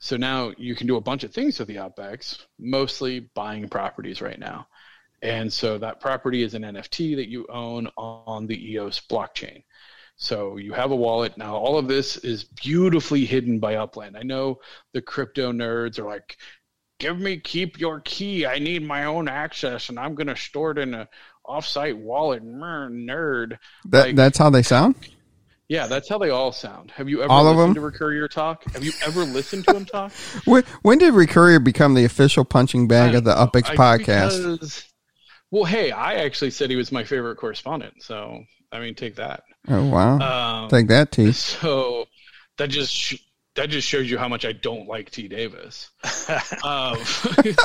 So 0.00 0.18
now 0.18 0.52
you 0.58 0.74
can 0.74 0.86
do 0.86 0.96
a 0.96 1.00
bunch 1.00 1.24
of 1.24 1.32
things 1.32 1.58
with 1.58 1.68
the 1.68 1.76
UpX, 1.76 2.44
mostly 2.58 3.20
buying 3.34 3.70
properties 3.70 4.20
right 4.20 4.38
now. 4.38 4.66
And 5.22 5.50
so 5.52 5.78
that 5.78 6.00
property 6.00 6.42
is 6.42 6.54
an 6.54 6.62
NFT 6.62 7.16
that 7.16 7.30
you 7.30 7.46
own 7.48 7.88
on 7.96 8.46
the 8.46 8.72
EOS 8.72 9.00
blockchain. 9.08 9.62
So 10.22 10.56
you 10.56 10.72
have 10.72 10.92
a 10.92 10.96
wallet. 10.96 11.36
Now, 11.36 11.56
all 11.56 11.76
of 11.78 11.88
this 11.88 12.16
is 12.18 12.44
beautifully 12.44 13.24
hidden 13.24 13.58
by 13.58 13.74
Upland. 13.74 14.16
I 14.16 14.22
know 14.22 14.60
the 14.92 15.02
crypto 15.02 15.50
nerds 15.50 15.98
are 15.98 16.04
like, 16.06 16.36
give 17.00 17.18
me, 17.18 17.38
keep 17.38 17.80
your 17.80 18.00
key. 18.02 18.46
I 18.46 18.60
need 18.60 18.84
my 18.86 19.06
own 19.06 19.26
access 19.26 19.88
and 19.88 19.98
I'm 19.98 20.14
going 20.14 20.28
to 20.28 20.36
store 20.36 20.70
it 20.70 20.78
in 20.78 20.94
a 20.94 21.08
offsite 21.44 21.96
wallet. 21.96 22.44
Nerd. 22.44 23.58
That 23.86 24.06
Like- 24.06 24.14
that's 24.16 24.38
how 24.38 24.48
they 24.48 24.62
sound? 24.62 24.94
Yeah, 25.68 25.88
that's 25.88 26.08
how 26.08 26.18
they 26.18 26.30
all 26.30 26.52
sound. 26.52 26.92
Have 26.92 27.08
you 27.08 27.22
ever 27.22 27.32
All 27.32 27.48
of 27.48 27.56
listened 27.56 27.70
them? 27.70 27.74
to 27.76 27.80
Recurrier 27.80 28.28
talk? 28.28 28.62
Have 28.74 28.84
you 28.84 28.92
ever 29.04 29.24
listened 29.24 29.64
to 29.66 29.74
him 29.74 29.86
talk? 29.86 30.12
When, 30.44 30.62
when 30.82 30.98
did 30.98 31.14
Recurrier 31.14 31.58
become 31.58 31.94
the 31.94 32.04
official 32.04 32.44
punching 32.44 32.86
bag 32.86 33.14
I 33.14 33.18
of 33.18 33.24
the. 33.24 33.34
UpX 33.34 33.70
I- 33.70 33.74
podcast? 33.76 34.52
because- 34.52 34.84
well, 35.50 35.64
hey, 35.64 35.90
I 35.90 36.14
actually 36.14 36.50
said 36.52 36.70
he 36.70 36.76
was 36.76 36.92
my 36.92 37.02
favorite 37.02 37.36
correspondent. 37.38 38.02
So, 38.04 38.44
I 38.70 38.78
mean, 38.78 38.94
take 38.94 39.16
that. 39.16 39.42
Oh 39.68 39.88
wow. 39.88 40.18
Um, 40.64 40.68
Take 40.68 40.88
that, 40.88 41.12
T. 41.12 41.32
so 41.32 42.06
that 42.58 42.70
just 42.70 42.92
sh- 42.92 43.22
that 43.54 43.70
just 43.70 43.86
shows 43.86 44.10
you 44.10 44.18
how 44.18 44.28
much 44.28 44.44
I 44.44 44.52
don't 44.52 44.88
like 44.88 45.10
T 45.10 45.28
Davis. 45.28 45.90
um, 46.64 46.98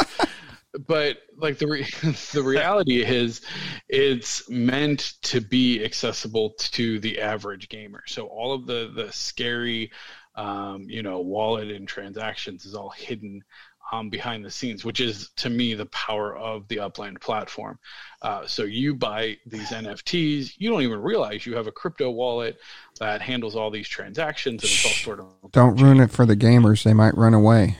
but 0.87 1.17
like 1.37 1.57
the 1.57 1.67
re- 1.67 1.87
the 2.33 2.43
reality 2.43 3.03
is, 3.03 3.41
it's 3.88 4.49
meant 4.49 5.13
to 5.23 5.41
be 5.41 5.84
accessible 5.84 6.53
to 6.57 6.99
the 6.99 7.19
average 7.22 7.69
gamer. 7.69 8.03
So 8.07 8.27
all 8.27 8.53
of 8.53 8.65
the 8.65 8.91
the 8.93 9.11
scary, 9.11 9.91
um, 10.35 10.84
you 10.84 11.03
know, 11.03 11.22
wallet 11.22 11.72
and 11.72 11.88
transactions 11.88 12.65
is 12.65 12.76
all 12.76 12.89
hidden. 12.89 13.41
Um, 13.89 14.09
behind 14.09 14.43
the 14.43 14.51
scenes, 14.51 14.84
which 14.84 14.99
is 14.99 15.30
to 15.38 15.49
me 15.49 15.73
the 15.73 15.85
power 15.85 16.35
of 16.35 16.68
the 16.68 16.80
Upland 16.80 17.22
platform. 17.22 17.80
Uh, 18.22 18.45
so 18.45 18.64
you 18.64 18.93
buy 18.93 19.38
these 19.45 19.69
NFTs, 19.69 20.55
you 20.57 20.69
don't 20.69 20.81
even 20.81 21.01
realize 21.01 21.45
you 21.45 21.55
have 21.55 21.68
a 21.68 21.72
crypto 21.72 22.11
wallet 22.11 22.57
that 22.99 23.22
handles 23.22 23.55
all 23.55 23.72
these 23.72 23.88
transactions 23.88 24.64
and 24.64 24.72
it's 24.72 24.85
all 24.85 24.91
stored 24.91 25.19
of 25.22 25.51
Don't 25.53 25.80
ruin 25.80 26.01
it 26.01 26.11
for 26.11 26.26
the 26.26 26.35
gamers. 26.35 26.84
They 26.84 26.93
might 26.93 27.15
run 27.15 27.34
away. 27.34 27.77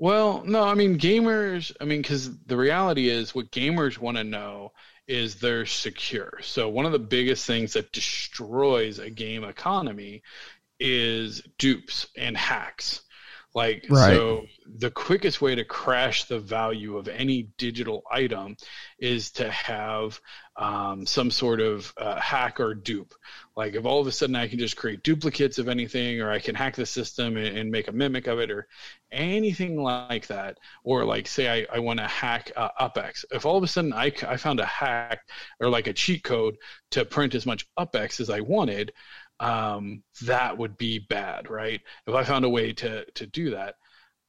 Well, 0.00 0.42
no, 0.46 0.62
I 0.62 0.72
mean 0.72 0.98
gamers. 0.98 1.76
I 1.78 1.84
mean, 1.84 2.00
because 2.00 2.34
the 2.46 2.56
reality 2.56 3.10
is, 3.10 3.34
what 3.34 3.50
gamers 3.50 3.98
want 3.98 4.16
to 4.16 4.24
know 4.24 4.72
is 5.06 5.34
they're 5.34 5.66
secure. 5.66 6.38
So 6.40 6.70
one 6.70 6.86
of 6.86 6.92
the 6.92 6.98
biggest 6.98 7.44
things 7.44 7.74
that 7.74 7.92
destroys 7.92 8.98
a 8.98 9.10
game 9.10 9.44
economy 9.44 10.22
is 10.78 11.42
dupes 11.58 12.06
and 12.16 12.34
hacks. 12.34 13.02
Like 13.54 13.86
Right. 13.88 14.14
so 14.14 14.46
the 14.78 14.90
quickest 14.90 15.42
way 15.42 15.56
to 15.56 15.64
crash 15.64 16.24
the 16.24 16.38
value 16.38 16.96
of 16.96 17.08
any 17.08 17.48
digital 17.58 18.04
item 18.10 18.56
is 18.98 19.32
to 19.32 19.50
have 19.50 20.20
um, 20.56 21.06
some 21.06 21.30
sort 21.30 21.60
of 21.60 21.92
uh, 21.96 22.20
hack 22.20 22.60
or 22.60 22.74
dupe. 22.74 23.14
Like 23.56 23.74
if 23.74 23.84
all 23.84 24.00
of 24.00 24.06
a 24.06 24.12
sudden 24.12 24.36
I 24.36 24.46
can 24.46 24.58
just 24.58 24.76
create 24.76 25.02
duplicates 25.02 25.58
of 25.58 25.68
anything, 25.68 26.20
or 26.20 26.30
I 26.30 26.38
can 26.38 26.54
hack 26.54 26.76
the 26.76 26.86
system 26.86 27.36
and, 27.36 27.56
and 27.58 27.70
make 27.70 27.88
a 27.88 27.92
mimic 27.92 28.26
of 28.28 28.38
it, 28.38 28.50
or 28.50 28.68
anything 29.10 29.82
like 29.82 30.26
that, 30.28 30.58
or 30.84 31.04
like 31.04 31.26
say 31.26 31.48
I, 31.48 31.76
I 31.76 31.78
want 31.80 31.98
to 31.98 32.06
hack 32.06 32.52
uh, 32.56 32.68
UpX. 32.80 33.24
If 33.32 33.46
all 33.46 33.56
of 33.56 33.64
a 33.64 33.68
sudden 33.68 33.92
I 33.92 34.10
found 34.10 34.60
a 34.60 34.66
hack 34.66 35.20
or 35.60 35.68
like 35.68 35.86
a 35.88 35.92
cheat 35.92 36.22
code 36.22 36.56
to 36.92 37.04
print 37.04 37.34
as 37.34 37.46
much 37.46 37.66
UpX 37.78 38.20
as 38.20 38.30
I 38.30 38.40
wanted, 38.40 38.92
um, 39.40 40.02
that 40.22 40.56
would 40.56 40.76
be 40.76 40.98
bad, 40.98 41.50
right? 41.50 41.80
If 42.06 42.14
I 42.14 42.24
found 42.24 42.44
a 42.44 42.48
way 42.48 42.72
to 42.74 43.04
to 43.10 43.26
do 43.26 43.50
that, 43.50 43.76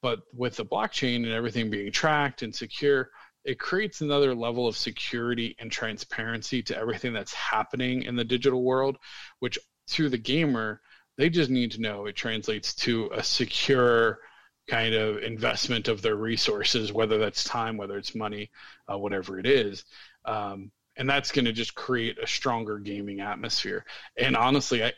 but 0.02 0.22
with 0.34 0.56
the 0.56 0.66
blockchain 0.66 1.18
and 1.18 1.32
everything 1.32 1.70
being 1.70 1.92
tracked 1.92 2.42
and 2.42 2.56
secure, 2.56 3.12
it 3.44 3.60
creates 3.60 4.02
another 4.02 4.34
level 4.34 4.68
of 4.68 4.78
security 4.78 5.56
and 5.60 5.72
transparency 5.72 6.64
to 6.64 6.78
everything 6.78 7.14
that's 7.14 7.34
happening 7.34 8.04
in 8.04 8.16
the 8.16 8.24
digital 8.24 8.64
world, 8.64 8.98
which 9.40 9.60
to 9.90 10.10
the 10.10 10.18
gamer, 10.18 10.82
they 11.18 11.30
just 11.30 11.50
need 11.50 11.72
to 11.72 11.82
know 11.82 12.06
it 12.06 12.16
translates 12.16 12.74
to 12.74 13.10
a 13.14 13.24
secure 13.24 14.20
kind 14.70 14.94
of 14.94 15.18
investment 15.18 15.88
of 15.88 16.02
their 16.02 16.16
resources, 16.16 16.94
whether 16.94 17.18
that's 17.18 17.44
time, 17.44 17.78
whether 17.78 17.98
it's 17.98 18.16
money, 18.16 18.50
uh, 18.92 18.98
whatever 18.98 19.38
it 19.40 19.46
is. 19.46 19.84
Um, 20.26 20.72
and 20.98 21.10
that's 21.10 21.32
going 21.32 21.46
to 21.46 21.52
just 21.52 21.74
create 21.76 22.18
a 22.22 22.28
stronger 22.28 22.78
gaming 22.78 23.22
atmosphere. 23.22 23.86
And 24.18 24.36
honestly, 24.36 24.84
I, 24.84 24.94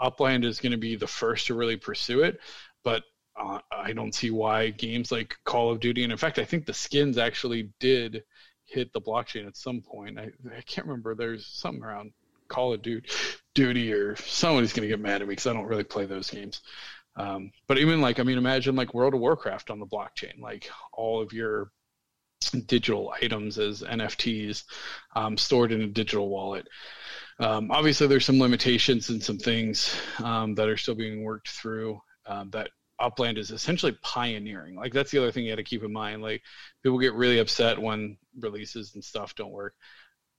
Upland 0.00 0.44
is 0.44 0.60
going 0.60 0.72
to 0.72 0.78
be 0.78 0.96
the 0.96 1.06
first 1.06 1.46
to 1.48 1.54
really 1.54 1.76
pursue 1.76 2.22
it, 2.22 2.38
but 2.82 3.04
uh, 3.36 3.58
I 3.70 3.92
don't 3.92 4.14
see 4.14 4.30
why 4.30 4.70
games 4.70 5.10
like 5.10 5.36
Call 5.44 5.70
of 5.70 5.80
Duty, 5.80 6.02
and 6.04 6.12
in 6.12 6.18
fact, 6.18 6.38
I 6.38 6.44
think 6.44 6.66
the 6.66 6.74
skins 6.74 7.18
actually 7.18 7.70
did 7.80 8.22
hit 8.64 8.92
the 8.92 9.00
blockchain 9.00 9.46
at 9.46 9.56
some 9.56 9.80
point. 9.80 10.18
I, 10.18 10.30
I 10.56 10.60
can't 10.66 10.86
remember. 10.86 11.14
There's 11.14 11.46
something 11.46 11.82
around 11.82 12.12
Call 12.48 12.72
of 12.72 12.82
Duty, 12.82 13.08
Duty 13.54 13.92
or 13.92 14.16
somebody's 14.16 14.72
going 14.72 14.88
to 14.88 14.88
get 14.88 15.00
mad 15.00 15.22
at 15.22 15.28
me 15.28 15.32
because 15.32 15.46
I 15.46 15.52
don't 15.52 15.66
really 15.66 15.84
play 15.84 16.06
those 16.06 16.30
games. 16.30 16.60
Um, 17.16 17.52
but 17.66 17.78
even 17.78 18.00
like, 18.00 18.18
I 18.18 18.24
mean, 18.24 18.38
imagine 18.38 18.76
like 18.76 18.94
World 18.94 19.14
of 19.14 19.20
Warcraft 19.20 19.70
on 19.70 19.78
the 19.78 19.86
blockchain, 19.86 20.40
like 20.40 20.68
all 20.92 21.20
of 21.20 21.32
your 21.32 21.70
digital 22.66 23.12
items 23.22 23.58
as 23.58 23.82
NFTs 23.82 24.64
um, 25.14 25.36
stored 25.36 25.72
in 25.72 25.82
a 25.82 25.86
digital 25.86 26.28
wallet. 26.28 26.68
Um, 27.40 27.70
obviously, 27.70 28.06
there's 28.06 28.24
some 28.24 28.38
limitations 28.38 29.08
and 29.08 29.22
some 29.22 29.38
things 29.38 29.94
um, 30.22 30.54
that 30.54 30.68
are 30.68 30.76
still 30.76 30.94
being 30.94 31.24
worked 31.24 31.48
through 31.48 32.00
um, 32.26 32.50
that 32.50 32.70
Upland 33.00 33.38
is 33.38 33.50
essentially 33.50 33.96
pioneering. 34.02 34.76
Like 34.76 34.92
that's 34.92 35.10
the 35.10 35.18
other 35.18 35.32
thing 35.32 35.44
you 35.44 35.52
got 35.52 35.56
to 35.56 35.64
keep 35.64 35.82
in 35.82 35.92
mind. 35.92 36.22
Like 36.22 36.42
people 36.82 36.98
get 36.98 37.14
really 37.14 37.38
upset 37.38 37.80
when 37.80 38.16
releases 38.38 38.94
and 38.94 39.04
stuff 39.04 39.34
don't 39.34 39.52
work. 39.52 39.74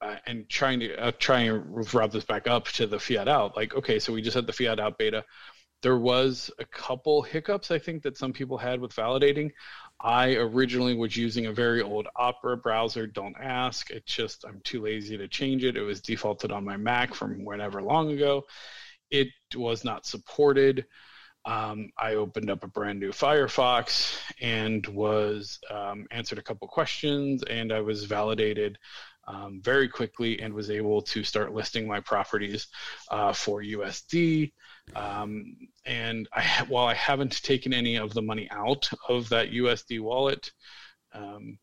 Uh, 0.01 0.17
and 0.27 0.47
trying 0.49 0.79
to 0.81 0.93
uh, 1.01 1.11
try 1.19 1.41
and 1.41 1.63
wrap 1.93 2.11
this 2.11 2.25
back 2.25 2.47
up 2.47 2.65
to 2.65 2.85
the 2.85 2.99
fiat 2.99 3.27
out. 3.27 3.55
Like, 3.55 3.75
okay, 3.75 3.97
so 3.97 4.11
we 4.11 4.21
just 4.21 4.35
had 4.35 4.45
the 4.45 4.53
fiat 4.53 4.79
out 4.79 4.97
beta. 4.97 5.23
There 5.81 5.97
was 5.97 6.51
a 6.59 6.65
couple 6.65 7.21
hiccups 7.21 7.71
I 7.71 7.79
think 7.79 8.03
that 8.03 8.17
some 8.17 8.33
people 8.33 8.57
had 8.57 8.79
with 8.81 8.93
validating. 8.93 9.51
I 9.99 10.35
originally 10.35 10.93
was 10.93 11.15
using 11.15 11.45
a 11.45 11.53
very 11.53 11.81
old 11.81 12.07
Opera 12.15 12.57
browser. 12.57 13.07
Don't 13.07 13.35
ask. 13.39 13.89
It's 13.91 14.13
just 14.13 14.45
I'm 14.45 14.61
too 14.63 14.81
lazy 14.81 15.17
to 15.17 15.27
change 15.27 15.63
it. 15.63 15.77
It 15.77 15.81
was 15.81 16.01
defaulted 16.01 16.51
on 16.51 16.65
my 16.65 16.77
Mac 16.77 17.13
from 17.13 17.45
whenever 17.45 17.81
long 17.81 18.11
ago. 18.11 18.45
It 19.09 19.29
was 19.55 19.85
not 19.85 20.05
supported. 20.05 20.85
Um, 21.45 21.91
I 21.97 22.15
opened 22.15 22.49
up 22.49 22.63
a 22.63 22.67
brand 22.67 22.99
new 22.99 23.11
Firefox 23.11 24.17
and 24.41 24.85
was 24.87 25.59
um, 25.69 26.07
answered 26.09 26.39
a 26.39 26.43
couple 26.43 26.67
questions, 26.67 27.43
and 27.43 27.71
I 27.71 27.81
was 27.81 28.05
validated 28.05 28.79
um, 29.27 29.61
very 29.63 29.87
quickly 29.87 30.39
and 30.41 30.53
was 30.53 30.69
able 30.69 31.01
to 31.03 31.23
start 31.23 31.53
listing 31.53 31.87
my 31.87 31.99
properties 31.99 32.67
uh, 33.11 33.31
for 33.31 33.61
USD. 33.61 34.53
Um, 34.93 35.55
and 35.85 36.27
I, 36.33 36.43
while 36.67 36.85
I 36.85 36.93
haven't 36.93 37.41
taken 37.43 37.73
any 37.73 37.97
of 37.97 38.13
the 38.13 38.21
money 38.21 38.47
out 38.51 38.89
of 39.09 39.29
that 39.29 39.51
USD 39.51 39.99
wallet, 40.01 40.51
um, 41.13 41.57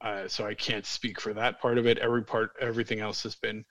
uh, 0.00 0.28
so 0.28 0.46
I 0.46 0.54
can't 0.54 0.86
speak 0.86 1.20
for 1.20 1.34
that 1.34 1.60
part 1.60 1.78
of 1.78 1.86
it. 1.86 1.98
Every 1.98 2.24
part, 2.24 2.52
everything 2.60 3.00
else 3.00 3.22
has 3.24 3.34
been 3.36 3.64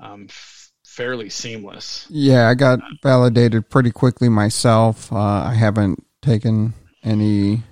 um, 0.00 0.26
f- 0.28 0.70
fairly 0.84 1.28
seamless. 1.28 2.06
Yeah, 2.08 2.48
I 2.48 2.54
got 2.54 2.80
validated 3.02 3.68
pretty 3.68 3.90
quickly 3.90 4.28
myself. 4.28 5.12
Uh, 5.12 5.16
I 5.16 5.54
haven't 5.54 6.04
taken 6.20 6.74
any 7.02 7.64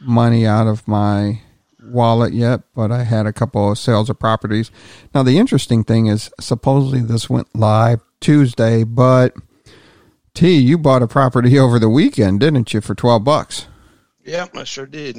money 0.00 0.46
out 0.46 0.66
of 0.66 0.86
my 0.86 1.40
wallet 1.82 2.32
yet, 2.32 2.60
but 2.74 2.90
I 2.90 3.04
had 3.04 3.26
a 3.26 3.32
couple 3.32 3.70
of 3.70 3.78
sales 3.78 4.10
of 4.10 4.18
properties. 4.18 4.70
Now, 5.14 5.22
the 5.22 5.38
interesting 5.38 5.84
thing 5.84 6.06
is, 6.06 6.30
supposedly 6.40 7.00
this 7.00 7.30
went 7.30 7.54
live 7.54 8.00
Tuesday, 8.20 8.84
but 8.84 9.34
T, 10.34 10.56
you 10.58 10.76
bought 10.76 11.02
a 11.02 11.06
property 11.06 11.56
over 11.56 11.78
the 11.78 11.88
weekend, 11.88 12.40
didn't 12.40 12.74
you, 12.74 12.80
for 12.80 12.94
12 12.94 13.22
bucks? 13.22 13.68
Yeah, 14.24 14.48
I 14.56 14.64
sure 14.64 14.86
did. 14.86 15.18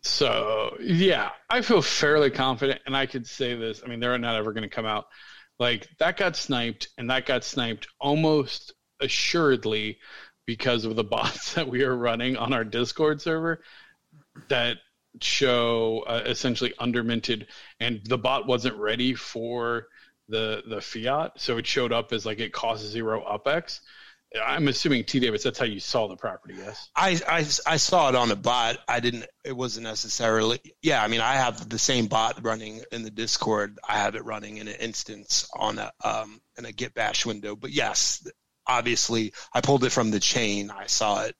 So, 0.00 0.76
yeah, 0.80 1.30
I 1.50 1.60
feel 1.60 1.82
fairly 1.82 2.30
confident, 2.30 2.80
and 2.86 2.96
I 2.96 3.04
could 3.04 3.26
say 3.26 3.54
this. 3.54 3.82
I 3.84 3.88
mean, 3.88 4.00
they're 4.00 4.16
not 4.16 4.36
ever 4.36 4.54
going 4.54 4.62
to 4.62 4.74
come 4.74 4.86
out. 4.86 5.06
Like, 5.58 5.86
that 5.98 6.16
got 6.16 6.34
sniped, 6.34 6.88
and 6.96 7.10
that 7.10 7.26
got 7.26 7.44
sniped 7.44 7.86
almost 8.00 8.72
assuredly 9.00 9.98
because 10.46 10.86
of 10.86 10.96
the 10.96 11.04
bots 11.14 11.52
that 11.54 11.68
we 11.68 11.82
are 11.82 11.94
running 11.94 12.38
on 12.38 12.54
our 12.54 12.64
Discord 12.64 13.20
server. 13.20 13.62
That 14.48 14.78
show 15.20 16.04
uh, 16.06 16.22
essentially 16.24 16.72
underminted, 16.78 17.48
and 17.80 18.00
the 18.04 18.18
bot 18.18 18.46
wasn't 18.46 18.76
ready 18.76 19.14
for 19.14 19.88
the 20.28 20.62
the 20.68 20.80
fiat, 20.80 21.32
so 21.36 21.58
it 21.58 21.66
showed 21.66 21.92
up 21.92 22.12
as 22.12 22.24
like 22.24 22.40
it 22.40 22.52
costs 22.52 22.86
zero 22.86 23.22
upx. 23.24 23.80
I'm 24.44 24.66
assuming 24.66 25.04
T 25.04 25.20
Davis, 25.20 25.44
that's 25.44 25.58
how 25.58 25.64
you 25.64 25.78
saw 25.78 26.08
the 26.08 26.16
property, 26.16 26.54
yes? 26.58 26.90
I, 26.96 27.20
I, 27.28 27.46
I 27.66 27.76
saw 27.76 28.08
it 28.08 28.16
on 28.16 28.32
a 28.32 28.36
bot. 28.36 28.78
I 28.88 28.98
didn't. 28.98 29.26
It 29.44 29.56
wasn't 29.56 29.84
necessarily. 29.84 30.58
Yeah, 30.82 31.04
I 31.04 31.06
mean, 31.06 31.20
I 31.20 31.34
have 31.34 31.68
the 31.68 31.78
same 31.78 32.08
bot 32.08 32.44
running 32.44 32.82
in 32.90 33.04
the 33.04 33.12
Discord. 33.12 33.78
I 33.88 33.98
have 33.98 34.16
it 34.16 34.24
running 34.24 34.56
in 34.56 34.66
an 34.66 34.74
instance 34.80 35.48
on 35.54 35.78
a 35.78 35.92
um 36.02 36.40
in 36.58 36.64
a 36.64 36.72
Git 36.72 36.94
Bash 36.94 37.24
window. 37.24 37.54
But 37.54 37.70
yes, 37.70 38.26
obviously, 38.66 39.32
I 39.52 39.60
pulled 39.60 39.84
it 39.84 39.90
from 39.90 40.10
the 40.10 40.20
chain. 40.20 40.70
I 40.70 40.86
saw 40.86 41.22
it 41.22 41.36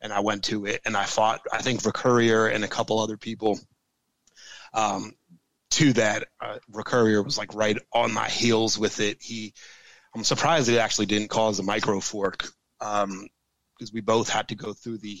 and 0.00 0.12
I 0.12 0.20
went 0.20 0.44
to 0.44 0.64
it 0.66 0.80
and 0.86 0.96
I 0.96 1.04
fought, 1.04 1.42
I 1.52 1.60
think, 1.60 1.84
Recurrier 1.84 2.46
and 2.46 2.64
a 2.64 2.68
couple 2.68 2.98
other 3.00 3.16
people 3.16 3.58
um, 4.72 5.12
to 5.70 5.92
that. 5.94 6.28
Uh, 6.40 6.58
Recurrier 6.70 7.22
was 7.22 7.38
like 7.38 7.54
right 7.54 7.78
on 7.92 8.12
my 8.12 8.28
heels 8.28 8.78
with 8.78 9.00
it. 9.00 9.18
He, 9.20 9.54
I'm 10.14 10.24
surprised 10.24 10.68
it 10.68 10.78
actually 10.78 11.06
didn't 11.06 11.28
cause 11.28 11.58
a 11.58 11.62
micro 11.62 12.00
fork 12.00 12.48
because 12.78 13.04
um, 13.04 13.28
we 13.92 14.00
both 14.00 14.28
had 14.28 14.48
to 14.48 14.54
go 14.54 14.72
through 14.72 14.98
the 14.98 15.18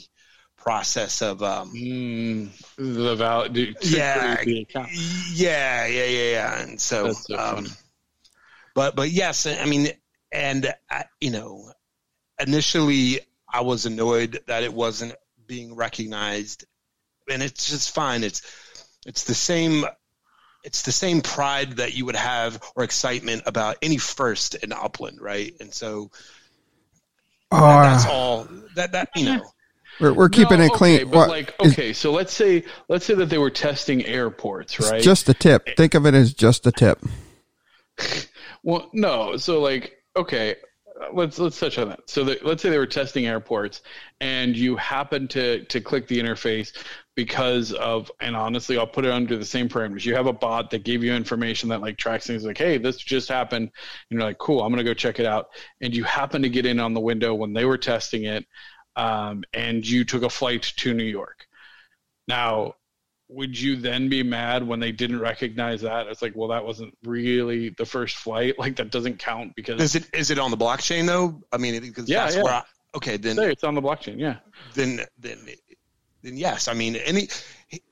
process 0.56 1.22
of 1.22 1.42
um, 1.42 1.72
mm, 1.74 2.48
the 2.76 3.16
valid 3.16 3.56
yeah, 3.56 4.42
yeah, 5.32 5.86
yeah, 5.86 5.86
yeah, 5.86 6.30
yeah, 6.30 6.62
and 6.62 6.80
so, 6.80 7.12
so 7.12 7.38
um, 7.38 7.66
but 8.74 8.94
but 8.94 9.10
yes, 9.10 9.46
I 9.46 9.64
mean, 9.64 9.88
and 10.32 10.72
I, 10.90 11.04
you 11.20 11.30
know, 11.30 11.72
initially 12.38 13.20
I 13.48 13.62
was 13.62 13.86
annoyed 13.86 14.40
that 14.46 14.62
it 14.62 14.72
wasn't 14.72 15.14
being 15.46 15.74
recognized, 15.74 16.64
and 17.30 17.42
it's 17.42 17.68
just 17.68 17.94
fine. 17.94 18.22
It's 18.22 18.42
it's 19.06 19.24
the 19.24 19.34
same. 19.34 19.84
It's 20.62 20.82
the 20.82 20.92
same 20.92 21.22
pride 21.22 21.72
that 21.76 21.94
you 21.94 22.04
would 22.06 22.16
have 22.16 22.62
or 22.76 22.84
excitement 22.84 23.42
about 23.46 23.76
any 23.82 23.96
first 23.96 24.54
in 24.56 24.72
Upland, 24.72 25.20
right? 25.20 25.54
And 25.60 25.72
so 25.72 26.10
uh, 27.50 27.60
that, 27.60 27.92
that's 27.92 28.06
all. 28.06 28.48
That 28.74 28.92
that 28.92 29.10
you 29.16 29.24
know. 29.24 29.42
We're, 30.00 30.14
we're 30.14 30.28
keeping 30.30 30.58
no, 30.58 30.64
it 30.64 30.72
clean. 30.72 31.00
Okay, 31.00 31.04
but 31.04 31.28
like, 31.28 31.54
okay, 31.60 31.92
so 31.92 32.10
let's 32.12 32.32
say 32.32 32.64
let's 32.88 33.04
say 33.04 33.14
that 33.14 33.26
they 33.26 33.38
were 33.38 33.50
testing 33.50 34.04
airports, 34.06 34.80
right? 34.80 35.02
just 35.02 35.28
a 35.28 35.34
tip. 35.34 35.76
Think 35.76 35.94
of 35.94 36.06
it 36.06 36.14
as 36.14 36.32
just 36.32 36.66
a 36.66 36.72
tip. 36.72 37.04
well, 38.62 38.88
no. 38.94 39.36
So 39.36 39.60
like, 39.60 39.98
okay, 40.16 40.56
let's 41.12 41.38
let's 41.38 41.58
touch 41.58 41.78
on 41.78 41.90
that. 41.90 42.08
So 42.08 42.24
the, 42.24 42.38
let's 42.42 42.62
say 42.62 42.70
they 42.70 42.78
were 42.78 42.86
testing 42.86 43.26
airports, 43.26 43.82
and 44.20 44.56
you 44.56 44.76
happen 44.76 45.28
to 45.28 45.64
to 45.64 45.80
click 45.80 46.06
the 46.06 46.18
interface 46.18 46.72
because 47.16 47.72
of, 47.72 48.10
and 48.20 48.36
honestly, 48.36 48.78
I'll 48.78 48.86
put 48.86 49.04
it 49.04 49.12
under 49.12 49.36
the 49.36 49.44
same 49.44 49.68
parameters. 49.68 50.04
You 50.04 50.14
have 50.14 50.26
a 50.26 50.32
bot 50.32 50.70
that 50.70 50.84
gave 50.84 51.02
you 51.02 51.12
information 51.12 51.68
that 51.70 51.80
like 51.80 51.96
tracks 51.96 52.26
things 52.26 52.44
like, 52.44 52.58
hey, 52.58 52.78
this 52.78 52.96
just 52.96 53.28
happened. 53.28 53.64
And 53.64 54.18
you're 54.18 54.22
like, 54.22 54.38
cool, 54.38 54.62
I'm 54.62 54.70
gonna 54.70 54.84
go 54.84 54.94
check 54.94 55.18
it 55.18 55.26
out. 55.26 55.48
And 55.80 55.94
you 55.94 56.04
happen 56.04 56.42
to 56.42 56.48
get 56.48 56.66
in 56.66 56.80
on 56.80 56.94
the 56.94 57.00
window 57.00 57.34
when 57.34 57.52
they 57.52 57.64
were 57.64 57.78
testing 57.78 58.24
it, 58.24 58.46
um, 58.96 59.44
and 59.52 59.86
you 59.86 60.04
took 60.04 60.22
a 60.22 60.30
flight 60.30 60.62
to 60.78 60.94
New 60.94 61.04
York. 61.04 61.46
Now, 62.28 62.76
would 63.28 63.58
you 63.58 63.76
then 63.76 64.08
be 64.08 64.22
mad 64.22 64.66
when 64.66 64.80
they 64.80 64.92
didn't 64.92 65.20
recognize 65.20 65.82
that? 65.82 66.08
It's 66.08 66.20
like, 66.20 66.34
well, 66.34 66.48
that 66.48 66.64
wasn't 66.64 66.96
really 67.04 67.70
the 67.70 67.86
first 67.86 68.16
flight. 68.16 68.54
Like 68.58 68.76
that 68.76 68.90
doesn't 68.90 69.18
count 69.18 69.54
because 69.56 69.80
is 69.80 69.94
it 69.94 70.08
is 70.12 70.30
it 70.30 70.38
on 70.38 70.50
the 70.50 70.56
blockchain 70.56 71.06
though? 71.06 71.42
I 71.50 71.56
mean, 71.56 71.80
because 71.80 72.08
yeah, 72.08 72.24
that's 72.24 72.36
yeah. 72.36 72.42
where 72.42 72.52
I, 72.52 72.62
okay, 72.94 73.16
then 73.16 73.36
Say 73.36 73.52
it's 73.52 73.64
on 73.64 73.74
the 73.74 73.80
blockchain. 73.80 74.18
Yeah. 74.18 74.36
Then 74.74 75.00
then 75.18 75.38
then 76.22 76.36
yes. 76.36 76.68
I 76.68 76.74
mean, 76.74 76.96
any 76.96 77.28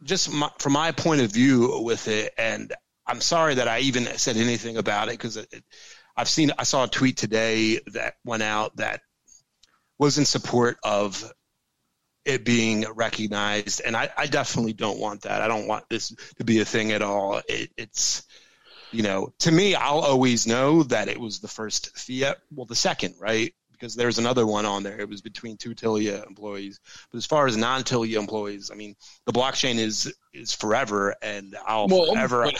just 0.02 0.32
my, 0.32 0.50
from 0.58 0.72
my 0.72 0.92
point 0.92 1.20
of 1.20 1.32
view 1.32 1.80
with 1.82 2.08
it, 2.08 2.34
and 2.36 2.72
I'm 3.06 3.20
sorry 3.20 3.54
that 3.54 3.68
I 3.68 3.80
even 3.80 4.04
said 4.18 4.36
anything 4.36 4.76
about 4.76 5.08
it 5.08 5.12
because 5.12 5.44
I've 6.16 6.28
seen 6.28 6.52
I 6.58 6.64
saw 6.64 6.84
a 6.84 6.88
tweet 6.88 7.16
today 7.16 7.80
that 7.92 8.14
went 8.24 8.42
out 8.42 8.76
that 8.76 9.00
was 9.98 10.18
in 10.18 10.24
support 10.24 10.78
of 10.82 11.32
it 12.24 12.44
being 12.44 12.84
recognized. 12.94 13.80
And 13.84 13.96
I, 13.96 14.10
I, 14.16 14.26
definitely 14.26 14.74
don't 14.74 14.98
want 14.98 15.22
that. 15.22 15.40
I 15.40 15.48
don't 15.48 15.66
want 15.66 15.84
this 15.88 16.14
to 16.36 16.44
be 16.44 16.60
a 16.60 16.64
thing 16.64 16.92
at 16.92 17.00
all. 17.00 17.40
It, 17.48 17.70
it's, 17.76 18.24
you 18.92 19.02
know, 19.02 19.32
to 19.40 19.50
me, 19.50 19.74
I'll 19.74 20.00
always 20.00 20.46
know 20.46 20.82
that 20.84 21.08
it 21.08 21.18
was 21.18 21.40
the 21.40 21.48
first 21.48 21.96
fiat, 21.96 22.36
well, 22.50 22.66
the 22.66 22.74
second, 22.74 23.14
right? 23.18 23.54
Because 23.78 23.94
there's 23.94 24.18
another 24.18 24.46
one 24.46 24.66
on 24.66 24.82
there. 24.82 24.98
It 24.98 25.08
was 25.08 25.20
between 25.20 25.56
two 25.56 25.74
Tilia 25.74 26.26
employees. 26.26 26.80
But 27.10 27.18
as 27.18 27.26
far 27.26 27.46
as 27.46 27.56
non 27.56 27.82
Tilia 27.82 28.18
employees, 28.18 28.70
I 28.70 28.74
mean, 28.74 28.96
the 29.24 29.32
blockchain 29.32 29.76
is 29.76 30.12
is 30.32 30.52
forever, 30.52 31.14
and 31.22 31.56
I'll 31.66 31.88
well, 31.88 32.12
forever 32.12 32.50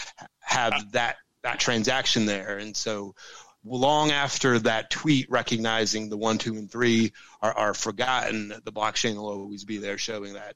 have 0.40 0.92
that 0.92 1.16
that 1.42 1.58
transaction 1.58 2.26
there. 2.26 2.58
And 2.58 2.76
so, 2.76 3.14
long 3.64 4.10
after 4.10 4.58
that 4.60 4.90
tweet 4.90 5.30
recognizing 5.30 6.08
the 6.08 6.16
one, 6.16 6.38
two, 6.38 6.54
and 6.54 6.70
three 6.70 7.12
are, 7.42 7.56
are 7.56 7.74
forgotten, 7.74 8.48
the 8.64 8.72
blockchain 8.72 9.16
will 9.16 9.28
always 9.28 9.64
be 9.64 9.78
there 9.78 9.98
showing 9.98 10.34
that 10.34 10.54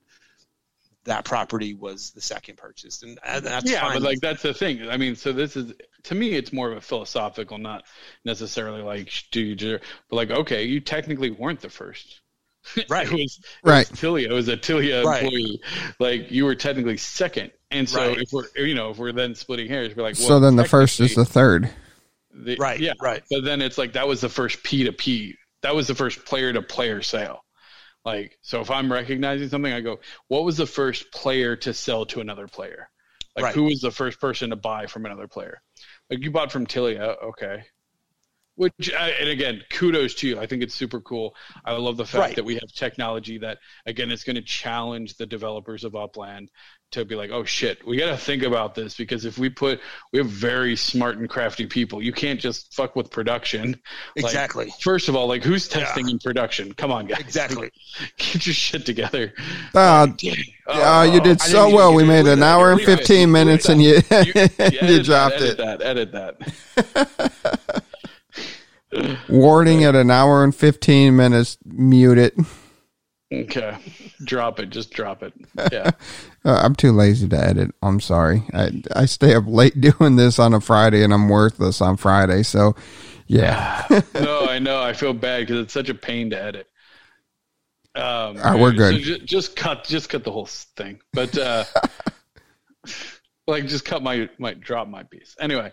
that 1.05 1.24
property 1.24 1.74
was 1.74 2.12
the 2.12 2.20
second 2.20 2.56
purchase, 2.56 3.02
and 3.02 3.18
that's 3.24 3.70
yeah, 3.70 3.80
fine. 3.80 3.94
but 3.94 4.02
like 4.02 4.20
that's 4.20 4.43
the 4.43 4.55
thing. 4.55 4.89
I 4.89 4.97
mean, 4.97 5.16
so 5.16 5.32
this 5.32 5.56
is 5.56 5.72
to 6.04 6.14
me, 6.14 6.34
it's 6.34 6.52
more 6.52 6.70
of 6.70 6.76
a 6.76 6.80
philosophical, 6.80 7.58
not 7.58 7.84
necessarily 8.24 8.82
like 8.82 9.12
do 9.30 9.40
you, 9.40 9.54
do- 9.54 9.78
but 10.10 10.16
like 10.16 10.30
okay, 10.30 10.64
you 10.64 10.80
technically 10.80 11.30
weren't 11.30 11.60
the 11.60 11.68
first. 11.70 12.20
right, 12.88 13.06
It 13.06 13.12
was, 13.12 13.38
it 13.42 13.68
Right. 13.68 13.90
was 13.90 13.98
Tilia. 13.98 14.26
It 14.26 14.32
was 14.32 14.48
a 14.48 14.56
Tilia 14.56 15.04
Right. 15.04 15.22
employee. 15.24 15.60
Like 15.98 16.30
you 16.30 16.44
were 16.44 16.54
technically 16.54 16.96
second, 16.96 17.50
and 17.72 17.88
so 17.88 18.08
Right. 18.08 18.18
if 18.18 18.28
we're 18.32 18.44
you 18.66 18.74
know 18.74 18.90
if 18.90 18.98
we're 18.98 19.12
then 19.12 19.34
splitting 19.34 19.68
hairs, 19.68 19.96
we're 19.96 20.02
like, 20.04 20.16
well, 20.18 20.28
so 20.28 20.40
then 20.40 20.56
the 20.56 20.64
first 20.64 21.00
is 21.00 21.14
the 21.14 21.24
third. 21.24 21.70
the- 22.32 22.56
Right, 22.56 22.80
yeah, 22.80 22.92
right. 23.00 23.22
But 23.30 23.44
then 23.44 23.60
it's 23.62 23.78
like 23.78 23.94
that 23.94 24.06
was 24.08 24.20
the 24.20 24.28
first 24.28 24.62
P 24.62 24.84
to 24.84 24.92
P. 24.92 25.36
That 25.62 25.74
was 25.74 25.86
the 25.86 25.94
first 25.94 26.24
player 26.24 26.52
to 26.52 26.62
player 26.62 27.02
sale. 27.02 27.44
Like, 28.04 28.36
so 28.42 28.60
if 28.60 28.70
I'm 28.70 28.90
recognizing 28.90 29.48
something, 29.48 29.72
I 29.72 29.80
go, 29.80 30.00
what 30.26 30.42
was 30.42 30.56
the 30.56 30.66
first 30.66 31.12
player 31.12 31.54
to 31.56 31.72
sell 31.72 32.04
to 32.06 32.20
another 32.20 32.48
player? 32.48 32.90
Like, 33.36 33.44
Right. 33.44 33.54
who 33.54 33.64
was 33.64 33.80
the 33.80 33.92
first 33.92 34.20
person 34.20 34.50
to 34.50 34.56
buy 34.56 34.86
from 34.86 35.06
another 35.06 35.28
player? 35.28 35.62
Like, 36.12 36.22
you 36.22 36.30
bought 36.30 36.52
from 36.52 36.66
Tilia, 36.66 37.01
uh, 37.01 37.26
okay. 37.28 37.64
Which, 38.56 38.93
I- 38.93 39.12
and 39.12 39.30
again, 39.30 39.62
kudos 39.70 40.14
to 40.16 40.28
you. 40.28 40.39
I 40.39 40.47
think 40.47 40.62
it's 40.62 40.74
super 40.74 41.01
cool. 41.01 41.34
I 41.64 41.72
love 41.72 41.97
the 41.97 42.05
fact 42.05 42.20
Right. 42.20 42.36
that 42.36 42.44
we 42.44 42.52
have 42.56 42.70
technology 42.76 43.39
that, 43.39 43.56
again, 43.86 44.10
it's 44.10 44.22
going 44.22 44.36
to 44.36 44.43
challenge 44.43 45.16
the 45.16 45.24
developers 45.24 45.84
of 45.84 45.97
Upland 45.97 46.51
to 46.93 47.05
be 47.05 47.14
like, 47.14 47.31
oh 47.31 47.44
shit, 47.44 47.86
we 47.86 47.97
got 47.97 48.06
to 48.10 48.16
think 48.16 48.43
about 48.43 48.74
this 48.74 48.97
because 48.97 49.24
if 49.24 49.39
we 49.39 49.48
put, 49.48 49.81
we 50.12 50.19
have 50.19 50.28
very 50.28 50.77
smart 50.77 51.16
and 51.19 51.28
crafty 51.28 51.66
people. 51.66 52.02
You 52.02 52.12
can't 52.12 52.40
just 52.40 52.73
fuck 52.74 52.94
with 52.97 53.10
production. 53.10 53.73
Like, 54.16 54.24
exactly, 54.27 54.73
First 54.81 55.09
of 55.09 55.16
all, 55.16 55.27
like 55.27 55.43
who's 55.43 55.69
testing 55.69 56.09
in 56.09 56.19
production? 56.19 56.73
Come 56.74 56.90
on, 56.90 57.06
guys. 57.06 57.20
exactly. 57.20 57.70
Get 58.19 58.47
your 58.47 58.55
shit 58.55 58.86
together. 58.86 59.32
Uh, 59.74 60.06
Dang. 60.06 60.35
uh, 60.66 61.09
you 61.12 61.20
did 61.20 61.40
so 61.40 61.74
well. 61.74 61.94
We 61.94 62.05
made 62.05 62.27
an 62.27 62.43
hour 62.43 62.73
and 62.73 62.81
15 62.81 63.19
Leave 63.19 63.28
minutes 63.28 63.69
and 63.69 63.82
you, 63.82 63.94
You- 64.10 64.32
yeah, 64.35 64.48
you 64.59 64.78
edit 64.81 65.05
dropped 65.06 65.39
that, 65.39 65.60
it. 65.60 65.82
Edit 65.82 66.12
that. 66.12 66.36
Edit 66.97 67.23
that. 67.43 67.82
Warning 69.28 69.85
at 69.85 69.94
an 69.94 70.10
hour 70.10 70.44
and 70.44 70.55
15 70.55 71.16
minutes. 71.16 71.56
Mute 71.64 72.19
it. 72.19 72.35
Okay. 73.32 73.76
Drop 74.24 74.60
it. 74.60 74.70
Just 74.70 74.90
drop 74.90 75.22
it. 75.22 75.32
Yeah. 75.72 75.90
Uh, 76.44 76.60
I'm 76.60 76.74
too 76.74 76.90
lazy 76.90 77.28
to 77.28 77.38
edit. 77.38 77.70
I'm 77.84 78.00
sorry. 78.00 78.42
I, 78.52 78.82
I 78.96 79.04
stay 79.04 79.36
up 79.36 79.44
late 79.46 79.80
doing 79.80 80.16
this 80.16 80.40
on 80.40 80.54
a 80.54 80.60
Friday 80.60 81.04
and 81.04 81.14
I'm 81.14 81.28
worthless 81.28 81.80
on 81.80 81.96
Friday. 81.96 82.42
So, 82.42 82.74
yeah. 83.28 83.86
no, 84.16 84.46
I 84.48 84.59
know. 84.59 84.82
I 84.82 84.92
feel 84.92 85.12
bad 85.12 85.46
because 85.46 85.60
it's 85.62 85.72
such 85.72 85.88
a 85.88 85.94
pain 85.94 86.30
to 86.30 86.42
edit. 86.42 86.66
Um, 87.94 88.38
right, 88.38 88.59
we're 88.59 88.72
good. 88.72 88.94
So 88.94 88.98
just, 88.98 89.24
just 89.24 89.54
cut, 89.54 89.84
just 89.84 90.09
cut 90.09 90.24
the 90.24 90.32
whole 90.32 90.46
thing. 90.46 91.00
But 91.12 91.38
uh, 91.38 91.62
like, 93.46 93.68
just 93.68 93.84
cut 93.84 94.02
my, 94.02 94.28
my 94.36 94.54
drop 94.54 94.88
my 94.88 95.04
piece. 95.04 95.36
Anyway, 95.38 95.72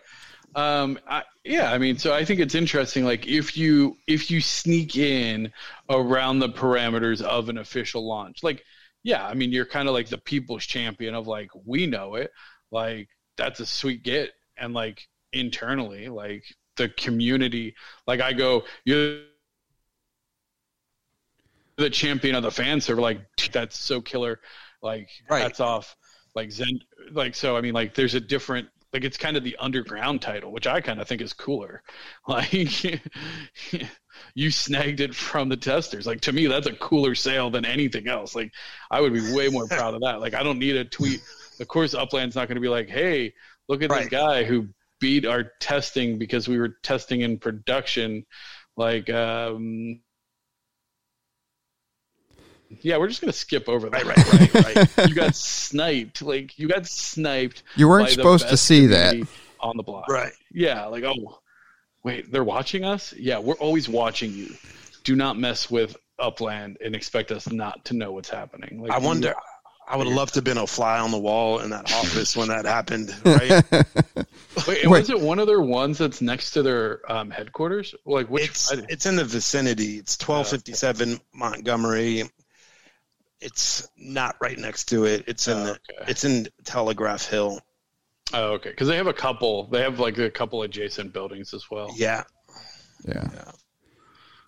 um, 0.55 0.99
I, 1.07 1.23
yeah. 1.43 1.71
I 1.71 1.77
mean, 1.77 1.97
so 1.97 2.13
I 2.13 2.25
think 2.25 2.39
it's 2.39 2.55
interesting. 2.55 3.05
Like, 3.05 3.27
if 3.27 3.55
you 3.57 3.97
if 4.07 4.31
you 4.31 4.41
sneak 4.41 4.97
in 4.97 5.51
around 5.89 6.39
the 6.39 6.49
parameters 6.49 7.21
of 7.21 7.49
an 7.49 7.57
official 7.57 8.07
launch, 8.07 8.43
like, 8.43 8.63
yeah, 9.03 9.25
I 9.25 9.33
mean, 9.33 9.51
you're 9.51 9.65
kind 9.65 9.87
of 9.87 9.93
like 9.93 10.09
the 10.09 10.17
people's 10.17 10.65
champion 10.65 11.15
of 11.15 11.27
like, 11.27 11.49
we 11.65 11.85
know 11.85 12.15
it. 12.15 12.31
Like, 12.71 13.09
that's 13.37 13.59
a 13.59 13.65
sweet 13.65 14.03
get, 14.03 14.31
and 14.57 14.73
like 14.73 15.07
internally, 15.33 16.09
like 16.09 16.43
the 16.77 16.87
community 16.87 17.75
like 18.07 18.21
i 18.21 18.31
go 18.31 18.63
you're 18.85 19.19
the 21.77 21.89
champion 21.89 22.35
of 22.35 22.43
the 22.43 22.51
fan 22.51 22.81
server 22.81 23.01
like 23.01 23.19
that's 23.51 23.77
so 23.77 24.01
killer 24.01 24.39
like 24.81 25.09
Right. 25.29 25.41
hats 25.41 25.59
off 25.59 25.95
like 26.35 26.51
zen 26.51 26.79
like 27.11 27.35
so 27.35 27.55
i 27.55 27.61
mean 27.61 27.73
like 27.73 27.93
there's 27.95 28.15
a 28.15 28.19
different 28.19 28.67
like 28.93 29.03
it's 29.03 29.17
kind 29.17 29.37
of 29.37 29.43
the 29.43 29.55
underground 29.59 30.21
title 30.21 30.51
which 30.51 30.67
i 30.67 30.81
kind 30.81 30.99
of 30.99 31.07
think 31.07 31.21
is 31.21 31.33
cooler. 31.33 31.81
Like 32.27 33.01
you 34.35 34.51
snagged 34.51 34.99
it 34.99 35.15
from 35.15 35.49
the 35.49 35.57
testers. 35.57 36.05
Like 36.05 36.21
to 36.21 36.31
me 36.31 36.47
that's 36.47 36.67
a 36.67 36.73
cooler 36.73 37.15
sale 37.15 37.49
than 37.49 37.65
anything 37.65 38.07
else. 38.07 38.35
Like 38.35 38.51
i 38.91 39.01
would 39.01 39.13
be 39.13 39.33
way 39.33 39.49
more 39.49 39.67
proud 39.67 39.93
of 39.93 40.01
that. 40.01 40.19
Like 40.19 40.33
i 40.33 40.43
don't 40.43 40.59
need 40.59 40.75
a 40.75 40.85
tweet. 40.85 41.21
Of 41.59 41.67
course 41.67 41.93
upland's 41.93 42.35
not 42.35 42.47
going 42.47 42.55
to 42.55 42.61
be 42.61 42.69
like 42.69 42.89
hey 42.89 43.33
look 43.67 43.83
at 43.83 43.89
this 43.89 44.09
guy 44.09 44.43
who 44.43 44.69
beat 44.99 45.25
our 45.25 45.51
testing 45.59 46.19
because 46.19 46.47
we 46.47 46.57
were 46.57 46.75
testing 46.83 47.21
in 47.21 47.39
production. 47.39 48.25
Like 48.75 49.09
um 49.09 50.01
yeah 52.81 52.97
we're 52.97 53.07
just 53.07 53.21
gonna 53.21 53.33
skip 53.33 53.67
over 53.67 53.89
that 53.89 54.05
Right, 54.05 54.17
right, 54.17 54.53
right, 54.53 54.95
right. 54.97 55.07
you 55.09 55.15
got 55.15 55.35
sniped 55.35 56.21
like 56.21 56.57
you 56.59 56.67
got 56.67 56.85
sniped 56.85 57.63
You 57.75 57.87
weren't 57.89 58.09
supposed 58.09 58.49
to 58.49 58.57
see 58.57 58.85
that. 58.87 59.15
on 59.59 59.75
the 59.77 59.83
block 59.83 60.07
Right. 60.09 60.33
yeah 60.51 60.85
like 60.85 61.03
oh 61.03 61.39
wait 62.03 62.31
they're 62.31 62.43
watching 62.43 62.83
us 62.85 63.13
yeah 63.13 63.39
we're 63.39 63.55
always 63.55 63.89
watching 63.89 64.31
you 64.33 64.53
do 65.03 65.15
not 65.15 65.37
mess 65.37 65.69
with 65.71 65.97
upland 66.19 66.77
and 66.83 66.95
expect 66.95 67.31
us 67.31 67.51
not 67.51 67.83
to 67.85 67.95
know 67.95 68.11
what's 68.11 68.29
happening 68.29 68.81
like 68.81 68.91
I 68.91 68.99
you- 68.99 69.05
wonder. 69.05 69.33
I 69.91 69.97
would 69.97 70.05
have 70.05 70.15
loved 70.15 70.33
to 70.35 70.37
have 70.37 70.43
been 70.43 70.59
a 70.59 70.67
fly 70.67 70.99
on 70.99 71.09
the 71.09 71.17
wall 71.17 71.61
in 71.61 71.71
that 71.71 71.91
office 71.91 72.37
when 72.37 72.49
that 72.49 72.65
happened. 72.65 73.09
Right? 73.25 73.63
wait, 74.67 74.85
Wait. 74.85 74.87
was 74.87 75.09
it 75.09 75.19
one 75.19 75.39
of 75.39 75.47
their 75.47 75.61
ones 75.61 75.97
that's 75.97 76.21
next 76.21 76.51
to 76.51 76.61
their 76.61 77.11
um, 77.11 77.31
headquarters 77.31 77.95
like 78.05 78.27
which 78.29 78.43
it's 78.45 78.71
it's 78.71 79.05
in 79.07 79.15
the 79.15 79.23
vicinity. 79.25 79.97
It's 79.97 80.15
twelve 80.15 80.47
fifty 80.47 80.73
seven 80.73 81.19
Montgomery. 81.33 82.29
It's 83.41 83.87
not 83.97 84.35
right 84.41 84.57
next 84.57 84.85
to 84.85 85.05
it. 85.05 85.23
It's 85.27 85.47
in 85.47 85.57
Oh, 85.57 85.65
the 85.65 85.79
it's 86.09 86.23
in 86.23 86.47
Telegraph 86.65 87.25
Hill. 87.25 87.59
Oh, 88.33 88.51
okay. 88.53 88.69
Because 88.69 88.87
they 88.87 88.97
have 88.97 89.07
a 89.07 89.13
couple. 89.13 89.67
They 89.67 89.81
have 89.81 89.99
like 89.99 90.17
a 90.17 90.29
couple 90.29 90.61
adjacent 90.63 91.13
buildings 91.13 91.53
as 91.53 91.65
well. 91.71 91.91
Yeah. 91.95 92.23
Yeah. 93.07 93.29
Yeah. 93.33 93.51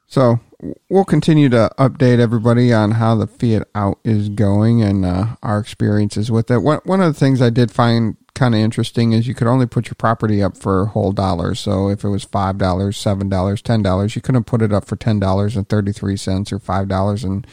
So 0.08 0.42
we'll 0.90 1.06
continue 1.06 1.48
to 1.50 1.72
update 1.80 2.20
everybody 2.20 2.74
on 2.74 2.92
how 2.92 3.16
the 3.16 3.28
Fiat 3.28 3.68
out 3.74 3.98
is 4.04 4.28
going 4.28 4.82
and 4.82 5.06
uh, 5.06 5.38
our 5.42 5.58
experiences 5.60 6.30
with 6.30 6.52
it. 6.52 6.58
One 6.60 6.82
one 6.84 7.00
of 7.02 7.14
the 7.14 7.18
things 7.18 7.42
I 7.42 7.50
did 7.50 7.72
find 7.72 8.18
kind 8.34 8.54
of 8.54 8.60
interesting 8.60 9.14
is 9.14 9.26
you 9.28 9.34
could 9.34 9.48
only 9.48 9.66
put 9.68 9.88
your 9.88 9.96
property 9.96 10.44
up 10.44 10.58
for 10.58 10.88
whole 10.88 11.14
dollars. 11.14 11.62
So 11.62 11.88
if 11.90 12.04
it 12.04 12.10
was 12.10 12.26
five 12.26 12.58
dollars, 12.58 12.98
seven 12.98 13.30
dollars, 13.30 13.62
ten 13.62 13.82
dollars, 13.82 14.14
you 14.16 14.22
couldn't 14.22 14.44
put 14.44 14.62
it 14.62 14.74
up 14.74 14.86
for 14.86 14.98
ten 14.98 15.18
dollars 15.18 15.56
and 15.56 15.68
thirty 15.70 15.94
three 15.94 16.18
cents 16.18 16.52
or 16.52 16.60
five 16.60 16.90
dollars 16.90 17.24
and 17.24 17.48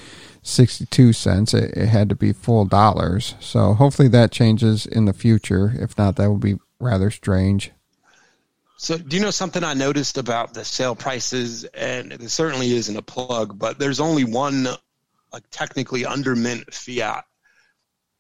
sixty 0.48 0.86
two 0.86 1.12
cents. 1.12 1.54
It, 1.54 1.76
it 1.76 1.86
had 1.86 2.08
to 2.08 2.14
be 2.14 2.32
full 2.32 2.64
dollars. 2.64 3.34
So 3.40 3.74
hopefully 3.74 4.08
that 4.08 4.32
changes 4.32 4.86
in 4.86 5.04
the 5.04 5.12
future. 5.12 5.74
If 5.78 5.96
not, 5.98 6.16
that 6.16 6.30
would 6.30 6.40
be 6.40 6.58
rather 6.80 7.10
strange. 7.10 7.72
So, 8.80 8.96
do 8.96 9.16
you 9.16 9.22
know 9.22 9.32
something 9.32 9.64
I 9.64 9.74
noticed 9.74 10.18
about 10.18 10.54
the 10.54 10.64
sale 10.64 10.94
prices? 10.94 11.64
And 11.64 12.12
it 12.12 12.30
certainly 12.30 12.72
isn't 12.72 12.96
a 12.96 13.02
plug, 13.02 13.58
but 13.58 13.78
there's 13.80 13.98
only 13.98 14.22
one, 14.22 14.68
like 15.32 15.42
technically 15.50 16.06
under 16.06 16.36
mint 16.36 16.72
fiat 16.72 17.24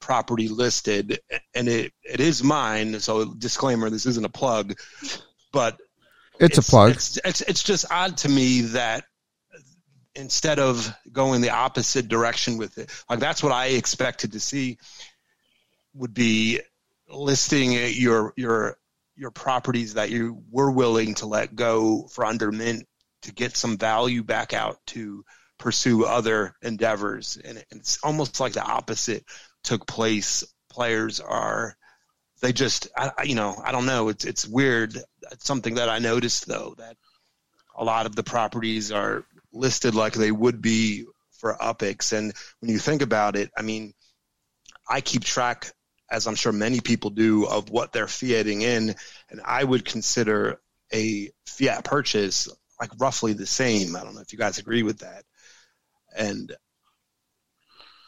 property 0.00 0.48
listed, 0.48 1.20
and 1.54 1.68
it, 1.68 1.92
it 2.02 2.18
is 2.18 2.42
mine. 2.42 2.98
So, 2.98 3.34
disclaimer: 3.34 3.88
this 3.88 4.06
isn't 4.06 4.26
a 4.26 4.28
plug, 4.28 4.74
but 5.52 5.78
It's, 6.40 6.58
a 6.58 6.62
plug. 6.62 6.92
It's, 6.92 7.18
it's 7.24 7.40
it's 7.42 7.62
just 7.62 7.84
odd 7.90 8.16
to 8.18 8.28
me 8.28 8.62
that 8.62 9.04
instead 10.18 10.58
of 10.58 10.92
going 11.12 11.40
the 11.40 11.50
opposite 11.50 12.08
direction 12.08 12.58
with 12.58 12.76
it, 12.78 12.90
like 13.08 13.20
that's 13.20 13.42
what 13.42 13.52
I 13.52 13.66
expected 13.66 14.32
to 14.32 14.40
see, 14.40 14.78
would 15.94 16.12
be 16.12 16.60
listing 17.08 17.72
your 17.72 18.34
your 18.36 18.76
your 19.16 19.30
properties 19.30 19.94
that 19.94 20.10
you 20.10 20.42
were 20.50 20.70
willing 20.70 21.14
to 21.14 21.26
let 21.26 21.54
go 21.56 22.06
for 22.08 22.24
under 22.24 22.52
mint 22.52 22.86
to 23.22 23.32
get 23.32 23.56
some 23.56 23.78
value 23.78 24.22
back 24.22 24.52
out 24.52 24.78
to 24.86 25.24
pursue 25.58 26.04
other 26.04 26.54
endeavors, 26.62 27.36
and 27.44 27.64
it's 27.70 27.98
almost 28.02 28.38
like 28.40 28.52
the 28.52 28.62
opposite 28.62 29.24
took 29.62 29.86
place. 29.86 30.44
Players 30.70 31.18
are 31.18 31.76
they 32.40 32.52
just 32.52 32.88
I, 32.96 33.24
you 33.24 33.34
know 33.34 33.60
I 33.64 33.72
don't 33.72 33.86
know. 33.86 34.08
It's 34.08 34.24
it's 34.24 34.46
weird. 34.46 34.96
It's 35.32 35.46
something 35.46 35.76
that 35.76 35.88
I 35.88 35.98
noticed 35.98 36.46
though 36.46 36.74
that 36.78 36.96
a 37.76 37.84
lot 37.84 38.06
of 38.06 38.14
the 38.14 38.22
properties 38.22 38.92
are 38.92 39.24
listed 39.52 39.94
like 39.94 40.12
they 40.14 40.32
would 40.32 40.60
be 40.60 41.04
for 41.38 41.56
UPIX 41.60 42.12
and 42.18 42.32
when 42.60 42.70
you 42.70 42.78
think 42.78 43.02
about 43.02 43.36
it 43.36 43.50
I 43.56 43.62
mean 43.62 43.92
I 44.88 45.00
keep 45.00 45.24
track 45.24 45.72
as 46.10 46.26
I'm 46.26 46.34
sure 46.34 46.52
many 46.52 46.80
people 46.80 47.10
do 47.10 47.46
of 47.46 47.70
what 47.70 47.92
they're 47.92 48.08
fiating 48.08 48.62
in 48.62 48.94
and 49.30 49.40
I 49.44 49.62
would 49.64 49.84
consider 49.84 50.60
a 50.92 51.30
fiat 51.46 51.84
purchase 51.84 52.48
like 52.80 52.90
roughly 52.98 53.32
the 53.32 53.46
same 53.46 53.96
I 53.96 54.02
don't 54.04 54.14
know 54.14 54.20
if 54.20 54.32
you 54.32 54.38
guys 54.38 54.58
agree 54.58 54.82
with 54.82 55.00
that 55.00 55.24
and 56.16 56.54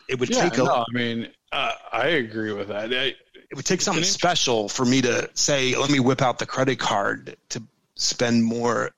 it 0.09 0.19
would 0.19 0.29
Yeah, 0.29 0.43
take 0.43 0.59
a 0.59 0.65
no, 0.65 0.73
I 0.73 0.85
mean, 0.93 1.29
uh, 1.53 1.73
I 1.93 2.09
agree 2.09 2.53
with 2.53 2.69
that. 2.69 2.93
I, 2.93 3.15
it 3.51 3.57
would 3.57 3.65
take 3.65 3.81
something 3.81 4.05
special 4.05 4.69
for 4.69 4.85
me 4.85 5.03
to 5.03 5.29
say, 5.35 5.77
let 5.77 5.91
me 5.91 6.01
whip 6.01 6.23
out 6.23 6.39
the 6.39 6.47
credit 6.47 6.79
card 6.79 7.37
to 7.51 7.62
spend 7.97 8.45
more. 8.45 8.91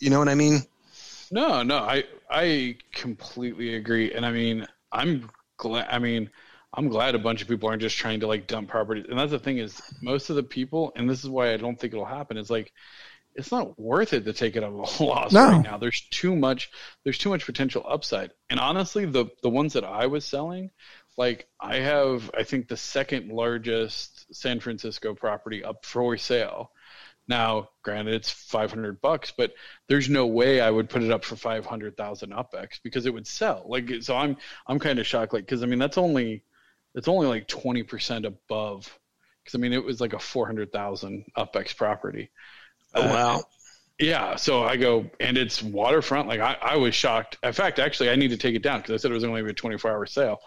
You 0.00 0.10
know 0.10 0.18
what 0.18 0.28
I 0.28 0.34
mean? 0.34 0.62
No, 1.30 1.62
no, 1.62 1.78
I 1.78 2.04
I 2.30 2.76
completely 2.92 3.74
agree, 3.76 4.12
and 4.12 4.24
I 4.24 4.30
mean, 4.32 4.66
I'm 4.92 5.30
glad. 5.56 5.88
I 5.90 5.98
mean, 5.98 6.30
I'm 6.72 6.88
glad 6.88 7.14
a 7.14 7.18
bunch 7.18 7.42
of 7.42 7.48
people 7.48 7.68
aren't 7.68 7.82
just 7.82 7.96
trying 7.96 8.20
to 8.20 8.26
like 8.26 8.46
dump 8.46 8.68
properties. 8.68 9.06
And 9.08 9.18
that's 9.18 9.30
the 9.32 9.38
thing 9.38 9.58
is 9.58 9.82
most 10.02 10.30
of 10.30 10.36
the 10.36 10.42
people, 10.42 10.92
and 10.96 11.08
this 11.08 11.22
is 11.24 11.30
why 11.30 11.52
I 11.52 11.56
don't 11.56 11.78
think 11.78 11.92
it'll 11.92 12.04
happen, 12.04 12.36
is 12.36 12.50
like 12.50 12.72
it's 13.34 13.52
not 13.52 13.78
worth 13.78 14.12
it 14.14 14.24
to 14.26 14.32
take 14.32 14.56
it 14.56 14.62
at 14.62 14.70
a 14.70 14.76
loss 15.04 15.32
No. 15.32 15.46
right 15.46 15.62
now. 15.62 15.78
There's 15.78 16.02
too 16.10 16.36
much 16.36 16.70
there's 17.04 17.18
too 17.18 17.30
much 17.30 17.46
potential 17.46 17.84
upside. 17.88 18.32
And 18.50 18.60
honestly, 18.60 19.06
the 19.06 19.26
the 19.42 19.50
ones 19.50 19.74
that 19.74 19.84
I 19.84 20.06
was 20.06 20.24
selling, 20.24 20.70
like 21.16 21.48
I 21.60 21.76
have 21.78 22.30
I 22.36 22.44
think 22.44 22.68
the 22.68 22.76
second 22.76 23.30
largest 23.30 24.34
San 24.34 24.60
Francisco 24.60 25.14
property 25.14 25.64
up 25.64 25.84
for 25.84 26.16
sale. 26.16 26.72
Now, 27.26 27.70
granted, 27.82 28.14
it's 28.14 28.30
500 28.30 29.00
bucks, 29.00 29.32
but 29.36 29.54
there's 29.88 30.10
no 30.10 30.26
way 30.26 30.60
I 30.60 30.70
would 30.70 30.90
put 30.90 31.02
it 31.02 31.10
up 31.10 31.24
for 31.24 31.36
500,000 31.36 32.30
UpX 32.30 32.80
because 32.82 33.06
it 33.06 33.14
would 33.14 33.26
sell. 33.26 33.64
Like, 33.66 33.90
so 34.02 34.16
I'm, 34.16 34.36
I'm 34.66 34.78
kind 34.78 34.98
of 34.98 35.06
shocked. 35.06 35.32
Like, 35.32 35.48
cause 35.48 35.62
I 35.62 35.66
mean, 35.66 35.78
that's 35.78 35.96
only, 35.96 36.44
it's 36.94 37.08
only 37.08 37.26
like 37.26 37.48
20% 37.48 38.26
above. 38.26 38.98
Cause 39.46 39.54
I 39.54 39.58
mean, 39.58 39.72
it 39.72 39.84
was 39.84 40.00
like 40.00 40.12
a 40.12 40.18
400,000 40.18 41.24
UpX 41.36 41.76
property. 41.76 42.30
Oh 42.94 43.02
uh, 43.02 43.06
wow. 43.06 43.44
Yeah. 43.98 44.36
So 44.36 44.64
I 44.64 44.76
go, 44.76 45.10
and 45.20 45.36
it's 45.36 45.62
waterfront. 45.62 46.28
Like 46.28 46.40
I, 46.40 46.56
I 46.60 46.76
was 46.76 46.94
shocked. 46.94 47.38
In 47.42 47.52
fact, 47.52 47.78
actually, 47.78 48.10
I 48.10 48.16
need 48.16 48.28
to 48.28 48.36
take 48.36 48.54
it 48.54 48.62
down 48.62 48.80
because 48.80 48.94
I 48.94 48.96
said 48.96 49.10
it 49.10 49.14
was 49.14 49.24
only 49.24 49.40
a 49.42 49.52
24 49.52 49.90
hour 49.90 50.06
sale. 50.06 50.40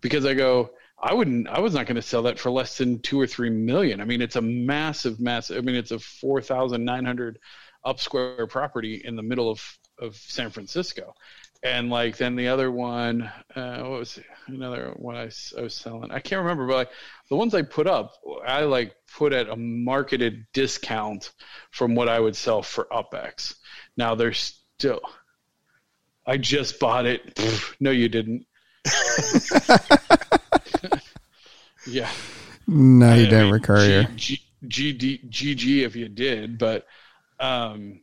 Because 0.00 0.24
I 0.24 0.34
go, 0.34 0.70
I 0.98 1.12
wouldn't, 1.14 1.48
I 1.48 1.60
was 1.60 1.74
not 1.74 1.86
going 1.86 1.96
to 1.96 2.02
sell 2.02 2.22
that 2.22 2.38
for 2.38 2.50
less 2.50 2.78
than 2.78 3.00
two 3.00 3.20
or 3.20 3.26
three 3.26 3.50
million. 3.50 4.00
I 4.00 4.04
mean, 4.04 4.22
it's 4.22 4.36
a 4.36 4.42
massive, 4.42 5.20
massive. 5.20 5.58
I 5.58 5.60
mean, 5.60 5.76
it's 5.76 5.90
a 5.90 5.98
4,900 5.98 7.38
up 7.84 8.00
square 8.00 8.46
property 8.46 9.02
in 9.04 9.16
the 9.16 9.22
middle 9.22 9.50
of 9.50 9.62
of 9.98 10.16
San 10.16 10.50
Francisco. 10.50 11.14
And 11.62 11.90
like 11.90 12.16
then 12.16 12.36
the 12.36 12.48
other 12.48 12.70
one, 12.70 13.30
uh, 13.54 13.80
what 13.80 13.98
was 13.98 14.18
it? 14.18 14.24
another 14.46 14.92
one 14.96 15.16
I 15.16 15.24
was 15.24 15.74
selling? 15.74 16.10
I 16.12 16.20
can't 16.20 16.42
remember, 16.42 16.66
but 16.66 16.74
like 16.74 16.90
the 17.28 17.36
ones 17.36 17.54
I 17.54 17.62
put 17.62 17.86
up, 17.86 18.12
I 18.46 18.62
like 18.62 18.94
put 19.16 19.32
at 19.32 19.48
a 19.48 19.56
marketed 19.56 20.46
discount 20.52 21.32
from 21.70 21.94
what 21.94 22.08
I 22.08 22.20
would 22.20 22.36
sell 22.36 22.62
for 22.62 22.86
UpX. 22.92 23.54
Now 23.96 24.14
they're 24.14 24.32
still. 24.32 25.00
I 26.26 26.36
just 26.36 26.78
bought 26.78 27.06
it. 27.06 27.34
Pfft, 27.34 27.76
no, 27.80 27.90
you 27.90 28.08
didn't. 28.08 28.46
yeah. 31.86 32.10
No, 32.66 33.06
you 33.06 33.12
I 33.12 33.24
didn't 33.24 33.44
mean, 33.44 33.52
recur. 33.52 34.04
G, 34.16 34.40
G, 34.66 35.20
GG 35.28 35.84
if 35.84 35.96
you 35.96 36.08
did, 36.08 36.58
but 36.58 36.86
um, 37.38 38.00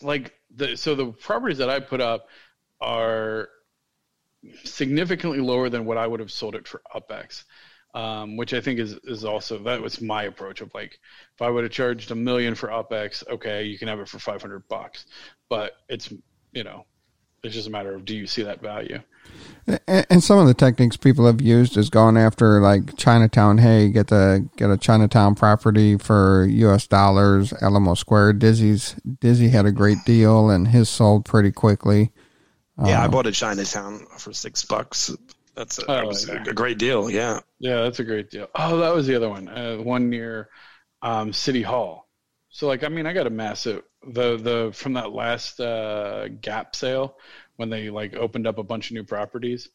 like 0.00 0.34
the 0.54 0.76
so 0.76 0.94
the 0.94 1.06
properties 1.06 1.58
that 1.58 1.70
I 1.70 1.80
put 1.80 2.00
up 2.00 2.28
are 2.80 3.48
significantly 4.64 5.40
lower 5.40 5.68
than 5.68 5.84
what 5.84 5.96
I 5.96 6.06
would 6.06 6.20
have 6.20 6.30
sold 6.30 6.54
it 6.54 6.68
for 6.68 6.82
UpX. 6.94 7.44
Um, 7.94 8.36
which 8.36 8.52
I 8.52 8.60
think 8.60 8.80
is 8.80 8.94
is 9.04 9.24
also 9.24 9.56
that 9.62 9.80
was 9.80 10.00
my 10.00 10.24
approach 10.24 10.60
of 10.60 10.74
like 10.74 10.98
if 11.34 11.42
I 11.42 11.48
would 11.48 11.62
have 11.62 11.72
charged 11.72 12.10
a 12.10 12.16
million 12.16 12.56
for 12.56 12.68
UpX, 12.68 13.26
okay, 13.28 13.62
you 13.62 13.78
can 13.78 13.86
have 13.86 14.00
it 14.00 14.08
for 14.08 14.18
five 14.18 14.42
hundred 14.42 14.66
bucks, 14.68 15.06
but 15.48 15.76
it's 15.88 16.12
you 16.52 16.64
know 16.64 16.86
it's 17.44 17.54
just 17.54 17.68
a 17.68 17.70
matter 17.70 17.94
of 17.94 18.04
do 18.04 18.16
you 18.16 18.26
see 18.26 18.42
that 18.42 18.60
value? 18.60 19.00
And, 19.66 20.06
and 20.10 20.22
some 20.22 20.38
of 20.38 20.46
the 20.46 20.54
techniques 20.54 20.96
people 20.96 21.26
have 21.26 21.40
used 21.40 21.76
is 21.78 21.88
going 21.88 22.16
after 22.16 22.60
like 22.60 22.96
Chinatown. 22.96 23.58
Hey, 23.58 23.88
get 23.88 24.08
the 24.08 24.46
get 24.56 24.70
a 24.70 24.76
Chinatown 24.76 25.34
property 25.34 25.96
for 25.96 26.44
U.S. 26.46 26.86
dollars. 26.86 27.52
Alamo 27.62 27.94
Square. 27.94 28.34
Dizzy's 28.34 28.94
Dizzy 29.20 29.48
had 29.48 29.64
a 29.66 29.72
great 29.72 29.98
deal, 30.04 30.50
and 30.50 30.68
his 30.68 30.88
sold 30.88 31.24
pretty 31.24 31.52
quickly. 31.52 32.12
Yeah, 32.84 33.00
I 33.02 33.04
Um, 33.06 33.10
bought 33.12 33.26
a 33.26 33.32
Chinatown 33.32 34.04
for 34.18 34.32
six 34.32 34.64
bucks. 34.64 35.14
That's 35.54 35.78
a, 35.78 35.82
Oh, 35.90 35.94
that 35.94 36.06
was 36.06 36.28
yeah. 36.28 36.44
a 36.46 36.52
great 36.52 36.78
deal. 36.78 37.08
Yeah. 37.08 37.40
Yeah, 37.60 37.82
that's 37.82 38.00
a 38.00 38.04
great 38.04 38.30
deal. 38.30 38.48
Oh, 38.56 38.78
that 38.78 38.92
was 38.92 39.06
the 39.06 39.14
other 39.14 39.28
one. 39.30 39.48
Uh, 39.48 39.76
one 39.76 40.10
near 40.10 40.48
um, 41.00 41.32
City 41.32 41.62
Hall. 41.62 42.08
So 42.50 42.66
like, 42.66 42.82
I 42.84 42.88
mean, 42.88 43.06
I 43.06 43.12
got 43.12 43.26
a 43.28 43.30
massive 43.30 43.82
the 44.06 44.36
the 44.36 44.70
from 44.72 44.94
that 44.94 45.12
last 45.12 45.60
uh, 45.60 46.28
Gap 46.28 46.74
sale 46.76 47.18
when 47.56 47.70
they 47.70 47.90
like 47.90 48.14
opened 48.14 48.46
up 48.46 48.58
a 48.58 48.62
bunch 48.62 48.90
of 48.90 48.94
new 48.94 49.04
properties. 49.04 49.68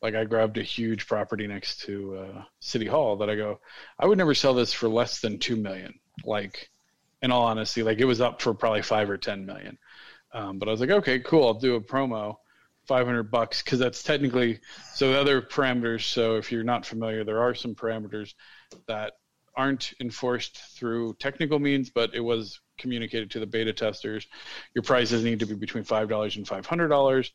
Like 0.00 0.14
I 0.14 0.24
grabbed 0.24 0.58
a 0.58 0.62
huge 0.62 1.08
property 1.08 1.46
next 1.46 1.80
to 1.80 2.16
uh, 2.16 2.42
City 2.60 2.86
Hall 2.86 3.16
that 3.16 3.28
I 3.28 3.34
go, 3.34 3.60
I 3.98 4.06
would 4.06 4.16
never 4.16 4.34
sell 4.34 4.54
this 4.54 4.72
for 4.72 4.88
less 4.88 5.20
than 5.20 5.38
two 5.38 5.56
million. 5.56 5.98
Like, 6.24 6.70
in 7.20 7.32
all 7.32 7.42
honesty, 7.42 7.82
like 7.82 7.98
it 7.98 8.04
was 8.04 8.20
up 8.20 8.40
for 8.40 8.54
probably 8.54 8.82
five 8.82 9.10
or 9.10 9.18
ten 9.18 9.44
million. 9.44 9.76
Um, 10.32 10.58
but 10.58 10.68
I 10.68 10.70
was 10.70 10.80
like, 10.80 10.90
okay, 10.90 11.18
cool. 11.18 11.48
I'll 11.48 11.54
do 11.54 11.74
a 11.74 11.80
promo, 11.80 12.36
five 12.86 13.06
hundred 13.06 13.30
bucks, 13.30 13.60
because 13.60 13.80
that's 13.80 14.04
technically 14.04 14.60
so 14.94 15.10
the 15.10 15.20
other 15.20 15.42
parameters. 15.42 16.02
So 16.02 16.36
if 16.36 16.52
you're 16.52 16.62
not 16.62 16.86
familiar, 16.86 17.24
there 17.24 17.42
are 17.42 17.54
some 17.54 17.74
parameters 17.74 18.34
that 18.86 19.14
aren't 19.56 19.94
enforced 20.00 20.58
through 20.76 21.14
technical 21.14 21.58
means, 21.58 21.90
but 21.90 22.14
it 22.14 22.20
was 22.20 22.60
communicated 22.78 23.30
to 23.32 23.40
the 23.40 23.46
beta 23.46 23.72
testers. 23.72 24.26
Your 24.74 24.82
prices 24.82 25.24
need 25.24 25.40
to 25.40 25.46
be 25.46 25.54
between 25.54 25.84
five 25.84 26.08
dollars 26.08 26.36
and 26.36 26.46
five 26.46 26.66
hundred 26.66 26.88
dollars, 26.88 27.32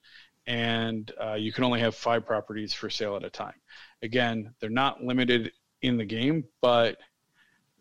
and 0.47 1.11
uh, 1.23 1.33
you 1.35 1.51
can 1.53 1.63
only 1.63 1.79
have 1.81 1.95
five 1.95 2.25
properties 2.25 2.73
for 2.73 2.89
sale 2.89 3.15
at 3.15 3.23
a 3.23 3.29
time. 3.29 3.55
Again, 4.01 4.53
they're 4.59 4.69
not 4.69 5.03
limited 5.03 5.51
in 5.81 5.97
the 5.97 6.05
game, 6.05 6.45
but 6.61 6.97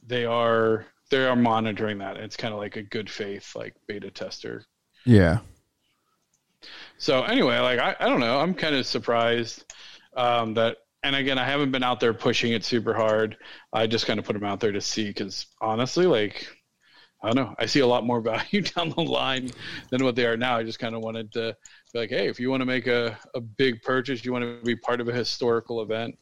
they 0.06 0.24
are 0.24 0.86
they 1.10 1.24
are 1.26 1.36
monitoring 1.36 1.98
that. 1.98 2.16
It's 2.16 2.36
kind 2.36 2.55
of 2.55 2.60
like 2.60 2.76
a 2.76 2.82
good 2.82 3.10
faith 3.10 3.55
like 3.56 3.74
beta 3.86 4.10
tester 4.10 4.64
Yeah. 5.05 5.40
so 6.98 7.22
anyway, 7.24 7.59
like 7.59 7.78
I, 7.78 7.97
I 8.01 8.09
don't 8.09 8.20
know, 8.20 8.39
I'm 8.39 8.55
kind 8.55 8.74
of 8.74 8.86
surprised 8.86 9.64
um, 10.16 10.55
that. 10.55 10.78
And 11.05 11.16
again, 11.16 11.36
I 11.36 11.44
haven't 11.44 11.72
been 11.72 11.82
out 11.82 11.98
there 11.98 12.14
pushing 12.14 12.52
it 12.52 12.64
super 12.64 12.94
hard. 12.94 13.36
I 13.72 13.89
just 13.89 14.06
kind 14.06 14.20
of 14.20 14.24
put 14.24 14.34
them 14.34 14.44
out 14.44 14.60
there 14.60 14.70
to 14.70 14.80
see 14.80 15.09
because 15.09 15.47
honestly, 15.60 16.06
like 16.06 16.47
I 17.23 17.31
don't 17.31 17.36
know, 17.36 17.55
I 17.59 17.66
see 17.66 17.81
a 17.81 17.86
lot 17.86 18.05
more 18.05 18.20
value 18.32 18.62
down 18.62 18.90
the 18.90 19.03
line 19.03 19.51
than 19.90 20.05
what 20.05 20.16
they 20.16 20.27
are 20.27 20.36
now. 20.36 20.57
I 20.57 20.62
just 20.62 20.78
kind 20.78 20.94
of 20.94 21.03
wanted 21.03 21.32
to 21.32 21.57
be 21.93 21.99
like, 21.99 22.11
hey, 22.11 22.28
if 22.28 22.40
you 22.40 22.51
want 22.51 22.61
to 22.62 22.66
make 22.66 22.86
a, 22.86 23.19
a 23.35 23.40
big 23.40 23.82
purchase, 23.82 24.24
you 24.24 24.32
want 24.32 24.44
to 24.44 24.65
be 24.65 24.77
part 24.77 25.01
of 25.01 25.09
a 25.09 25.12
historical 25.12 25.82
event, 25.82 26.16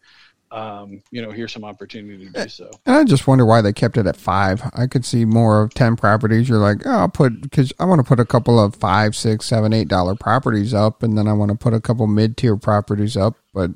um, 0.52 1.02
you 1.12 1.22
know, 1.22 1.30
here's 1.30 1.52
some 1.52 1.64
opportunity 1.64 2.26
to 2.26 2.32
do 2.32 2.48
so. 2.48 2.70
And 2.84 2.96
I 2.96 3.04
just 3.04 3.26
wonder 3.26 3.46
why 3.46 3.62
they 3.62 3.72
kept 3.72 3.96
it 3.96 4.06
at 4.06 4.16
five. 4.16 4.62
I 4.74 4.86
could 4.88 5.04
see 5.04 5.24
more 5.24 5.62
of 5.62 5.72
ten 5.74 5.94
properties. 5.94 6.48
You're 6.48 6.58
like, 6.58 6.84
oh, 6.86 6.90
I'll 6.90 7.08
put 7.08 7.40
because 7.40 7.72
I 7.78 7.84
want 7.84 8.00
to 8.00 8.04
put 8.04 8.18
a 8.18 8.24
couple 8.24 8.58
of 8.58 8.74
five, 8.74 9.14
six, 9.14 9.46
seven, 9.46 9.72
eight 9.72 9.88
dollar 9.88 10.16
properties 10.16 10.74
up, 10.74 11.02
and 11.02 11.16
then 11.16 11.28
I 11.28 11.34
want 11.34 11.52
to 11.52 11.56
put 11.56 11.72
a 11.72 11.80
couple 11.80 12.06
mid 12.08 12.36
tier 12.36 12.56
properties 12.56 13.16
up. 13.16 13.36
But 13.54 13.70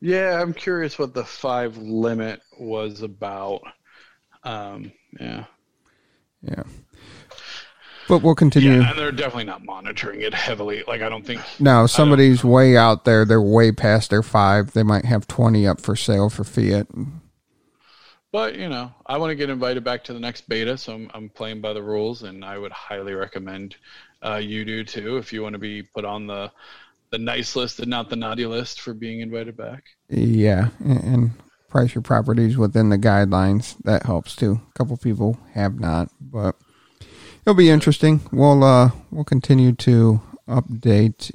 Yeah, 0.00 0.40
I'm 0.40 0.52
curious 0.52 0.98
what 0.98 1.14
the 1.14 1.24
five 1.24 1.76
limit 1.76 2.40
was 2.58 3.02
about. 3.02 3.62
Um, 4.42 4.92
yeah. 5.20 5.44
Yeah, 6.44 6.62
but 8.08 8.22
we'll 8.22 8.34
continue. 8.34 8.80
Yeah, 8.80 8.90
and 8.90 8.98
they're 8.98 9.12
definitely 9.12 9.44
not 9.44 9.64
monitoring 9.64 10.20
it 10.20 10.34
heavily. 10.34 10.82
Like 10.86 11.02
I 11.02 11.08
don't 11.08 11.24
think. 11.24 11.40
Now, 11.58 11.86
somebody's 11.86 12.44
way 12.44 12.76
out 12.76 13.04
there. 13.04 13.24
They're 13.24 13.42
way 13.42 13.72
past 13.72 14.10
their 14.10 14.22
five. 14.22 14.72
They 14.72 14.82
might 14.82 15.04
have 15.04 15.26
twenty 15.26 15.66
up 15.66 15.80
for 15.80 15.96
sale 15.96 16.28
for 16.28 16.44
Fiat. 16.44 16.88
But 18.34 18.56
you 18.56 18.68
know, 18.68 18.92
I 19.06 19.18
want 19.18 19.30
to 19.30 19.36
get 19.36 19.48
invited 19.48 19.84
back 19.84 20.04
to 20.04 20.12
the 20.12 20.18
next 20.20 20.48
beta, 20.48 20.76
so 20.76 20.94
I'm, 20.94 21.10
I'm 21.14 21.28
playing 21.28 21.60
by 21.60 21.72
the 21.72 21.82
rules, 21.82 22.24
and 22.24 22.44
I 22.44 22.58
would 22.58 22.72
highly 22.72 23.14
recommend 23.14 23.76
uh, 24.24 24.36
you 24.36 24.64
do 24.64 24.82
too 24.82 25.18
if 25.18 25.32
you 25.32 25.42
want 25.42 25.52
to 25.52 25.58
be 25.60 25.82
put 25.82 26.04
on 26.04 26.26
the 26.26 26.50
the 27.10 27.18
nice 27.18 27.54
list 27.54 27.78
and 27.78 27.88
not 27.88 28.10
the 28.10 28.16
naughty 28.16 28.44
list 28.44 28.80
for 28.80 28.92
being 28.92 29.20
invited 29.20 29.56
back. 29.56 29.84
Yeah, 30.08 30.70
and 30.84 31.30
price 31.74 31.92
your 31.92 32.02
properties 32.02 32.56
within 32.56 32.90
the 32.90 32.96
guidelines. 32.96 33.74
That 33.82 34.04
helps 34.04 34.36
too. 34.36 34.60
A 34.68 34.78
couple 34.78 34.96
people 34.96 35.40
have 35.54 35.80
not, 35.80 36.08
but 36.20 36.54
it'll 37.44 37.56
be 37.56 37.68
interesting. 37.68 38.20
We'll 38.30 38.62
uh 38.62 38.92
we'll 39.10 39.24
continue 39.24 39.72
to 39.72 40.20
update 40.48 41.32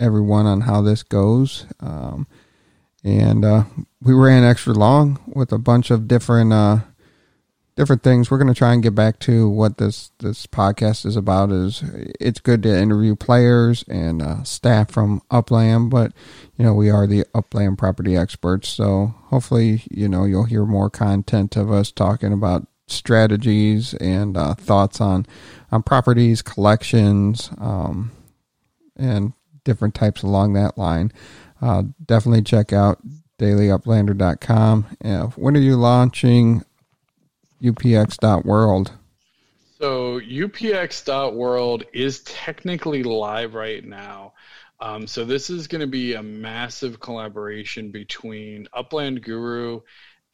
everyone 0.00 0.46
on 0.46 0.62
how 0.62 0.80
this 0.80 1.02
goes. 1.02 1.66
Um, 1.80 2.26
and 3.04 3.44
uh, 3.44 3.64
we 4.00 4.14
ran 4.14 4.44
extra 4.44 4.72
long 4.72 5.20
with 5.26 5.52
a 5.52 5.58
bunch 5.58 5.90
of 5.90 6.08
different 6.08 6.54
uh 6.54 6.78
different 7.76 8.02
things. 8.02 8.30
We're 8.30 8.38
going 8.38 8.52
to 8.52 8.58
try 8.58 8.72
and 8.72 8.82
get 8.82 8.94
back 8.94 9.18
to 9.20 9.48
what 9.48 9.78
this 9.78 10.10
this 10.18 10.46
podcast 10.46 11.06
is 11.06 11.14
about. 11.14 11.52
Is 11.52 11.84
it's 12.18 12.40
good 12.40 12.62
to 12.64 12.76
interview 12.76 13.14
players 13.14 13.84
and 13.88 14.22
uh, 14.22 14.42
staff 14.42 14.90
from 14.90 15.22
Upland, 15.30 15.90
but 15.90 16.12
you 16.56 16.64
know 16.64 16.74
we 16.74 16.90
are 16.90 17.06
the 17.06 17.24
Upland 17.34 17.78
property 17.78 18.16
experts, 18.16 18.68
so 18.68 19.14
hopefully 19.26 19.82
you 19.90 20.08
know 20.08 20.24
you'll 20.24 20.44
hear 20.44 20.64
more 20.64 20.90
content 20.90 21.56
of 21.56 21.70
us 21.70 21.92
talking 21.92 22.32
about 22.32 22.66
strategies 22.88 23.94
and 23.94 24.36
uh, 24.36 24.54
thoughts 24.54 25.00
on 25.00 25.26
on 25.70 25.82
properties, 25.82 26.42
collections, 26.42 27.50
um, 27.58 28.10
and 28.96 29.34
different 29.64 29.94
types 29.94 30.22
along 30.22 30.54
that 30.54 30.78
line. 30.78 31.12
Uh, 31.60 31.84
definitely 32.04 32.42
check 32.42 32.72
out 32.72 33.00
dailyuplander.com. 33.38 34.86
Uh, 35.04 35.26
when 35.36 35.56
are 35.56 35.60
you 35.60 35.76
launching 35.76 36.62
upx.world? 37.62 38.92
So 39.78 40.20
UPX.world 40.20 41.84
is 41.92 42.22
technically 42.22 43.02
live 43.02 43.54
right 43.54 43.84
now. 43.84 44.32
Um, 44.80 45.06
so 45.06 45.24
this 45.24 45.50
is 45.50 45.68
going 45.68 45.80
to 45.80 45.86
be 45.86 46.14
a 46.14 46.22
massive 46.22 47.00
collaboration 47.00 47.90
between 47.90 48.68
Upland 48.72 49.22
Guru 49.22 49.80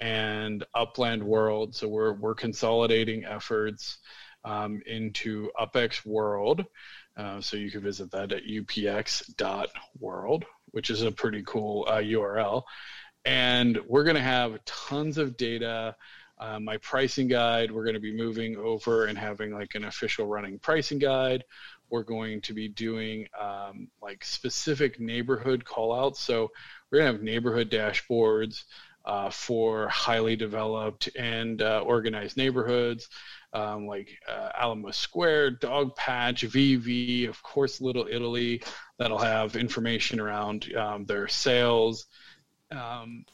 and 0.01 0.65
Upland 0.75 1.23
World. 1.23 1.75
So 1.75 1.89
we're 1.89 2.13
we're 2.13 2.35
consolidating 2.35 3.25
efforts 3.25 3.99
um, 4.45 4.83
into 4.87 5.51
UpX 5.61 6.05
World. 6.05 6.65
Uh, 7.17 7.41
so 7.41 7.57
you 7.57 7.71
can 7.71 7.83
visit 7.83 8.11
that 8.13 8.33
at 8.33 8.45
upx.world, 8.45 10.45
which 10.71 10.91
is 10.91 11.03
a 11.03 11.13
pretty 11.13 11.43
cool 11.47 11.87
uh, 11.89 11.99
URL. 11.99 12.63
And 13.25 13.79
we're 13.87 14.05
going 14.05 14.17
to 14.17 14.23
have 14.23 14.65
tons 14.65 15.19
of 15.19 15.37
data. 15.37 15.95
Uh, 16.43 16.59
my 16.59 16.77
pricing 16.79 17.29
guide, 17.29 17.71
we're 17.71 17.85
going 17.85 17.95
to 17.95 18.01
be 18.01 18.17
moving 18.17 18.57
over 18.57 19.07
and 19.07 19.17
having 19.17 19.53
like 19.53 19.77
an 19.77 19.85
official 19.85 20.27
running 20.27 20.59
pricing 20.59 20.99
guide. 20.99 21.45
We're 21.89 22.03
going 22.03 22.41
to 22.43 22.53
be 22.53 22.69
doing 22.69 23.29
um, 23.41 23.87
like 24.03 24.25
specific 24.25 24.99
neighborhood 24.99 25.65
callouts. 25.65 26.17
So 26.17 26.51
we're 26.91 26.99
going 26.99 27.13
to 27.13 27.19
have 27.19 27.23
neighborhood 27.23 27.71
dashboards 27.71 28.65
uh, 29.05 29.31
for 29.31 29.89
highly 29.89 30.35
developed 30.35 31.11
and 31.17 31.63
uh, 31.63 31.83
organized 31.87 32.37
neighborhoods 32.37 33.09
um, 33.53 33.87
like 33.87 34.19
uh, 34.29 34.49
Alamo 34.59 34.91
Square, 34.91 35.59
Dogpatch, 35.59 36.49
VV, 36.49 37.29
of 37.29 37.41
course, 37.45 37.81
Little 37.81 38.09
Italy. 38.11 38.63
That'll 38.99 39.19
have 39.19 39.55
information 39.55 40.19
around 40.19 40.75
um, 40.75 41.05
their 41.05 41.29
sales 41.29 42.07
um, 42.73 43.27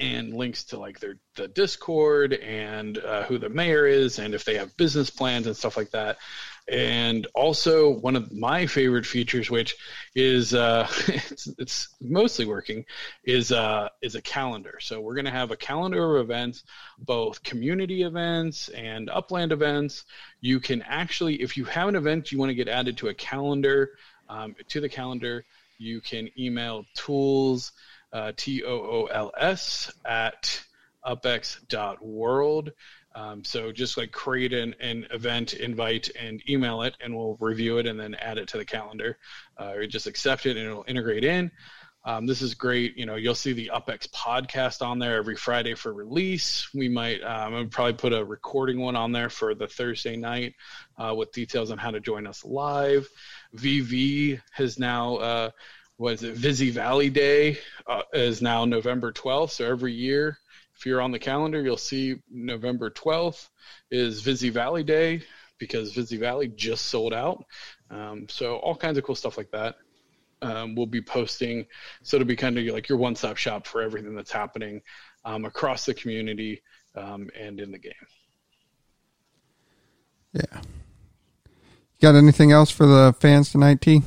and 0.00 0.32
links 0.34 0.64
to 0.64 0.78
like 0.78 1.00
their 1.00 1.16
the 1.36 1.48
Discord 1.48 2.32
and 2.32 2.98
uh, 2.98 3.24
who 3.24 3.38
the 3.38 3.48
mayor 3.48 3.86
is 3.86 4.18
and 4.18 4.34
if 4.34 4.44
they 4.44 4.56
have 4.56 4.76
business 4.76 5.10
plans 5.10 5.46
and 5.46 5.56
stuff 5.56 5.76
like 5.76 5.90
that 5.90 6.18
and 6.66 7.26
also 7.34 7.90
one 7.90 8.16
of 8.16 8.32
my 8.32 8.66
favorite 8.66 9.04
features, 9.04 9.50
which 9.50 9.76
is 10.14 10.54
uh, 10.54 10.88
it's, 11.08 11.48
it's, 11.58 11.88
mostly 12.00 12.46
working, 12.46 12.84
is 13.24 13.52
uh, 13.52 13.88
is 14.02 14.14
a 14.14 14.22
calendar. 14.22 14.78
So 14.80 15.00
we're 15.00 15.14
going 15.14 15.26
to 15.26 15.30
have 15.30 15.50
a 15.50 15.56
calendar 15.56 16.16
of 16.16 16.24
events, 16.24 16.64
both 16.98 17.42
community 17.42 18.02
events 18.02 18.68
and 18.70 19.10
upland 19.10 19.52
events. 19.52 20.04
You 20.40 20.58
can 20.60 20.82
actually, 20.82 21.42
if 21.42 21.56
you 21.56 21.64
have 21.64 21.88
an 21.88 21.96
event 21.96 22.32
you 22.32 22.38
want 22.38 22.50
to 22.50 22.54
get 22.54 22.68
added 22.68 22.96
to 22.98 23.08
a 23.08 23.14
calendar, 23.14 23.90
um, 24.28 24.56
to 24.68 24.80
the 24.80 24.88
calendar, 24.88 25.44
you 25.78 26.00
can 26.00 26.30
email 26.38 26.86
tools, 26.94 27.72
uh, 28.14 28.32
T 28.34 28.64
O 28.64 28.72
O 28.72 29.04
L 29.12 29.30
S 29.36 29.92
at 30.06 30.62
upx.world 31.04 32.72
um, 33.14 33.44
so 33.44 33.70
just 33.70 33.96
like 33.96 34.10
create 34.10 34.52
an, 34.52 34.74
an, 34.80 35.06
event, 35.12 35.54
invite, 35.54 36.10
and 36.18 36.42
email 36.48 36.82
it, 36.82 36.96
and 37.00 37.16
we'll 37.16 37.36
review 37.38 37.78
it 37.78 37.86
and 37.86 37.98
then 37.98 38.14
add 38.16 38.38
it 38.38 38.48
to 38.48 38.58
the 38.58 38.64
calendar. 38.64 39.18
Uh, 39.58 39.72
or 39.74 39.86
just 39.86 40.06
accept 40.06 40.46
it 40.46 40.56
and 40.56 40.66
it'll 40.66 40.84
integrate 40.88 41.24
in. 41.24 41.50
Um, 42.06 42.26
this 42.26 42.42
is 42.42 42.54
great. 42.54 42.98
You 42.98 43.06
know, 43.06 43.14
you'll 43.14 43.34
see 43.34 43.52
the 43.52 43.70
UpX 43.72 44.10
podcast 44.10 44.84
on 44.84 44.98
there 44.98 45.16
every 45.16 45.36
Friday 45.36 45.74
for 45.74 45.94
release. 45.94 46.68
We 46.74 46.88
might, 46.88 47.22
um, 47.22 47.68
probably 47.70 47.94
put 47.94 48.12
a 48.12 48.22
recording 48.22 48.78
one 48.78 48.96
on 48.96 49.12
there 49.12 49.30
for 49.30 49.54
the 49.54 49.68
Thursday 49.68 50.16
night 50.16 50.54
uh, 50.98 51.14
with 51.16 51.32
details 51.32 51.70
on 51.70 51.78
how 51.78 51.92
to 51.92 52.00
join 52.00 52.26
us 52.26 52.44
live. 52.44 53.08
VV 53.56 54.40
has 54.52 54.78
now, 54.78 55.16
uh, 55.16 55.50
was 55.98 56.22
it 56.22 56.34
Visi 56.34 56.70
Valley 56.70 57.10
Day 57.10 57.58
uh, 57.86 58.02
is 58.12 58.42
now 58.42 58.64
November 58.64 59.12
12th. 59.12 59.50
So 59.50 59.64
every 59.64 59.92
year 59.92 60.38
if 60.76 60.84
you're 60.84 61.00
on 61.00 61.12
the 61.12 61.18
calendar, 61.18 61.62
you'll 61.62 61.76
see 61.76 62.16
November 62.30 62.90
12th 62.90 63.48
is 63.90 64.22
Visi 64.22 64.50
Valley 64.50 64.82
Day 64.82 65.22
because 65.58 65.92
Visi 65.92 66.16
Valley 66.16 66.48
just 66.48 66.86
sold 66.86 67.14
out. 67.14 67.44
Um, 67.90 68.26
so 68.28 68.56
all 68.56 68.74
kinds 68.74 68.98
of 68.98 69.04
cool 69.04 69.14
stuff 69.14 69.38
like 69.38 69.50
that. 69.52 69.76
Um, 70.42 70.74
we'll 70.74 70.86
be 70.86 71.00
posting, 71.00 71.64
so 72.02 72.16
it'll 72.16 72.26
be 72.26 72.36
kind 72.36 72.58
of 72.58 72.64
like 72.66 72.88
your 72.88 72.98
one-stop 72.98 73.36
shop 73.36 73.66
for 73.66 73.80
everything 73.80 74.14
that's 74.14 74.32
happening 74.32 74.82
um, 75.24 75.44
across 75.44 75.86
the 75.86 75.94
community 75.94 76.62
um, 76.96 77.30
and 77.38 77.60
in 77.60 77.70
the 77.70 77.78
game. 77.78 77.92
Yeah. 80.32 80.60
got 82.02 82.16
anything 82.16 82.50
else 82.50 82.70
for 82.70 82.84
the 82.84 83.14
fans 83.20 83.52
tonight, 83.52 83.80
T? 83.80 84.02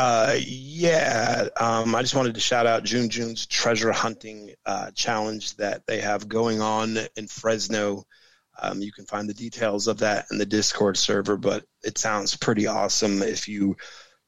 Uh, 0.00 0.36
yeah, 0.46 1.48
um, 1.56 1.92
I 1.92 2.02
just 2.02 2.14
wanted 2.14 2.34
to 2.34 2.40
shout 2.40 2.68
out 2.68 2.84
June 2.84 3.08
June's 3.08 3.46
treasure 3.46 3.90
hunting 3.90 4.54
uh, 4.64 4.92
challenge 4.92 5.56
that 5.56 5.88
they 5.88 6.00
have 6.00 6.28
going 6.28 6.60
on 6.60 6.98
in 7.16 7.26
Fresno. 7.26 8.04
Um, 8.62 8.80
you 8.80 8.92
can 8.92 9.06
find 9.06 9.28
the 9.28 9.34
details 9.34 9.88
of 9.88 9.98
that 9.98 10.26
in 10.30 10.38
the 10.38 10.46
Discord 10.46 10.96
server, 10.96 11.36
but 11.36 11.64
it 11.82 11.98
sounds 11.98 12.36
pretty 12.36 12.68
awesome. 12.68 13.24
If 13.24 13.48
you 13.48 13.76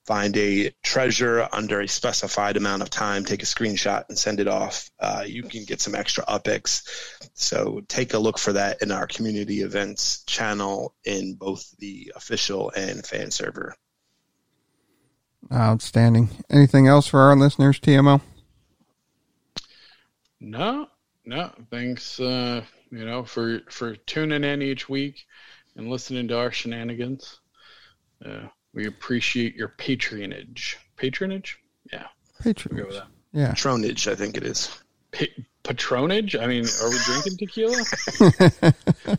find 0.07 0.37
a 0.37 0.73
treasure 0.83 1.49
under 1.53 1.83
a 1.83 1.87
specified 1.87 2.57
amount 2.57 2.83
of 2.83 2.91
time, 2.91 3.25
take 3.25 3.45
a 3.45 3.47
screenshot 3.47 4.03
and 4.09 4.19
send 4.19 4.41
it 4.41 4.49
off. 4.49 4.91
Uh, 4.99 5.23
you 5.25 5.45
can 5.45 5.65
get 5.65 5.81
some 5.81 5.95
extra 5.95 6.25
UpX. 6.25 6.83
So 7.35 7.81
take 7.87 8.13
a 8.15 8.19
look 8.19 8.41
for 8.41 8.55
that 8.55 8.83
in 8.83 8.91
our 8.91 9.07
community 9.07 9.61
events 9.61 10.25
channel 10.25 10.97
in 11.05 11.35
both 11.35 11.71
the 11.79 12.11
official 12.17 12.73
and 12.75 13.07
fan 13.07 13.31
server. 13.31 13.77
Outstanding. 15.53 16.31
Anything 16.51 16.87
else 16.87 17.07
for 17.07 17.21
our 17.21 17.37
listeners, 17.37 17.81
TMO? 17.81 18.21
No, 20.41 20.87
no. 21.25 21.51
Thanks, 21.71 22.21
uh, 22.21 22.63
you 22.91 23.05
know, 23.05 23.25
for 23.25 23.61
for 23.69 23.97
tuning 23.97 24.45
in 24.45 24.63
each 24.63 24.89
week 24.89 25.27
and 25.77 25.89
listening 25.89 26.29
to 26.29 26.39
our 26.39 26.53
shenanigans. 26.53 27.41
Uh, 28.25 28.49
we 28.73 28.87
appreciate 28.87 29.55
your 29.55 29.69
patronage. 29.69 30.79
Patronage? 30.97 31.59
Yeah. 31.93 32.07
Patronage. 32.43 32.87
We'll 32.87 33.03
yeah. 33.33 33.51
Patronage, 33.51 34.09
I 34.09 34.15
think 34.15 34.37
it 34.37 34.45
is. 34.45 34.71
Pa- 35.13 35.43
patronage? 35.63 36.37
I 36.37 36.47
mean, 36.47 36.65
are 36.83 36.91
we 36.91 36.99
drinking 37.05 37.37
tequila? 37.39 37.83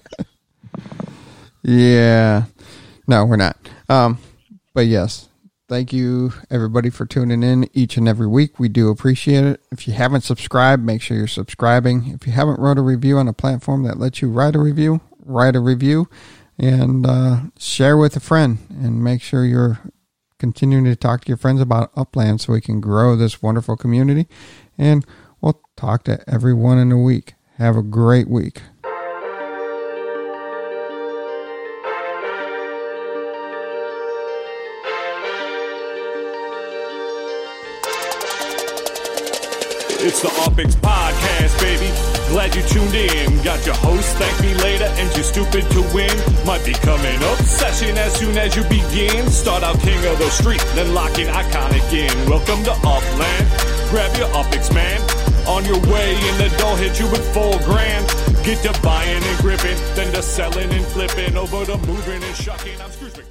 yeah. 1.63 2.45
No, 3.07 3.25
we're 3.25 3.37
not. 3.37 3.57
Um, 3.89 4.17
but 4.73 4.87
yes, 4.87 5.27
Thank 5.71 5.93
you, 5.93 6.33
everybody, 6.49 6.89
for 6.89 7.05
tuning 7.05 7.43
in 7.43 7.69
each 7.71 7.95
and 7.95 8.05
every 8.05 8.27
week. 8.27 8.59
We 8.59 8.67
do 8.67 8.89
appreciate 8.89 9.45
it. 9.45 9.61
If 9.71 9.87
you 9.87 9.93
haven't 9.93 10.25
subscribed, 10.25 10.83
make 10.83 11.01
sure 11.01 11.15
you're 11.15 11.27
subscribing. 11.27 12.09
If 12.09 12.27
you 12.27 12.33
haven't 12.33 12.59
wrote 12.59 12.77
a 12.77 12.81
review 12.81 13.17
on 13.17 13.29
a 13.29 13.33
platform 13.33 13.83
that 13.83 13.97
lets 13.97 14.21
you 14.21 14.29
write 14.29 14.53
a 14.53 14.59
review, 14.59 14.99
write 15.23 15.55
a 15.55 15.61
review 15.61 16.09
and 16.59 17.05
uh, 17.05 17.43
share 17.57 17.95
with 17.95 18.17
a 18.17 18.19
friend. 18.19 18.57
And 18.69 19.01
make 19.01 19.21
sure 19.21 19.45
you're 19.45 19.79
continuing 20.39 20.83
to 20.83 20.95
talk 20.97 21.21
to 21.21 21.29
your 21.29 21.37
friends 21.37 21.61
about 21.61 21.93
Upland 21.95 22.41
so 22.41 22.51
we 22.51 22.59
can 22.59 22.81
grow 22.81 23.15
this 23.15 23.41
wonderful 23.41 23.77
community. 23.77 24.27
And 24.77 25.05
we'll 25.39 25.61
talk 25.77 26.03
to 26.03 26.21
everyone 26.29 26.79
in 26.79 26.91
a 26.91 27.01
week. 27.01 27.35
Have 27.59 27.77
a 27.77 27.81
great 27.81 28.27
week. 28.27 28.61
It's 40.03 40.23
the 40.23 40.29
UpX 40.29 40.73
Podcast, 40.81 41.61
baby. 41.61 41.85
Glad 42.33 42.55
you 42.55 42.63
tuned 42.63 42.95
in. 42.95 43.37
Got 43.43 43.63
your 43.67 43.75
host, 43.75 44.17
thank 44.17 44.33
me 44.41 44.55
later, 44.55 44.89
and 44.97 45.05
too 45.13 45.21
stupid 45.21 45.61
to 45.69 45.81
win. 45.93 46.09
Might 46.43 46.65
become 46.65 46.99
an 47.05 47.21
obsession 47.37 47.95
as 47.99 48.17
soon 48.17 48.35
as 48.35 48.55
you 48.55 48.63
begin. 48.63 49.29
Start 49.29 49.61
out 49.61 49.77
king 49.81 50.03
of 50.09 50.17
the 50.17 50.27
street, 50.31 50.59
then 50.73 50.95
lock 50.95 51.19
in 51.19 51.27
iconic 51.27 51.85
in. 51.93 52.09
Welcome 52.27 52.63
to 52.65 52.73
Upland. 52.81 53.45
Grab 53.93 54.09
your 54.17 54.29
UpX, 54.33 54.73
man. 54.73 54.97
On 55.45 55.63
your 55.65 55.79
way, 55.93 56.17
and 56.17 56.37
the 56.41 56.49
door 56.57 56.75
hit 56.77 56.99
you 56.99 57.05
with 57.11 57.21
four 57.31 57.53
grand. 57.61 58.07
Get 58.41 58.57
to 58.65 58.73
buying 58.81 59.21
and 59.21 59.37
gripping, 59.37 59.77
then 59.93 60.11
to 60.13 60.23
selling 60.23 60.71
and 60.71 60.85
flipping, 60.87 61.37
over 61.37 61.63
to 61.65 61.77
moving 61.85 62.23
and 62.23 62.35
shucking. 62.35 62.81
I'm 62.81 62.89
Scrooge 62.89 63.21